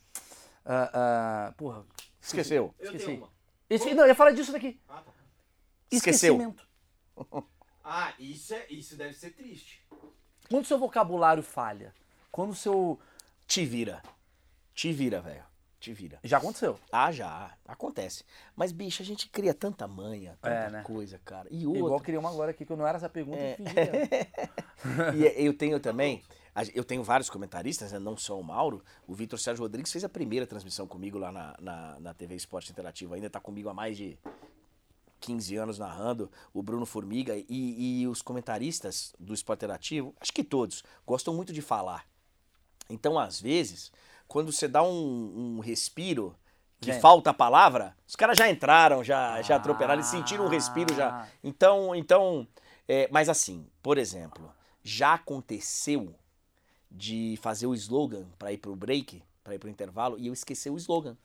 Ah, 0.65 0.89
ah, 0.91 1.53
porra, 1.55 1.85
Esqueceu. 2.19 2.73
Eu 2.79 2.85
Esqueci. 2.85 3.05
tenho 3.05 3.17
uma. 3.19 3.29
Esse, 3.69 3.93
não, 3.93 4.03
eu 4.03 4.07
ia 4.07 4.15
falar 4.15 4.31
disso 4.31 4.51
daqui. 4.51 4.81
Ah, 4.89 5.03
tá. 5.05 5.11
Esqueceu. 5.91 6.33
Esquecimento. 6.33 6.67
Ah, 7.83 8.11
isso, 8.17 8.55
é, 8.55 8.65
isso 8.71 8.95
deve 8.95 9.13
ser 9.13 9.31
triste. 9.31 9.87
Quando 10.49 10.63
o 10.63 10.67
seu 10.67 10.79
vocabulário 10.79 11.43
falha, 11.43 11.93
quando 12.31 12.51
o 12.51 12.55
seu. 12.55 12.99
Te 13.45 13.63
vira. 13.63 14.01
Te 14.73 14.91
vira, 14.91 15.21
velho. 15.21 15.43
Te 15.81 15.91
vira. 15.93 16.19
Já 16.23 16.37
aconteceu. 16.37 16.79
Ah, 16.91 17.11
já. 17.11 17.51
Acontece. 17.67 18.23
Mas, 18.55 18.71
bicho, 18.71 19.01
a 19.01 19.05
gente 19.05 19.27
cria 19.27 19.51
tanta 19.51 19.87
manha, 19.87 20.37
tanta 20.39 20.53
É, 20.55 20.69
né? 20.69 20.83
coisa, 20.83 21.19
cara. 21.25 21.47
E 21.49 21.63
Igual 21.63 21.99
queria 21.99 22.19
uma 22.19 22.29
agora 22.29 22.51
aqui, 22.51 22.63
que 22.63 22.71
eu 22.71 22.77
não 22.77 22.85
era 22.85 22.97
essa 22.97 23.09
pergunta. 23.09 23.39
É. 23.39 23.57
era. 23.75 25.15
E 25.17 25.25
é, 25.25 25.41
eu 25.41 25.55
tenho 25.55 25.79
também. 25.79 26.21
Eu 26.75 26.83
tenho 26.83 27.03
vários 27.03 27.31
comentaristas, 27.31 27.91
né, 27.91 27.97
não 27.97 28.15
só 28.15 28.39
o 28.39 28.43
Mauro. 28.43 28.83
O 29.07 29.15
Vitor 29.15 29.39
Sérgio 29.39 29.63
Rodrigues 29.63 29.91
fez 29.91 30.03
a 30.03 30.09
primeira 30.09 30.45
transmissão 30.45 30.85
comigo 30.85 31.17
lá 31.17 31.31
na, 31.31 31.55
na, 31.59 31.99
na 31.99 32.13
TV 32.13 32.35
Esporte 32.35 32.71
Interativo. 32.71 33.15
Ainda 33.15 33.29
tá 33.29 33.39
comigo 33.39 33.67
há 33.67 33.73
mais 33.73 33.97
de 33.97 34.19
15 35.19 35.55
anos 35.55 35.79
narrando. 35.79 36.29
O 36.53 36.61
Bruno 36.61 36.85
Formiga 36.85 37.35
e, 37.35 38.01
e 38.01 38.07
os 38.07 38.21
comentaristas 38.21 39.13
do 39.17 39.33
Esporte 39.33 39.59
Interativo, 39.59 40.13
acho 40.19 40.31
que 40.31 40.43
todos, 40.43 40.83
gostam 41.07 41.33
muito 41.33 41.51
de 41.51 41.61
falar. 41.61 42.05
Então, 42.89 43.17
às 43.17 43.39
vezes, 43.39 43.91
quando 44.31 44.51
você 44.51 44.67
dá 44.67 44.81
um, 44.81 45.57
um 45.57 45.59
respiro, 45.59 46.33
que 46.79 46.91
Vem. 46.91 46.99
falta 47.01 47.29
a 47.29 47.33
palavra, 47.33 47.95
os 48.07 48.15
caras 48.15 48.37
já 48.37 48.49
entraram, 48.49 49.03
já, 49.03 49.41
já 49.41 49.57
atropelaram, 49.57 49.95
eles 49.95 50.07
Ah. 50.07 50.11
sentiram 50.11 50.45
um 50.45 50.47
respiro 50.47 50.95
já. 50.95 51.27
Então, 51.43 51.93
então 51.95 52.47
é, 52.87 53.07
mas 53.11 53.29
assim, 53.29 53.67
por 53.83 53.97
exemplo, 53.97 54.51
já 54.83 55.13
aconteceu 55.13 56.15
de 56.89 57.37
fazer 57.41 57.67
o 57.67 57.73
slogan 57.75 58.25
para 58.39 58.51
ir 58.51 58.57
pro 58.57 58.75
break, 58.75 59.21
para 59.43 59.53
ir 59.55 59.59
pro 59.59 59.69
intervalo, 59.69 60.17
e 60.17 60.27
eu 60.27 60.33
esquecer 60.33 60.69
o 60.71 60.77
slogan. 60.77 61.15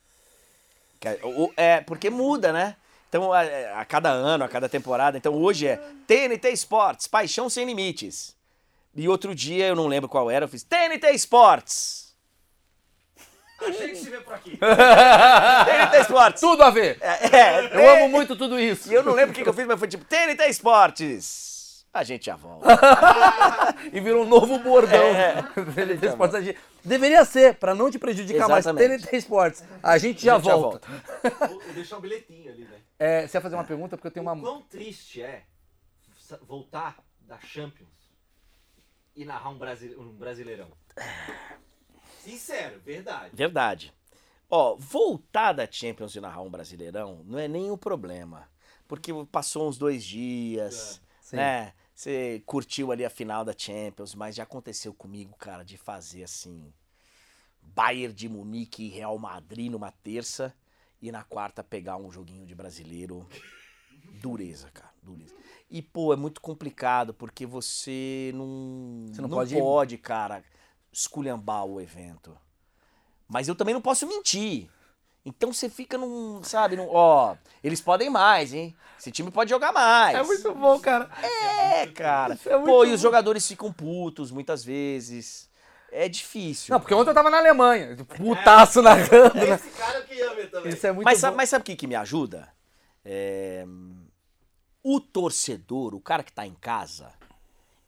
É, 1.01 1.19
o- 1.25 1.53
é, 1.57 1.81
porque 1.81 2.11
muda, 2.11 2.53
né? 2.53 2.77
Então, 3.09 3.33
a, 3.33 3.41
a 3.81 3.85
cada 3.85 4.11
ano, 4.11 4.45
a 4.45 4.49
cada 4.49 4.69
temporada. 4.69 5.17
Então, 5.17 5.33
hoje 5.35 5.67
é 5.69 5.77
TNT 6.07 6.51
Esportes, 6.51 7.07
paixão 7.07 7.49
sem 7.49 7.65
limites. 7.65 8.37
E 8.95 9.09
outro 9.09 9.35
dia, 9.35 9.69
eu 9.69 9.77
não 9.77 9.87
lembro 9.87 10.09
qual 10.09 10.31
era, 10.31 10.45
eu 10.45 10.49
fiz 10.49 10.63
TNT 10.65 11.11
Esportes. 11.13 12.06
Achei 13.61 13.89
que 13.91 13.97
se 13.97 14.11
vê 14.11 14.21
por 14.21 14.35
aqui. 14.35 14.57
TNT 14.59 15.97
Esportes. 16.01 16.41
Tudo 16.41 16.63
a 16.63 16.71
ver! 16.71 16.99
É, 17.01 17.37
é, 17.37 17.77
Eu 17.77 17.91
amo 17.97 18.09
muito 18.09 18.37
tudo 18.37 18.59
isso. 18.61 18.91
E 18.91 18.95
eu 18.95 19.03
não 19.03 19.13
lembro 19.15 19.31
o 19.33 19.35
que, 19.35 19.43
que 19.43 19.49
eu 19.49 19.55
fiz, 19.55 19.67
mas 19.67 19.79
foi 19.79 19.89
tipo 19.89 20.05
TNT 20.05 20.45
Esportes. 20.49 21.85
A 21.93 22.05
gente 22.05 22.27
já 22.27 22.37
volta. 22.37 22.67
E 23.93 24.01
virou 24.01 24.25
um 24.25 24.29
novo 24.29 24.59
bordão. 24.59 25.03
É. 25.15 25.43
TNT 25.75 26.07
Esportes. 26.09 26.35
A 26.35 26.41
gente- 26.43 26.59
Deveria 26.85 27.25
ser, 27.25 27.55
pra 27.55 27.75
não 27.75 27.91
te 27.91 27.99
prejudicar 27.99 28.47
mais. 28.49 28.67
Exatamente. 28.67 29.03
TNT 29.05 29.17
Esportes. 29.17 29.65
A 29.83 29.97
gente 29.99 30.25
já 30.25 30.35
A 30.35 30.37
gente 30.37 30.47
já 30.47 30.57
volta. 30.57 30.87
Vou 31.49 31.49
vou 31.61 31.73
deixar 31.73 31.97
um 31.97 32.01
bilhetinho 32.01 32.51
ali, 32.53 32.65
né? 32.65 32.79
É, 32.99 33.27
você 33.27 33.37
ia 33.39 33.41
fazer 33.41 33.55
uma 33.57 33.65
pergunta 33.65 33.97
porque 33.97 34.09
eu 34.09 34.11
tenho 34.13 34.27
O 34.27 34.33
uma. 34.33 34.41
quão 34.41 34.61
triste 34.63 35.23
é 35.23 35.43
voltar 36.43 36.97
da 37.21 37.39
Champions 37.41 37.89
e 39.15 39.25
narrar 39.25 39.49
um, 39.51 39.59
brasile- 39.59 39.97
um 39.97 40.13
brasileirão? 40.13 40.69
Sincero, 42.31 42.81
verdade. 42.81 43.31
Verdade. 43.35 43.95
Ó, 44.51 44.77
voltar 44.77 45.53
da 45.53 45.71
Champions 45.71 46.15
e 46.15 46.21
narrar 46.21 46.43
um 46.43 46.51
Brasileirão 46.51 47.23
não 47.25 47.39
é 47.39 47.49
nem 47.49 47.71
o 47.71 47.77
problema. 47.79 48.49
Porque 48.89 49.13
passou 49.33 49.69
uns 49.69 49.77
dois 49.79 50.05
dias, 50.05 51.01
Sim. 51.21 51.37
né? 51.37 51.73
Você 51.95 52.43
curtiu 52.47 52.93
ali 52.93 53.05
a 53.05 53.11
final 53.11 53.45
da 53.45 53.55
Champions, 53.57 54.15
mas 54.15 54.37
já 54.37 54.43
aconteceu 54.43 54.93
comigo, 54.95 55.35
cara, 55.37 55.65
de 55.65 55.77
fazer 55.77 56.23
assim. 56.23 56.73
Bayern 57.63 58.15
de 58.15 58.29
Munique 58.29 58.85
e 58.85 58.89
Real 58.89 59.19
Madrid 59.19 59.71
numa 59.71 59.91
terça 59.91 60.55
e 61.03 61.11
na 61.11 61.25
quarta 61.25 61.65
pegar 61.65 61.97
um 61.97 62.11
joguinho 62.13 62.47
de 62.47 62.55
brasileiro. 62.55 63.27
Dureza, 64.21 64.71
cara, 64.73 64.93
dureza. 65.03 65.35
E, 65.71 65.83
pô, 65.83 66.13
é 66.13 66.17
muito 66.17 66.41
complicado 66.41 67.13
porque 67.13 67.45
você 67.45 68.31
não, 68.35 69.07
Você 69.13 69.21
não 69.21 69.29
não 69.29 69.37
pode- 69.37 69.55
pode, 69.57 69.99
cara, 69.99 70.45
esculhambar 70.97 71.65
o 71.67 71.79
evento. 71.81 72.37
Mas 73.29 73.49
eu 73.49 73.55
também 73.55 73.75
não 73.75 73.83
posso 73.83 74.07
mentir. 74.07 74.69
Então 75.25 75.53
você 75.53 75.69
fica 75.69 75.99
num, 75.99 76.43
sabe, 76.43 76.77
num, 76.77 76.87
ó, 76.89 77.37
eles 77.63 77.81
podem 77.81 78.09
mais, 78.09 78.55
hein? 78.55 78.75
Esse 78.99 79.11
time 79.11 79.31
pode 79.31 79.51
jogar 79.51 79.73
mais. 79.73 80.17
É 80.17 80.23
muito 80.23 80.55
bom, 80.55 80.79
cara. 80.79 81.11
É, 81.23 81.87
cara. 81.89 82.39
É 82.47 82.59
Pô, 82.59 82.85
e 82.85 82.93
os 82.93 83.01
jogadores 83.01 83.47
ficam 83.47 83.73
putos 83.73 84.31
muitas 84.31 84.65
vezes. 84.65 85.51
É 85.91 86.09
difícil. 86.09 86.73
Não, 86.73 86.81
porque 86.81 86.95
ontem 86.95 87.11
eu 87.11 87.15
tava 87.15 87.29
na 87.31 87.39
Alemanha. 87.39 87.97
Putaço 88.17 88.81
narrando. 88.81 89.35
né? 89.35 89.55
Esse 89.55 89.69
cara 89.71 89.99
eu 89.99 90.05
queria 90.05 90.35
ver 90.35 90.51
também. 90.51 90.73
Isso 90.73 90.87
é 90.87 90.93
muito 90.93 91.05
mas, 91.05 91.19
bom. 91.19 91.21
sabe, 91.23 91.37
mas 91.37 91.49
sabe 91.51 91.63
o 91.63 91.65
que, 91.65 91.77
que 91.77 91.87
me 91.87 91.95
ajuda? 91.95 92.49
É, 93.05 93.67
O 94.83 95.01
torcedor, 95.01 95.95
o 95.95 96.01
cara 96.01 96.23
que 96.23 96.33
tá 96.33 96.47
em 96.47 96.55
casa, 96.55 97.13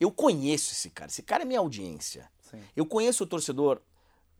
eu 0.00 0.10
conheço 0.10 0.72
esse 0.72 0.90
cara. 0.90 1.10
Esse 1.10 1.22
cara 1.22 1.42
é 1.42 1.46
minha 1.46 1.60
audiência. 1.60 2.28
Sim. 2.50 2.60
Eu 2.76 2.86
conheço 2.86 3.24
o 3.24 3.26
torcedor 3.26 3.80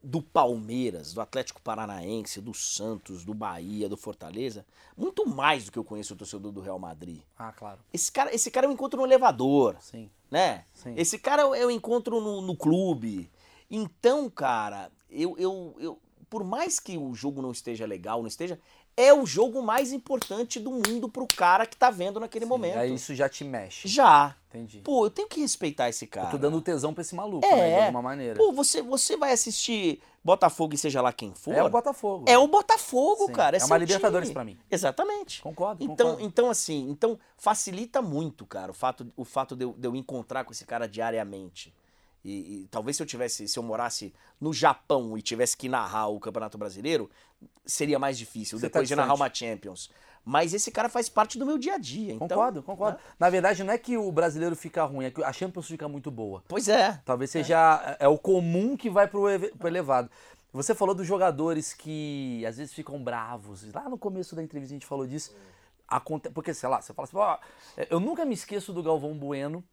do 0.01 0.21
Palmeiras, 0.21 1.13
do 1.13 1.21
Atlético 1.21 1.61
Paranaense, 1.61 2.39
do 2.39 2.53
Santos, 2.53 3.25
do 3.25 3.33
Bahia, 3.33 3.89
do 3.89 3.97
Fortaleza, 3.97 4.65
muito 4.95 5.27
mais 5.27 5.65
do 5.65 5.71
que 5.71 5.79
eu 5.79 5.83
conheço 5.83 6.13
o 6.13 6.17
torcedor 6.17 6.51
do 6.51 6.61
Real 6.61 6.79
Madrid. 6.79 7.21
Ah, 7.37 7.51
claro. 7.51 7.79
Esse 7.93 8.11
cara, 8.11 8.33
esse 8.33 8.49
cara 8.49 8.65
eu 8.65 8.71
encontro 8.71 8.99
no 8.99 9.05
elevador, 9.05 9.75
Sim. 9.81 10.09
né? 10.31 10.65
Sim. 10.73 10.93
Esse 10.95 11.19
cara 11.19 11.41
eu, 11.41 11.53
eu 11.53 11.69
encontro 11.69 12.21
no, 12.21 12.41
no 12.41 12.55
clube. 12.55 13.29
Então, 13.69 14.29
cara, 14.29 14.89
eu, 15.09 15.37
eu, 15.37 15.75
eu, 15.79 15.99
por 16.29 16.43
mais 16.43 16.79
que 16.79 16.97
o 16.97 17.13
jogo 17.13 17.41
não 17.41 17.51
esteja 17.51 17.85
legal, 17.85 18.21
não 18.21 18.27
esteja, 18.27 18.59
é 19.01 19.13
o 19.13 19.25
jogo 19.25 19.61
mais 19.61 19.93
importante 19.93 20.59
do 20.59 20.71
mundo 20.71 21.07
pro 21.07 21.25
cara 21.25 21.65
que 21.65 21.77
tá 21.77 21.89
vendo 21.89 22.19
naquele 22.19 22.45
momento. 22.45 22.77
Aí 22.77 22.93
isso 22.93 23.15
já 23.15 23.29
te 23.29 23.43
mexe. 23.43 23.87
Já. 23.87 24.35
Entendi. 24.49 24.79
Pô, 24.79 25.05
eu 25.05 25.09
tenho 25.09 25.27
que 25.27 25.39
respeitar 25.41 25.87
esse 25.89 26.05
cara. 26.07 26.27
Eu 26.27 26.31
tô 26.31 26.37
dando 26.37 26.59
tesão 26.61 26.93
pra 26.93 27.01
esse 27.01 27.15
maluco, 27.15 27.45
É. 27.45 27.55
né? 27.55 27.69
De 27.79 27.85
alguma 27.85 28.01
maneira. 28.01 28.35
Pô, 28.37 28.51
você, 28.51 28.81
você 28.81 29.15
vai 29.15 29.31
assistir 29.31 30.01
Botafogo 30.23 30.73
e 30.73 30.77
seja 30.77 31.01
lá 31.01 31.13
quem 31.13 31.33
for. 31.33 31.53
é 31.53 31.63
o 31.63 31.69
Botafogo. 31.69 32.25
É 32.27 32.37
o 32.37 32.47
Botafogo, 32.47 33.27
Sim. 33.27 33.33
cara. 33.33 33.55
É 33.55 33.59
seu 33.59 33.67
uma 33.67 33.77
Libertadores 33.77 34.31
pra 34.31 34.43
mim. 34.43 34.57
Exatamente. 34.69 35.41
Concordo, 35.41 35.83
Então, 35.83 36.07
concordo. 36.07 36.25
então 36.27 36.49
assim, 36.49 36.89
então 36.89 37.17
facilita 37.37 38.01
muito, 38.01 38.45
cara, 38.45 38.71
o 38.71 38.73
fato, 38.73 39.07
o 39.15 39.23
fato 39.23 39.55
de, 39.55 39.63
eu, 39.65 39.73
de 39.77 39.87
eu 39.87 39.95
encontrar 39.95 40.43
com 40.43 40.51
esse 40.51 40.65
cara 40.65 40.87
diariamente. 40.87 41.73
E, 42.25 42.31
e 42.63 42.67
talvez 42.69 42.97
se 42.97 43.03
eu 43.03 43.07
tivesse, 43.07 43.47
se 43.47 43.57
eu 43.57 43.63
morasse 43.63 44.13
no 44.41 44.51
Japão 44.51 45.17
e 45.17 45.21
tivesse 45.21 45.55
que 45.55 45.69
narrar 45.69 46.07
o 46.07 46.19
Campeonato 46.19 46.57
Brasileiro, 46.57 47.09
seria 47.65 47.99
mais 47.99 48.17
difícil 48.17 48.57
Você 48.57 48.67
tá 48.69 48.79
depois 48.79 48.87
de 48.87 48.95
narrar 48.95 49.13
uma 49.13 49.33
Champions. 49.33 49.89
Mas 50.25 50.53
esse 50.53 50.69
cara 50.69 50.89
faz 50.89 51.07
parte 51.09 51.39
do 51.39 51.45
meu 51.45 51.57
dia 51.57 51.75
a 51.75 51.77
dia. 51.77 52.13
Então, 52.13 52.27
Concordo, 52.27 52.61
concordo. 52.61 52.99
Na 53.17 53.29
verdade, 53.29 53.63
não 53.63 53.73
é 53.73 53.77
que 53.77 53.97
o 53.97 54.11
brasileiro 54.11 54.55
fica 54.55 54.83
ruim, 54.83 55.05
é 55.05 55.11
que 55.11 55.23
a 55.23 55.31
Champions 55.31 55.65
fica 55.67 55.87
muito 55.87 56.11
boa. 56.11 56.43
Pois 56.47 56.67
é. 56.67 57.01
Talvez 57.05 57.31
seja 57.31 57.95
é 57.99 58.07
o 58.07 58.17
comum 58.17 58.75
que 58.75 58.89
vai 58.89 59.07
pro, 59.07 59.23
pro 59.57 59.67
elevado. 59.67 60.09
Você 60.51 60.75
falou 60.75 60.93
dos 60.93 61.07
jogadores 61.07 61.73
que 61.73 62.43
às 62.45 62.57
vezes 62.57 62.73
ficam 62.73 63.01
bravos. 63.03 63.71
Lá 63.73 63.87
no 63.87 63.97
começo 63.97 64.35
da 64.35 64.43
entrevista 64.43 64.73
a 64.73 64.77
gente 64.77 64.85
falou 64.85 65.07
disso. 65.07 65.35
Aconte- 65.87 66.29
Porque, 66.29 66.53
sei 66.53 66.67
lá, 66.69 66.81
você 66.81 66.93
fala 66.93 67.07
assim, 67.07 67.17
ó, 67.17 67.37
eu 67.89 67.99
nunca 67.99 68.25
me 68.25 68.33
esqueço 68.33 68.73
do 68.73 68.83
Galvão 68.83 69.17
Bueno. 69.17 69.63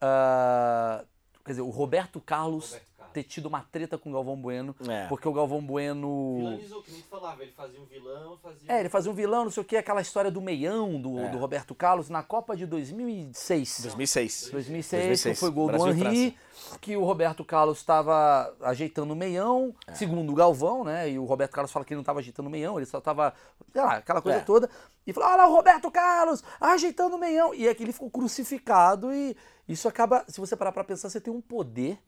ah, 0.00 1.04
quer 1.44 1.52
dizer, 1.52 1.62
o 1.62 1.70
Roberto 1.70 2.20
Carlos, 2.20 2.66
Roberto 2.72 2.82
Carlos. 2.86 2.89
Ter 3.12 3.22
tido 3.24 3.46
uma 3.46 3.60
treta 3.60 3.98
com 3.98 4.10
o 4.10 4.12
Galvão 4.12 4.36
Bueno. 4.36 4.74
É. 4.88 5.06
Porque 5.06 5.28
o 5.28 5.32
Galvão 5.32 5.60
Bueno. 5.60 6.36
Vilanizou, 6.38 6.82
que 6.82 6.92
nem 6.92 7.02
falava. 7.02 7.42
Ele 7.42 7.52
fazia 7.52 7.80
um 7.80 7.84
vilão, 7.84 8.38
fazia... 8.42 8.72
É, 8.72 8.80
ele 8.80 8.88
fazia 8.88 9.10
um 9.10 9.14
vilão, 9.14 9.44
não 9.44 9.50
sei 9.50 9.62
o 9.62 9.66
que, 9.66 9.76
aquela 9.76 10.00
história 10.00 10.30
do 10.30 10.40
meião 10.40 11.00
do, 11.00 11.18
É. 11.20 11.28
do 11.28 11.38
Roberto 11.38 11.74
Carlos 11.74 12.08
na 12.08 12.22
Copa 12.22 12.56
de 12.56 12.66
2006. 12.66 13.80
2006. 13.82 14.50
2006, 14.50 15.02
2006, 15.02 15.22
que 15.22 15.40
foi 15.40 15.50
gol 15.50 15.66
Brasil 15.66 15.88
e 15.90 15.94
do 15.94 16.04
Henri, 16.06 16.36
que 16.80 16.96
o 16.96 17.04
Roberto 17.04 17.44
Carlos 17.44 17.78
estava 17.78 18.54
ajeitando 18.60 19.12
o 19.12 19.16
meião, 19.16 19.74
É. 19.86 19.94
segundo 19.94 20.30
o 20.32 20.34
Galvão, 20.34 20.84
né? 20.84 21.10
E 21.10 21.18
o 21.18 21.24
Roberto 21.24 21.52
Carlos 21.52 21.72
fala 21.72 21.84
que 21.84 21.92
ele 21.92 21.96
não 21.98 22.02
estava 22.02 22.20
ajeitando 22.20 22.48
o 22.48 22.52
meião, 22.52 22.76
ele 22.78 22.86
só 22.86 22.98
estava, 22.98 23.34
sei 23.72 23.82
lá, 23.82 23.96
aquela 23.96 24.22
coisa 24.22 24.38
É. 24.38 24.40
toda. 24.42 24.70
E 25.06 25.12
falou: 25.12 25.28
olha 25.28 25.36
lá 25.38 25.48
o 25.48 25.52
Roberto 25.54 25.90
Carlos 25.90 26.42
ajeitando 26.60 27.16
o 27.16 27.18
meião. 27.18 27.54
E 27.54 27.68
aqui 27.68 27.82
ele 27.82 27.92
ficou 27.92 28.10
crucificado 28.10 29.12
e 29.12 29.36
isso 29.68 29.88
acaba, 29.88 30.24
se 30.28 30.40
você 30.40 30.56
parar 30.56 30.72
pra 30.72 30.84
pensar, 30.84 31.08
você 31.08 31.20
tem 31.20 31.32
um 31.32 31.40
poder 31.40 31.98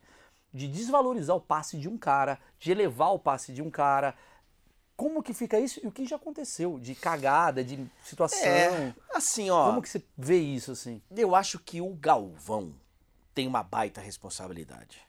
de 0.53 0.67
desvalorizar 0.67 1.35
o 1.35 1.41
passe 1.41 1.77
de 1.77 1.89
um 1.89 1.97
cara, 1.97 2.39
de 2.59 2.71
elevar 2.71 3.13
o 3.13 3.19
passe 3.19 3.51
de 3.51 3.61
um 3.61 3.71
cara. 3.71 4.15
Como 4.95 5.23
que 5.23 5.33
fica 5.33 5.59
isso? 5.59 5.79
E 5.83 5.87
o 5.87 5.91
que 5.91 6.05
já 6.05 6.15
aconteceu? 6.15 6.79
De 6.79 6.93
cagada, 6.93 7.63
de 7.63 7.89
situação. 8.03 8.47
É, 8.47 8.93
assim, 9.13 9.49
ó. 9.49 9.67
Como 9.67 9.81
que 9.81 9.89
você 9.89 10.03
vê 10.17 10.39
isso 10.39 10.71
assim? 10.71 11.01
Eu 11.15 11.35
acho 11.35 11.57
que 11.57 11.81
o 11.81 11.93
Galvão 11.95 12.73
tem 13.33 13.47
uma 13.47 13.63
baita 13.63 13.99
responsabilidade. 13.99 15.01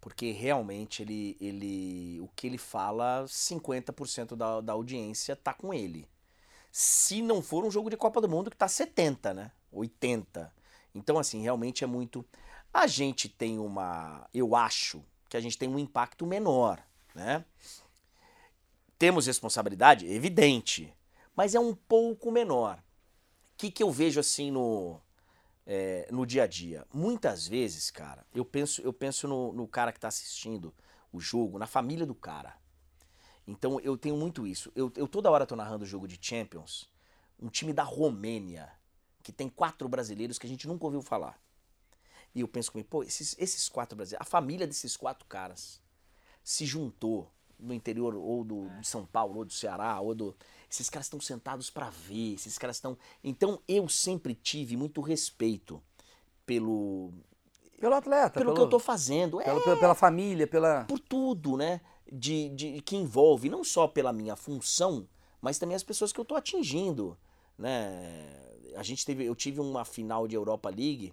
Porque 0.00 0.32
realmente 0.32 1.02
ele, 1.02 1.36
ele 1.40 2.20
o 2.20 2.28
que 2.34 2.48
ele 2.48 2.58
fala, 2.58 3.24
50% 3.28 4.34
da, 4.34 4.60
da 4.60 4.72
audiência 4.72 5.36
tá 5.36 5.54
com 5.54 5.72
ele. 5.72 6.08
Se 6.72 7.22
não 7.22 7.40
for 7.40 7.64
um 7.64 7.70
jogo 7.70 7.88
de 7.88 7.96
Copa 7.96 8.20
do 8.20 8.28
Mundo 8.28 8.50
que 8.50 8.56
tá 8.56 8.66
70, 8.66 9.32
né? 9.32 9.52
80. 9.70 10.52
Então, 10.94 11.18
assim, 11.18 11.40
realmente 11.42 11.84
é 11.84 11.86
muito. 11.86 12.24
A 12.72 12.86
gente 12.86 13.28
tem 13.28 13.58
uma. 13.58 14.28
Eu 14.32 14.56
acho 14.56 15.04
que 15.28 15.36
a 15.36 15.40
gente 15.40 15.58
tem 15.58 15.68
um 15.68 15.78
impacto 15.78 16.26
menor, 16.26 16.82
né? 17.14 17.44
temos 19.02 19.26
responsabilidade? 19.26 20.06
Evidente. 20.06 20.94
Mas 21.34 21.56
é 21.56 21.58
um 21.58 21.74
pouco 21.74 22.30
menor. 22.30 22.76
O 22.76 23.56
que, 23.56 23.68
que 23.68 23.82
eu 23.82 23.90
vejo 23.90 24.20
assim 24.20 24.52
no, 24.52 25.00
é, 25.66 26.06
no 26.08 26.24
dia 26.24 26.44
a 26.44 26.46
dia? 26.46 26.86
Muitas 26.94 27.48
vezes, 27.48 27.90
cara, 27.90 28.24
eu 28.32 28.44
penso, 28.44 28.80
eu 28.80 28.92
penso 28.92 29.26
no, 29.26 29.52
no 29.52 29.66
cara 29.66 29.90
que 29.90 29.98
está 29.98 30.06
assistindo 30.06 30.72
o 31.12 31.18
jogo, 31.18 31.58
na 31.58 31.66
família 31.66 32.06
do 32.06 32.14
cara. 32.14 32.54
Então 33.44 33.80
eu 33.80 33.96
tenho 33.96 34.16
muito 34.16 34.46
isso. 34.46 34.70
Eu, 34.76 34.92
eu 34.94 35.08
toda 35.08 35.28
hora 35.32 35.46
tô 35.46 35.56
narrando 35.56 35.82
o 35.82 35.88
jogo 35.88 36.06
de 36.06 36.16
Champions, 36.20 36.88
um 37.40 37.48
time 37.48 37.72
da 37.72 37.82
Romênia, 37.82 38.70
que 39.20 39.32
tem 39.32 39.48
quatro 39.48 39.88
brasileiros 39.88 40.38
que 40.38 40.46
a 40.46 40.48
gente 40.48 40.68
nunca 40.68 40.84
ouviu 40.84 41.02
falar. 41.02 41.36
E 42.34 42.40
eu 42.40 42.48
penso 42.48 42.72
comigo, 42.72 42.88
pô, 42.88 43.02
esses, 43.02 43.36
esses 43.38 43.68
quatro 43.68 43.94
brasileiros, 43.96 44.26
a 44.26 44.28
família 44.30 44.66
desses 44.66 44.96
quatro 44.96 45.26
caras 45.26 45.80
se 46.42 46.64
juntou 46.64 47.30
no 47.58 47.72
interior 47.74 48.14
ou 48.16 48.42
do, 48.42 48.68
de 48.80 48.86
São 48.86 49.04
Paulo, 49.06 49.38
ou 49.38 49.44
do 49.44 49.52
Ceará, 49.52 50.00
ou 50.00 50.14
do. 50.14 50.34
Esses 50.70 50.88
caras 50.90 51.06
estão 51.06 51.20
sentados 51.20 51.70
para 51.70 51.90
ver, 51.90 52.34
esses 52.34 52.56
caras 52.58 52.76
estão. 52.76 52.96
Então 53.22 53.60
eu 53.68 53.88
sempre 53.88 54.34
tive 54.34 54.76
muito 54.76 55.00
respeito 55.00 55.80
pelo. 56.46 57.12
Pelo 57.78 57.94
atleta. 57.94 58.40
Pelo, 58.40 58.54
que 58.54 58.60
eu 58.60 58.68
tô 58.68 58.78
fazendo. 58.78 59.38
pelo- 59.38 59.58
é, 59.60 59.62
pela, 59.64 59.76
pela 59.76 59.94
família, 59.94 60.46
pela. 60.46 60.84
por 60.84 60.98
tudo, 60.98 61.56
né? 61.56 61.80
De, 62.10 62.48
de 62.50 62.80
que 62.82 62.96
envolve 62.96 63.48
não 63.48 63.62
só 63.64 63.86
pela 63.88 64.12
minha 64.12 64.36
função, 64.36 65.08
mas 65.40 65.58
também 65.58 65.74
as 65.74 65.82
pessoas 65.82 66.12
que 66.12 66.20
eu 66.20 66.24
tô 66.24 66.34
atingindo, 66.34 67.16
né? 67.56 68.38
A 68.76 68.82
gente 68.82 69.04
teve, 69.04 69.24
eu 69.24 69.34
tive 69.34 69.60
uma 69.60 69.84
final 69.84 70.26
de 70.26 70.34
Europa 70.34 70.68
League 70.70 71.12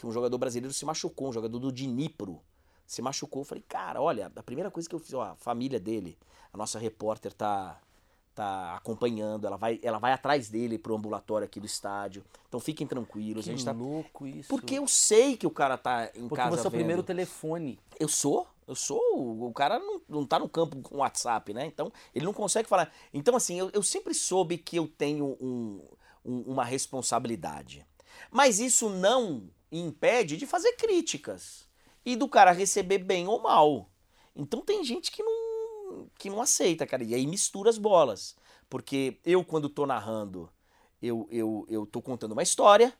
que 0.00 0.06
um 0.06 0.12
jogador 0.12 0.38
brasileiro 0.38 0.72
se 0.72 0.84
machucou, 0.86 1.28
um 1.28 1.32
jogador 1.32 1.58
do 1.58 1.70
Dnipro 1.70 2.40
se 2.86 3.02
machucou. 3.02 3.42
Eu 3.42 3.46
falei, 3.46 3.62
cara, 3.68 4.00
olha, 4.00 4.32
a 4.34 4.42
primeira 4.42 4.70
coisa 4.70 4.88
que 4.88 4.94
eu 4.94 4.98
fiz, 4.98 5.12
ó, 5.12 5.22
a 5.22 5.36
família 5.36 5.78
dele, 5.78 6.18
a 6.52 6.56
nossa 6.56 6.78
repórter 6.78 7.32
tá 7.32 7.78
tá 8.32 8.76
acompanhando, 8.76 9.44
ela 9.46 9.56
vai, 9.56 9.78
ela 9.82 9.98
vai 9.98 10.12
atrás 10.12 10.48
dele 10.48 10.78
pro 10.78 10.94
ambulatório 10.96 11.44
aqui 11.44 11.58
do 11.60 11.66
estádio. 11.66 12.24
Então 12.48 12.58
fiquem 12.60 12.86
tranquilos, 12.86 13.44
Que 13.44 13.50
a 13.50 13.52
gente 13.52 13.64
tá 13.64 13.72
louco 13.72 14.26
isso. 14.26 14.48
porque 14.48 14.76
eu 14.78 14.86
sei 14.88 15.36
que 15.36 15.46
o 15.46 15.50
cara 15.50 15.76
tá 15.76 16.08
em 16.14 16.28
Porque 16.28 16.36
casa 16.36 16.56
você 16.56 16.66
é 16.66 16.68
o 16.68 16.70
vendo. 16.70 16.78
primeiro 16.78 17.02
telefone. 17.02 17.78
Eu 17.98 18.08
sou, 18.08 18.46
eu 18.66 18.74
sou. 18.74 18.98
O 19.14 19.48
o 19.48 19.52
cara 19.52 19.78
não, 19.80 20.00
não 20.08 20.24
tá 20.24 20.38
no 20.38 20.48
campo 20.48 20.80
com 20.80 20.98
WhatsApp, 20.98 21.52
né? 21.52 21.66
Então, 21.66 21.92
ele 22.14 22.24
não 22.24 22.32
consegue 22.32 22.68
falar. 22.68 22.90
Então, 23.12 23.34
assim, 23.36 23.58
eu, 23.58 23.68
eu 23.74 23.82
sempre 23.82 24.14
soube 24.14 24.56
que 24.56 24.76
eu 24.76 24.86
tenho 24.88 25.36
um- 25.40 25.82
um- 26.24 26.42
uma 26.52 26.64
responsabilidade. 26.64 27.84
Mas 28.30 28.60
isso 28.60 28.88
não 28.88 29.42
impede 29.70 30.36
de 30.36 30.46
fazer 30.46 30.72
críticas. 30.72 31.68
E 32.04 32.16
do 32.16 32.28
cara 32.28 32.52
receber 32.52 32.98
bem 32.98 33.28
ou 33.28 33.40
mal. 33.40 33.90
Então 34.34 34.62
tem 34.62 34.82
gente 34.82 35.10
que 35.10 35.22
não, 35.22 36.08
que 36.18 36.30
não 36.30 36.40
aceita, 36.40 36.86
cara. 36.86 37.04
E 37.04 37.14
aí 37.14 37.26
mistura 37.26 37.68
as 37.68 37.78
bolas. 37.78 38.36
Porque 38.68 39.18
eu, 39.24 39.44
quando 39.44 39.68
tô 39.68 39.84
narrando, 39.84 40.48
eu, 41.02 41.28
eu, 41.30 41.66
eu 41.68 41.84
tô 41.84 42.00
contando 42.00 42.32
uma 42.32 42.42
história. 42.42 42.92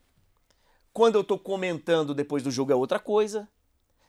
Quando 0.92 1.14
eu 1.16 1.24
tô 1.24 1.38
comentando 1.38 2.14
depois 2.14 2.42
do 2.42 2.50
jogo 2.50 2.72
é 2.72 2.74
outra 2.74 2.98
coisa. 2.98 3.48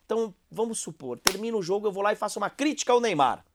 Então, 0.06 0.36
vamos 0.50 0.80
supor, 0.80 1.18
termina 1.20 1.56
o 1.56 1.64
jogo, 1.64 1.88
eu 1.88 1.92
vou 1.92 2.04
lá 2.04 2.12
e 2.12 2.18
faço 2.18 2.38
uma 2.38 2.50
crítica 2.50 2.92
ao 2.92 3.00
Neymar. 3.00 3.46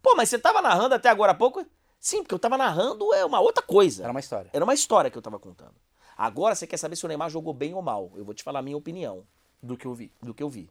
Pô, 0.00 0.14
mas 0.14 0.28
você 0.28 0.38
tava 0.38 0.62
narrando 0.62 0.94
até 0.94 1.08
agora 1.08 1.32
há 1.32 1.34
pouco? 1.34 1.66
Sim, 1.98 2.22
porque 2.22 2.34
eu 2.34 2.38
tava 2.38 2.56
narrando 2.56 3.12
é 3.14 3.24
uma 3.24 3.40
outra 3.40 3.62
coisa. 3.62 4.04
Era 4.04 4.12
uma 4.12 4.20
história. 4.20 4.48
Era 4.52 4.64
uma 4.64 4.74
história 4.74 5.10
que 5.10 5.18
eu 5.18 5.22
tava 5.22 5.38
contando. 5.40 5.74
Agora 6.18 6.56
você 6.56 6.66
quer 6.66 6.76
saber 6.76 6.96
se 6.96 7.04
o 7.04 7.08
Neymar 7.08 7.30
jogou 7.30 7.54
bem 7.54 7.72
ou 7.74 7.80
mal. 7.80 8.10
Eu 8.16 8.24
vou 8.24 8.34
te 8.34 8.42
falar 8.42 8.58
a 8.58 8.62
minha 8.62 8.76
opinião 8.76 9.22
Do 9.62 9.76
que 9.76 9.86
eu 9.86 9.94
vi. 9.94 10.10
do 10.20 10.34
que 10.34 10.42
eu 10.42 10.50
vi. 10.50 10.68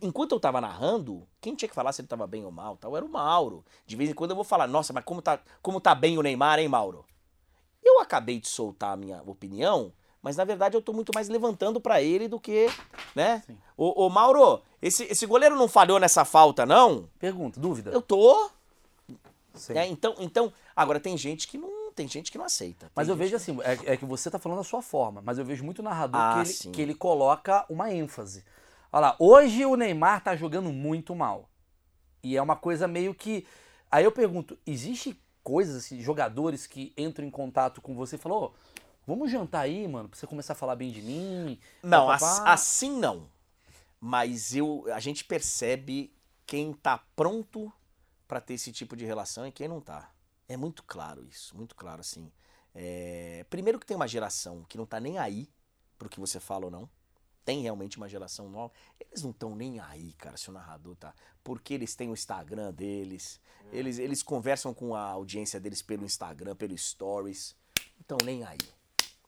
Enquanto 0.00 0.32
eu 0.32 0.40
tava 0.40 0.60
narrando, 0.60 1.26
quem 1.40 1.54
tinha 1.54 1.68
que 1.68 1.74
falar 1.74 1.92
se 1.92 2.00
ele 2.00 2.08
tava 2.08 2.26
bem 2.26 2.44
ou 2.44 2.50
mal 2.50 2.76
tal 2.76 2.96
era 2.96 3.04
o 3.04 3.08
Mauro. 3.08 3.62
De 3.86 3.94
vez 3.94 4.08
em 4.08 4.14
quando 4.14 4.30
eu 4.30 4.36
vou 4.36 4.44
falar, 4.44 4.66
nossa, 4.66 4.92
mas 4.92 5.04
como 5.04 5.20
tá, 5.20 5.38
como 5.60 5.80
tá 5.80 5.94
bem 5.94 6.16
o 6.16 6.22
Neymar, 6.22 6.60
hein, 6.60 6.68
Mauro? 6.68 7.04
Eu 7.84 8.00
acabei 8.00 8.40
de 8.40 8.48
soltar 8.48 8.92
a 8.92 8.96
minha 8.96 9.20
opinião, 9.26 9.92
mas 10.22 10.36
na 10.36 10.44
verdade 10.44 10.76
eu 10.76 10.80
tô 10.80 10.92
muito 10.92 11.12
mais 11.14 11.28
levantando 11.28 11.80
pra 11.80 12.00
ele 12.00 12.28
do 12.28 12.40
que, 12.40 12.68
né? 13.14 13.42
Sim. 13.46 13.58
Ô, 13.76 14.06
ô, 14.06 14.08
Mauro, 14.08 14.62
esse, 14.80 15.04
esse 15.04 15.26
goleiro 15.26 15.56
não 15.56 15.68
falhou 15.68 15.98
nessa 15.98 16.24
falta, 16.24 16.64
não? 16.64 17.10
Pergunta, 17.18 17.60
dúvida? 17.60 17.90
Eu 17.90 18.00
tô. 18.00 18.48
Né? 19.68 19.86
Então, 19.88 20.14
então, 20.18 20.52
agora 20.74 20.98
tem 20.98 21.18
gente 21.18 21.46
que 21.46 21.58
não. 21.58 21.83
Tem 21.94 22.08
gente 22.08 22.32
que 22.32 22.38
não 22.38 22.44
aceita. 22.44 22.90
Mas 22.94 23.08
eu 23.08 23.16
vejo 23.16 23.36
assim, 23.36 23.56
é, 23.62 23.92
é 23.92 23.96
que 23.96 24.04
você 24.04 24.30
tá 24.30 24.38
falando 24.38 24.60
a 24.60 24.64
sua 24.64 24.82
forma, 24.82 25.22
mas 25.22 25.38
eu 25.38 25.44
vejo 25.44 25.64
muito 25.64 25.82
narrador 25.82 26.20
Ah, 26.20 26.42
que, 26.42 26.50
ele, 26.50 26.74
que 26.74 26.82
ele 26.82 26.94
coloca 26.94 27.64
uma 27.68 27.92
ênfase. 27.92 28.44
Olha 28.92 29.08
lá, 29.08 29.16
hoje 29.18 29.64
o 29.64 29.76
Neymar 29.76 30.22
tá 30.22 30.34
jogando 30.36 30.72
muito 30.72 31.14
mal. 31.14 31.48
E 32.22 32.36
é 32.36 32.42
uma 32.42 32.56
coisa 32.56 32.88
meio 32.88 33.14
que. 33.14 33.46
Aí 33.90 34.04
eu 34.04 34.10
pergunto, 34.10 34.58
existe 34.66 35.20
coisas, 35.42 35.76
assim, 35.84 36.00
jogadores 36.00 36.66
que 36.66 36.92
entram 36.96 37.26
em 37.26 37.30
contato 37.30 37.80
com 37.80 37.94
você 37.94 38.16
e 38.16 38.18
falam, 38.18 38.38
ô, 38.38 38.52
vamos 39.06 39.30
jantar 39.30 39.60
aí, 39.60 39.86
mano, 39.86 40.08
pra 40.08 40.18
você 40.18 40.26
começar 40.26 40.54
a 40.54 40.56
falar 40.56 40.74
bem 40.74 40.90
de 40.90 41.02
mim? 41.02 41.58
Não, 41.82 42.08
assim 42.46 42.90
não. 42.90 43.28
Mas 44.00 44.54
eu, 44.54 44.84
a 44.92 45.00
gente 45.00 45.24
percebe 45.24 46.12
quem 46.46 46.72
tá 46.72 47.02
pronto 47.14 47.72
pra 48.26 48.40
ter 48.40 48.54
esse 48.54 48.72
tipo 48.72 48.96
de 48.96 49.04
relação 49.04 49.46
e 49.46 49.52
quem 49.52 49.68
não 49.68 49.80
tá. 49.80 50.10
É 50.48 50.56
muito 50.56 50.82
claro 50.84 51.24
isso, 51.26 51.56
muito 51.56 51.74
claro 51.74 52.00
assim. 52.00 52.30
É, 52.74 53.44
Primeiro 53.48 53.78
que 53.78 53.86
tem 53.86 53.96
uma 53.96 54.08
geração 54.08 54.64
que 54.68 54.76
não 54.76 54.84
tá 54.86 54.98
nem 55.00 55.18
aí 55.18 55.48
pro 55.98 56.08
que 56.08 56.20
você 56.20 56.40
fala 56.40 56.66
ou 56.66 56.70
não. 56.70 56.88
Tem 57.44 57.60
realmente 57.60 57.98
uma 57.98 58.08
geração 58.08 58.48
nova. 58.48 58.72
Eles 58.98 59.22
não 59.22 59.30
estão 59.30 59.54
nem 59.54 59.78
aí, 59.78 60.14
cara, 60.14 60.36
se 60.36 60.48
o 60.48 60.52
narrador 60.52 60.96
tá. 60.96 61.14
Porque 61.42 61.74
eles 61.74 61.94
têm 61.94 62.08
o 62.10 62.14
Instagram 62.14 62.72
deles. 62.72 63.38
Eles, 63.70 63.98
eles 63.98 64.22
conversam 64.22 64.72
com 64.72 64.94
a 64.94 65.02
audiência 65.02 65.60
deles 65.60 65.82
pelo 65.82 66.04
Instagram, 66.04 66.56
pelo 66.56 66.76
Stories. 66.76 67.54
Não 67.96 68.00
estão 68.00 68.18
nem 68.24 68.44
aí. 68.44 68.58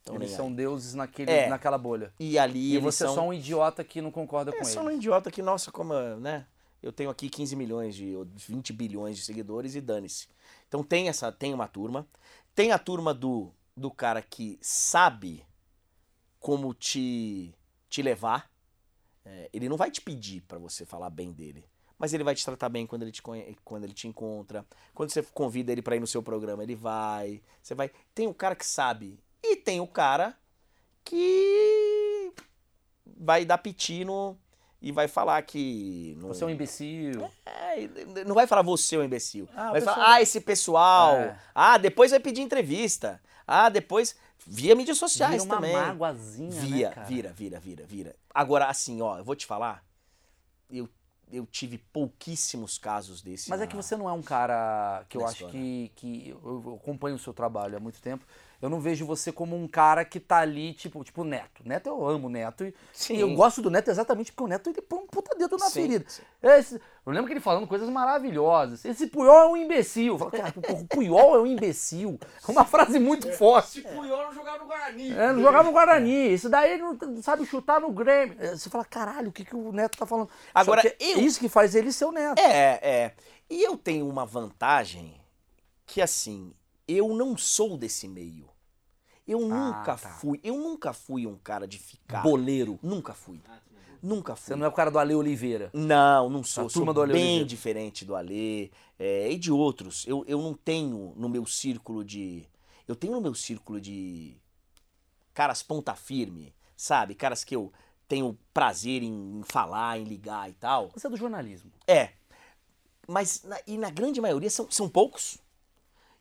Tão 0.02 0.14
Eles 0.14 0.30
são 0.30 0.46
aí. 0.48 0.54
deuses 0.54 0.94
naquele, 0.94 1.30
É. 1.30 1.48
naquela 1.48 1.76
bolha. 1.76 2.12
E 2.18 2.38
ali 2.38 2.58
E, 2.72 2.76
eles 2.76 2.84
você 2.84 3.04
são... 3.04 3.12
é 3.12 3.14
só 3.16 3.22
um 3.28 3.32
idiota 3.34 3.84
que 3.84 4.00
não 4.00 4.10
concorda 4.10 4.50
É 4.50 4.56
com 4.58 4.64
só 4.64 4.80
ele. 4.82 4.88
um 4.94 4.96
idiota 4.96 5.30
que, 5.30 5.42
nossa, 5.42 5.70
como, 5.70 5.92
né? 6.20 6.46
Eu 6.82 6.92
tenho 6.92 7.10
aqui 7.10 7.28
15 7.28 7.54
milhões 7.56 7.94
de, 7.94 8.14
ou 8.16 8.24
20 8.24 8.72
bilhões 8.72 9.16
de 9.16 9.24
seguidores 9.24 9.74
e 9.74 9.80
dane-se. 9.80 10.28
Então 10.68 10.82
tem 10.82 11.08
essa, 11.08 11.30
tem 11.32 11.54
uma 11.54 11.68
turma. 11.68 12.06
Tem 12.54 12.72
a 12.72 12.78
turma 12.78 13.12
do, 13.12 13.52
do 13.76 13.90
cara 13.90 14.22
que 14.22 14.58
sabe 14.60 15.44
como 16.38 16.72
te, 16.74 17.54
te 17.88 18.02
levar. 18.02 18.50
É, 19.24 19.50
ele 19.52 19.68
não 19.68 19.76
vai 19.76 19.90
te 19.90 20.00
pedir 20.00 20.42
pra 20.42 20.58
você 20.58 20.86
falar 20.86 21.10
bem 21.10 21.32
dele. 21.32 21.64
Mas 21.98 22.12
ele 22.12 22.24
vai 22.24 22.34
te 22.34 22.44
tratar 22.44 22.68
bem 22.68 22.86
quando 22.86 23.02
ele 23.02 23.12
te, 23.12 23.22
quando 23.22 23.84
ele 23.84 23.94
te 23.94 24.06
encontra. 24.06 24.66
Quando 24.94 25.10
você 25.10 25.22
convida 25.22 25.72
ele 25.72 25.82
pra 25.82 25.96
ir 25.96 26.00
no 26.00 26.06
seu 26.06 26.22
programa, 26.22 26.62
ele 26.62 26.74
vai. 26.74 27.42
Você 27.62 27.74
vai. 27.74 27.90
Tem 28.14 28.26
o 28.26 28.34
cara 28.34 28.54
que 28.54 28.66
sabe. 28.66 29.18
E 29.42 29.56
tem 29.56 29.80
o 29.80 29.86
cara 29.86 30.36
que 31.04 32.32
vai 33.06 33.44
dar 33.44 33.58
piti 33.58 34.04
no, 34.04 34.36
e 34.80 34.92
vai 34.92 35.08
falar 35.08 35.40
que. 35.42 36.16
Não, 36.20 36.28
Você 36.28 36.44
é 36.44 36.46
um 36.46 36.50
imbecil. 36.50 37.28
É, 37.44 38.24
não 38.24 38.34
vai 38.34 38.46
falar 38.46 38.62
você 38.62 38.96
é 38.96 38.98
um 38.98 39.04
imbecil. 39.04 39.48
Ah, 39.54 39.72
vai 39.72 39.80
falar, 39.80 40.12
ah, 40.14 40.22
esse 40.22 40.40
pessoal. 40.40 41.14
É. 41.16 41.38
Ah, 41.54 41.78
depois 41.78 42.10
vai 42.10 42.20
pedir 42.20 42.42
entrevista. 42.42 43.20
Ah, 43.46 43.68
depois. 43.68 44.14
Via 44.48 44.76
mídias 44.76 44.98
sociais 44.98 45.42
Vira 45.42 45.44
uma 45.44 45.54
também. 45.56 45.72
mágoazinha, 45.72 46.60
Via, 46.60 46.88
né, 46.90 46.94
cara? 46.94 47.06
vira, 47.08 47.32
vira, 47.32 47.58
vira, 47.58 47.84
vira. 47.84 48.16
Agora, 48.32 48.66
assim, 48.66 49.02
ó, 49.02 49.18
eu 49.18 49.24
vou 49.24 49.34
te 49.34 49.44
falar. 49.44 49.82
Eu, 50.70 50.88
eu 51.32 51.44
tive 51.46 51.78
pouquíssimos 51.78 52.78
casos 52.78 53.22
desses. 53.22 53.48
Mas 53.48 53.60
é 53.60 53.64
na- 53.64 53.70
que 53.70 53.74
você 53.74 53.96
não 53.96 54.08
é 54.08 54.12
um 54.12 54.22
cara 54.22 55.04
que 55.08 55.16
eu 55.16 55.24
acho 55.24 55.34
história. 55.46 55.52
que, 55.52 55.90
que 55.96 56.28
eu 56.30 56.78
acompanho 56.80 57.16
o 57.16 57.18
seu 57.18 57.32
trabalho 57.34 57.76
há 57.76 57.80
muito 57.80 58.00
tempo. 58.00 58.24
Eu 58.60 58.70
não 58.70 58.80
vejo 58.80 59.04
você 59.04 59.30
como 59.30 59.54
um 59.54 59.68
cara 59.68 60.04
que 60.04 60.18
tá 60.18 60.38
ali, 60.38 60.72
tipo, 60.72 61.04
tipo 61.04 61.20
o 61.20 61.24
Neto. 61.24 61.62
Neto, 61.64 61.88
eu 61.88 62.06
amo 62.08 62.26
o 62.26 62.30
Neto. 62.30 62.64
E, 62.64 62.74
Sim. 62.92 63.16
e 63.16 63.20
eu 63.20 63.34
gosto 63.34 63.60
do 63.60 63.70
Neto 63.70 63.90
exatamente 63.90 64.32
porque 64.32 64.44
o 64.44 64.46
Neto 64.48 64.70
ele 64.70 64.80
põe 64.80 65.00
um 65.00 65.06
puta 65.06 65.36
dedo 65.36 65.56
na 65.58 65.66
Sim, 65.66 65.82
ferida. 65.82 66.04
sim. 66.08 66.22
Esse- 66.42 66.80
eu 67.04 67.12
lembro 67.12 67.26
que 67.26 67.34
ele 67.34 67.40
falando 67.40 67.66
coisas 67.66 67.88
maravilhosas. 67.90 68.84
Esse 68.84 69.06
Puyol 69.08 69.36
é 69.36 69.46
um 69.48 69.56
imbecil. 69.56 70.14
Eu 70.14 70.18
falo, 70.18 70.30
cara, 70.30 70.54
o 70.56 70.86
Puyol 70.86 71.36
é 71.36 71.38
um 71.40 71.46
imbecil. 71.46 72.18
É 72.48 72.50
uma 72.50 72.64
frase 72.64 72.98
muito 72.98 73.30
forte. 73.34 73.68
Se 73.72 73.82
Puyol 73.82 74.24
não 74.24 74.32
jogava 74.34 74.58
no 74.58 74.66
Guarani. 74.66 75.12
É, 75.12 75.32
não 75.32 75.40
jogava 75.42 75.62
no 75.64 75.72
Guarani. 75.72 76.32
Isso 76.32 76.48
daí 76.48 76.72
ele 76.72 76.82
não 76.82 77.22
sabe 77.22 77.44
chutar 77.44 77.80
no 77.80 77.90
Grêmio. 77.92 78.36
É, 78.40 78.56
Você 78.56 78.70
fala, 78.70 78.84
caralho, 78.84 79.28
o 79.28 79.32
que, 79.32 79.44
que 79.44 79.54
o 79.54 79.70
Neto 79.70 79.98
tá 79.98 80.06
falando? 80.06 80.30
Agora, 80.54 80.80
que 80.82 80.96
eu- 80.98 81.20
Isso 81.20 81.38
que 81.38 81.48
faz 81.48 81.74
ele 81.74 81.92
ser 81.92 82.06
o 82.06 82.12
Neto. 82.12 82.38
É, 82.40 82.80
é. 82.82 83.12
E 83.50 83.62
eu 83.62 83.76
tenho 83.76 84.08
uma 84.08 84.24
vantagem 84.26 85.14
que, 85.86 86.00
assim, 86.02 86.52
eu 86.86 87.14
não 87.14 87.36
sou 87.36 87.76
desse 87.76 88.06
meio. 88.08 88.48
Eu 89.26 89.40
nunca 89.40 89.96
tá. 89.96 90.08
fui. 90.20 90.40
Eu 90.44 90.56
nunca 90.56 90.92
fui 90.92 91.26
um 91.26 91.36
cara 91.36 91.66
de 91.66 91.78
ficar. 91.78 92.22
Boleiro. 92.22 92.78
Nunca 92.82 93.12
fui. 93.12 93.40
Ah, 93.48 93.58
bem. 93.70 93.80
Nunca 94.02 94.36
fui. 94.36 94.46
Você 94.46 94.56
não 94.56 94.66
é 94.66 94.68
o 94.68 94.72
cara 94.72 94.90
do 94.90 94.98
Ale 94.98 95.14
Oliveira. 95.14 95.68
Não, 95.72 96.28
não 96.30 96.44
sou. 96.44 96.66
A 96.66 96.70
turma 96.70 96.86
sou 96.86 96.94
do 96.94 97.02
Ale 97.02 97.12
bem 97.12 97.22
Oliveira. 97.24 97.44
diferente 97.46 98.04
do 98.04 98.14
Alê 98.14 98.70
é, 98.98 99.30
e 99.30 99.36
de 99.36 99.50
outros. 99.50 100.06
Eu, 100.06 100.24
eu 100.28 100.40
não 100.40 100.54
tenho 100.54 101.12
no 101.16 101.28
meu 101.28 101.44
círculo 101.44 102.04
de. 102.04 102.46
Eu 102.86 102.94
tenho 102.94 103.14
no 103.14 103.20
meu 103.20 103.34
círculo 103.34 103.80
de 103.80 104.36
caras 105.34 105.60
ponta 105.62 105.94
firme, 105.96 106.54
sabe? 106.76 107.16
Caras 107.16 107.42
que 107.42 107.56
eu 107.56 107.72
tenho 108.06 108.38
prazer 108.54 109.02
em, 109.02 109.40
em 109.40 109.42
falar, 109.42 109.98
em 109.98 110.04
ligar 110.04 110.48
e 110.48 110.52
tal. 110.52 110.90
Você 110.94 111.08
é 111.08 111.10
do 111.10 111.16
jornalismo. 111.16 111.72
É. 111.88 112.10
mas 113.08 113.42
na- 113.42 113.60
e 113.66 113.76
na 113.76 113.90
grande 113.90 114.20
maioria 114.20 114.48
são, 114.50 114.70
são 114.70 114.88
poucos. 114.88 115.38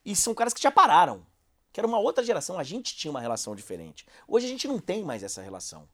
E 0.06 0.15
são 0.15 0.36
caras 0.36 0.53
que 0.53 0.61
já 0.61 0.72
pararam. 0.72 1.26
Que 1.73 1.80
era 1.80 1.88
uma 1.88 1.99
outra 1.99 2.23
geração, 2.23 2.57
a 2.57 2.64
gente 2.64 2.95
tinha 2.95 3.11
uma 3.11 3.19
relação 3.19 3.56
diferente. 3.56 4.06
Hoje 4.27 4.45
a 4.45 4.49
gente 4.49 4.68
não 4.68 4.80
tem 4.80 5.03
mais 5.03 5.23
essa 5.23 5.41
relação. 5.41 5.90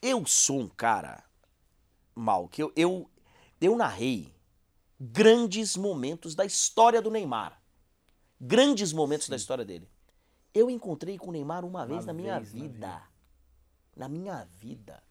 Eu 0.00 0.24
sou 0.24 0.60
um 0.60 0.68
cara, 0.68 1.24
mal, 2.14 2.46
que 2.48 2.62
eu, 2.62 2.72
eu, 2.76 3.10
eu 3.60 3.74
narrei 3.76 4.32
grandes 5.00 5.76
momentos 5.76 6.34
da 6.34 6.44
história 6.44 7.02
do 7.02 7.10
Neymar. 7.10 7.60
Grandes 8.40 8.92
momentos 8.92 9.28
da 9.28 9.36
história 9.36 9.64
dele. 9.64 9.88
Eu 10.54 10.70
encontrei 10.70 11.18
com 11.18 11.28
o 11.28 11.32
Neymar 11.32 11.64
uma 11.64 11.86
vez 11.86 12.06
na 12.06 12.12
minha 12.12 12.34
na 12.34 12.40
vida. 12.40 13.02
Na 13.96 14.08
minha 14.08 14.44
vida. 14.44 15.02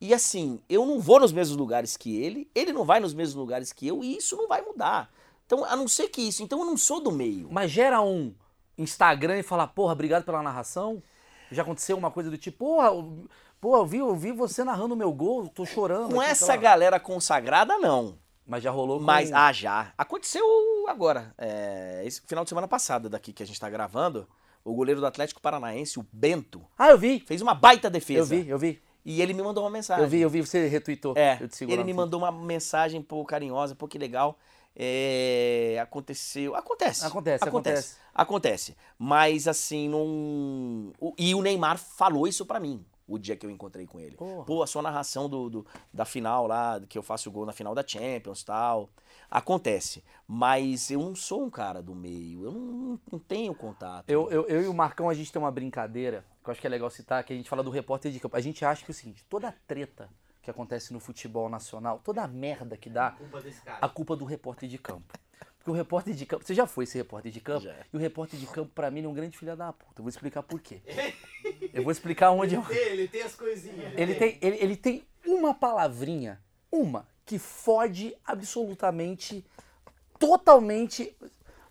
E 0.00 0.14
assim, 0.14 0.62
eu 0.68 0.86
não 0.86 0.98
vou 0.98 1.20
nos 1.20 1.32
mesmos 1.32 1.56
lugares 1.56 1.96
que 1.96 2.16
ele, 2.16 2.50
ele 2.54 2.72
não 2.72 2.84
vai 2.84 3.00
nos 3.00 3.12
mesmos 3.12 3.34
lugares 3.34 3.72
que 3.72 3.86
eu, 3.86 4.02
e 4.02 4.16
isso 4.16 4.34
não 4.36 4.48
vai 4.48 4.62
mudar. 4.62 5.12
Então, 5.50 5.64
a 5.64 5.74
não 5.74 5.88
ser 5.88 6.06
que 6.08 6.22
isso, 6.22 6.44
então 6.44 6.60
eu 6.60 6.64
não 6.64 6.76
sou 6.76 7.02
do 7.02 7.10
meio. 7.10 7.48
Mas 7.50 7.72
gera 7.72 8.00
um 8.00 8.32
Instagram 8.78 9.40
e 9.40 9.42
fala, 9.42 9.66
porra, 9.66 9.94
obrigado 9.94 10.22
pela 10.22 10.40
narração. 10.44 11.02
Já 11.50 11.62
aconteceu 11.62 11.98
uma 11.98 12.08
coisa 12.08 12.30
do 12.30 12.38
tipo, 12.38 12.58
porra, 12.58 12.90
porra, 13.60 13.80
eu 13.80 13.86
vi, 13.86 13.98
eu 13.98 14.14
vi 14.14 14.30
você 14.30 14.62
narrando 14.62 14.94
o 14.94 14.96
meu 14.96 15.12
gol, 15.12 15.48
tô 15.48 15.66
chorando. 15.66 16.14
Com 16.14 16.20
aqui, 16.20 16.30
essa 16.30 16.54
galera 16.56 17.00
consagrada, 17.00 17.76
não. 17.78 18.16
Mas 18.46 18.62
já 18.62 18.70
rolou 18.70 19.00
com... 19.00 19.04
Mas, 19.04 19.32
ah, 19.32 19.52
já. 19.52 19.92
Aconteceu 19.98 20.44
agora. 20.86 21.34
É, 21.36 22.02
esse 22.04 22.20
final 22.20 22.44
de 22.44 22.48
semana 22.48 22.68
passado, 22.68 23.08
daqui 23.08 23.32
que 23.32 23.42
a 23.42 23.46
gente 23.46 23.58
tá 23.58 23.68
gravando, 23.68 24.28
o 24.64 24.72
goleiro 24.72 25.00
do 25.00 25.06
Atlético 25.06 25.40
Paranaense, 25.40 25.98
o 25.98 26.06
Bento, 26.12 26.64
Ah, 26.78 26.90
eu 26.90 26.98
vi. 26.98 27.18
fez 27.26 27.42
uma 27.42 27.54
baita 27.54 27.90
defesa. 27.90 28.36
Eu 28.36 28.42
vi, 28.44 28.48
eu 28.50 28.58
vi. 28.58 28.80
E 29.04 29.20
ele 29.20 29.34
me 29.34 29.42
mandou 29.42 29.64
uma 29.64 29.70
mensagem. 29.70 30.04
Eu 30.04 30.08
vi, 30.08 30.20
eu 30.20 30.30
vi, 30.30 30.42
você 30.42 30.68
retweetou. 30.68 31.14
É, 31.16 31.38
Eu 31.40 31.48
te 31.48 31.56
sigo 31.56 31.72
ele 31.72 31.82
me 31.82 31.92
mandou 31.92 32.20
uma 32.20 32.30
mensagem, 32.30 33.02
pô, 33.02 33.24
carinhosa, 33.24 33.74
pô, 33.74 33.88
que 33.88 33.98
legal. 33.98 34.38
É, 34.74 35.78
aconteceu. 35.82 36.54
Acontece. 36.54 37.04
Acontece, 37.04 37.44
Acontece. 37.44 37.96
Acontece. 38.14 38.76
Mas 38.98 39.46
assim, 39.48 39.88
não. 39.88 40.92
E 41.18 41.34
o 41.34 41.42
Neymar 41.42 41.78
falou 41.78 42.26
isso 42.26 42.44
pra 42.46 42.60
mim. 42.60 42.84
O 43.06 43.18
dia 43.18 43.36
que 43.36 43.44
eu 43.44 43.50
encontrei 43.50 43.86
com 43.86 43.98
ele. 43.98 44.16
Porra. 44.16 44.44
Pô, 44.44 44.62
a 44.62 44.66
sua 44.68 44.82
narração 44.82 45.28
do, 45.28 45.50
do- 45.50 45.66
da 45.92 46.04
final 46.04 46.46
lá, 46.46 46.80
que 46.88 46.96
eu 46.96 47.02
faço 47.02 47.28
o 47.28 47.32
gol 47.32 47.44
na 47.44 47.52
final 47.52 47.74
da 47.74 47.84
Champions 47.84 48.44
tal. 48.44 48.88
Acontece. 49.28 50.04
Mas 50.28 50.92
eu 50.92 51.00
não 51.00 51.16
sou 51.16 51.42
um 51.42 51.50
cara 51.50 51.82
do 51.82 51.92
meio. 51.92 52.44
Eu 52.44 52.52
não, 52.52 53.00
não 53.10 53.18
tenho 53.18 53.52
contato. 53.52 54.08
Eu, 54.08 54.30
eu, 54.30 54.46
eu 54.46 54.62
e 54.62 54.68
o 54.68 54.74
Marcão, 54.74 55.08
a 55.08 55.14
gente 55.14 55.32
tem 55.32 55.42
uma 55.42 55.50
brincadeira, 55.50 56.24
que 56.42 56.48
eu 56.48 56.52
acho 56.52 56.60
que 56.60 56.66
é 56.68 56.70
legal 56.70 56.88
citar, 56.88 57.24
que 57.24 57.32
a 57.32 57.36
gente 57.36 57.50
fala 57.50 57.64
do 57.64 57.70
repórter 57.70 58.12
de 58.12 58.20
campo. 58.20 58.36
A 58.36 58.40
gente 58.40 58.64
acha 58.64 58.84
que 58.84 58.92
é 58.92 58.94
o 58.94 58.96
seguinte, 58.96 59.24
toda 59.28 59.52
treta 59.66 60.08
que 60.42 60.50
acontece 60.50 60.92
no 60.92 61.00
futebol 61.00 61.48
nacional, 61.48 62.00
toda 62.02 62.22
a 62.22 62.28
merda 62.28 62.76
que 62.76 62.88
dá, 62.88 63.12
Culpa 63.12 63.40
desse 63.40 63.60
cara. 63.62 63.78
a 63.80 63.88
culpa 63.88 64.16
do 64.16 64.24
repórter 64.24 64.68
de 64.68 64.78
campo. 64.78 65.18
Porque 65.58 65.70
o 65.70 65.74
repórter 65.74 66.14
de 66.14 66.24
campo. 66.24 66.42
Você 66.44 66.54
já 66.54 66.66
foi 66.66 66.84
esse 66.84 66.96
repórter 66.96 67.30
de 67.30 67.38
campo? 67.40 67.60
Já. 67.60 67.74
E 67.92 67.94
o 67.96 68.00
repórter 68.00 68.40
de 68.40 68.46
campo, 68.46 68.70
pra 68.74 68.90
mim, 68.90 69.00
ele 69.00 69.06
é 69.06 69.10
um 69.10 69.14
grande 69.14 69.36
filho 69.36 69.54
da 69.54 69.70
puta. 69.70 70.00
Eu 70.00 70.02
vou 70.04 70.08
explicar 70.08 70.42
por 70.42 70.58
quê. 70.58 70.80
Eu 71.74 71.82
vou 71.82 71.92
explicar 71.92 72.30
onde 72.32 72.54
eu. 72.54 72.62
Ele 72.68 72.74
tem, 72.78 72.88
ele 72.92 73.08
tem 73.08 73.22
as 73.22 73.34
coisinhas. 73.34 73.92
Ele 73.96 74.14
tem, 74.14 74.38
ele, 74.42 74.56
ele 74.56 74.76
tem 74.76 75.06
uma 75.24 75.54
palavrinha, 75.54 76.40
uma, 76.70 77.06
que 77.24 77.38
fode 77.38 78.14
absolutamente, 78.24 79.44
totalmente. 80.18 81.16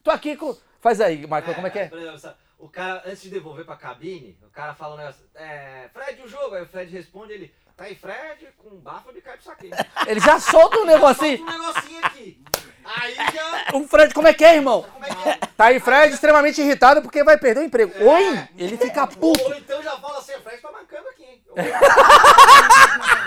Tô 0.04 0.12
aqui 0.12 0.36
com. 0.36 0.56
Faz 0.80 1.02
aí, 1.02 1.26
Marcão, 1.28 1.54
como 1.54 1.68
é 1.68 1.70
que 1.70 1.80
é? 1.80 1.88
Por 1.90 2.00
exemplo, 2.00 2.36
o 2.58 2.70
cara, 2.70 3.04
antes 3.06 3.22
de 3.22 3.30
devolver 3.30 3.66
pra 3.66 3.76
cabine, 3.76 4.38
o 4.44 4.50
cara 4.50 4.74
fala 4.74 4.96
um 4.96 4.98
negócio, 4.98 5.26
é, 5.36 5.90
Fred, 5.94 6.22
o 6.22 6.28
jogo. 6.28 6.56
Aí 6.56 6.64
o 6.64 6.68
Fred 6.68 6.92
responde, 6.92 7.34
ele, 7.34 7.54
tá 7.80 7.86
aí, 7.86 7.96
Fred, 7.96 8.48
com 8.58 8.76
bafo 8.78 9.14
de 9.14 9.22
cai 9.22 9.36
pro 9.38 9.46
saquinho. 9.46 9.74
Ele 10.08 10.20
já 10.20 10.40
solta 10.40 10.78
um 10.80 10.86
negocinho. 10.86 11.38
Solta 11.38 11.54
um 11.54 11.60
negocinho 11.60 12.06
aqui. 12.06 12.42
Aí 12.84 13.14
já, 13.16 13.66
O 13.78 13.88
Fred, 13.88 14.14
como 14.14 14.28
é 14.28 14.34
que 14.34 14.44
é, 14.44 14.56
irmão? 14.56 14.84
como 14.92 15.06
é 15.06 15.10
que 15.10 15.30
é? 15.30 15.38
Tá 15.56 15.66
aí, 15.66 15.80
Fred, 15.80 16.14
extremamente 16.14 16.60
irritado 16.60 17.02
porque 17.02 17.24
vai 17.24 17.38
perder 17.38 17.62
o 17.62 17.64
emprego. 17.64 17.92
Oi? 18.04 18.40
Ele 18.58 18.78
fica 18.78 19.06
puto. 19.08 19.44
Ou 19.44 19.54
então 19.56 19.82
já 19.84 19.92
fala 19.98 20.18
assim, 20.20 20.34
o 20.36 20.42
Fred 20.42 20.62
tá 20.62 20.72
mancando 20.72 21.08
aqui, 21.10 21.24
hein? 21.24 21.42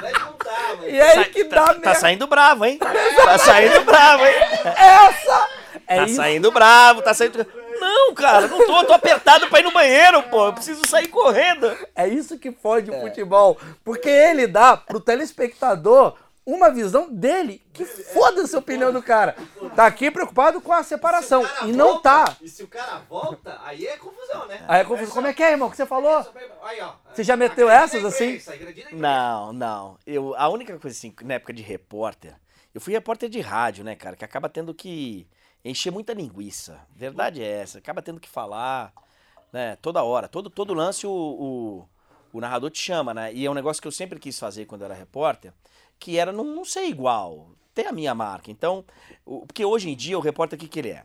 Fred 0.01 0.19
não 0.21 0.33
tá. 0.33 0.75
E 0.87 1.01
aí 1.01 1.15
Sa- 1.25 1.31
que 1.31 1.45
tá, 1.45 1.57
dá 1.57 1.67
tá 1.67 1.73
merda. 1.75 1.95
saindo 1.95 2.27
bravo, 2.27 2.65
hein? 2.65 2.79
Tá 2.79 3.39
saindo 3.39 3.85
bravo, 3.85 4.25
hein? 4.27 4.35
Essa 4.77 5.49
é 5.87 5.97
Tá 5.97 6.05
isso. 6.05 6.17
saindo 6.17 6.51
bravo, 6.51 7.03
tá 7.03 7.15
saindo. 7.15 7.47
Não, 7.83 8.15
cara, 8.15 8.47
não 8.47 8.65
tô, 8.65 8.85
tô 8.85 8.93
apertado 8.93 9.49
pra 9.49 9.61
ir 9.61 9.65
no 9.65 9.73
banheiro, 9.73 10.23
pô. 10.25 10.47
Eu 10.47 10.53
preciso 10.53 10.87
sair 10.87 11.09
correndo. 11.09 11.77
É 11.95 12.07
isso 12.07 12.39
que 12.39 12.53
fode 12.53 12.91
o 12.91 13.01
futebol. 13.01 13.59
Porque 13.85 14.09
ele 14.09 14.47
dá 14.47 14.77
pro 14.77 15.01
telespectador 15.01 16.17
uma 16.45 16.71
visão 16.71 17.09
dele 17.09 17.63
que 17.73 17.85
foda-se 17.85 18.55
a 18.55 18.59
opinião 18.59 18.93
do 18.93 19.03
cara. 19.03 19.37
Tá 19.77 19.87
aqui 19.87 20.11
preocupado 20.11 20.61
com 20.61 20.73
a 20.73 20.83
separação. 20.83 21.43
Cara 21.45 21.69
E 21.69 21.73
não 21.73 21.93
volta, 21.93 22.03
tá. 22.03 22.37
E 22.41 22.49
se 22.49 22.63
o 22.63 22.69
cara 22.69 22.99
volta, 23.09 23.61
aí 23.65 23.87
é 23.87 23.97
confusão, 23.97 24.47
né? 24.47 24.65
Aí 24.67 24.81
é 24.81 24.85
confuso. 24.85 25.13
Como 25.13 25.27
é 25.27 25.33
que 25.33 25.43
é, 25.43 25.53
irmão? 25.53 25.69
O 25.69 25.71
que 25.71 25.77
você 25.77 25.87
falou? 25.87 26.27
Aí, 26.63 26.81
ó. 26.81 26.93
Você 27.13 27.23
já 27.23 27.37
meteu 27.37 27.71
essas, 27.71 28.05
assim? 28.05 28.41
Não, 28.93 29.53
não. 29.53 29.99
Eu, 30.07 30.35
a 30.37 30.49
única 30.49 30.79
coisa 30.79 30.97
assim, 30.97 31.15
na 31.23 31.35
época 31.35 31.53
de 31.53 31.63
repórter, 31.63 32.35
eu 32.75 32.81
fui 32.81 32.93
repórter 32.93 33.29
de 33.29 33.41
rádio, 33.41 33.85
né, 33.85 33.95
cara? 33.95 34.17
Que 34.17 34.25
acaba 34.25 34.49
tendo 34.49 34.75
que 34.75 35.27
encher 35.65 35.91
muita 35.91 36.13
linguiça. 36.13 36.81
Verdade 36.95 37.43
é 37.43 37.49
essa. 37.63 37.79
Acaba 37.79 38.03
tendo 38.03 38.21
que 38.21 38.29
falar, 38.29 38.93
né? 39.53 39.77
Toda 39.77 40.03
hora. 40.03 40.29
Todo, 40.29 40.51
todo 40.51 40.75
lance 40.75 41.07
o, 41.07 41.11
o, 41.13 41.89
o 42.33 42.41
narrador 42.41 42.71
te 42.71 42.79
chama, 42.81 43.13
né? 43.15 43.33
E 43.33 43.45
é 43.47 43.51
um 43.51 43.55
negócio 43.55 43.81
que 43.81 43.89
eu 43.89 43.93
sempre 43.93 44.19
quis 44.19 44.39
fazer 44.39 44.67
quando 44.67 44.85
era 44.85 44.95
repórter, 44.95 45.53
que 45.99 46.19
era 46.19 46.33
não, 46.33 46.45
não 46.45 46.65
ser 46.65 46.85
igual. 46.85 47.51
Ter 47.75 47.87
a 47.87 47.93
minha 47.93 48.15
marca. 48.15 48.51
Então, 48.51 48.85
o- 49.25 49.47
porque 49.47 49.65
hoje 49.65 49.89
em 49.89 49.97
dia 49.97 50.19
o 50.19 50.21
repórter, 50.21 50.57
o 50.59 50.61
que, 50.61 50.69
que 50.69 50.79
ele 50.79 50.91
é? 50.91 51.05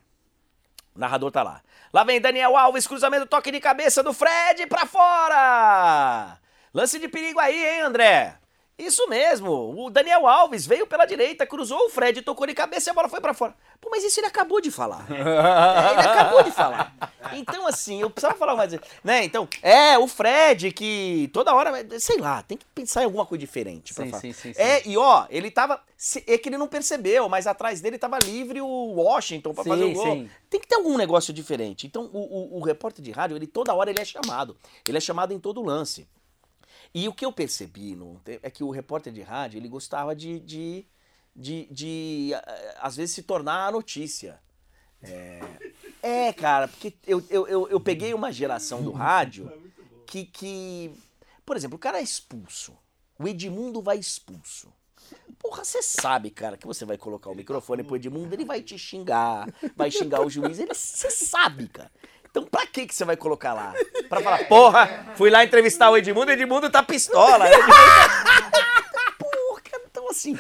O 0.96 1.00
narrador 1.00 1.32
tá 1.32 1.44
lá. 1.44 1.62
Lá 1.94 2.04
vem 2.04 2.20
Daniel 2.20 2.58
Alves, 2.58 2.88
cruzamento, 2.88 3.26
toque 3.28 3.52
de 3.52 3.60
cabeça 3.60 4.02
do 4.04 4.12
Fred 4.12 4.66
pra 4.68 4.86
fora! 4.86 6.38
Lance 6.74 7.00
de 7.00 7.08
perigo 7.08 7.40
aí, 7.40 7.56
hein, 7.76 7.82
André? 7.82 8.38
Isso 8.78 9.08
mesmo, 9.10 9.74
o 9.86 9.90
Daniel 9.90 10.28
Alves 10.28 10.68
veio 10.68 10.86
pela 10.86 11.06
direita, 11.06 11.48
cruzou 11.48 11.80
o 11.86 11.90
Fred, 11.90 12.22
tocou 12.22 12.45
de 12.45 12.54
cabeça 12.54 12.90
e 12.90 12.91
a 12.91 12.94
bola 12.94 13.10
foi 13.10 13.20
pra 13.20 13.34
fora. 13.34 13.56
Pô, 13.82 13.90
mas 13.90 14.04
isso 14.04 14.20
ele 14.20 14.28
acabou 14.28 14.62
de 14.62 14.70
falar. 14.70 15.06
É, 15.10 15.91
ele 15.91 15.99
acabou 16.08 16.44
de 16.44 16.52
falar. 16.52 16.94
Então, 17.34 17.66
assim, 17.68 18.02
eu 18.02 18.10
precisava 18.10 18.38
falar 18.38 18.56
mais. 18.56 18.72
Né? 19.04 19.24
Então, 19.26 19.48
é, 19.64 19.98
o 19.98 20.08
Fred 20.08 20.72
que 20.72 21.30
toda 21.34 21.54
hora, 21.56 21.72
sei 21.99 22.18
lá, 22.18 22.44
tem 22.44 22.58
que 22.58 22.66
pensar 22.66 23.02
em 23.02 23.06
alguma 23.06 23.26
coisa 23.26 23.40
diferente. 23.40 23.94
pra 23.94 24.06
Sim, 24.06 24.10
falar. 24.12 24.22
sim, 24.22 24.34
sim, 24.34 24.54
sim. 24.54 24.62
É, 24.62 24.88
e 24.88 24.95
ó, 24.98 25.26
ele 25.30 25.49
tava. 25.49 25.82
É 26.28 26.38
que 26.38 26.48
ele 26.49 26.58
não 26.58 26.68
percebeu, 26.68 27.28
mas 27.28 27.48
atrás 27.48 27.82
dele 27.82 27.98
tava 27.98 28.20
livre 28.20 28.62
o 28.62 28.68
Washington 28.68 29.54
pra 29.54 29.64
Sim, 29.64 29.70
fazer 29.72 29.84
o 29.86 29.94
gol. 29.94 30.04
sim. 30.06 30.30
Tem 30.49 30.60
que 30.60 30.68
ter 30.68 30.76
algum 30.76 30.95
negócio 30.98 31.34
diferente. 31.34 31.88
Então, 31.88 32.10
o, 32.14 32.20
o, 32.56 32.60
o 32.60 32.64
repórter 32.64 33.04
de 33.04 33.12
rádio, 33.12 33.36
ele 33.36 33.48
toda 33.48 33.74
hora 33.74 33.90
ele 33.90 33.99
é 33.99 34.06
chamado. 34.06 34.56
Ele 34.88 34.98
é 34.98 35.02
chamado 35.02 35.34
em 35.34 35.40
todo 35.40 35.62
lance. 35.64 36.08
E 36.98 37.07
o 37.07 37.14
que 37.14 37.24
eu 37.24 37.32
percebi 37.32 37.95
no, 37.95 38.19
é 38.41 38.49
que 38.49 38.64
o 38.64 38.72
repórter 38.72 39.14
de 39.14 39.22
rádio, 39.22 39.60
ele 39.60 39.68
gostava 39.68 40.15
de, 40.15 40.40
de, 40.40 40.84
de, 41.36 41.68
de, 41.69 42.32
eh, 42.34 42.76
às 42.80 42.95
vezes, 42.95 43.14
se 43.14 43.22
tornar 43.22 43.68
a 43.68 43.72
notícia. 43.72 44.40
É, 45.03 45.40
é, 46.02 46.34
cara, 46.34 46.68
porque 46.68 46.95
eu, 47.06 47.24
eu, 47.30 47.48
eu, 47.48 47.69
eu 47.69 47.80
peguei 47.80 48.15
uma 48.15 48.32
geração 48.32 48.82
do 48.82 48.91
rádio 48.91 49.52
que, 50.07 50.26
que, 50.26 50.91
por 51.45 51.56
exemplo, 51.56 51.76
o 51.76 51.80
cara 51.80 51.99
é 51.99 52.02
expulso. 52.02 52.76
O 53.19 53.28
Edmundo 53.28 53.80
vai 53.80 53.99
expulso. 53.99 54.74
Porra, 55.38 55.64
você 55.64 55.84
sabe, 55.84 56.32
cara, 56.32 56.57
que 56.57 56.65
você 56.65 56.84
vai 56.84 56.98
colocar 56.98 57.30
o 57.30 57.36
microfone 57.36 57.84
pro 57.84 57.95
Edmundo, 57.95 58.34
ele 58.34 58.44
vai 58.44 58.64
te 58.64 58.76
xingar, 58.76 59.48
vai 59.76 59.91
xingar 59.91 60.26
o 60.26 60.32
juiz, 60.32 60.57
ele, 60.57 60.74
você 60.74 61.11
sabe, 61.11 61.68
cara. 61.68 61.91
Então 62.38 62.50
pra 62.50 62.66
que 62.68 62.86
que 62.86 62.94
você 62.94 63.04
vai 63.04 63.18
colocar 63.18 63.54
lá? 63.54 63.74
Pra 64.08 64.22
falar, 64.22 64.48
porra, 64.48 65.06
fui 65.16 65.30
lá 65.30 65.44
entrevistar 65.44 65.90
o 65.90 65.98
Edmundo, 65.98 66.30
o 66.30 66.34
Edmundo 66.34 66.70
tá 66.70 66.82
pistola. 66.84 67.48
Edmundo 67.50 67.68
tá- 67.74 69.14
Porra, 69.20 69.62
cara, 69.70 69.84
então 69.90 70.10
assim, 70.10 70.38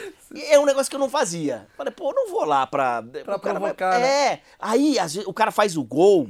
é 0.49 0.57
um 0.59 0.65
negócio 0.65 0.89
que 0.89 0.95
eu 0.95 0.99
não 0.99 1.09
fazia. 1.09 1.67
Falei, 1.75 1.91
pô, 1.91 2.11
eu 2.11 2.15
não 2.15 2.29
vou 2.31 2.45
lá 2.45 2.65
pra... 2.67 3.01
Pra 3.01 3.39
cara 3.39 3.59
vai- 3.59 3.73
provocar, 3.73 3.99
né? 3.99 4.07
É, 4.33 4.41
aí 4.59 4.97
às 4.99 5.15
vezes, 5.15 5.27
o 5.27 5.33
cara 5.33 5.51
faz 5.51 5.75
o 5.75 5.83
gol, 5.83 6.29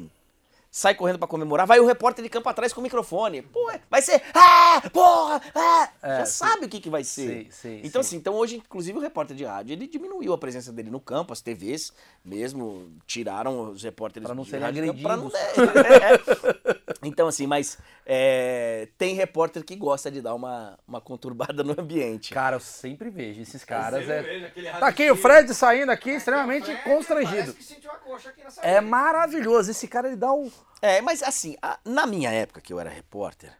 sai 0.77 0.93
correndo 0.93 1.17
pra 1.17 1.27
comemorar, 1.27 1.65
vai 1.65 1.79
o 1.79 1.87
repórter 1.87 2.23
de 2.23 2.29
campo 2.29 2.47
atrás 2.47 2.71
com 2.71 2.79
o 2.79 2.83
microfone. 2.83 3.41
Pô, 3.41 3.71
é- 3.71 3.81
vai 3.89 3.99
ser, 3.99 4.21
ah, 4.31 4.79
porra, 4.93 5.41
ah, 5.55 5.89
É, 6.03 6.17
já 6.19 6.25
sim. 6.27 6.31
sabe 6.33 6.65
o 6.67 6.69
que 6.69 6.79
que 6.79 6.87
vai 6.89 7.03
ser. 7.03 7.45
Sim, 7.45 7.47
sim, 7.49 7.81
então 7.83 8.03
sim. 8.03 8.07
assim, 8.09 8.17
então 8.17 8.35
hoje, 8.35 8.57
inclusive 8.57 8.95
o 8.95 9.01
repórter 9.01 9.35
de 9.35 9.43
rádio, 9.43 9.73
ele 9.73 9.87
diminuiu 9.87 10.33
a 10.33 10.37
presença 10.37 10.71
dele 10.71 10.91
no 10.91 10.99
campo, 10.99 11.33
as 11.33 11.41
TVs 11.41 11.91
mesmo 12.23 12.91
tiraram 13.07 13.71
os 13.71 13.81
repórteres 13.81 14.27
Pra 14.27 14.35
não 14.35 14.45
serem 14.45 14.71
campo 14.85 15.01
pra 15.01 15.17
não- 15.17 15.27
agredidos. 15.27 16.37
Então 17.07 17.27
assim, 17.27 17.47
mas 17.47 17.77
é, 18.05 18.87
tem 18.97 19.15
repórter 19.15 19.63
que 19.63 19.75
gosta 19.75 20.09
de 20.11 20.21
dar 20.21 20.33
uma, 20.33 20.77
uma 20.87 21.01
conturbada 21.01 21.63
no 21.63 21.79
ambiente. 21.79 22.33
Cara, 22.33 22.55
eu 22.55 22.59
sempre 22.59 23.09
vejo 23.09 23.41
esses 23.41 23.63
caras. 23.63 24.07
É... 24.07 24.19
aquele 24.45 24.69
Tá 24.71 24.87
aqui 24.87 25.09
o. 25.11 25.15
Fred 25.15 25.53
saindo 25.53 25.91
aqui, 25.91 26.09
Aqui, 26.09 26.17
extremamente 26.17 26.63
o 26.63 26.65
Fred 26.77 26.83
constrangido. 26.83 27.35
Parece 27.37 27.53
que 27.53 27.63
sentiu 27.63 27.91
a 27.91 27.95
coxa 27.95 28.29
aqui 28.29 28.43
nessa 28.43 28.61
É 28.61 28.79
maravilhoso. 28.79 29.71
Esse 29.71 29.87
cara, 29.87 30.07
ele 30.07 30.15
dá 30.17 30.31
um... 30.31 30.51
É, 30.81 31.01
mas 31.01 31.23
assim, 31.23 31.57
a- 31.61 31.79
na 31.83 32.05
minha 32.05 32.29
época 32.31 32.61
que 32.61 32.71
eu 32.71 32.79
era 32.79 32.89
repórter, 32.89 33.51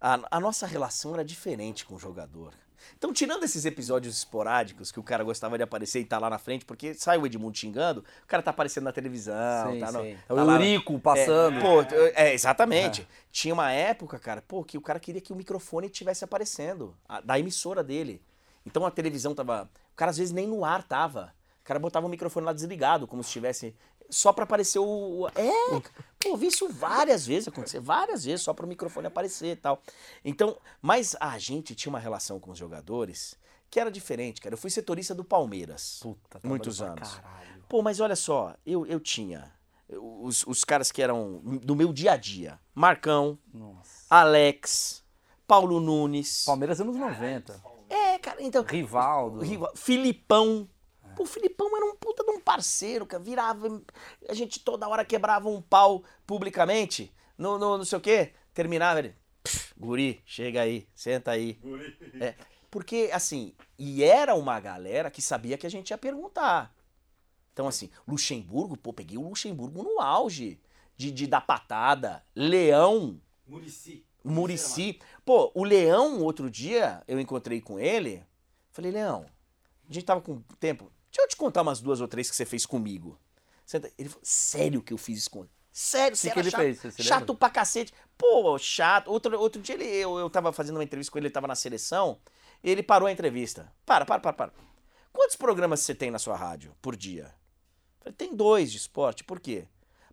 a, 0.00 0.20
a 0.30 0.40
nossa 0.40 0.66
relação 0.66 1.14
era 1.14 1.24
diferente 1.24 1.84
com 1.84 1.94
o 1.96 1.98
jogador. 1.98 2.52
Então, 2.96 3.12
tirando 3.12 3.44
esses 3.44 3.64
episódios 3.64 4.16
esporádicos 4.16 4.90
que 4.92 5.00
o 5.00 5.02
cara 5.02 5.22
gostava 5.24 5.56
de 5.56 5.64
aparecer 5.64 6.00
e 6.00 6.04
tá 6.04 6.18
lá 6.18 6.28
na 6.30 6.38
frente, 6.38 6.64
porque 6.64 6.94
sai 6.94 7.18
o 7.18 7.26
Edmundo 7.26 7.56
xingando, 7.56 8.04
o 8.22 8.26
cara 8.26 8.42
tá 8.42 8.50
aparecendo 8.50 8.84
na 8.84 8.92
televisão, 8.92 9.72
Sim, 9.72 9.78
tá, 9.80 9.92
no, 9.92 10.00
sim. 10.02 10.16
tá 10.28 10.34
o 10.34 10.44
lá- 10.44 10.54
Eurico 10.54 10.98
passando. 10.98 11.56
É, 11.58 11.60
pô, 11.60 11.82
é, 12.14 12.34
exatamente. 12.34 13.06
Tinha 13.30 13.54
uma 13.54 13.70
época, 13.72 14.18
cara, 14.18 14.42
pô, 14.42 14.62
que 14.64 14.76
o 14.76 14.80
cara 14.80 14.98
queria 15.00 15.20
que 15.20 15.32
o 15.32 15.36
microfone 15.36 15.88
tivesse 15.88 16.24
aparecendo, 16.24 16.94
a- 17.08 17.20
da 17.20 17.38
emissora 17.38 17.82
dele. 17.82 18.22
Então 18.64 18.86
a 18.86 18.90
televisão 18.90 19.34
tava. 19.34 19.68
O 19.92 19.96
cara 19.96 20.10
às 20.10 20.18
vezes 20.18 20.32
nem 20.32 20.46
no 20.46 20.64
ar 20.64 20.82
tava. 20.82 21.32
O 21.60 21.64
cara 21.64 21.78
botava 21.78 22.06
o 22.06 22.08
microfone 22.08 22.44
lá 22.46 22.52
desligado, 22.52 23.06
como 23.06 23.22
se 23.22 23.28
estivesse. 23.28 23.74
Só 24.12 24.32
pra 24.32 24.44
aparecer 24.44 24.78
o. 24.78 24.84
o- 25.22 25.28
É! 25.28 25.80
Pô, 26.20 26.36
vi 26.36 26.46
isso 26.48 26.68
várias 26.68 27.26
vezes 27.26 27.48
acontecer, 27.48 27.80
várias 27.80 28.24
vezes, 28.24 28.42
só 28.42 28.52
pro 28.54 28.66
microfone 28.66 29.06
aparecer 29.08 29.52
e 29.52 29.56
tal. 29.56 29.82
Então, 30.24 30.56
mas 30.80 31.16
a 31.18 31.36
gente 31.38 31.74
tinha 31.74 31.90
uma 31.90 31.98
relação 31.98 32.38
com 32.38 32.50
os 32.52 32.58
jogadores 32.58 33.34
que 33.70 33.80
era 33.80 33.90
diferente, 33.90 34.40
cara. 34.40 34.52
Eu 34.54 34.58
fui 34.58 34.70
setorista 34.70 35.14
do 35.14 35.24
Palmeiras. 35.24 35.98
Puta, 36.02 36.38
muitos 36.44 36.82
anos. 36.82 37.14
Caralho. 37.14 37.64
Pô, 37.68 37.82
mas 37.82 38.00
olha 38.00 38.14
só, 38.14 38.54
eu, 38.66 38.84
eu 38.86 39.00
tinha 39.00 39.50
os, 39.88 40.46
os 40.46 40.62
caras 40.62 40.92
que 40.92 41.00
eram 41.02 41.38
do 41.42 41.74
meu 41.74 41.92
dia 41.92 42.12
a 42.12 42.16
dia. 42.16 42.60
Marcão, 42.74 43.38
Nossa. 43.52 44.04
Alex, 44.10 45.02
Paulo 45.46 45.80
Nunes. 45.80 46.44
Palmeiras 46.44 46.80
anos 46.80 46.96
90. 46.96 47.60
É, 47.88 48.18
cara, 48.18 48.42
então. 48.42 48.62
Rivaldo. 48.62 49.40
Rival- 49.40 49.72
Filipão. 49.74 50.68
Pô, 51.16 51.22
o 51.24 51.26
Filipão 51.26 51.76
era 51.76 51.84
um 51.86 51.96
puta 51.96 52.24
de 52.24 52.30
um 52.30 52.40
parceiro, 52.40 53.06
cara. 53.06 53.22
Virava. 53.22 53.82
A 54.28 54.34
gente 54.34 54.60
toda 54.60 54.88
hora 54.88 55.04
quebrava 55.04 55.48
um 55.48 55.60
pau 55.62 56.02
publicamente. 56.26 57.12
No, 57.36 57.58
no 57.58 57.78
não 57.78 57.84
sei 57.84 57.98
o 57.98 58.00
quê. 58.00 58.32
Terminava 58.54 58.98
ele. 59.00 59.14
"Pff, 59.42 59.74
Guri, 59.76 60.22
chega 60.24 60.60
aí, 60.62 60.86
senta 60.94 61.30
aí. 61.32 61.58
É, 62.20 62.34
porque, 62.70 63.10
assim, 63.12 63.54
e 63.78 64.02
era 64.04 64.34
uma 64.34 64.58
galera 64.60 65.10
que 65.10 65.20
sabia 65.20 65.58
que 65.58 65.66
a 65.66 65.70
gente 65.70 65.90
ia 65.90 65.98
perguntar. 65.98 66.74
Então, 67.52 67.66
assim, 67.68 67.90
Luxemburgo, 68.08 68.76
pô, 68.76 68.92
peguei 68.92 69.18
o 69.18 69.28
Luxemburgo 69.28 69.82
no 69.82 70.00
auge 70.00 70.60
de, 70.96 71.10
de 71.10 71.26
dar 71.26 71.42
patada. 71.42 72.24
Leão, 72.34 73.20
Murici. 73.46 74.04
Murici. 74.24 74.98
Pô, 75.24 75.50
o 75.54 75.64
Leão, 75.64 76.20
outro 76.22 76.48
dia, 76.50 77.02
eu 77.08 77.18
encontrei 77.20 77.60
com 77.60 77.78
ele. 77.78 78.24
Falei, 78.70 78.90
Leão, 78.92 79.26
a 79.88 79.92
gente 79.92 80.06
tava 80.06 80.20
com 80.20 80.40
tempo. 80.58 80.90
Deixa 81.12 81.22
eu 81.24 81.28
te 81.28 81.36
contar 81.36 81.60
umas 81.62 81.80
duas 81.80 82.00
ou 82.00 82.08
três 82.08 82.28
que 82.30 82.34
você 82.34 82.46
fez 82.46 82.64
comigo. 82.64 83.18
Senta- 83.66 83.92
Ele 83.98 84.08
falou, 84.08 84.24
sério 84.24 84.82
que 84.82 84.92
eu 84.92 84.98
fiz 84.98 85.18
isso 85.18 85.30
com 85.30 85.40
ele? 85.40 85.50
Sério, 85.70 86.16
que 86.18 86.28
era 86.28 86.40
ele 86.40 86.50
chato, 86.50 86.60
fez? 86.60 86.78
Você 86.80 87.02
chato 87.02 87.20
lembra? 87.20 87.34
pra 87.36 87.50
cacete. 87.50 87.94
Pô, 88.18 88.58
chato. 88.58 89.08
Outro, 89.08 89.38
outro 89.38 89.60
dia 89.62 89.74
ele, 89.74 89.84
eu, 89.84 90.18
eu 90.18 90.28
tava 90.30 90.52
fazendo 90.52 90.76
uma 90.76 90.84
entrevista 90.84 91.10
com 91.12 91.18
ele, 91.18 91.26
ele 91.28 91.32
tava 91.34 91.46
na 91.46 91.54
seleção. 91.54 92.18
Ele 92.64 92.82
parou 92.82 93.06
a 93.08 93.12
entrevista. 93.12 93.72
Para, 93.84 94.04
para, 94.04 94.20
para, 94.20 94.32
para. 94.32 94.52
Quantos 95.12 95.36
programas 95.36 95.80
você 95.80 95.94
tem 95.94 96.10
na 96.10 96.18
sua 96.18 96.36
rádio 96.36 96.74
por 96.80 96.96
dia? 96.96 97.34
Falei, 98.00 98.14
tem 98.14 98.34
dois 98.34 98.70
de 98.70 98.78
esporte. 98.78 99.22
Por 99.24 99.38
quê? 99.40 99.66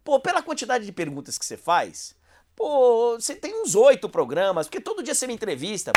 Pô, 0.03 0.19
pela 0.19 0.41
quantidade 0.41 0.85
de 0.85 0.91
perguntas 0.91 1.37
que 1.37 1.45
você 1.45 1.57
faz, 1.57 2.15
pô, 2.55 3.15
você 3.19 3.35
tem 3.35 3.61
uns 3.61 3.75
oito 3.75 4.09
programas, 4.09 4.67
porque 4.67 4.79
todo 4.81 5.03
dia 5.03 5.13
você 5.15 5.27
me 5.27 5.33
entrevista. 5.33 5.91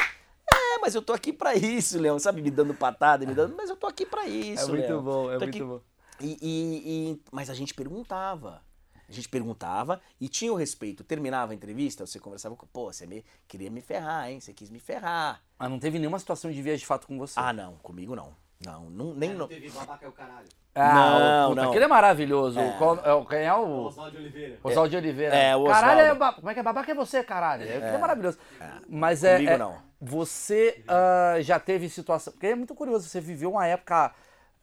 Mas 0.82 0.94
eu 0.96 1.00
tô 1.00 1.12
aqui 1.12 1.32
pra 1.32 1.54
isso, 1.54 1.98
Leão, 1.98 2.18
sabe? 2.18 2.42
Me 2.42 2.50
dando 2.50 2.74
patada, 2.74 3.24
me 3.24 3.32
dando. 3.34 3.54
Mas 3.56 3.70
eu 3.70 3.76
tô 3.76 3.86
aqui 3.86 4.04
pra 4.04 4.26
isso, 4.26 4.64
É 4.64 4.66
muito 4.68 4.86
Leão. 4.88 5.02
bom, 5.02 5.30
é 5.30 5.34
Tô 5.38 5.44
muito 5.44 5.48
aqui- 5.56 5.64
bom. 5.64 5.80
E, 6.20 6.36
e- 6.42 7.12
e- 7.12 7.20
mas 7.30 7.48
a 7.48 7.54
gente 7.54 7.72
perguntava. 7.72 8.60
A 9.08 9.12
gente 9.12 9.28
perguntava 9.28 10.00
e 10.20 10.28
tinha 10.28 10.52
o 10.52 10.56
respeito. 10.56 11.04
Terminava 11.04 11.52
a 11.52 11.54
entrevista, 11.54 12.06
você 12.06 12.18
conversava 12.18 12.56
com. 12.56 12.66
Pô, 12.66 12.92
você 12.92 13.06
me, 13.06 13.24
queria 13.46 13.70
me 13.70 13.80
ferrar, 13.80 14.30
hein? 14.30 14.40
Você 14.40 14.52
quis 14.52 14.70
me 14.70 14.78
ferrar. 14.80 15.42
Mas 15.58 15.70
não 15.70 15.78
teve 15.78 15.98
nenhuma 15.98 16.18
situação 16.18 16.50
de 16.50 16.60
vias 16.62 16.80
de 16.80 16.86
fato 16.86 17.06
com 17.06 17.18
você. 17.18 17.38
Ah, 17.38 17.52
não, 17.52 17.76
comigo 17.76 18.16
não. 18.16 18.34
Não, 18.64 18.88
não 18.90 19.14
nem. 19.14 19.30
É, 19.30 19.34
não 19.34 19.48
teve 19.48 19.70
babaca 19.70 20.06
é 20.06 20.08
o 20.08 20.12
caralho. 20.12 20.48
Ah, 20.74 20.94
Não, 21.42 21.50
puta, 21.50 21.62
não. 21.62 21.68
Aquele 21.70 21.84
é 21.84 21.88
maravilhoso. 21.88 22.58
É. 22.58 22.72
Qual- 22.78 22.98
é 23.04 23.12
o- 23.12 23.26
quem 23.26 23.40
é 23.40 23.54
o. 23.54 23.86
Oswaldo 23.86 24.12
de 24.12 24.16
Oliveira. 24.22 24.58
Oswaldo 24.64 24.90
de 24.90 24.96
Oliveira. 24.96 25.34
É, 25.36 25.54
o 25.56 25.64
Caralho, 25.66 26.00
é 26.00 26.02
Oswaldo. 26.04 26.18
ba- 26.20 26.32
como 26.32 26.50
é 26.50 26.54
que 26.54 26.60
é 26.60 26.62
babaca 26.62 26.90
é 26.90 26.94
você, 26.94 27.22
caralho? 27.22 27.62
É, 27.64 27.94
é 27.94 27.98
maravilhoso. 27.98 28.38
Mas 28.88 29.22
é, 29.22 29.34
Comigo 29.36 29.52
é- 29.52 29.58
não. 29.58 29.76
Você 30.00 30.82
ah, 30.88 31.36
já 31.40 31.60
teve 31.60 31.88
situação. 31.88 32.32
Porque 32.32 32.46
é 32.48 32.54
muito 32.54 32.74
curioso, 32.74 33.06
você 33.08 33.20
viveu 33.20 33.50
uma 33.52 33.66
época 33.66 34.14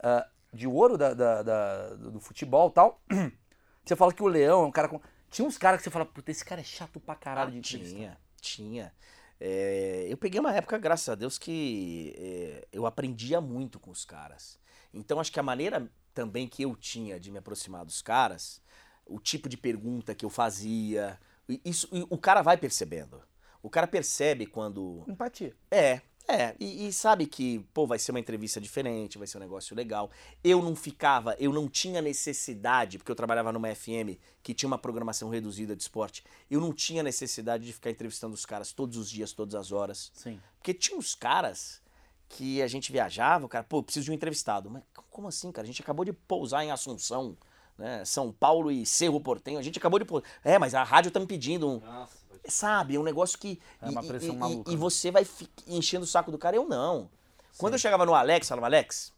ah, 0.02 0.28
de 0.52 0.68
ouro 0.68 0.98
da, 0.98 1.14
da- 1.14 1.44
da- 1.44 1.88
do 1.96 2.20
futebol 2.20 2.70
e 2.70 2.74
tal. 2.74 3.02
Você 3.86 3.96
fala 3.96 4.14
que 4.14 4.22
o 4.22 4.28
Leão 4.28 4.64
é 4.64 4.66
um 4.68 4.72
cara 4.72 4.88
com. 4.88 5.02
Tinha 5.32 5.48
uns 5.48 5.58
caras 5.58 5.80
que 5.80 5.84
você 5.84 5.90
fala, 5.90 6.06
puta, 6.06 6.30
esse 6.30 6.46
cara 6.46 6.62
é 6.62 6.64
chato 6.64 7.00
pra 7.00 7.16
caralho 7.16 7.50
de 7.52 7.58
entrevistar. 7.60 7.96
Tinha, 7.98 8.18
tinha. 8.40 8.94
É, 9.40 10.06
eu 10.08 10.16
peguei 10.18 10.40
uma 10.40 10.54
época, 10.54 10.78
graças 10.78 11.10
a 11.10 11.16
Deus, 11.16 11.38
que 11.40 12.14
é, 12.18 12.68
eu 12.72 12.86
aprendia 12.86 13.40
muito 13.42 13.80
com 13.80 13.90
os 13.90 14.06
caras. 14.06 14.60
Então 14.94 15.20
acho 15.20 15.32
que 15.32 15.40
a 15.40 15.44
maneira 15.44 15.88
também 16.14 16.48
que 16.48 16.64
eu 16.64 16.76
tinha 16.76 17.20
de 17.20 17.32
me 17.32 17.38
aproximar 17.38 17.86
dos 17.86 18.02
caras, 18.02 18.62
o 19.06 19.20
tipo 19.20 19.50
de 19.50 19.58
pergunta 19.58 20.14
que 20.14 20.26
eu 20.26 20.30
fazia, 20.30 21.20
isso 21.66 21.88
o 22.10 22.18
cara 22.18 22.42
vai 22.42 22.58
percebendo. 22.58 23.22
O 23.62 23.70
cara 23.70 23.88
percebe 23.88 24.46
quando 24.46 25.04
Empatia. 25.08 25.54
é, 25.70 26.02
é, 26.30 26.56
e, 26.60 26.88
e 26.88 26.94
sabe 26.94 27.26
que, 27.26 27.60
pô, 27.74 27.88
vai 27.88 27.98
ser 27.98 28.12
uma 28.12 28.20
entrevista 28.20 28.62
diferente, 28.62 29.18
vai 29.18 29.26
ser 29.26 29.38
um 29.38 29.42
negócio 29.42 29.76
legal. 29.76 30.12
Eu 30.44 30.62
não 30.62 30.76
ficava, 30.76 31.36
eu 31.40 31.52
não 31.52 31.68
tinha 31.68 32.04
necessidade, 32.04 33.00
porque 33.00 33.12
eu 33.12 33.16
trabalhava 33.16 33.52
numa 33.52 33.74
FM 33.74 34.16
que 34.44 34.54
tinha 34.54 34.68
uma 34.68 34.78
programação 34.78 35.30
reduzida 35.30 35.76
de 35.76 35.82
esporte, 35.82 36.24
eu 36.50 36.62
não 36.62 36.72
tinha 36.72 37.02
necessidade 37.02 37.66
de 37.66 37.74
ficar 37.74 37.90
entrevistando 37.90 38.36
os 38.36 38.46
caras 38.46 38.72
todos 38.72 38.96
os 38.96 39.10
dias, 39.10 39.34
todas 39.34 39.56
as 39.56 39.72
horas. 39.72 40.12
Sim. 40.14 40.40
Porque 40.60 40.72
tinha 40.72 40.98
uns 40.98 41.16
caras 41.16 41.82
que 42.30 42.62
a 42.62 42.68
gente 42.68 42.92
viajava, 42.92 43.46
o 43.46 43.50
cara, 43.50 43.64
pô, 43.64 43.82
preciso 43.84 44.06
de 44.06 44.12
um 44.12 44.14
entrevistado. 44.14 44.70
Mas 44.70 44.84
como 45.10 45.28
assim, 45.28 45.52
cara? 45.52 45.66
A 45.66 45.68
gente 45.68 45.82
acabou 45.82 46.06
de 46.06 46.14
pousar 46.14 46.64
em 46.64 46.72
Assunção, 46.72 47.36
né? 47.78 48.06
São 48.06 48.32
Paulo 48.32 48.72
e 48.72 48.86
Cerro 48.86 49.20
Portenho, 49.20 49.58
a 49.60 49.64
gente 49.64 49.78
acabou 49.80 49.98
de 50.00 50.06
pousar. 50.06 50.28
É, 50.44 50.58
mas 50.60 50.74
a 50.76 50.84
rádio 50.84 51.12
tá 51.12 51.20
me 51.20 51.26
pedindo 51.28 51.68
um, 51.68 51.80
Nossa, 51.80 52.18
Sabe, 52.48 52.96
é 52.96 53.00
um 53.00 53.04
negócio 53.04 53.38
que. 53.38 53.60
É 53.82 53.90
uma 53.90 54.04
e- 54.04 54.08
pressão 54.08 54.30
e, 54.30 54.38
e- 54.38 54.40
maluca, 54.40 54.72
E, 54.72 54.74
né? 54.76 54.80
você 54.80 55.12
vai 55.12 55.26
fi- 55.26 55.50
enchendo 55.68 56.04
o 56.06 56.08
saco 56.08 56.32
do 56.32 56.38
cara, 56.38 56.56
eu 56.56 56.66
não. 56.68 57.10
Quando 57.58 57.74
eu 57.74 57.80
chegava 57.80 58.06
no 58.06 58.14
Alex, 58.16 58.48
falava, 58.48 58.68
Alex, 58.68 59.12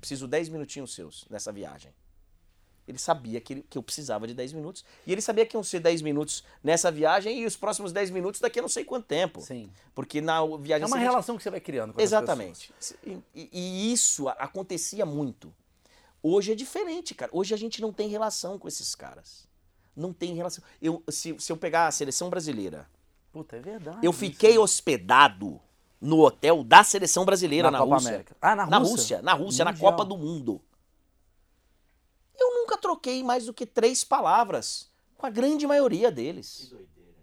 preciso 0.00 0.28
10 0.28 0.48
minutinhos 0.50 0.94
seus 0.94 1.24
nessa 1.30 1.50
viagem. 1.52 1.92
Ele 2.88 2.98
sabia 2.98 3.40
que, 3.40 3.52
ele- 3.52 3.66
que 3.68 3.76
eu 3.76 3.82
precisava 3.82 4.26
de 4.26 4.32
10 4.34 4.52
minutos. 4.54 4.82
E 5.06 5.12
ele 5.12 5.20
sabia 5.20 5.44
que 5.44 5.54
iam 5.56 5.62
ser 5.62 5.78
10 5.80 6.00
minutos 6.00 6.42
nessa 6.64 6.90
viagem 6.90 7.40
e 7.42 7.44
os 7.46 7.54
próximos 7.56 7.92
10 7.92 8.10
minutos 8.10 8.40
daqui 8.40 8.58
a 8.58 8.62
não 8.62 8.68
sei 8.68 8.82
quanto 8.84 9.04
tempo. 9.06 9.42
Sim. 9.42 9.70
Porque 9.94 10.20
na 10.22 10.40
viagem 10.56 10.84
É 10.84 10.86
uma 10.86 10.96
seguinte- 10.96 11.02
relação 11.10 11.36
que 11.36 11.42
você 11.42 11.50
vai 11.50 11.60
criando 11.60 11.92
com 11.92 12.00
Exatamente. 12.00 12.72
E, 13.04 13.20
e- 13.52 13.92
isso 13.92 14.28
acontecia 14.30 15.04
muito. 15.04 15.54
Hoje 16.22 16.52
é 16.52 16.54
diferente, 16.54 17.14
cara. 17.14 17.30
Hoje 17.34 17.52
a 17.54 17.58
gente 17.58 17.80
não 17.80 17.92
tem 17.92 18.08
relação 18.08 18.58
com 18.58 18.66
esses 18.66 18.94
caras. 18.94 19.46
Não 19.94 20.12
tem 20.12 20.34
relação. 20.34 20.64
Eu, 20.80 21.02
se, 21.10 21.36
se 21.38 21.52
eu 21.52 21.56
pegar 21.56 21.86
a 21.88 21.90
seleção 21.90 22.30
brasileira, 22.30 22.88
Puta, 23.32 23.56
é 23.56 23.60
verdade. 23.60 23.98
eu 24.02 24.10
isso. 24.10 24.18
fiquei 24.20 24.56
hospedado 24.58 25.60
no 26.00 26.20
hotel 26.20 26.62
da 26.64 26.82
seleção 26.84 27.24
brasileira 27.24 27.70
Na 27.70 27.78
na, 27.78 27.84
Copa 27.84 27.94
Rússia. 27.96 28.08
América. 28.10 28.36
Ah, 28.40 28.54
na 28.56 28.66
Na 28.66 28.78
Rússia? 28.78 28.92
Rússia, 28.94 29.22
na 29.22 29.32
Rússia, 29.34 29.64
na. 29.64 29.76
Copa 29.76 30.04
do 30.04 30.16
Mundo. 30.16 30.60
Nunca 32.68 32.76
troquei 32.76 33.24
mais 33.24 33.46
do 33.46 33.54
que 33.54 33.64
três 33.64 34.04
palavras 34.04 34.90
com 35.16 35.24
a 35.24 35.30
grande 35.30 35.66
maioria 35.66 36.10
Que 36.10 36.16
deles. 36.16 36.68
doideira. 36.68 37.14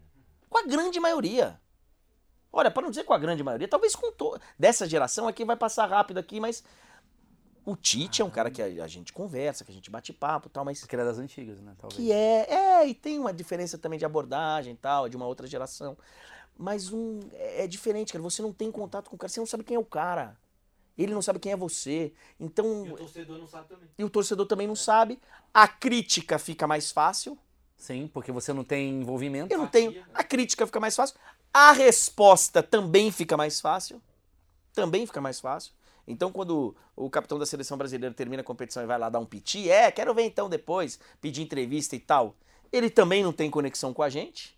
Com 0.49 0.57
a 0.57 0.63
grande 0.63 0.99
maioria. 0.99 1.61
Olha, 2.51 2.71
para 2.71 2.81
não 2.81 2.89
dizer 2.89 3.03
com 3.03 3.13
a 3.13 3.19
grande 3.19 3.43
maioria, 3.43 3.67
talvez 3.67 3.95
com 3.95 4.11
to... 4.11 4.39
dessa 4.57 4.89
geração 4.89 5.27
aqui 5.27 5.45
vai 5.45 5.55
passar 5.55 5.85
rápido 5.87 6.17
aqui, 6.17 6.39
mas 6.39 6.63
o 7.63 7.75
Tite 7.75 8.23
é 8.23 8.25
um 8.25 8.29
cara 8.29 8.49
que 8.49 8.59
a, 8.59 8.65
a 8.83 8.87
gente 8.87 9.13
conversa, 9.13 9.63
que 9.63 9.69
a 9.71 9.73
gente 9.73 9.91
bate 9.91 10.11
papo 10.11 10.47
e 10.47 10.49
tal, 10.49 10.65
mas 10.65 10.79
Porque 10.79 10.95
ele 10.95 11.03
é 11.03 11.05
das 11.05 11.19
antigas, 11.19 11.61
né? 11.61 11.75
Talvez. 11.77 11.95
que 11.95 12.11
é, 12.11 12.51
é, 12.51 12.87
e 12.87 12.95
tem 12.95 13.19
uma 13.19 13.31
diferença 13.31 13.77
também 13.77 13.99
de 13.99 14.05
abordagem 14.05 14.73
e 14.73 14.77
tal, 14.77 15.07
de 15.07 15.15
uma 15.15 15.27
outra 15.27 15.45
geração. 15.45 15.95
Mas 16.57 16.91
um 16.91 17.19
é, 17.33 17.65
é 17.65 17.67
diferente, 17.67 18.13
cara, 18.13 18.23
você 18.23 18.41
não 18.41 18.51
tem 18.51 18.71
contato 18.71 19.11
com 19.11 19.15
o 19.15 19.19
cara, 19.19 19.29
você 19.29 19.39
não 19.39 19.45
sabe 19.45 19.63
quem 19.63 19.75
é 19.75 19.79
o 19.79 19.85
cara. 19.85 20.35
Ele 20.97 21.13
não 21.13 21.21
sabe 21.21 21.39
quem 21.39 21.51
é 21.51 21.55
você. 21.57 22.13
Então, 22.39 22.85
E 22.85 22.91
o 22.91 22.95
torcedor 22.95 23.37
não 23.37 23.47
sabe 23.47 23.67
também. 23.67 23.89
e 23.97 24.03
o 24.03 24.09
torcedor 24.09 24.45
também 24.45 24.67
não 24.67 24.75
sabe. 24.75 25.19
A 25.53 25.67
crítica 25.67 26.39
fica 26.39 26.65
mais 26.65 26.91
fácil. 26.91 27.37
Sim, 27.77 28.09
porque 28.13 28.31
você 28.31 28.53
não 28.53 28.63
tem 28.63 29.01
envolvimento. 29.01 29.53
Eu 29.53 29.57
não 29.57 29.67
tenho. 29.67 29.91
né? 29.91 30.03
A 30.13 30.23
crítica 30.23 30.65
fica 30.65 30.79
mais 30.79 30.95
fácil. 30.95 31.17
A 31.53 31.71
resposta 31.73 32.63
também 32.63 33.11
fica 33.11 33.35
mais 33.35 33.59
fácil. 33.59 34.01
Também 34.73 35.05
fica 35.05 35.19
mais 35.19 35.39
fácil. 35.39 35.73
Então, 36.07 36.31
quando 36.31 36.75
o 36.95 37.09
capitão 37.09 37.37
da 37.37 37.45
seleção 37.45 37.77
brasileira 37.77 38.13
termina 38.15 38.41
a 38.41 38.45
competição 38.45 38.81
e 38.83 38.85
vai 38.85 38.97
lá 38.97 39.09
dar 39.09 39.19
um 39.19 39.25
piti, 39.25 39.69
é, 39.69 39.91
quero 39.91 40.13
ver 40.13 40.23
então 40.23 40.47
depois, 40.49 40.99
pedir 41.19 41.41
entrevista 41.41 41.95
e 41.95 41.99
tal. 41.99 42.35
Ele 42.71 42.89
também 42.89 43.23
não 43.23 43.33
tem 43.33 43.49
conexão 43.49 43.93
com 43.93 44.03
a 44.03 44.09
gente. 44.09 44.57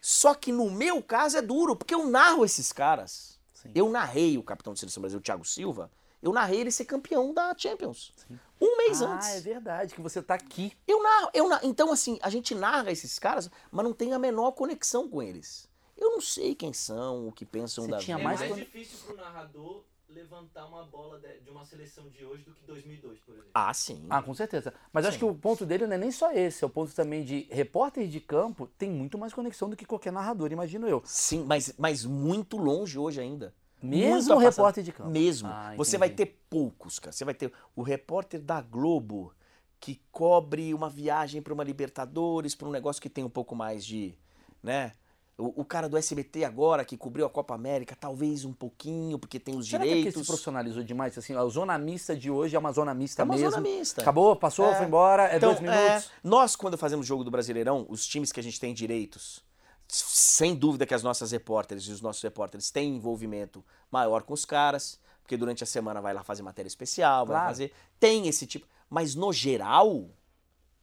Só 0.00 0.34
que 0.34 0.50
no 0.50 0.70
meu 0.70 1.02
caso 1.02 1.36
é 1.38 1.42
duro, 1.42 1.76
porque 1.76 1.94
eu 1.94 2.06
narro 2.06 2.44
esses 2.44 2.72
caras. 2.72 3.37
Sim. 3.62 3.70
Eu 3.74 3.88
narrei 3.90 4.36
o 4.38 4.42
capitão 4.42 4.72
da 4.72 4.78
seleção 4.78 5.00
brasileira, 5.00 5.20
o 5.20 5.24
Thiago 5.24 5.44
Silva. 5.44 5.90
Eu 6.20 6.32
narrei 6.32 6.60
ele 6.60 6.70
ser 6.70 6.84
campeão 6.84 7.32
da 7.32 7.54
Champions. 7.56 8.12
Um 8.60 8.76
mês 8.76 9.00
ah, 9.02 9.14
antes. 9.14 9.28
é 9.28 9.40
verdade, 9.40 9.94
que 9.94 10.00
você 10.00 10.20
tá 10.20 10.34
aqui. 10.34 10.72
Eu 10.86 11.00
narro, 11.02 11.30
eu 11.32 11.48
narro. 11.48 11.64
Então, 11.66 11.92
assim, 11.92 12.18
a 12.22 12.28
gente 12.28 12.54
narra 12.54 12.90
esses 12.90 13.18
caras, 13.18 13.48
mas 13.70 13.84
não 13.84 13.92
tem 13.92 14.12
a 14.12 14.18
menor 14.18 14.50
conexão 14.52 15.08
com 15.08 15.22
eles. 15.22 15.68
Eu 15.96 16.10
não 16.10 16.20
sei 16.20 16.54
quem 16.54 16.72
são, 16.72 17.28
o 17.28 17.32
que 17.32 17.44
pensam 17.44 17.84
Você 17.84 17.90
da 17.90 17.98
tinha 17.98 18.16
É 18.16 18.18
vida. 18.18 18.28
mais 18.28 18.40
mais 18.40 18.52
quando- 18.52 18.58
difícil 18.64 18.98
pro 19.06 19.16
narrador 19.16 19.82
levantar 20.08 20.66
uma 20.66 20.84
bola 20.84 21.18
de, 21.20 21.40
de 21.40 21.50
uma 21.50 21.64
seleção 21.64 22.08
de 22.08 22.24
hoje 22.24 22.42
do 22.44 22.52
que 22.52 22.64
2002, 22.66 23.18
por 23.20 23.32
exemplo. 23.34 23.50
Ah, 23.54 23.72
sim. 23.74 24.06
Ah, 24.08 24.22
com 24.22 24.34
certeza. 24.34 24.72
Mas 24.92 25.04
acho 25.04 25.18
Sim. 25.18 25.26
que 25.26 25.30
o 25.30 25.34
ponto 25.34 25.66
dele 25.66 25.86
não 25.86 25.94
é 25.94 25.98
nem 25.98 26.10
só 26.10 26.32
esse, 26.32 26.64
é 26.64 26.66
o 26.66 26.70
ponto 26.70 26.94
também 26.94 27.24
de 27.24 27.46
repórter 27.50 28.06
de 28.08 28.20
campo 28.20 28.66
tem 28.78 28.90
muito 28.90 29.18
mais 29.18 29.32
conexão 29.32 29.68
do 29.68 29.76
que 29.76 29.84
qualquer 29.84 30.12
narrador, 30.12 30.50
imagino 30.52 30.88
eu. 30.88 31.02
Sim, 31.04 31.44
mas, 31.44 31.74
mas 31.78 32.04
muito 32.04 32.56
longe 32.56 32.98
hoje 32.98 33.20
ainda. 33.20 33.54
Mesmo 33.82 34.34
o 34.34 34.38
repórter 34.38 34.82
de 34.82 34.92
campo. 34.92 35.10
Mesmo. 35.10 35.48
Ah, 35.48 35.74
Você 35.76 35.96
vai 35.98 36.10
ter 36.10 36.40
poucos, 36.50 36.98
cara. 36.98 37.12
Você 37.12 37.24
vai 37.24 37.34
ter 37.34 37.52
o 37.76 37.82
repórter 37.82 38.40
da 38.40 38.60
Globo 38.60 39.32
que 39.78 40.00
cobre 40.10 40.74
uma 40.74 40.90
viagem 40.90 41.40
para 41.40 41.52
uma 41.54 41.62
Libertadores, 41.62 42.54
para 42.54 42.66
um 42.66 42.72
negócio 42.72 43.00
que 43.00 43.08
tem 43.08 43.22
um 43.22 43.30
pouco 43.30 43.54
mais 43.54 43.84
de, 43.86 44.18
né? 44.62 44.92
O, 45.38 45.60
o 45.60 45.64
cara 45.64 45.88
do 45.88 45.96
SBT 45.96 46.44
agora 46.44 46.84
que 46.84 46.96
cobriu 46.96 47.24
a 47.24 47.30
Copa 47.30 47.54
América, 47.54 47.94
talvez 47.94 48.44
um 48.44 48.52
pouquinho, 48.52 49.18
porque 49.20 49.38
tem 49.38 49.56
os 49.56 49.68
Será 49.68 49.84
que 49.84 49.88
é 49.88 49.92
porque 49.92 49.98
direitos. 50.00 50.22
se 50.22 50.26
profissionalizou 50.26 50.82
demais? 50.82 51.16
Assim, 51.16 51.32
a 51.34 51.44
zona 51.46 51.78
mista 51.78 52.16
de 52.16 52.28
hoje 52.28 52.56
é 52.56 52.58
uma 52.58 52.72
zona 52.72 52.92
mista 52.92 53.22
É 53.22 53.24
uma 53.24 53.34
mesmo. 53.34 53.50
zona 53.50 53.62
mista. 53.62 54.00
Acabou, 54.02 54.34
passou, 54.34 54.66
É. 54.66 54.74
foi 54.74 54.86
embora, 54.86 55.28
é 55.28 55.36
Então, 55.36 55.50
dois 55.54 55.60
minutos. 55.62 56.10
nós, 56.24 56.56
quando 56.56 56.76
fazemos 56.76 57.06
jogo 57.06 57.22
do 57.22 57.30
Brasileirão, 57.30 57.86
os 57.88 58.04
times 58.04 58.32
que 58.32 58.40
a 58.40 58.42
gente 58.42 58.58
tem 58.58 58.74
direitos, 58.74 59.40
sem 59.86 60.56
dúvida 60.56 60.84
que 60.84 60.92
as 60.92 61.02
nossas 61.04 61.30
repórteres 61.30 61.84
e 61.84 61.92
os 61.92 62.00
nossos 62.00 62.20
repórteres 62.22 62.70
têm 62.72 62.96
envolvimento 62.96 63.64
maior 63.92 64.24
com 64.24 64.34
os 64.34 64.44
caras, 64.44 64.98
porque 65.22 65.36
durante 65.36 65.62
a 65.62 65.66
semana 65.66 66.00
vai 66.00 66.12
lá 66.12 66.24
fazer 66.24 66.42
matéria 66.42 66.66
especial, 66.68 67.24
vai 67.24 67.36
Claro. 67.36 67.48
fazer. 67.48 67.72
Tem 68.00 68.26
esse 68.26 68.44
tipo. 68.46 68.66
Mas 68.90 69.14
no 69.14 69.32
geral, 69.32 70.08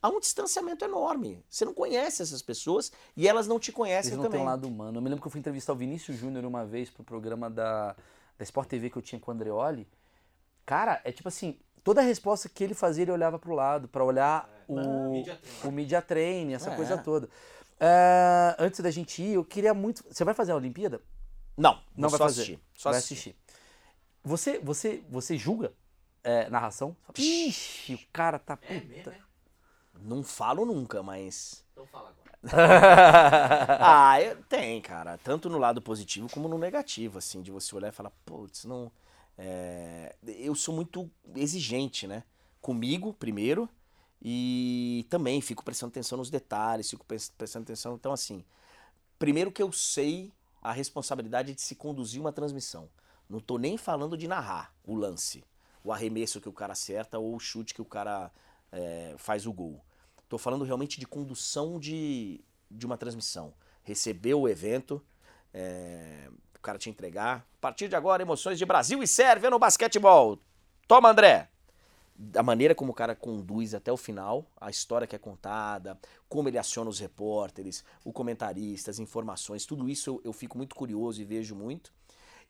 há 0.06 0.10
um 0.10 0.20
distanciamento 0.20 0.86
enorme. 0.86 1.44
Você 1.50 1.66
não 1.66 1.74
conhece 1.74 2.22
essas 2.22 2.42
pessoas 2.42 2.92
e 3.16 3.28
elas 3.28 3.48
não 3.48 3.60
te 3.60 3.72
conhecem 3.72 4.10
Eles 4.12 4.18
não 4.18 4.24
também. 4.26 4.40
têm 4.40 4.48
um 4.48 4.50
lado 4.50 4.68
humano. 4.68 4.98
Eu 4.98 5.02
me 5.02 5.10
lembro 5.10 5.22
que 5.22 5.28
eu 5.28 5.32
fui 5.32 5.40
entrevistar 5.40 5.74
o 5.74 5.76
Vinícius 5.76 6.18
Júnior 6.18 6.46
uma 6.46 6.66
vez 6.66 6.90
pro 6.90 7.04
programa 7.04 7.50
da, 7.50 7.96
da 8.38 8.44
Sport 8.44 8.68
TV 8.70 8.90
que 8.90 8.98
eu 8.98 9.02
tinha 9.02 9.20
com 9.20 9.32
o 9.32 9.34
Andreoli. 9.34 9.88
Cara, 10.66 11.02
é 11.04 11.12
tipo 11.12 11.28
assim, 11.28 11.58
toda 11.84 12.02
a 12.02 12.04
resposta 12.04 12.48
que 12.50 12.64
ele 12.64 12.74
fazia, 12.74 13.04
ele 13.04 13.12
olhava 13.12 13.38
pro 13.40 13.54
lado, 13.54 13.88
pra 13.88 14.04
olhar 14.04 14.50
o, 14.68 15.10
Media 15.12 15.36
training. 15.36 15.68
o 15.68 15.72
media 15.72 16.02
training, 16.02 16.54
essa 16.54 16.72
É. 16.72 16.76
coisa 16.76 16.98
toda. 16.98 17.30
Ah, 17.80 18.56
antes 18.60 18.80
da 18.80 18.90
gente 18.92 19.22
ir, 19.22 19.34
eu 19.34 19.44
queria 19.46 19.74
muito. 19.74 20.04
Você 20.10 20.24
vai 20.24 20.34
fazer 20.34 20.52
a 20.54 20.56
Olimpíada? 20.56 21.02
Não, 21.58 21.80
Não 21.96 22.10
vai 22.10 22.18
só 22.18 22.26
fazer. 22.26 22.42
assistir. 22.42 22.60
Só 22.74 22.90
vai 22.90 23.00
assistir. 23.00 23.30
assistir. 23.32 23.36
Você, 24.24 24.60
você, 24.60 25.04
você 25.10 25.38
julga 25.38 25.72
é, 26.24 26.50
narração? 26.50 26.96
Ixi, 27.18 27.94
o 27.96 28.00
cara 28.12 28.40
tá 28.40 28.58
É 28.64 28.80
puta. 28.80 28.88
mesmo, 28.88 29.12
é? 29.12 29.25
Não 30.02 30.24
falo 30.24 30.66
nunca, 30.66 31.02
mas. 31.02 31.64
Então 31.72 31.86
fala 31.88 32.10
agora. 32.10 32.36
ah, 33.80 34.22
eu- 34.22 34.44
tem, 34.44 34.82
cara. 34.82 35.18
Tanto 35.18 35.50
no 35.50 35.58
lado 35.58 35.82
positivo 35.82 36.30
como 36.30 36.48
no 36.48 36.58
negativo, 36.58 37.18
assim, 37.18 37.42
de 37.42 37.52
você 37.52 37.76
olhar 37.76 37.90
e 37.90 37.92
falar, 37.92 38.12
putz, 38.26 38.66
não. 38.66 38.92
é, 39.38 40.16
Eu 40.26 40.56
sou 40.56 40.76
muito 40.76 41.10
exigente, 41.36 42.08
né? 42.08 42.24
Comigo, 42.62 43.14
primeiro, 43.14 43.70
e 44.22 45.06
também 45.10 45.42
fico 45.42 45.64
prestando 45.64 45.92
atenção 45.92 46.18
nos 46.18 46.30
detalhes, 46.30 46.90
fico 46.90 47.06
pres- 47.06 47.30
prestando 47.38 47.64
atenção. 47.64 47.96
Então, 47.96 48.12
assim, 48.12 48.44
primeiro 49.18 49.52
que 49.52 49.62
eu 49.62 49.72
sei 49.72 50.32
a 50.62 50.72
responsabilidade 50.72 51.54
de 51.54 51.62
se 51.62 51.76
conduzir 51.76 52.20
uma 52.20 52.32
transmissão. 52.32 52.90
Não 53.30 53.40
tô 53.40 53.58
nem 53.58 53.78
falando 53.78 54.18
de 54.18 54.28
narrar 54.28 54.74
o 54.84 54.96
lance, 54.96 55.44
o 55.84 55.92
arremesso 55.92 56.42
que 56.42 56.50
o 56.50 56.54
cara 56.54 56.74
acerta 56.74 57.20
ou 57.20 57.36
o 57.36 57.40
chute 57.40 57.74
que 57.74 57.82
o 57.82 57.86
cara 57.86 58.32
é, 58.76 59.16
faz 59.18 59.48
o 59.48 59.54
gol. 59.54 59.82
Tô 60.28 60.38
falando 60.38 60.66
realmente 60.66 61.00
de 61.00 61.06
condução 61.06 61.80
de, 61.80 62.44
de 62.70 62.86
uma 62.86 62.98
transmissão. 62.98 63.54
Receber 63.84 64.34
o 64.34 64.48
evento, 64.48 65.02
é, 65.54 66.30
o 66.58 66.60
cara 66.60 66.78
te 66.78 66.90
entregar. 66.90 67.48
A 67.58 67.62
partir 67.62 67.88
de 67.88 67.96
agora, 67.96 68.22
emoções 68.22 68.58
de 68.58 68.66
Brasil 68.66 69.02
e 69.02 69.08
Sérvia 69.08 69.50
no 69.50 69.60
basquetebol. 69.60 70.40
Toma, 70.88 71.10
André! 71.10 71.50
Da 72.18 72.42
maneira 72.42 72.74
como 72.74 72.92
o 72.92 72.96
cara 72.96 73.14
conduz 73.14 73.74
até 73.74 73.92
o 73.92 73.98
final, 73.98 74.50
a 74.60 74.70
história 74.70 75.06
que 75.06 75.16
é 75.16 75.20
contada, 75.20 76.00
como 76.30 76.48
ele 76.48 76.58
aciona 76.58 76.90
os 76.90 76.98
repórteres, 76.98 77.84
o 78.06 78.14
comentarista, 78.14 78.90
as 78.90 79.00
informações, 79.00 79.66
tudo 79.66 79.90
isso 79.90 80.10
eu, 80.10 80.22
eu 80.24 80.34
fico 80.34 80.58
muito 80.58 80.76
curioso 80.76 81.22
e 81.22 81.26
vejo 81.26 81.54
muito. 81.56 81.92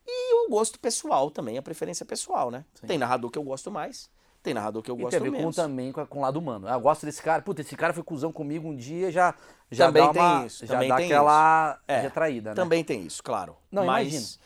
E 0.05 0.45
o 0.45 0.49
gosto 0.49 0.79
pessoal 0.79 1.31
também, 1.31 1.57
a 1.57 1.63
preferência 1.63 2.05
pessoal, 2.05 2.51
né? 2.51 2.63
Sim. 2.75 2.85
Tem 2.85 2.97
narrador 2.99 3.31
que 3.31 3.39
eu 3.39 3.43
gosto 3.43 3.71
mais, 3.71 4.07
tem 4.45 4.53
narrador 4.53 4.81
que 4.81 4.89
eu 4.89 4.95
E 4.97 5.01
gosto 5.01 5.11
tem 5.11 5.19
a 5.19 5.23
ver 5.23 5.31
com, 5.31 5.37
menos. 5.37 5.55
também 5.55 5.91
com, 5.91 6.05
com 6.05 6.19
o 6.19 6.21
lado 6.21 6.39
humano. 6.39 6.67
Eu 6.69 6.79
gosto 6.79 7.05
desse 7.05 7.21
cara. 7.21 7.41
Puta, 7.41 7.59
esse 7.61 7.75
cara 7.75 7.93
foi 7.93 8.03
cuzão 8.03 8.31
comigo 8.31 8.67
um 8.69 8.75
dia, 8.75 9.11
já, 9.11 9.35
já 9.69 9.87
Também 9.87 10.03
dá 10.05 10.13
tem 10.13 10.21
uma, 10.21 10.45
isso, 10.45 10.65
já 10.65 10.73
também 10.75 10.89
dá 10.89 10.95
tem 10.95 11.05
aquela 11.07 11.79
É, 11.87 11.99
retraída, 11.99 12.49
né? 12.51 12.55
Também 12.55 12.83
tem 12.83 13.01
isso, 13.01 13.21
claro. 13.21 13.57
Não, 13.71 13.85
mas, 13.85 14.07
imagino. 14.13 14.45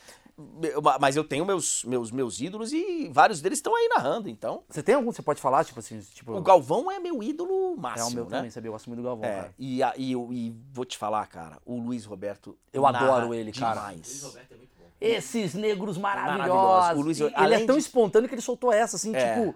Mas 1.01 1.17
eu 1.17 1.23
tenho 1.25 1.45
meus, 1.45 1.83
meus, 1.83 2.11
meus 2.11 2.39
ídolos 2.39 2.71
e 2.71 3.09
vários 3.11 3.41
deles 3.41 3.57
estão 3.59 3.75
aí 3.75 3.89
narrando, 3.89 4.29
então. 4.29 4.63
Você 4.69 4.81
tem 4.81 4.95
algum 4.95 5.09
que 5.09 5.17
você 5.17 5.21
pode 5.21 5.41
falar, 5.41 5.65
tipo 5.65 5.79
assim, 5.81 5.99
tipo... 5.99 6.31
O 6.33 6.41
Galvão 6.41 6.89
é 6.89 6.97
meu 6.97 7.21
ídolo 7.21 7.51
é 7.51 7.73
o 7.73 7.77
máximo, 7.77 8.11
meu 8.15 8.23
né? 8.23 8.37
também, 8.37 8.49
sabia? 8.49 8.69
Eu 8.69 8.71
gosto 8.71 8.87
muito 8.87 9.01
do 9.01 9.05
Galvão, 9.05 9.25
É, 9.25 9.35
cara. 9.35 9.53
e, 9.59 9.83
a- 9.83 9.93
e, 9.97 10.13
eu- 10.13 10.29
e 10.31 10.55
vou 10.71 10.85
te 10.85 10.97
falar, 10.97 11.27
cara, 11.27 11.57
o 11.65 11.77
Luiz 11.77 12.05
Roberto. 12.05 12.57
Eu 12.71 12.85
adoro 12.87 13.33
ele, 13.33 13.51
cara. 13.51 13.81
demais. 13.81 13.97
Luiz 13.97 14.23
Roberto 14.23 14.51
é 14.53 14.55
muito 14.55 14.69
bom. 14.79 14.85
Esses 15.01 15.53
negros 15.55 15.97
maravilhosos. 15.97 16.47
Maravilhosos. 16.53 16.97
O 16.99 17.01
Luiz- 17.03 17.19
E 17.19 17.43
ele 17.43 17.55
é 17.55 17.65
tão 17.65 17.75
de- 17.75 17.81
espontâneo 17.81 18.29
que 18.29 18.35
ele 18.35 18.41
soltou 18.41 18.71
essa, 18.71 18.95
assim, 18.95 19.13
É. 19.13 19.35
tipo... 19.35 19.55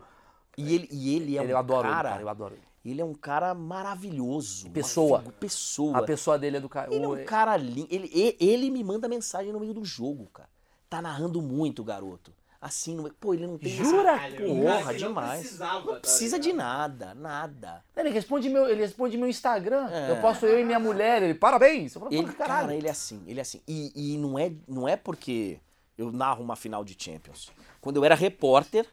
E 0.58 0.74
ele, 0.76 0.88
e 0.92 1.16
ele 1.16 1.38
é 1.38 1.42
ele, 1.42 1.48
um 1.48 1.52
eu 1.52 1.58
adoro 1.58 1.88
cara, 1.88 1.98
ele, 1.98 2.10
cara, 2.10 2.22
eu 2.22 2.30
adoro 2.30 2.54
ele. 2.56 2.64
Ele 2.86 3.02
é 3.02 3.06
um 3.06 3.14
cara 3.14 3.54
maravilhoso. 3.54 4.70
Pessoa. 4.72 5.20
figu- 5.20 5.32
pessoa. 5.34 5.98
A 6.00 6.04
pessoa 6.04 6.38
dele 6.38 6.58
é 6.58 6.60
do 6.60 6.68
cara... 6.70 6.94
Ele 6.94 7.04
é 7.06 7.08
o- 7.08 7.14
um 7.14 7.26
cara 7.26 7.56
lindo. 7.56 7.88
Ele, 7.90 8.10
ele 8.40 8.70
me 8.70 8.84
manda 8.84 9.08
mensagem 9.08 9.54
no 9.54 9.60
meio 9.60 9.74
do 9.74 9.86
jogo, 9.86 10.28
cara. 10.34 10.50
Tá 10.90 11.02
narrando 11.02 11.42
muito, 11.42 11.84
garoto. 11.84 12.34
Assim, 12.60 12.96
no... 12.96 13.12
pô, 13.14 13.34
ele 13.34 13.46
não 13.48 13.58
tem. 13.58 13.72
Jura? 13.72 14.04
Caralho, 14.18 14.38
Porra, 14.48 14.84
não 14.92 14.94
demais. 14.98 15.40
precisava, 15.42 15.86
Não 15.86 15.94
tá 15.96 16.00
precisa 16.00 16.40
de 16.40 16.52
ligado? 16.52 16.66
nada, 16.66 17.14
nada. 17.16 17.84
Ele 17.96 18.10
responde 18.10 18.48
meu, 18.50 18.68
ele 18.70 18.82
responde 18.82 19.18
meu 19.18 19.28
Instagram. 19.28 19.90
É. 19.90 20.12
Eu 20.12 20.22
posto 20.22 20.46
eu 20.46 20.60
e 20.60 20.64
minha 20.64 20.80
mulher. 20.80 21.22
Ele, 21.24 21.34
parabéns. 21.34 21.94
Falo, 21.94 22.08
Ele, 22.10 22.22
"Porra, 22.24 22.34
caralho. 22.36 22.62
cara, 22.68 22.76
ele 22.76 22.88
é 22.88 22.92
assim, 22.92 23.22
ele 23.28 23.40
é 23.40 23.42
assim. 23.42 23.62
E, 23.68 24.14
e 24.14 24.18
não, 24.18 24.40
é, 24.40 24.52
não 24.66 24.88
é 24.88 24.96
porque 24.96 25.60
eu 25.98 26.10
narro 26.12 26.42
uma 26.42 26.56
final 26.56 26.86
de 26.86 26.96
Champions. 26.98 27.52
Quando 27.82 27.98
eu 27.98 28.06
era 28.06 28.16
repórter, 28.16 28.88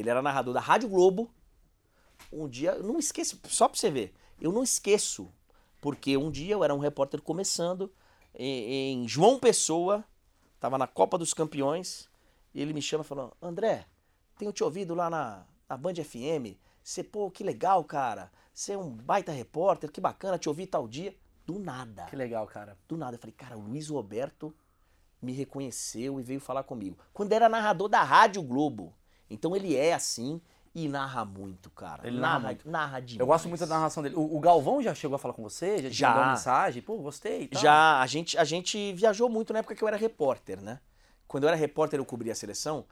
ele 0.00 0.10
era 0.10 0.22
narrador 0.22 0.54
da 0.54 0.60
Rádio 0.60 0.88
Globo. 0.88 1.30
Um 2.32 2.48
dia, 2.48 2.74
não 2.76 2.98
esqueço, 2.98 3.40
só 3.44 3.68
pra 3.68 3.78
você 3.78 3.90
ver, 3.90 4.14
eu 4.40 4.52
não 4.52 4.62
esqueço, 4.62 5.32
porque 5.80 6.16
um 6.16 6.30
dia 6.30 6.54
eu 6.54 6.64
era 6.64 6.74
um 6.74 6.78
repórter 6.78 7.22
começando 7.22 7.90
em, 8.34 9.02
em 9.04 9.08
João 9.08 9.38
Pessoa, 9.38 10.04
tava 10.60 10.76
na 10.76 10.86
Copa 10.86 11.16
dos 11.16 11.32
Campeões, 11.32 12.08
e 12.54 12.60
ele 12.60 12.72
me 12.72 12.82
chama 12.82 13.02
e 13.02 13.06
falou: 13.06 13.32
André, 13.40 13.86
tenho 14.36 14.52
te 14.52 14.62
ouvido 14.64 14.94
lá 14.94 15.08
na, 15.08 15.46
na 15.68 15.76
Band 15.76 15.94
FM. 15.94 16.56
Você, 16.82 17.04
pô, 17.04 17.30
que 17.30 17.44
legal, 17.44 17.84
cara. 17.84 18.30
Você 18.52 18.72
é 18.72 18.78
um 18.78 18.90
baita 18.90 19.30
repórter, 19.30 19.90
que 19.90 20.00
bacana, 20.00 20.38
te 20.38 20.48
ouvi 20.48 20.66
tal 20.66 20.88
dia. 20.88 21.14
Do 21.46 21.58
nada. 21.58 22.04
Que 22.06 22.16
legal, 22.16 22.46
cara. 22.46 22.76
Do 22.88 22.96
nada. 22.96 23.16
Eu 23.16 23.20
falei, 23.20 23.34
cara, 23.34 23.56
o 23.56 23.60
Luiz 23.60 23.88
Roberto 23.88 24.54
me 25.20 25.32
reconheceu 25.32 26.18
e 26.18 26.22
veio 26.22 26.40
falar 26.40 26.62
comigo. 26.62 26.98
Quando 27.12 27.32
era 27.32 27.48
narrador 27.48 27.88
da 27.88 28.02
Rádio 28.02 28.42
Globo. 28.42 28.94
Então 29.30 29.54
ele 29.54 29.76
é 29.76 29.94
assim 29.94 30.40
e 30.74 30.86
narra 30.88 31.24
muito, 31.24 31.70
cara. 31.70 32.06
Ele 32.06 32.18
narra 32.20 32.34
narra, 32.34 32.46
muito. 32.46 32.70
narra 32.70 33.00
demais. 33.00 33.20
Eu 33.20 33.26
gosto 33.26 33.48
muito 33.48 33.60
da 33.60 33.66
narração 33.66 34.02
dele. 34.02 34.14
O, 34.14 34.36
o 34.36 34.40
Galvão 34.40 34.82
já 34.82 34.94
chegou 34.94 35.16
a 35.16 35.18
falar 35.18 35.34
com 35.34 35.42
você? 35.42 35.82
Já 35.82 35.88
te 35.90 35.94
Já. 35.96 36.08
mandou 36.08 36.22
uma 36.24 36.30
mensagem? 36.32 36.82
Pô, 36.82 36.96
gostei. 36.98 37.48
Já, 37.52 38.00
a 38.00 38.06
gente, 38.06 38.36
a 38.38 38.44
gente 38.44 38.92
viajou 38.92 39.28
muito 39.28 39.52
na 39.52 39.58
época 39.60 39.74
que 39.74 39.82
eu 39.82 39.88
era 39.88 39.96
repórter, 39.96 40.62
né? 40.62 40.80
Quando 41.26 41.44
eu 41.44 41.48
era 41.48 41.56
repórter, 41.56 41.98
eu 42.00 42.04
cobria 42.06 42.32
a 42.32 42.34
seleção, 42.34 42.86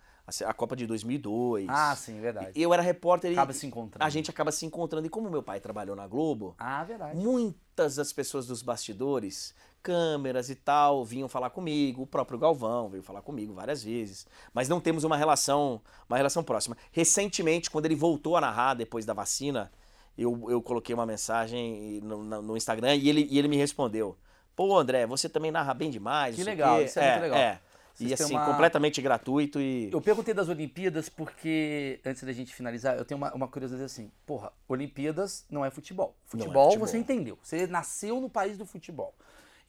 a 0.45 0.53
Copa 0.53 0.75
de 0.77 0.87
2002. 0.87 1.67
Ah, 1.71 1.95
sim, 1.97 2.21
verdade. 2.21 2.51
Eu 2.55 2.75
era 2.75 2.83
repórter 2.83 3.31
e 3.31 3.35
Acaba 3.35 3.53
se 3.53 3.67
encontrando. 3.67 4.05
a 4.05 4.11
gente 4.11 4.31
acaba 4.31 4.53
se 4.53 4.67
encontrando. 4.67 5.07
E 5.07 5.11
como 5.11 5.31
meu 5.31 5.43
pai 5.43 5.59
trabalhou 5.61 5.97
na 5.97 6.07
Globo, 6.07 6.55
Ah, 6.59 6.83
verdade. 6.85 7.17
muitas 7.17 7.97
das 7.97 8.13
pessoas 8.13 8.47
dos 8.47 8.61
bastidores, 8.63 9.55
câmeras 9.87 10.51
e 10.51 10.57
tal, 10.57 11.05
vinham 11.05 11.29
falar 11.29 11.51
comigo, 11.51 12.03
o 12.03 12.07
próprio 12.07 12.37
Galvão 12.39 12.89
veio 12.89 13.03
falar 13.05 13.23
comigo 13.23 13.55
várias 13.55 13.85
vezes, 13.85 14.27
mas 14.53 14.69
não 14.69 14.81
temos 14.81 15.05
uma 15.05 15.17
relação, 15.17 15.81
uma 16.09 16.17
relação 16.17 16.43
próxima. 16.43 16.77
Recentemente, 16.91 17.71
quando 17.71 17.85
ele 17.87 17.95
voltou 17.95 18.37
a 18.37 18.41
narrar 18.41 18.75
depois 18.75 19.07
da 19.07 19.13
vacina, 19.15 19.71
eu, 20.19 20.51
eu 20.51 20.61
coloquei 20.61 20.93
uma 20.93 21.07
mensagem 21.07 22.01
no, 22.03 22.25
no- 22.43 22.57
Instagram 22.57 22.97
e 22.97 23.09
ele, 23.09 23.29
e 23.31 23.39
ele 23.39 23.47
me 23.47 23.57
respondeu: 23.57 24.17
Pô, 24.57 24.77
André, 24.77 25.07
você 25.07 25.29
também 25.29 25.53
narra 25.53 25.73
bem 25.73 25.89
demais. 25.91 26.35
Que 26.35 26.43
legal, 26.43 26.79
quê." 26.79 26.85
isso 26.85 26.99
é 26.99 27.11
muito 27.13 27.23
legal. 27.23 27.39
É. 27.39 27.61
Vocês 27.95 28.11
E 28.11 28.15
assim, 28.15 28.35
uma- 28.35 28.45
completamente 28.45 29.01
gratuito 29.01 29.61
e. 29.61 29.89
Eu 29.93 30.01
perguntei 30.03 30.35
das 30.35 30.49
Olimpíadas 30.49 31.09
porque, 31.09 32.01
antes 32.05 32.23
da 32.25 32.33
gente 32.33 32.55
finalizar, 32.55 32.97
eu 32.99 33.05
tenho 33.05 33.17
uma, 33.17 33.33
uma 33.35 33.49
curiosidade 33.49 33.85
assim. 33.87 34.11
Porra, 34.27 34.53
Olimpíadas 34.69 35.47
não 35.49 35.65
é 35.65 35.71
futebol. 35.71 36.09
Não 36.09 36.41
é 36.41 36.43
Futebol, 36.45 36.65
futebol. 36.65 36.87
você 36.89 36.99
entendeu. 36.99 37.39
Você 37.43 37.67
nasceu 37.69 38.21
no 38.21 38.29
país 38.29 38.59
do 38.59 38.67
futebol. 38.67 39.15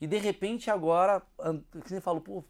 E 0.00 0.06
de 0.06 0.18
repente 0.18 0.70
agora, 0.70 1.22
você 1.74 2.00
falou, 2.00 2.20
pô, 2.20 2.44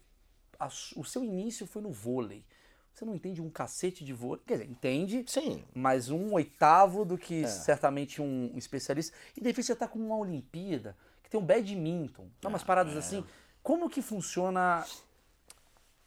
a 0.59 0.67
o 0.95 1.03
seu 1.03 1.23
início 1.23 1.65
foi 1.65 1.81
no 1.81 1.91
vôlei. 1.91 2.45
Você 2.93 3.05
não 3.05 3.15
entende 3.15 3.41
um 3.41 3.49
cacete 3.49 4.03
de 4.03 4.13
vôlei. 4.13 4.43
Quer 4.45 4.55
dizer, 4.57 4.69
entende, 4.69 5.23
Sim. 5.27 5.63
mas 5.73 6.09
um 6.09 6.33
oitavo 6.33 7.05
do 7.05 7.17
que 7.17 7.43
É. 7.43 7.47
certamente 7.47 8.21
um, 8.21 8.51
um 8.53 8.57
especialista. 8.57 9.15
E 9.37 9.41
de 9.41 9.47
repente 9.47 9.65
você 9.65 9.75
tá 9.75 9.87
com 9.87 9.99
uma 9.99 10.17
Olimpíada, 10.17 10.97
que 11.23 11.29
tem 11.29 11.39
um 11.39 11.45
badminton, 11.45 12.27
tá 12.41 12.49
umas 12.49 12.63
paradas 12.63 12.97
assim. 12.97 13.23
Como 13.63 13.89
que 13.89 14.01
funciona? 14.01 14.85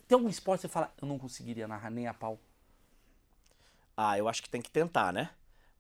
Tem 0.07 0.17
algum 0.17 0.29
esporte 0.29 0.61
que 0.61 0.67
você 0.67 0.73
fala, 0.73 0.93
eu 1.01 1.09
não 1.09 1.19
conseguiria 1.19 1.67
narrar 1.67 1.91
nem 1.91 2.07
a 2.07 2.15
pau? 2.15 2.39
Ah, 3.97 4.19
eu 4.19 4.29
acho 4.29 4.43
que 4.43 4.51
tem 4.51 4.61
que 4.61 4.71
tentar, 4.71 5.13
né? 5.13 5.31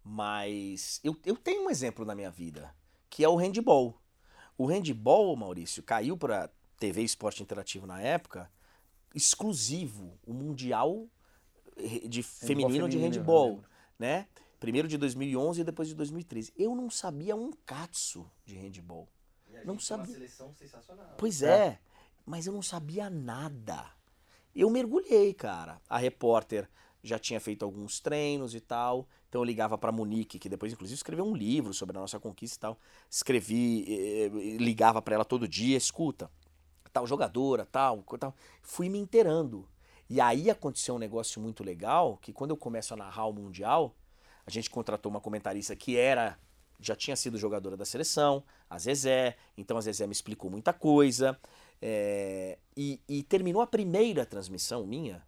Mas 0.04 1.00
eu, 1.04 1.16
eu 1.24 1.36
tenho 1.36 1.66
um 1.66 1.70
exemplo 1.70 2.04
na 2.04 2.14
minha 2.14 2.30
vida, 2.30 2.74
que 3.08 3.22
é 3.24 3.28
o 3.28 3.36
handball. 3.36 4.00
O 4.56 4.66
handball, 4.66 5.34
Maurício, 5.36 5.82
caiu 5.82 6.16
para 6.16 6.50
TV 6.78 7.02
Esporte 7.02 7.42
Interativo 7.42 7.86
na 7.86 8.00
época, 8.00 8.50
exclusivo, 9.14 10.18
o 10.26 10.32
Mundial 10.32 11.08
de 12.08 12.22
feminino, 12.22 12.68
de 12.68 12.74
feminino, 12.78 12.88
eu 12.88 13.00
handball, 13.00 13.64
né? 13.98 14.28
Primeiro 14.60 14.86
de 14.86 14.96
2011 14.96 15.60
e 15.60 15.64
depois 15.64 15.88
de 15.88 15.94
2013. 15.94 16.52
Eu 16.56 16.76
não 16.76 16.88
sabia 16.88 17.34
um 17.34 17.50
catso 17.66 18.30
de 18.44 18.56
handball. 18.56 19.08
E 19.50 19.56
a 19.56 19.64
Não 19.64 19.78
sabia. 19.78 20.12
seleção 20.12 20.54
sensacional. 20.54 21.14
Pois 21.18 21.42
é, 21.42 21.80
mas 22.24 22.46
eu 22.46 22.52
não 22.52 22.62
sabia 22.62 23.10
nada. 23.10 23.90
Eu 24.54 24.70
mergulhei, 24.70 25.34
cara. 25.34 25.80
A 25.88 25.98
repórter 25.98 26.68
já 27.02 27.18
tinha 27.18 27.40
feito 27.40 27.64
alguns 27.64 28.00
treinos 28.00 28.54
e 28.54 28.60
tal. 28.60 29.08
Então 29.28 29.40
eu 29.40 29.44
ligava 29.44 29.76
pra 29.76 29.90
Monique, 29.90 30.38
que 30.38 30.48
depois 30.48 30.72
inclusive 30.72 30.96
escreveu 30.96 31.24
um 31.24 31.34
livro 31.34 31.74
sobre 31.74 31.96
a 31.96 32.00
nossa 32.00 32.20
conquista 32.20 32.56
e 32.56 32.60
tal. 32.60 32.78
Escrevi, 33.10 33.84
eh, 33.88 34.26
eh, 34.26 34.56
ligava 34.58 35.02
pra 35.02 35.14
ela 35.14 35.24
todo 35.24 35.48
dia, 35.48 35.76
escuta, 35.76 36.30
tal 36.92 37.06
jogadora, 37.06 37.66
tal, 37.66 38.02
tal. 38.18 38.34
Fui 38.62 38.88
me 38.88 38.98
inteirando. 38.98 39.68
E 40.08 40.20
aí 40.20 40.50
aconteceu 40.50 40.94
um 40.94 40.98
negócio 40.98 41.40
muito 41.40 41.64
legal, 41.64 42.18
que 42.18 42.32
quando 42.32 42.50
eu 42.50 42.56
começo 42.56 42.92
a 42.94 42.96
narrar 42.96 43.26
o 43.26 43.32
Mundial, 43.32 43.96
a 44.46 44.50
gente 44.50 44.68
contratou 44.70 45.10
uma 45.10 45.20
comentarista 45.20 45.74
que 45.74 45.96
era 45.96 46.38
já 46.82 46.96
tinha 46.96 47.14
sido 47.14 47.38
jogadora 47.38 47.76
da 47.76 47.84
seleção, 47.84 48.42
a 48.68 48.76
Zezé, 48.76 49.36
então 49.56 49.76
a 49.76 49.80
Zezé 49.80 50.04
me 50.06 50.12
explicou 50.12 50.50
muita 50.50 50.72
coisa. 50.72 51.38
é, 51.80 52.58
e, 52.76 53.00
e 53.08 53.22
terminou 53.22 53.62
a 53.62 53.66
primeira 53.66 54.26
transmissão 54.26 54.86
minha, 54.86 55.24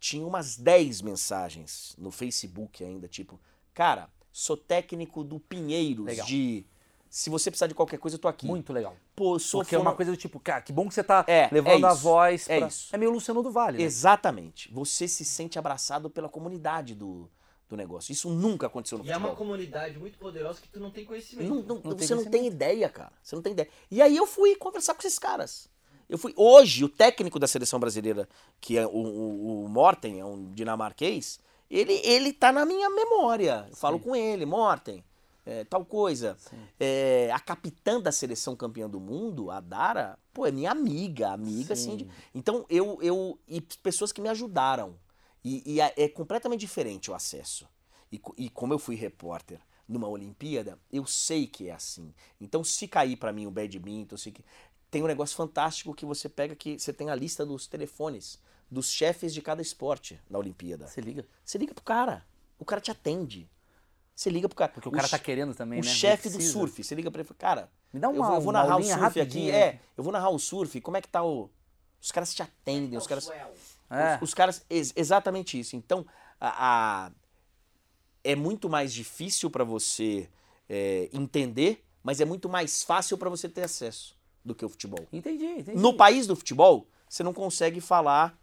tinha 0.00 0.26
umas 0.26 0.56
10 0.56 1.02
mensagens 1.02 1.94
no 1.98 2.10
Facebook 2.10 2.82
ainda, 2.84 3.08
tipo, 3.08 3.40
cara, 3.74 4.08
sou 4.32 4.56
técnico 4.56 5.24
do 5.24 5.38
Pinheiros 5.40 6.06
Legal. 6.06 6.26
de. 6.26 6.64
Se 7.10 7.30
você 7.30 7.50
precisar 7.50 7.68
de 7.68 7.74
qualquer 7.74 7.98
coisa, 7.98 8.16
eu 8.16 8.20
tô 8.20 8.28
aqui. 8.28 8.44
Muito 8.46 8.70
legal. 8.70 8.94
Pô, 9.16 9.38
sou 9.38 9.62
Porque 9.62 9.74
é 9.74 9.78
uma 9.78 9.86
fono- 9.86 9.96
coisa 9.96 10.10
do 10.12 10.16
tipo, 10.16 10.38
cara, 10.38 10.60
que 10.60 10.72
bom 10.72 10.86
que 10.86 10.92
você 10.94 11.02
tá 11.02 11.24
É, 11.26 11.48
levando 11.50 11.86
é 11.86 11.88
a 11.90 11.94
voz. 11.94 12.46
é 12.50 12.58
pra- 12.58 12.68
isso. 12.68 12.94
É 12.94 12.98
meio 12.98 13.10
Luciano 13.10 13.42
do 13.42 13.50
Vale. 13.50 13.78
né? 13.78 13.84
Exatamente. 13.84 14.70
Você 14.72 15.08
se 15.08 15.24
sente 15.24 15.58
abraçado 15.58 16.10
pela 16.10 16.28
comunidade 16.28 16.94
do, 16.94 17.30
do 17.66 17.76
negócio. 17.78 18.12
Isso 18.12 18.28
nunca 18.28 18.66
aconteceu 18.66 18.98
no 18.98 19.04
E 19.06 19.08
é 19.10 19.16
uma 19.16 19.28
futebol. 19.28 19.36
comunidade 19.46 19.98
muito 19.98 20.18
poderosa 20.18 20.60
que 20.60 20.68
tu 20.68 20.78
não 20.78 20.90
tem 20.90 21.06
conhecimento. 21.06 21.48
Não- 21.48 21.62
não- 21.62 21.74
Não 21.76 21.94
tem 21.94 22.06
você 22.06 22.14
não 22.14 22.22
conhecimento. 22.24 22.30
tem 22.30 22.46
ideia, 22.46 22.88
cara. 22.90 23.12
Você 23.22 23.34
não 23.34 23.42
tem 23.42 23.52
ideia. 23.52 23.68
E 23.90 24.02
aí 24.02 24.14
eu 24.14 24.26
fui 24.26 24.54
conversar 24.56 24.92
com 24.94 25.00
esses 25.00 25.18
caras. 25.18 25.66
Eu 26.08 26.16
fui. 26.18 26.32
Hoje, 26.36 26.84
o 26.84 26.88
técnico 26.88 27.38
da 27.38 27.46
seleção 27.46 27.78
brasileira, 27.78 28.28
que 28.60 28.78
é 28.78 28.86
o, 28.86 28.90
o, 28.90 29.64
o 29.64 29.68
Morten, 29.68 30.18
é 30.18 30.24
um 30.24 30.52
dinamarquês, 30.52 31.38
ele, 31.70 31.92
ele 32.04 32.32
tá 32.32 32.50
na 32.50 32.64
minha 32.64 32.88
memória. 32.88 33.66
Eu 33.68 33.76
falo 33.76 33.98
com 34.00 34.16
ele, 34.16 34.46
Morten, 34.46 35.04
é, 35.44 35.64
tal 35.64 35.84
coisa. 35.84 36.36
É, 36.80 37.30
a 37.32 37.38
capitã 37.38 38.00
da 38.00 38.10
seleção 38.10 38.56
campeã 38.56 38.88
do 38.88 38.98
mundo, 38.98 39.50
a 39.50 39.60
Dara, 39.60 40.18
pô, 40.32 40.46
é 40.46 40.50
minha 40.50 40.70
amiga, 40.70 41.28
amiga, 41.32 41.76
Sim. 41.76 41.90
assim. 41.92 41.96
de- 41.98 42.08
então, 42.34 42.64
eu, 42.70 42.98
eu. 43.02 43.38
E 43.46 43.60
pessoas 43.60 44.10
que 44.12 44.20
me 44.20 44.28
ajudaram. 44.28 44.94
E, 45.44 45.74
e 45.74 45.80
é, 45.80 45.92
é 45.96 46.08
completamente 46.08 46.60
diferente 46.60 47.10
o 47.10 47.14
acesso. 47.14 47.66
E, 48.10 48.20
e 48.38 48.48
como 48.48 48.72
eu 48.72 48.78
fui 48.78 48.96
repórter 48.96 49.60
numa 49.88 50.08
Olimpíada, 50.08 50.78
eu 50.92 51.06
sei 51.06 51.46
que 51.46 51.68
é 51.68 51.72
assim. 51.72 52.12
Então, 52.38 52.62
se 52.62 52.86
cair 52.86 53.16
pra 53.16 53.32
mim 53.32 53.46
o 53.46 53.50
badminton, 53.50 54.16
se 54.18 54.30
que- 54.30 54.44
tem 54.90 55.02
um 55.02 55.06
negócio 55.06 55.36
fantástico 55.36 55.94
que 55.94 56.04
você 56.06 56.28
pega 56.28 56.54
que 56.56 56.78
você 56.78 56.92
tem 56.92 57.10
a 57.10 57.14
lista 57.14 57.44
dos 57.44 57.66
telefones 57.66 58.38
dos 58.70 58.90
chefes 58.90 59.32
de 59.34 59.40
cada 59.42 59.62
esporte 59.62 60.20
na 60.28 60.38
Olimpíada. 60.38 60.86
Você 60.86 61.00
liga. 61.00 61.26
Você 61.44 61.56
liga 61.58 61.72
pro 61.74 61.82
cara, 61.84 62.24
o 62.58 62.64
cara 62.64 62.80
te 62.80 62.90
atende. 62.90 63.48
Você 64.14 64.28
liga 64.30 64.48
pro 64.48 64.56
cara. 64.56 64.72
Porque 64.72 64.88
o 64.88 64.92
cara 64.92 65.08
tá 65.08 65.18
querendo 65.18 65.54
também, 65.54 65.80
o 65.80 65.84
né? 65.84 65.88
chefe 65.90 66.28
do 66.28 66.40
surf, 66.42 66.82
você 66.82 66.94
liga 66.94 67.10
pra 67.10 67.20
ele 67.20 67.26
e 67.26 67.28
fala, 67.28 67.38
cara, 67.38 67.70
Me 67.92 68.00
dá 68.00 68.08
eu, 68.08 68.12
uma, 68.12 68.26
vou- 68.26 68.34
eu 68.36 68.40
vou 68.40 68.50
uma 68.52 68.62
narrar 68.62 68.76
o 68.78 68.82
surf 68.84 69.20
aqui. 69.20 69.50
É, 69.50 69.80
eu 69.96 70.02
vou 70.04 70.12
narrar 70.12 70.30
o 70.30 70.38
surf, 70.38 70.80
como 70.80 70.96
é 70.96 71.00
que 71.00 71.08
tá 71.08 71.22
o. 71.24 71.48
Os 72.00 72.10
caras 72.12 72.34
te 72.34 72.42
atendem, 72.42 72.94
É 72.94 72.98
os 72.98 73.06
caras. 73.06 73.30
É. 73.90 74.16
Os, 74.16 74.22
os 74.28 74.34
caras, 74.34 74.64
ex- 74.68 74.92
exatamente 74.96 75.58
isso. 75.58 75.76
Então, 75.76 76.04
a, 76.40 77.06
a- 77.06 77.12
é 78.24 78.34
muito 78.36 78.68
mais 78.68 78.92
difícil 78.92 79.48
pra 79.50 79.64
você 79.64 80.28
é, 80.68 81.08
entender, 81.12 81.84
mas 82.02 82.20
é 82.20 82.24
muito 82.24 82.48
mais 82.48 82.82
fácil 82.82 83.16
pra 83.16 83.30
você 83.30 83.48
ter 83.48 83.62
acesso 83.62 84.17
do 84.48 84.54
que 84.54 84.64
o 84.64 84.68
futebol. 84.68 85.06
Entendi, 85.12 85.44
entendi. 85.44 85.78
No 85.78 85.94
país 85.94 86.26
do 86.26 86.34
futebol, 86.34 86.86
você 87.08 87.22
não 87.22 87.32
consegue 87.32 87.80
falar 87.80 88.36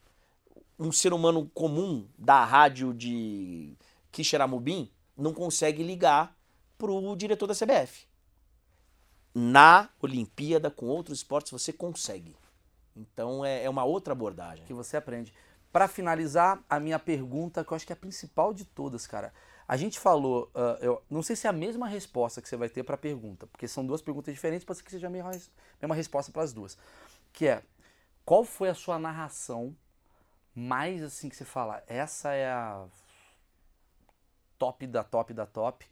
um 0.79 0.91
ser 0.91 1.13
humano 1.13 1.49
comum 1.53 2.07
da 2.17 2.43
rádio 2.43 2.93
de 2.93 3.77
Quixeramobim 4.11 4.91
não 5.17 5.33
consegue 5.33 5.83
ligar 5.83 6.37
pro 6.77 7.15
diretor 7.15 7.47
da 7.47 7.53
CBF. 7.53 8.05
Na 9.33 9.89
Olimpíada, 10.01 10.71
com 10.71 10.87
outros 10.87 11.19
esportes, 11.19 11.51
você 11.51 11.73
consegue. 11.73 12.35
Então 12.95 13.43
é, 13.43 13.63
é 13.63 13.69
uma 13.69 13.83
outra 13.83 14.13
abordagem. 14.13 14.65
que 14.65 14.73
você 14.73 14.97
aprende. 14.97 15.33
Pra 15.71 15.87
finalizar, 15.87 16.63
a 16.69 16.79
minha 16.79 16.97
pergunta, 16.97 17.63
que 17.63 17.71
eu 17.71 17.75
acho 17.75 17.85
que 17.85 17.91
é 17.91 17.95
a 17.95 17.97
principal 17.97 18.53
de 18.53 18.63
todas, 18.63 19.05
cara. 19.05 19.33
A 19.67 19.77
gente 19.77 19.99
falou, 19.99 20.49
ah, 20.53 20.77
eu 20.81 21.01
não 21.09 21.23
sei 21.23 21.35
se 21.35 21.47
é 21.47 21.49
a 21.49 21.53
mesma 21.53 21.87
resposta 21.87 22.41
que 22.41 22.47
você 22.47 22.55
vai 22.55 22.69
ter 22.69 22.83
pra 22.83 22.97
pergunta, 22.97 23.47
porque 23.47 23.67
são 23.67 23.85
duas 23.85 24.01
perguntas 24.01 24.33
diferentes, 24.33 24.65
pode 24.65 24.79
ser 24.79 24.85
que 24.85 24.91
seja 24.91 25.07
a 25.07 25.09
mesma, 25.09 25.31
mesma 25.81 25.95
resposta 25.95 26.31
para 26.31 26.43
as 26.43 26.53
duas. 26.53 26.77
Que 27.33 27.47
é, 27.47 27.63
qual 28.23 28.43
foi 28.43 28.69
a 28.69 28.75
sua 28.75 28.99
narração 28.99 29.75
mais 30.53 31.03
assim 31.03 31.29
que 31.29 31.35
você 31.35 31.45
fala, 31.45 31.83
essa 31.87 32.31
é 32.31 32.49
a 32.49 32.85
top 34.57 34.87
da 34.87 35.03
top 35.03 35.33
da 35.33 35.45
top? 35.45 35.85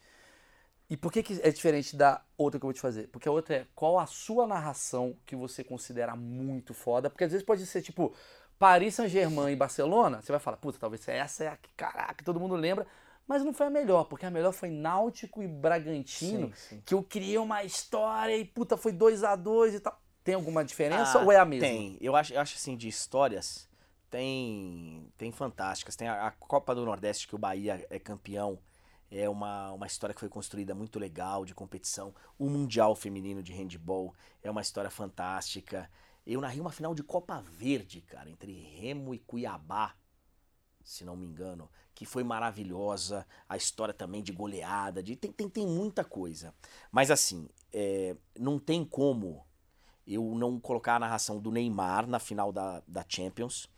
E 0.90 0.98
por 0.98 1.12
que, 1.12 1.24
que 1.24 1.42
é 1.42 1.50
diferente 1.50 1.96
da 1.96 2.22
outra 2.38 2.60
que 2.60 2.66
eu 2.66 2.68
vou 2.68 2.74
te 2.74 2.80
fazer? 2.80 3.08
Porque 3.08 3.28
a 3.28 3.32
outra 3.32 3.56
é 3.56 3.68
qual 3.74 3.98
a 3.98 4.06
sua 4.06 4.46
narração 4.46 5.18
que 5.26 5.36
você 5.36 5.64
considera 5.64 6.16
muito 6.16 6.74
foda? 6.74 7.10
Porque 7.10 7.24
às 7.24 7.32
vezes 7.32 7.46
pode 7.46 7.66
ser 7.66 7.82
tipo 7.82 8.14
Paris 8.60 8.96
Saint-Germain 8.96 9.52
e 9.52 9.56
Barcelona, 9.56 10.22
você 10.22 10.32
vai 10.32 10.40
falar, 10.40 10.58
puta, 10.58 10.78
talvez 10.78 11.08
essa 11.08 11.44
é 11.46 11.48
a 11.48 11.58
que, 11.58 11.70
caraca, 11.76 12.24
todo 12.24 12.40
mundo 12.40 12.56
lembra, 12.56 12.86
mas 13.28 13.44
não 13.44 13.54
foi 13.54 13.68
a 13.68 13.70
melhor, 13.70 14.06
porque 14.06 14.26
a 14.26 14.32
melhor 14.32 14.52
foi 14.52 14.70
Náutico 14.70 15.42
e 15.42 15.48
Bragantino, 15.48 16.48
Sim, 16.48 16.54
sim. 16.78 16.82
que 16.86 16.94
eu 16.94 17.04
criei 17.04 17.38
uma 17.38 17.64
história 17.64 18.36
e 18.38 18.46
puta, 18.46 18.76
foi 18.78 18.92
2 18.92 19.24
a 19.24 19.36
2 19.36 19.76
e 19.76 19.80
tal. 19.80 20.00
Tem 20.24 20.36
alguma 20.36 20.64
diferença 20.64 21.20
Ah, 21.20 21.24
ou 21.24 21.32
é 21.32 21.38
a 21.38 21.44
mesma? 21.46 21.68
Tem. 21.68 21.98
Eu 22.00 22.16
acho, 22.16 22.34
eu 22.34 22.40
acho 22.40 22.56
assim, 22.56 22.78
de 22.78 22.88
histórias, 22.88 23.68
tem, 24.10 25.12
tem 25.18 25.32
fantásticas. 25.32 25.96
Tem 25.96 26.08
a, 26.08 26.28
a 26.28 26.32
Copa 26.32 26.74
do 26.74 26.86
Nordeste, 26.86 27.28
que 27.28 27.36
o 27.36 27.38
Bahia 27.38 27.86
é 27.90 28.00
campeão. 28.00 28.60
É 29.12 29.30
uma, 29.30 29.72
uma 29.74 29.86
história 29.86 30.14
que 30.14 30.20
foi 30.20 30.30
construída 30.30 30.74
muito 30.74 30.98
legal 30.98 31.46
de 31.46 31.54
competição. 31.54 32.16
O 32.38 32.50
Mundial 32.50 32.96
Feminino 32.96 33.44
de 33.44 33.52
Handball 33.54 34.14
é 34.42 34.50
uma 34.50 34.62
história 34.62 34.90
fantástica. 34.90 35.90
Eu 36.26 36.40
narrei 36.40 36.62
uma 36.62 36.72
final 36.72 36.96
de 36.96 37.04
Copa 37.04 37.42
Verde, 37.42 38.02
cara, 38.02 38.30
entre 38.30 38.54
Remo 38.54 39.14
e 39.14 39.20
Cuiabá, 39.20 39.94
se 40.84 41.04
não 41.04 41.16
me 41.16 41.26
engano, 41.26 41.70
que 41.96 42.06
foi 42.06 42.24
maravilhosa. 42.24 43.26
A 43.48 43.58
história 43.58 43.94
também 43.94 44.24
de 44.24 44.32
goleada, 44.32 45.02
de, 45.02 45.16
tem, 45.16 45.32
tem, 45.32 45.50
tem 45.50 45.68
muita 45.68 46.04
coisa. 46.04 46.54
Mas 46.92 47.12
assim, 47.12 47.48
é, 47.72 48.16
não 48.38 48.60
tem 48.60 48.84
como 48.84 49.46
eu 50.06 50.36
não 50.36 50.60
colocar 50.60 50.96
a 50.96 51.00
narração 51.00 51.40
do 51.40 51.52
Neymar 51.52 52.08
na 52.08 52.20
final 52.20 52.52
da, 52.52 52.84
da 52.88 53.06
Champions, 53.08 53.70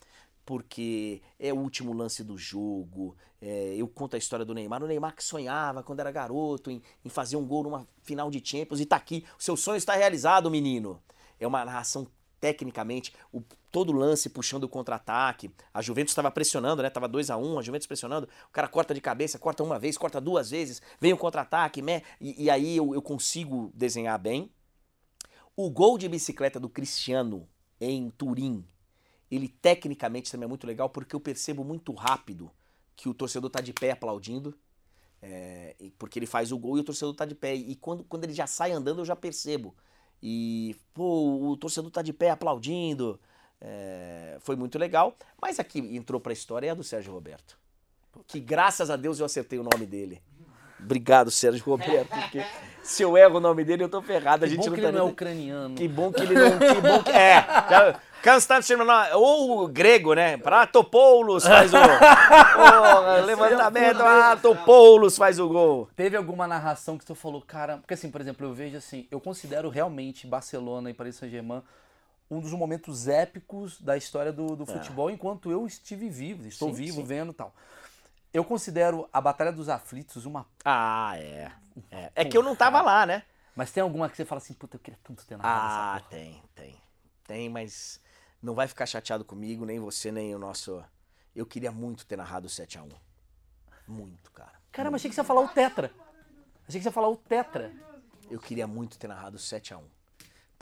porque 0.46 1.22
é 1.40 1.54
o 1.54 1.58
último 1.58 1.94
lance 1.94 2.24
do 2.24 2.38
jogo. 2.38 3.16
é, 3.42 3.76
eu 3.76 3.88
conto 3.88 4.16
a 4.16 4.18
história 4.18 4.46
do 4.46 4.54
Neymar. 4.54 4.84
O 4.84 4.88
Neymar 4.88 5.16
que 5.16 5.24
sonhava 5.24 5.84
quando 5.84 6.00
era 6.00 6.12
garoto 6.12 6.72
em, 6.72 6.82
em 7.04 7.10
fazer 7.10 7.36
um 7.36 7.46
gol 7.46 7.64
numa 7.64 7.88
final 8.02 8.30
de 8.30 8.42
Champions 8.44 8.80
e 8.80 8.86
tá 8.86 8.96
aqui. 8.96 9.26
O 9.40 9.44
seu 9.44 9.56
sonho 9.58 9.78
está 9.78 9.96
realizado, 9.96 10.50
menino. 10.50 11.02
É 11.40 11.46
uma 11.46 11.66
narração 11.66 12.08
tecnicamente, 12.40 13.14
o, 13.32 13.42
todo 13.76 13.92
lance 13.92 14.30
puxando 14.30 14.64
o 14.64 14.70
contra-ataque. 14.70 15.52
A 15.74 15.82
Juventus 15.82 16.14
estava 16.14 16.32
pressionando, 16.32 16.82
né? 16.82 16.90
Tava 16.90 17.10
2 17.10 17.30
a 17.30 17.36
1 17.36 17.60
a 17.60 17.62
Juventus 17.62 17.86
pressionando. 17.86 18.26
O 18.48 18.52
cara 18.54 18.70
corta 18.70 18.94
de 18.94 19.02
cabeça, 19.02 19.38
corta 19.38 19.64
uma 19.64 19.78
vez, 19.78 19.98
corta 19.98 20.22
duas 20.22 20.50
vezes, 20.50 20.82
vem 20.98 21.12
o 21.12 21.18
contra-ataque, 21.18 21.82
né? 21.82 22.02
E, 22.22 22.46
e 22.46 22.50
aí 22.50 22.78
eu, 22.78 22.94
eu 22.94 23.02
consigo 23.02 23.74
desenhar 23.76 24.18
bem. 24.18 24.50
O 25.58 25.70
gol 25.70 25.98
de 25.98 26.08
bicicleta 26.08 26.58
do 26.58 26.70
Cristiano 26.70 27.50
em 27.82 28.10
Turim, 28.12 28.66
ele 29.30 29.50
tecnicamente 29.50 30.32
também 30.32 30.46
é 30.46 30.48
muito 30.48 30.66
legal 30.66 30.90
porque 30.90 31.14
eu 31.14 31.20
percebo 31.20 31.62
muito 31.66 31.92
rápido 31.94 32.50
que 32.96 33.10
o 33.10 33.14
torcedor 33.14 33.50
tá 33.50 33.60
de 33.60 33.74
pé 33.74 33.92
aplaudindo. 33.92 34.58
é, 35.22 35.76
porque 35.98 36.18
ele 36.18 36.26
faz 36.26 36.54
o 36.54 36.58
gol 36.58 36.78
e 36.78 36.80
o 36.80 36.84
torcedor 36.86 37.14
tá 37.14 37.26
de 37.26 37.36
pé. 37.36 37.54
E 37.56 37.76
quando, 37.76 38.06
quando 38.06 38.24
ele 38.24 38.34
já 38.34 38.48
sai 38.48 38.72
andando, 38.72 39.02
eu 39.02 39.06
já 39.06 39.18
percebo. 39.18 39.76
E, 40.24 40.76
pô, 40.94 41.50
o 41.52 41.58
torcedor 41.58 41.92
tá 41.92 42.02
de 42.02 42.14
pé 42.14 42.30
aplaudindo. 42.30 43.20
É, 43.62 44.38
foi 44.40 44.56
muito 44.56 44.78
legal. 44.78 45.16
Mas 45.42 45.60
aqui 45.60 45.80
entrou 45.96 46.20
pra 46.20 46.34
história 46.34 46.68
é 46.68 46.72
a 46.72 46.74
do 46.76 46.84
Sérgio 46.84 47.14
Roberto. 47.14 47.58
Que 48.28 48.40
graças 48.40 48.90
a 48.90 48.96
Deus 48.96 49.20
eu 49.20 49.26
acertei 49.26 49.60
o 49.60 49.64
nome 49.64 49.86
dele. 49.86 50.22
Obrigado, 50.80 51.32
Sérgio 51.32 51.64
Roberto, 51.66 52.10
porque 52.10 52.46
se 52.84 53.02
eu 53.02 53.18
erro 53.18 53.38
o 53.38 53.40
nome 53.40 53.64
dele, 53.64 53.84
eu 53.84 53.90
tô 53.90 54.02
ferrado. 54.02 54.46
A 54.46 54.48
Que 54.48 54.54
gente 54.54 54.66
bom 54.66 54.70
não 54.70 54.76
que 54.76 54.82
tá 54.82 54.88
ele 54.90 54.98
não 54.98 55.08
é 55.08 55.12
ucraniano. 55.12 55.76
Que 55.76 55.88
bom 55.88 56.12
que 56.12 56.22
ele 56.22 56.34
não. 56.36 56.60
Que 56.60 56.82
bom 56.82 57.04
que. 57.04 57.12
É. 57.12 57.42
já- 57.70 58.00
ou 59.16 59.64
o 59.64 59.68
grego, 59.68 60.14
né? 60.14 60.38
Pratopoulos 60.38 61.44
faz 61.46 61.74
o. 61.74 61.78
Porra, 61.78 63.22
levantamento, 63.26 64.02
ah, 64.02 64.38
Topoulos 64.40 65.18
faz 65.18 65.40
o 65.40 65.48
gol. 65.48 65.90
Teve 65.96 66.18
alguma 66.18 66.48
narração 66.48 66.98
que 66.98 67.06
tu 67.06 67.16
falou, 67.16 67.42
cara, 67.42 67.78
porque 67.78 67.94
assim, 67.94 68.12
por 68.12 68.22
exemplo, 68.22 68.46
eu 68.46 68.54
vejo 68.54 68.78
assim, 68.78 69.08
eu 69.10 69.20
considero 69.20 69.70
realmente 69.70 70.28
Barcelona 70.28 70.90
e 70.90 70.94
Paris 70.94 71.16
Saint-Germain 71.16 71.62
um 72.30 72.40
dos 72.40 72.52
momentos 72.52 73.08
épicos 73.08 73.80
da 73.80 73.96
história 73.96 74.34
do, 74.34 74.56
do 74.56 74.66
futebol 74.66 75.10
enquanto 75.10 75.52
eu 75.52 75.66
estive 75.66 76.10
vivo, 76.10 76.48
estou 76.48 76.70
É. 76.70 76.72
Sim, 76.72 76.78
vivo 76.78 77.02
sim. 77.02 77.04
vendo 77.04 77.32
e 77.32 77.36
tal. 77.36 77.54
Eu 78.34 78.44
considero 78.44 79.08
a 79.14 79.22
Batalha 79.22 79.52
dos 79.52 79.70
Aflitos 79.70 80.26
uma. 80.26 80.46
Ah, 80.64 81.14
é. 81.18 81.52
É, 81.92 82.12
é 82.16 82.26
que 82.26 82.38
eu 82.38 82.44
não 82.44 82.56
tava 82.56 82.82
lá, 82.82 83.06
né? 83.06 83.24
Mas 83.56 83.72
tem 83.72 83.82
alguma 83.82 84.10
que 84.10 84.18
você 84.18 84.26
fala 84.26 84.40
assim, 84.40 84.54
puta, 84.54 84.76
eu 84.76 84.80
queria 84.80 85.00
tanto 85.04 85.26
ter 85.26 85.38
narrado 85.38 85.68
essa 85.68 86.06
Ah, 86.06 86.10
tem, 86.10 86.44
tem. 86.54 86.76
Tem, 87.24 87.50
mas 87.50 88.02
não 88.42 88.54
vai 88.54 88.68
ficar 88.68 88.86
chateado 88.86 89.24
comigo, 89.24 89.66
nem 89.66 89.80
você, 89.80 90.12
nem 90.12 90.36
o 90.36 90.40
nosso. 90.40 90.84
Eu 91.34 91.46
queria 91.46 91.72
muito 91.72 92.06
ter 92.06 92.18
narrado 92.18 92.48
o 92.48 92.50
7x1. 92.50 92.92
Muito, 93.88 94.32
cara. 94.32 94.54
Caramba, 94.72 94.98
achei 94.98 95.10
que 95.10 95.16
você 95.16 95.22
ia 95.22 95.26
falar 95.26 95.42
o 95.42 95.48
Tetra. 95.48 95.92
Achei 96.68 96.80
que 96.80 96.84
você 96.84 96.90
ia 96.90 96.92
falar 96.92 97.10
o 97.10 97.16
Tetra. 97.16 97.72
Eu 98.30 98.40
queria 98.40 98.68
muito 98.68 98.98
ter 98.98 99.08
narrado 99.08 99.38
o 99.38 99.40
7x1. 99.40 99.82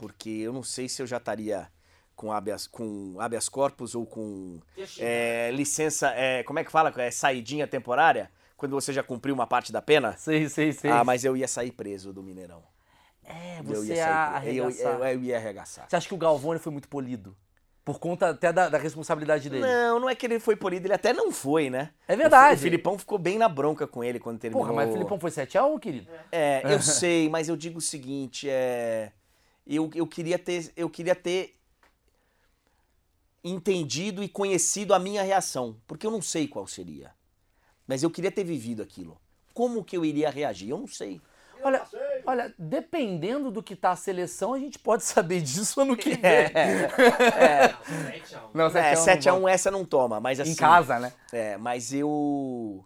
Porque 0.04 0.28
eu 0.28 0.52
não 0.52 0.62
sei 0.62 0.86
se 0.86 1.00
eu 1.00 1.06
já 1.06 1.16
estaria 1.16 1.66
com 2.14 2.30
habeas, 2.30 2.66
com 2.66 3.16
habeas 3.18 3.48
corpus 3.48 3.94
ou 3.94 4.04
com 4.04 4.60
é, 4.98 5.50
licença. 5.50 6.12
é, 6.14 6.42
como 6.42 6.58
é 6.58 6.64
que 6.64 6.70
fala? 6.70 6.92
É, 6.98 7.10
saidinha 7.10 7.66
temporária? 7.66 8.30
Quando 8.54 8.72
você 8.72 8.92
já 8.92 9.02
cumpriu 9.02 9.34
uma 9.34 9.46
parte 9.46 9.72
da 9.72 9.80
pena? 9.80 10.14
Sei, 10.18 10.46
sei, 10.50 10.74
sei. 10.74 10.90
Ah, 10.90 11.02
mas 11.02 11.24
eu 11.24 11.34
ia 11.34 11.48
sair 11.48 11.72
preso 11.72 12.12
do 12.12 12.22
Mineirão. 12.22 12.62
É, 13.24 13.60
eu 13.60 13.64
você 13.64 13.94
ia 13.94 13.96
ia 13.96 14.04
sair. 14.04 14.56
Eu, 14.58 14.70
eu, 14.70 15.04
eu 15.04 15.22
ia 15.22 15.38
arregaçar. 15.38 15.88
Você 15.88 15.96
acha 15.96 16.06
que 16.06 16.14
o 16.14 16.18
Galvani 16.18 16.60
foi 16.60 16.70
muito 16.70 16.86
polido? 16.86 17.34
Por 17.82 17.98
conta 17.98 18.28
até 18.28 18.52
da, 18.52 18.68
da 18.68 18.76
responsabilidade 18.76 19.48
dele. 19.48 19.62
Não, 19.62 20.00
não 20.00 20.10
é 20.10 20.14
que 20.14 20.26
ele 20.26 20.38
foi 20.38 20.54
polido, 20.54 20.86
ele 20.86 20.94
até 20.94 21.14
não 21.14 21.32
foi, 21.32 21.70
né? 21.70 21.92
É 22.06 22.14
verdade. 22.14 22.60
O, 22.60 22.62
Filipão 22.62 22.98
ficou 22.98 23.18
bem 23.18 23.38
na 23.38 23.48
bronca 23.48 23.86
com 23.86 24.04
ele 24.04 24.20
quando 24.20 24.38
terminou. 24.38 24.66
Porra, 24.66 24.76
mas 24.76 24.90
o 24.90 24.92
Filipão 24.92 25.18
foi 25.18 25.30
7x1, 25.30 25.80
querido. 25.80 26.10
É, 26.30 26.60
eu 26.64 26.80
sei, 26.82 27.30
mas 27.30 27.48
eu 27.48 27.56
digo 27.56 27.78
o 27.78 27.82
seguinte, 27.82 28.50
é. 28.50 29.10
Eu, 29.66 29.90
eu 29.94 30.06
queria 30.06 30.38
ter. 30.38 30.72
Eu 30.76 30.90
queria 30.90 31.14
ter 31.14 31.58
entendido 33.42 34.22
e 34.22 34.28
conhecido 34.28 34.94
a 34.94 34.98
minha 34.98 35.22
reação. 35.22 35.76
Porque 35.86 36.06
eu 36.06 36.10
não 36.10 36.22
sei 36.22 36.48
qual 36.48 36.66
seria. 36.66 37.12
Mas 37.86 38.02
eu 38.02 38.10
queria 38.10 38.32
ter 38.32 38.44
vivido 38.44 38.82
aquilo. 38.82 39.20
Como 39.52 39.84
que 39.84 39.96
eu 39.96 40.04
iria 40.04 40.30
reagir? 40.30 40.70
Eu 40.70 40.78
não 40.78 40.86
sei. 40.86 41.20
Olha, 41.62 41.82
olha, 42.26 42.54
dependendo 42.58 43.50
do 43.50 43.62
que 43.62 43.74
tá 43.74 43.92
a 43.92 43.96
seleção, 43.96 44.52
a 44.52 44.58
gente 44.58 44.78
pode 44.78 45.02
saber 45.04 45.40
disso 45.40 45.80
ano 45.80 45.96
que 45.96 46.10
vem. 46.10 46.20
É, 46.22 47.74
Não, 48.52 48.66
é 48.66 48.94
7 48.96 49.28
a 49.28 49.34
1 49.34 49.40
7x1 49.40 49.50
essa 49.50 49.70
não 49.70 49.84
toma, 49.84 50.20
mas 50.20 50.40
assim. 50.40 50.52
Em 50.52 50.56
casa, 50.56 50.98
né? 50.98 51.12
É, 51.32 51.56
mas 51.56 51.92
eu. 51.92 52.84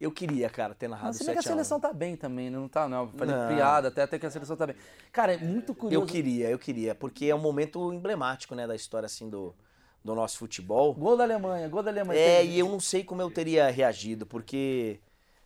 Eu 0.00 0.10
queria, 0.10 0.48
cara, 0.48 0.74
ter 0.74 0.88
narrado 0.88 1.08
Mas 1.08 1.16
se 1.18 1.24
bem 1.24 1.34
que 1.34 1.38
a 1.38 1.42
7x1. 1.42 1.46
seleção 1.52 1.78
tá 1.78 1.92
bem 1.92 2.16
também? 2.16 2.48
Não 2.48 2.66
tá, 2.66 2.88
não. 2.88 3.08
Fazendo 3.08 3.46
piada, 3.48 3.88
até, 3.88 4.02
até 4.02 4.18
que 4.18 4.24
a 4.24 4.30
seleção 4.30 4.56
tá 4.56 4.66
bem. 4.66 4.76
Cara, 5.12 5.34
é 5.34 5.36
muito 5.36 5.74
curioso. 5.74 6.02
Eu 6.04 6.08
queria, 6.10 6.48
eu 6.48 6.58
queria, 6.58 6.94
porque 6.94 7.26
é 7.26 7.34
um 7.34 7.38
momento 7.38 7.92
emblemático, 7.92 8.54
né, 8.54 8.66
da 8.66 8.74
história 8.74 9.04
assim 9.04 9.28
do, 9.28 9.54
do 10.02 10.14
nosso 10.14 10.38
futebol. 10.38 10.94
Gol 10.94 11.18
da 11.18 11.24
Alemanha, 11.24 11.68
gol 11.68 11.82
da 11.82 11.90
Alemanha. 11.90 12.18
É, 12.18 12.42
e 12.42 12.58
eu 12.58 12.68
não 12.70 12.80
sei 12.80 13.04
como 13.04 13.20
eu 13.20 13.30
teria 13.30 13.70
reagido, 13.70 14.24
porque 14.24 14.98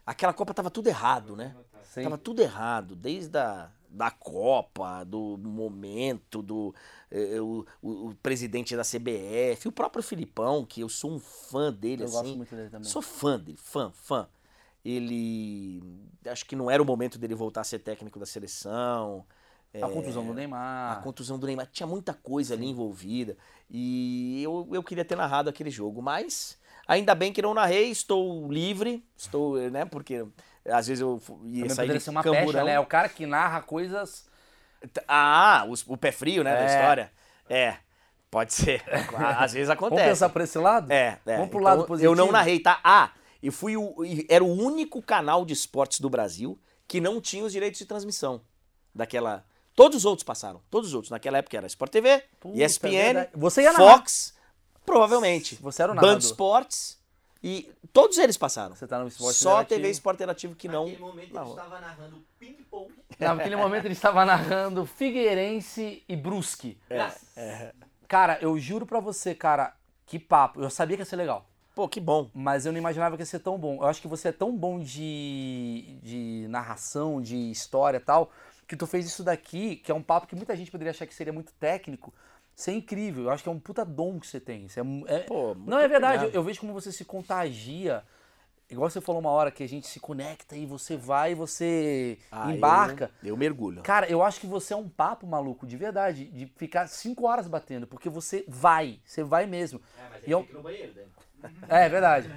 aquela 0.06 0.32
Copa 0.32 0.55
tava 0.55 0.70
tudo 0.70 0.86
errado, 0.86 1.35
né? 1.35 1.52
Sim. 1.82 2.05
Tava 2.05 2.16
tudo 2.16 2.40
errado, 2.40 2.94
desde 2.94 3.36
a 3.36 3.70
da 3.89 4.10
Copa, 4.10 5.05
do 5.05 5.36
momento, 5.39 6.43
do 6.43 6.74
eh, 7.12 7.40
o, 7.40 7.64
o- 7.81 8.09
o 8.09 8.14
presidente 8.16 8.76
da 8.76 8.82
CBF, 8.82 9.68
o 9.68 9.72
próprio 9.72 10.02
Filipão, 10.02 10.64
que 10.64 10.81
eu 10.81 10.89
sou 10.89 11.12
um 11.12 11.20
fã 11.20 11.72
dele, 11.72 12.02
Eu 12.02 12.06
assim. 12.06 12.16
gosto 12.16 12.36
muito 12.36 12.55
dele 12.56 12.70
também. 12.70 12.89
Sou 12.89 13.01
fã 13.01 13.39
dele, 13.39 13.56
fã, 13.56 13.93
fã. 13.93 14.28
Ele. 14.85 15.82
Acho 16.27 16.44
que 16.44 16.55
não 16.56 16.70
era 16.70 16.82
o 16.82 16.86
momento 16.86 17.19
dele 17.19 17.35
voltar 17.35 17.62
a 17.62 17.65
ser 17.65 17.78
técnico 17.81 18.19
da 18.19 18.27
seleção. 18.27 19.24
A 19.82 19.89
contusão 19.89 20.24
do 20.24 20.32
Neymar. 20.32 20.93
A 20.93 20.97
contusão 21.02 21.36
do 21.39 21.47
Neymar. 21.47 21.66
Tinha 21.73 21.86
muita 21.86 22.15
coisa 22.15 22.55
ali 22.55 22.66
envolvida. 22.66 23.36
E 23.69 24.40
eu, 24.43 24.69
eu 24.73 24.82
queria 24.85 25.05
ter 25.05 25.16
narrado 25.16 25.51
aquele 25.51 25.69
jogo. 25.70 26.01
Mas 26.01 26.56
ainda 26.86 27.12
bem 27.15 27.32
que 27.32 27.43
não 27.43 27.52
narrei, 27.55 27.90
estou 27.90 28.51
livre. 28.52 29.05
Estou, 29.16 29.56
né? 29.70 29.85
Porque 29.85 30.24
às 30.66 30.86
vezes 30.86 31.01
eu 31.01 31.20
ia 31.44 31.62
Também 31.62 31.70
sair 31.70 31.93
de 31.93 31.98
ser 32.01 32.11
uma 32.11 32.23
camburão. 32.23 32.47
pecha, 32.47 32.65
né? 32.65 32.73
É 32.74 32.81
o 32.81 32.86
cara 32.86 33.09
que 33.09 33.27
narra 33.27 33.62
coisas. 33.62 34.28
Ah, 35.09 35.65
os- 35.69 35.85
o 35.89 35.97
pé 35.97 36.12
frio, 36.12 36.44
né? 36.44 36.55
Da 36.55 36.62
É. 36.62 36.66
história. 36.66 37.12
É, 37.48 37.77
pode 38.31 38.55
ser. 38.55 38.81
Às 39.40 39.52
vezes 39.55 39.70
acontece. 39.70 40.01
Vamos 40.02 40.12
pensar 40.12 40.28
por 40.28 40.43
esse 40.43 40.59
lado? 40.59 40.93
É, 40.93 41.19
é. 41.27 41.36
Vamos 41.36 41.48
pro 41.51 41.59
Então, 41.59 41.61
lado 41.62 41.85
positivo. 41.85 42.12
Eu 42.12 42.16
não 42.16 42.31
narrei, 42.31 42.61
tá? 42.61 42.78
Ah, 42.85 43.11
e 43.44 43.50
fui 43.50 43.76
o, 43.76 44.02
e 44.02 44.26
era 44.30 44.42
o 44.42 44.50
único 44.50 45.02
canal 45.02 45.44
de 45.44 45.52
esportes 45.52 46.00
do 46.00 46.08
Brasil 46.08 46.58
que 46.88 46.98
não 46.98 47.20
tinha 47.20 47.44
os 47.44 47.52
direitos 47.52 47.78
de 47.78 47.84
transmissão 47.84 48.40
daquela. 48.94 49.44
Todos 49.76 49.98
os 49.98 50.04
outros 50.06 50.24
passaram, 50.24 50.62
todos 50.70 50.88
os 50.88 50.94
outros. 50.94 51.10
Naquela 51.10 51.36
época 51.36 51.54
era 51.54 51.66
Sport 51.66 51.92
TV, 51.92 52.24
Puta, 52.40 52.56
ESPN, 52.56 52.88
verdade. 52.88 53.30
Você 53.34 53.60
ia 53.60 53.72
narrar. 53.74 53.98
Fox, 53.98 54.34
provavelmente. 54.86 55.56
Você 55.56 55.82
era 55.82 55.92
o 55.92 55.94
Band 55.94 56.00
narrador. 56.00 56.22
Sports 56.22 56.98
e 57.42 57.70
todos 57.92 58.16
eles 58.16 58.38
passaram. 58.38 58.74
Você 58.74 58.86
tá 58.86 58.98
no 58.98 59.08
esporte 59.08 59.36
Só 59.36 59.60
interativo. 59.60 59.80
TV 59.80 59.90
Sport 59.90 60.14
Interativo 60.14 60.54
que 60.54 60.66
não. 60.66 60.84
Naquele 60.84 61.02
momento 61.02 61.24
ele 61.26 61.34
narrou. 61.34 61.54
estava 61.54 61.80
narrando 61.80 62.24
ping-pong. 62.38 62.94
Naquele 63.18 63.56
momento 63.56 63.84
ele 63.84 63.92
estava 63.92 64.24
narrando 64.24 64.86
Figueirense 64.86 66.02
e 66.08 66.16
Brusque. 66.16 66.78
É. 67.36 67.74
Cara, 68.08 68.38
eu 68.40 68.58
juro 68.58 68.86
pra 68.86 69.00
você, 69.00 69.34
cara, 69.34 69.76
que 70.06 70.18
papo. 70.18 70.62
Eu 70.62 70.70
sabia 70.70 70.96
que 70.96 71.02
ia 71.02 71.06
ser 71.06 71.16
legal. 71.16 71.46
Pô, 71.74 71.88
que 71.88 72.01
bom. 72.01 72.30
Mas 72.32 72.64
eu 72.66 72.72
não 72.72 72.78
imaginava 72.78 73.16
que 73.16 73.22
ia 73.22 73.26
ser 73.26 73.40
tão 73.40 73.59
bom. 73.59 73.76
Eu 73.76 73.86
acho 73.86 74.01
que 74.01 74.06
você 74.09 74.28
é 74.28 74.32
tão 74.32 74.56
bom 74.56 74.78
de, 74.78 75.98
de 76.02 76.46
narração, 76.48 77.20
de 77.20 77.51
história 77.51 77.96
e 77.96 78.01
tal, 78.01 78.30
que 78.68 78.76
tu 78.76 78.86
fez 78.86 79.05
isso 79.06 79.24
daqui, 79.24 79.76
que 79.76 79.90
é 79.90 79.94
um 79.94 80.02
papo 80.02 80.26
que 80.26 80.36
muita 80.36 80.55
gente 80.56 80.70
poderia 80.70 80.92
achar 80.92 81.06
que 81.06 81.14
seria 81.14 81.32
muito 81.32 81.52
técnico. 81.55 82.14
Isso 82.56 82.70
é 82.70 82.74
incrível. 82.74 83.24
Eu 83.24 83.30
acho 83.30 83.42
que 83.42 83.48
é 83.48 83.52
um 83.52 83.59
puta 83.59 83.84
dom 83.84 84.20
que 84.20 84.26
você 84.28 84.38
tem. 84.38 84.66
Isso 84.66 84.78
é, 84.78 84.82
é- 85.09 85.18
Pô, 85.20 85.55
não, 85.55 85.78
é 85.78 85.88
verdade. 85.88 86.26
Eu, 86.26 86.30
eu 86.30 86.42
vejo 86.44 86.60
como 86.60 86.72
você 86.72 86.92
se 86.92 87.05
contagia. 87.05 88.05
Igual 88.70 88.88
você 88.88 89.01
falou 89.01 89.20
uma 89.20 89.30
hora 89.30 89.51
que 89.51 89.62
a 89.62 89.68
gente 89.68 89.86
se 89.86 89.98
conecta 90.01 90.56
e 90.56 90.64
você 90.64 90.96
vai 90.96 91.32
e 91.32 91.34
você 91.34 92.18
Ah, 92.30 92.52
embarca. 92.55 93.10
Eu, 93.22 93.30
eu 93.30 93.36
mergulho. 93.36 93.82
Cara, 93.82 94.09
eu 94.09 94.22
acho 94.22 94.40
que 94.40 94.46
você 94.46 94.72
é 94.72 94.76
um 94.76 94.88
papo 94.88 95.26
maluco, 95.26 95.66
de 95.66 95.76
verdade, 95.76 96.24
de 96.26 96.46
ficar 96.56 96.86
cinco 96.86 97.26
horas 97.26 97.46
batendo, 97.48 97.86
porque 97.86 98.09
você 98.09 98.44
vai, 98.48 99.01
você 99.05 99.22
vai 99.22 99.44
mesmo. 99.44 99.80
É, 99.98 100.09
mas 100.09 100.22
E 100.22 100.24
ele 100.26 100.32
eu- 100.34 100.48
no 100.52 100.62
banheiro, 100.62 100.94
Dani. 100.94 101.09
É, 101.68 101.86
é 101.86 101.88
verdade. 101.88 102.30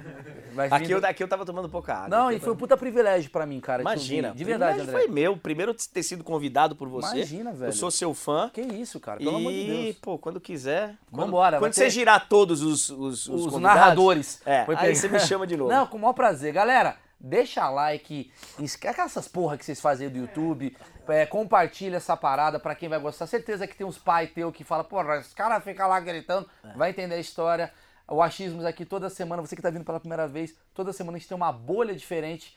Mas 0.54 0.72
Aqui 0.72 0.90
eu, 0.90 0.96
vindo- 0.98 1.04
aqui 1.04 1.22
eu 1.22 1.28
tava 1.28 1.44
tomando 1.46 1.68
pouca 1.68 1.94
água. 1.94 2.08
Não, 2.08 2.32
e 2.32 2.34
eu 2.34 2.40
foi 2.40 2.52
um 2.52 2.56
puta 2.56 2.76
privilégio 2.76 3.30
pra 3.30 3.46
mim, 3.46 3.60
cara. 3.60 3.82
Imagina. 3.82 4.32
De 4.34 4.42
verdade, 4.44 4.80
André. 4.80 4.92
foi 4.92 5.06
meu. 5.06 5.36
Primeiro 5.36 5.72
ter 5.74 6.02
sido 6.02 6.24
convidado 6.24 6.74
por 6.74 6.88
você. 6.88 7.16
Imagina, 7.16 7.52
velho. 7.52 7.68
Eu 7.68 7.72
sou 7.72 7.90
seu 7.90 8.12
fã. 8.12 8.50
Que 8.52 8.60
isso, 8.62 8.98
cara, 8.98 9.18
pelo 9.18 9.32
e, 9.32 9.36
amor 9.36 9.52
de 9.52 9.66
Deus. 9.84 9.96
pô, 9.98 10.18
quando 10.18 10.40
quiser. 10.40 10.94
Quando, 11.12 11.26
Vambora, 11.26 11.50
vai 11.52 11.60
Quando 11.60 11.74
ter- 11.74 11.82
você 11.84 11.90
girar 11.90 12.28
todos 12.28 12.62
os, 12.62 12.90
os, 12.90 13.28
os, 13.28 13.46
Os 13.46 13.60
narradores. 13.60 14.40
É, 14.44 14.64
Foi 14.64 14.74
aí 14.76 14.96
você 14.96 15.08
me 15.08 15.20
chama 15.20 15.46
de 15.46 15.54
novo. 15.56 15.70
Não, 15.70 15.86
com 15.86 15.96
o 15.96 16.00
maior 16.00 16.12
prazer. 16.14 16.52
Galera, 16.52 16.96
deixa 17.20 17.68
like, 17.70 18.32
esquece 18.58 19.00
essas 19.00 19.28
porra 19.28 19.56
que 19.56 19.64
vocês 19.64 19.80
fazem 19.80 20.08
do 20.08 20.18
YouTube, 20.18 20.76
é, 21.06 21.24
compartilha 21.24 21.96
essa 21.98 22.16
parada 22.16 22.58
pra 22.58 22.74
quem 22.74 22.88
vai 22.88 22.98
gostar. 22.98 23.26
Certeza 23.28 23.66
que 23.66 23.76
tem 23.76 23.86
uns 23.86 23.98
pai 23.98 24.26
teu 24.26 24.50
que 24.50 24.64
fala, 24.64 24.82
porra, 24.82 25.18
esse 25.18 25.34
cara 25.34 25.60
fica 25.60 25.86
lá 25.86 26.00
gritando, 26.00 26.48
É. 26.64 26.72
vai 26.76 26.90
entender 26.90 27.14
a 27.14 27.20
história. 27.20 27.72
O 28.10 28.22
Achismos 28.22 28.64
aqui 28.64 28.86
toda 28.86 29.10
semana, 29.10 29.42
você 29.42 29.54
que 29.54 29.60
tá 29.60 29.68
vindo 29.68 29.84
pela 29.84 30.00
primeira 30.00 30.26
vez, 30.26 30.54
toda 30.72 30.94
semana 30.94 31.16
a 31.16 31.18
gente 31.18 31.28
tem 31.28 31.36
uma 31.36 31.52
bolha 31.52 31.94
diferente. 31.94 32.56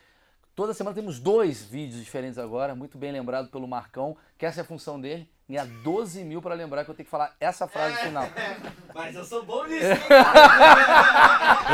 Toda 0.55 0.73
semana 0.73 0.95
temos 0.95 1.19
dois 1.19 1.61
vídeos 1.63 2.01
diferentes 2.01 2.37
agora, 2.37 2.73
muito 2.73 2.97
bem 2.97 3.11
lembrado 3.11 3.49
pelo 3.49 3.67
Marcão, 3.67 4.15
que 4.37 4.45
essa 4.45 4.61
é 4.61 4.63
a 4.63 4.65
função 4.65 4.99
dele, 4.99 5.29
ganhar 5.47 5.65
12 5.65 6.23
mil 6.23 6.41
pra 6.41 6.53
lembrar 6.53 6.83
que 6.83 6.91
eu 6.91 6.95
tenho 6.95 7.05
que 7.05 7.11
falar 7.11 7.35
essa 7.39 7.67
frase 7.67 7.97
final. 7.97 8.27
Mas 8.93 9.15
eu 9.15 9.23
sou 9.23 9.43
bom 9.43 9.65
nisso, 9.65 9.85
hein? 9.85 9.97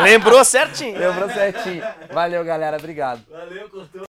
Lembrou 0.03 0.43
certinho. 0.45 0.97
Lembrou 0.97 1.29
certinho. 1.29 1.83
Valeu, 2.11 2.43
galera. 2.43 2.77
Obrigado. 2.77 3.23
Valeu, 3.29 3.69
cortou. 3.69 4.05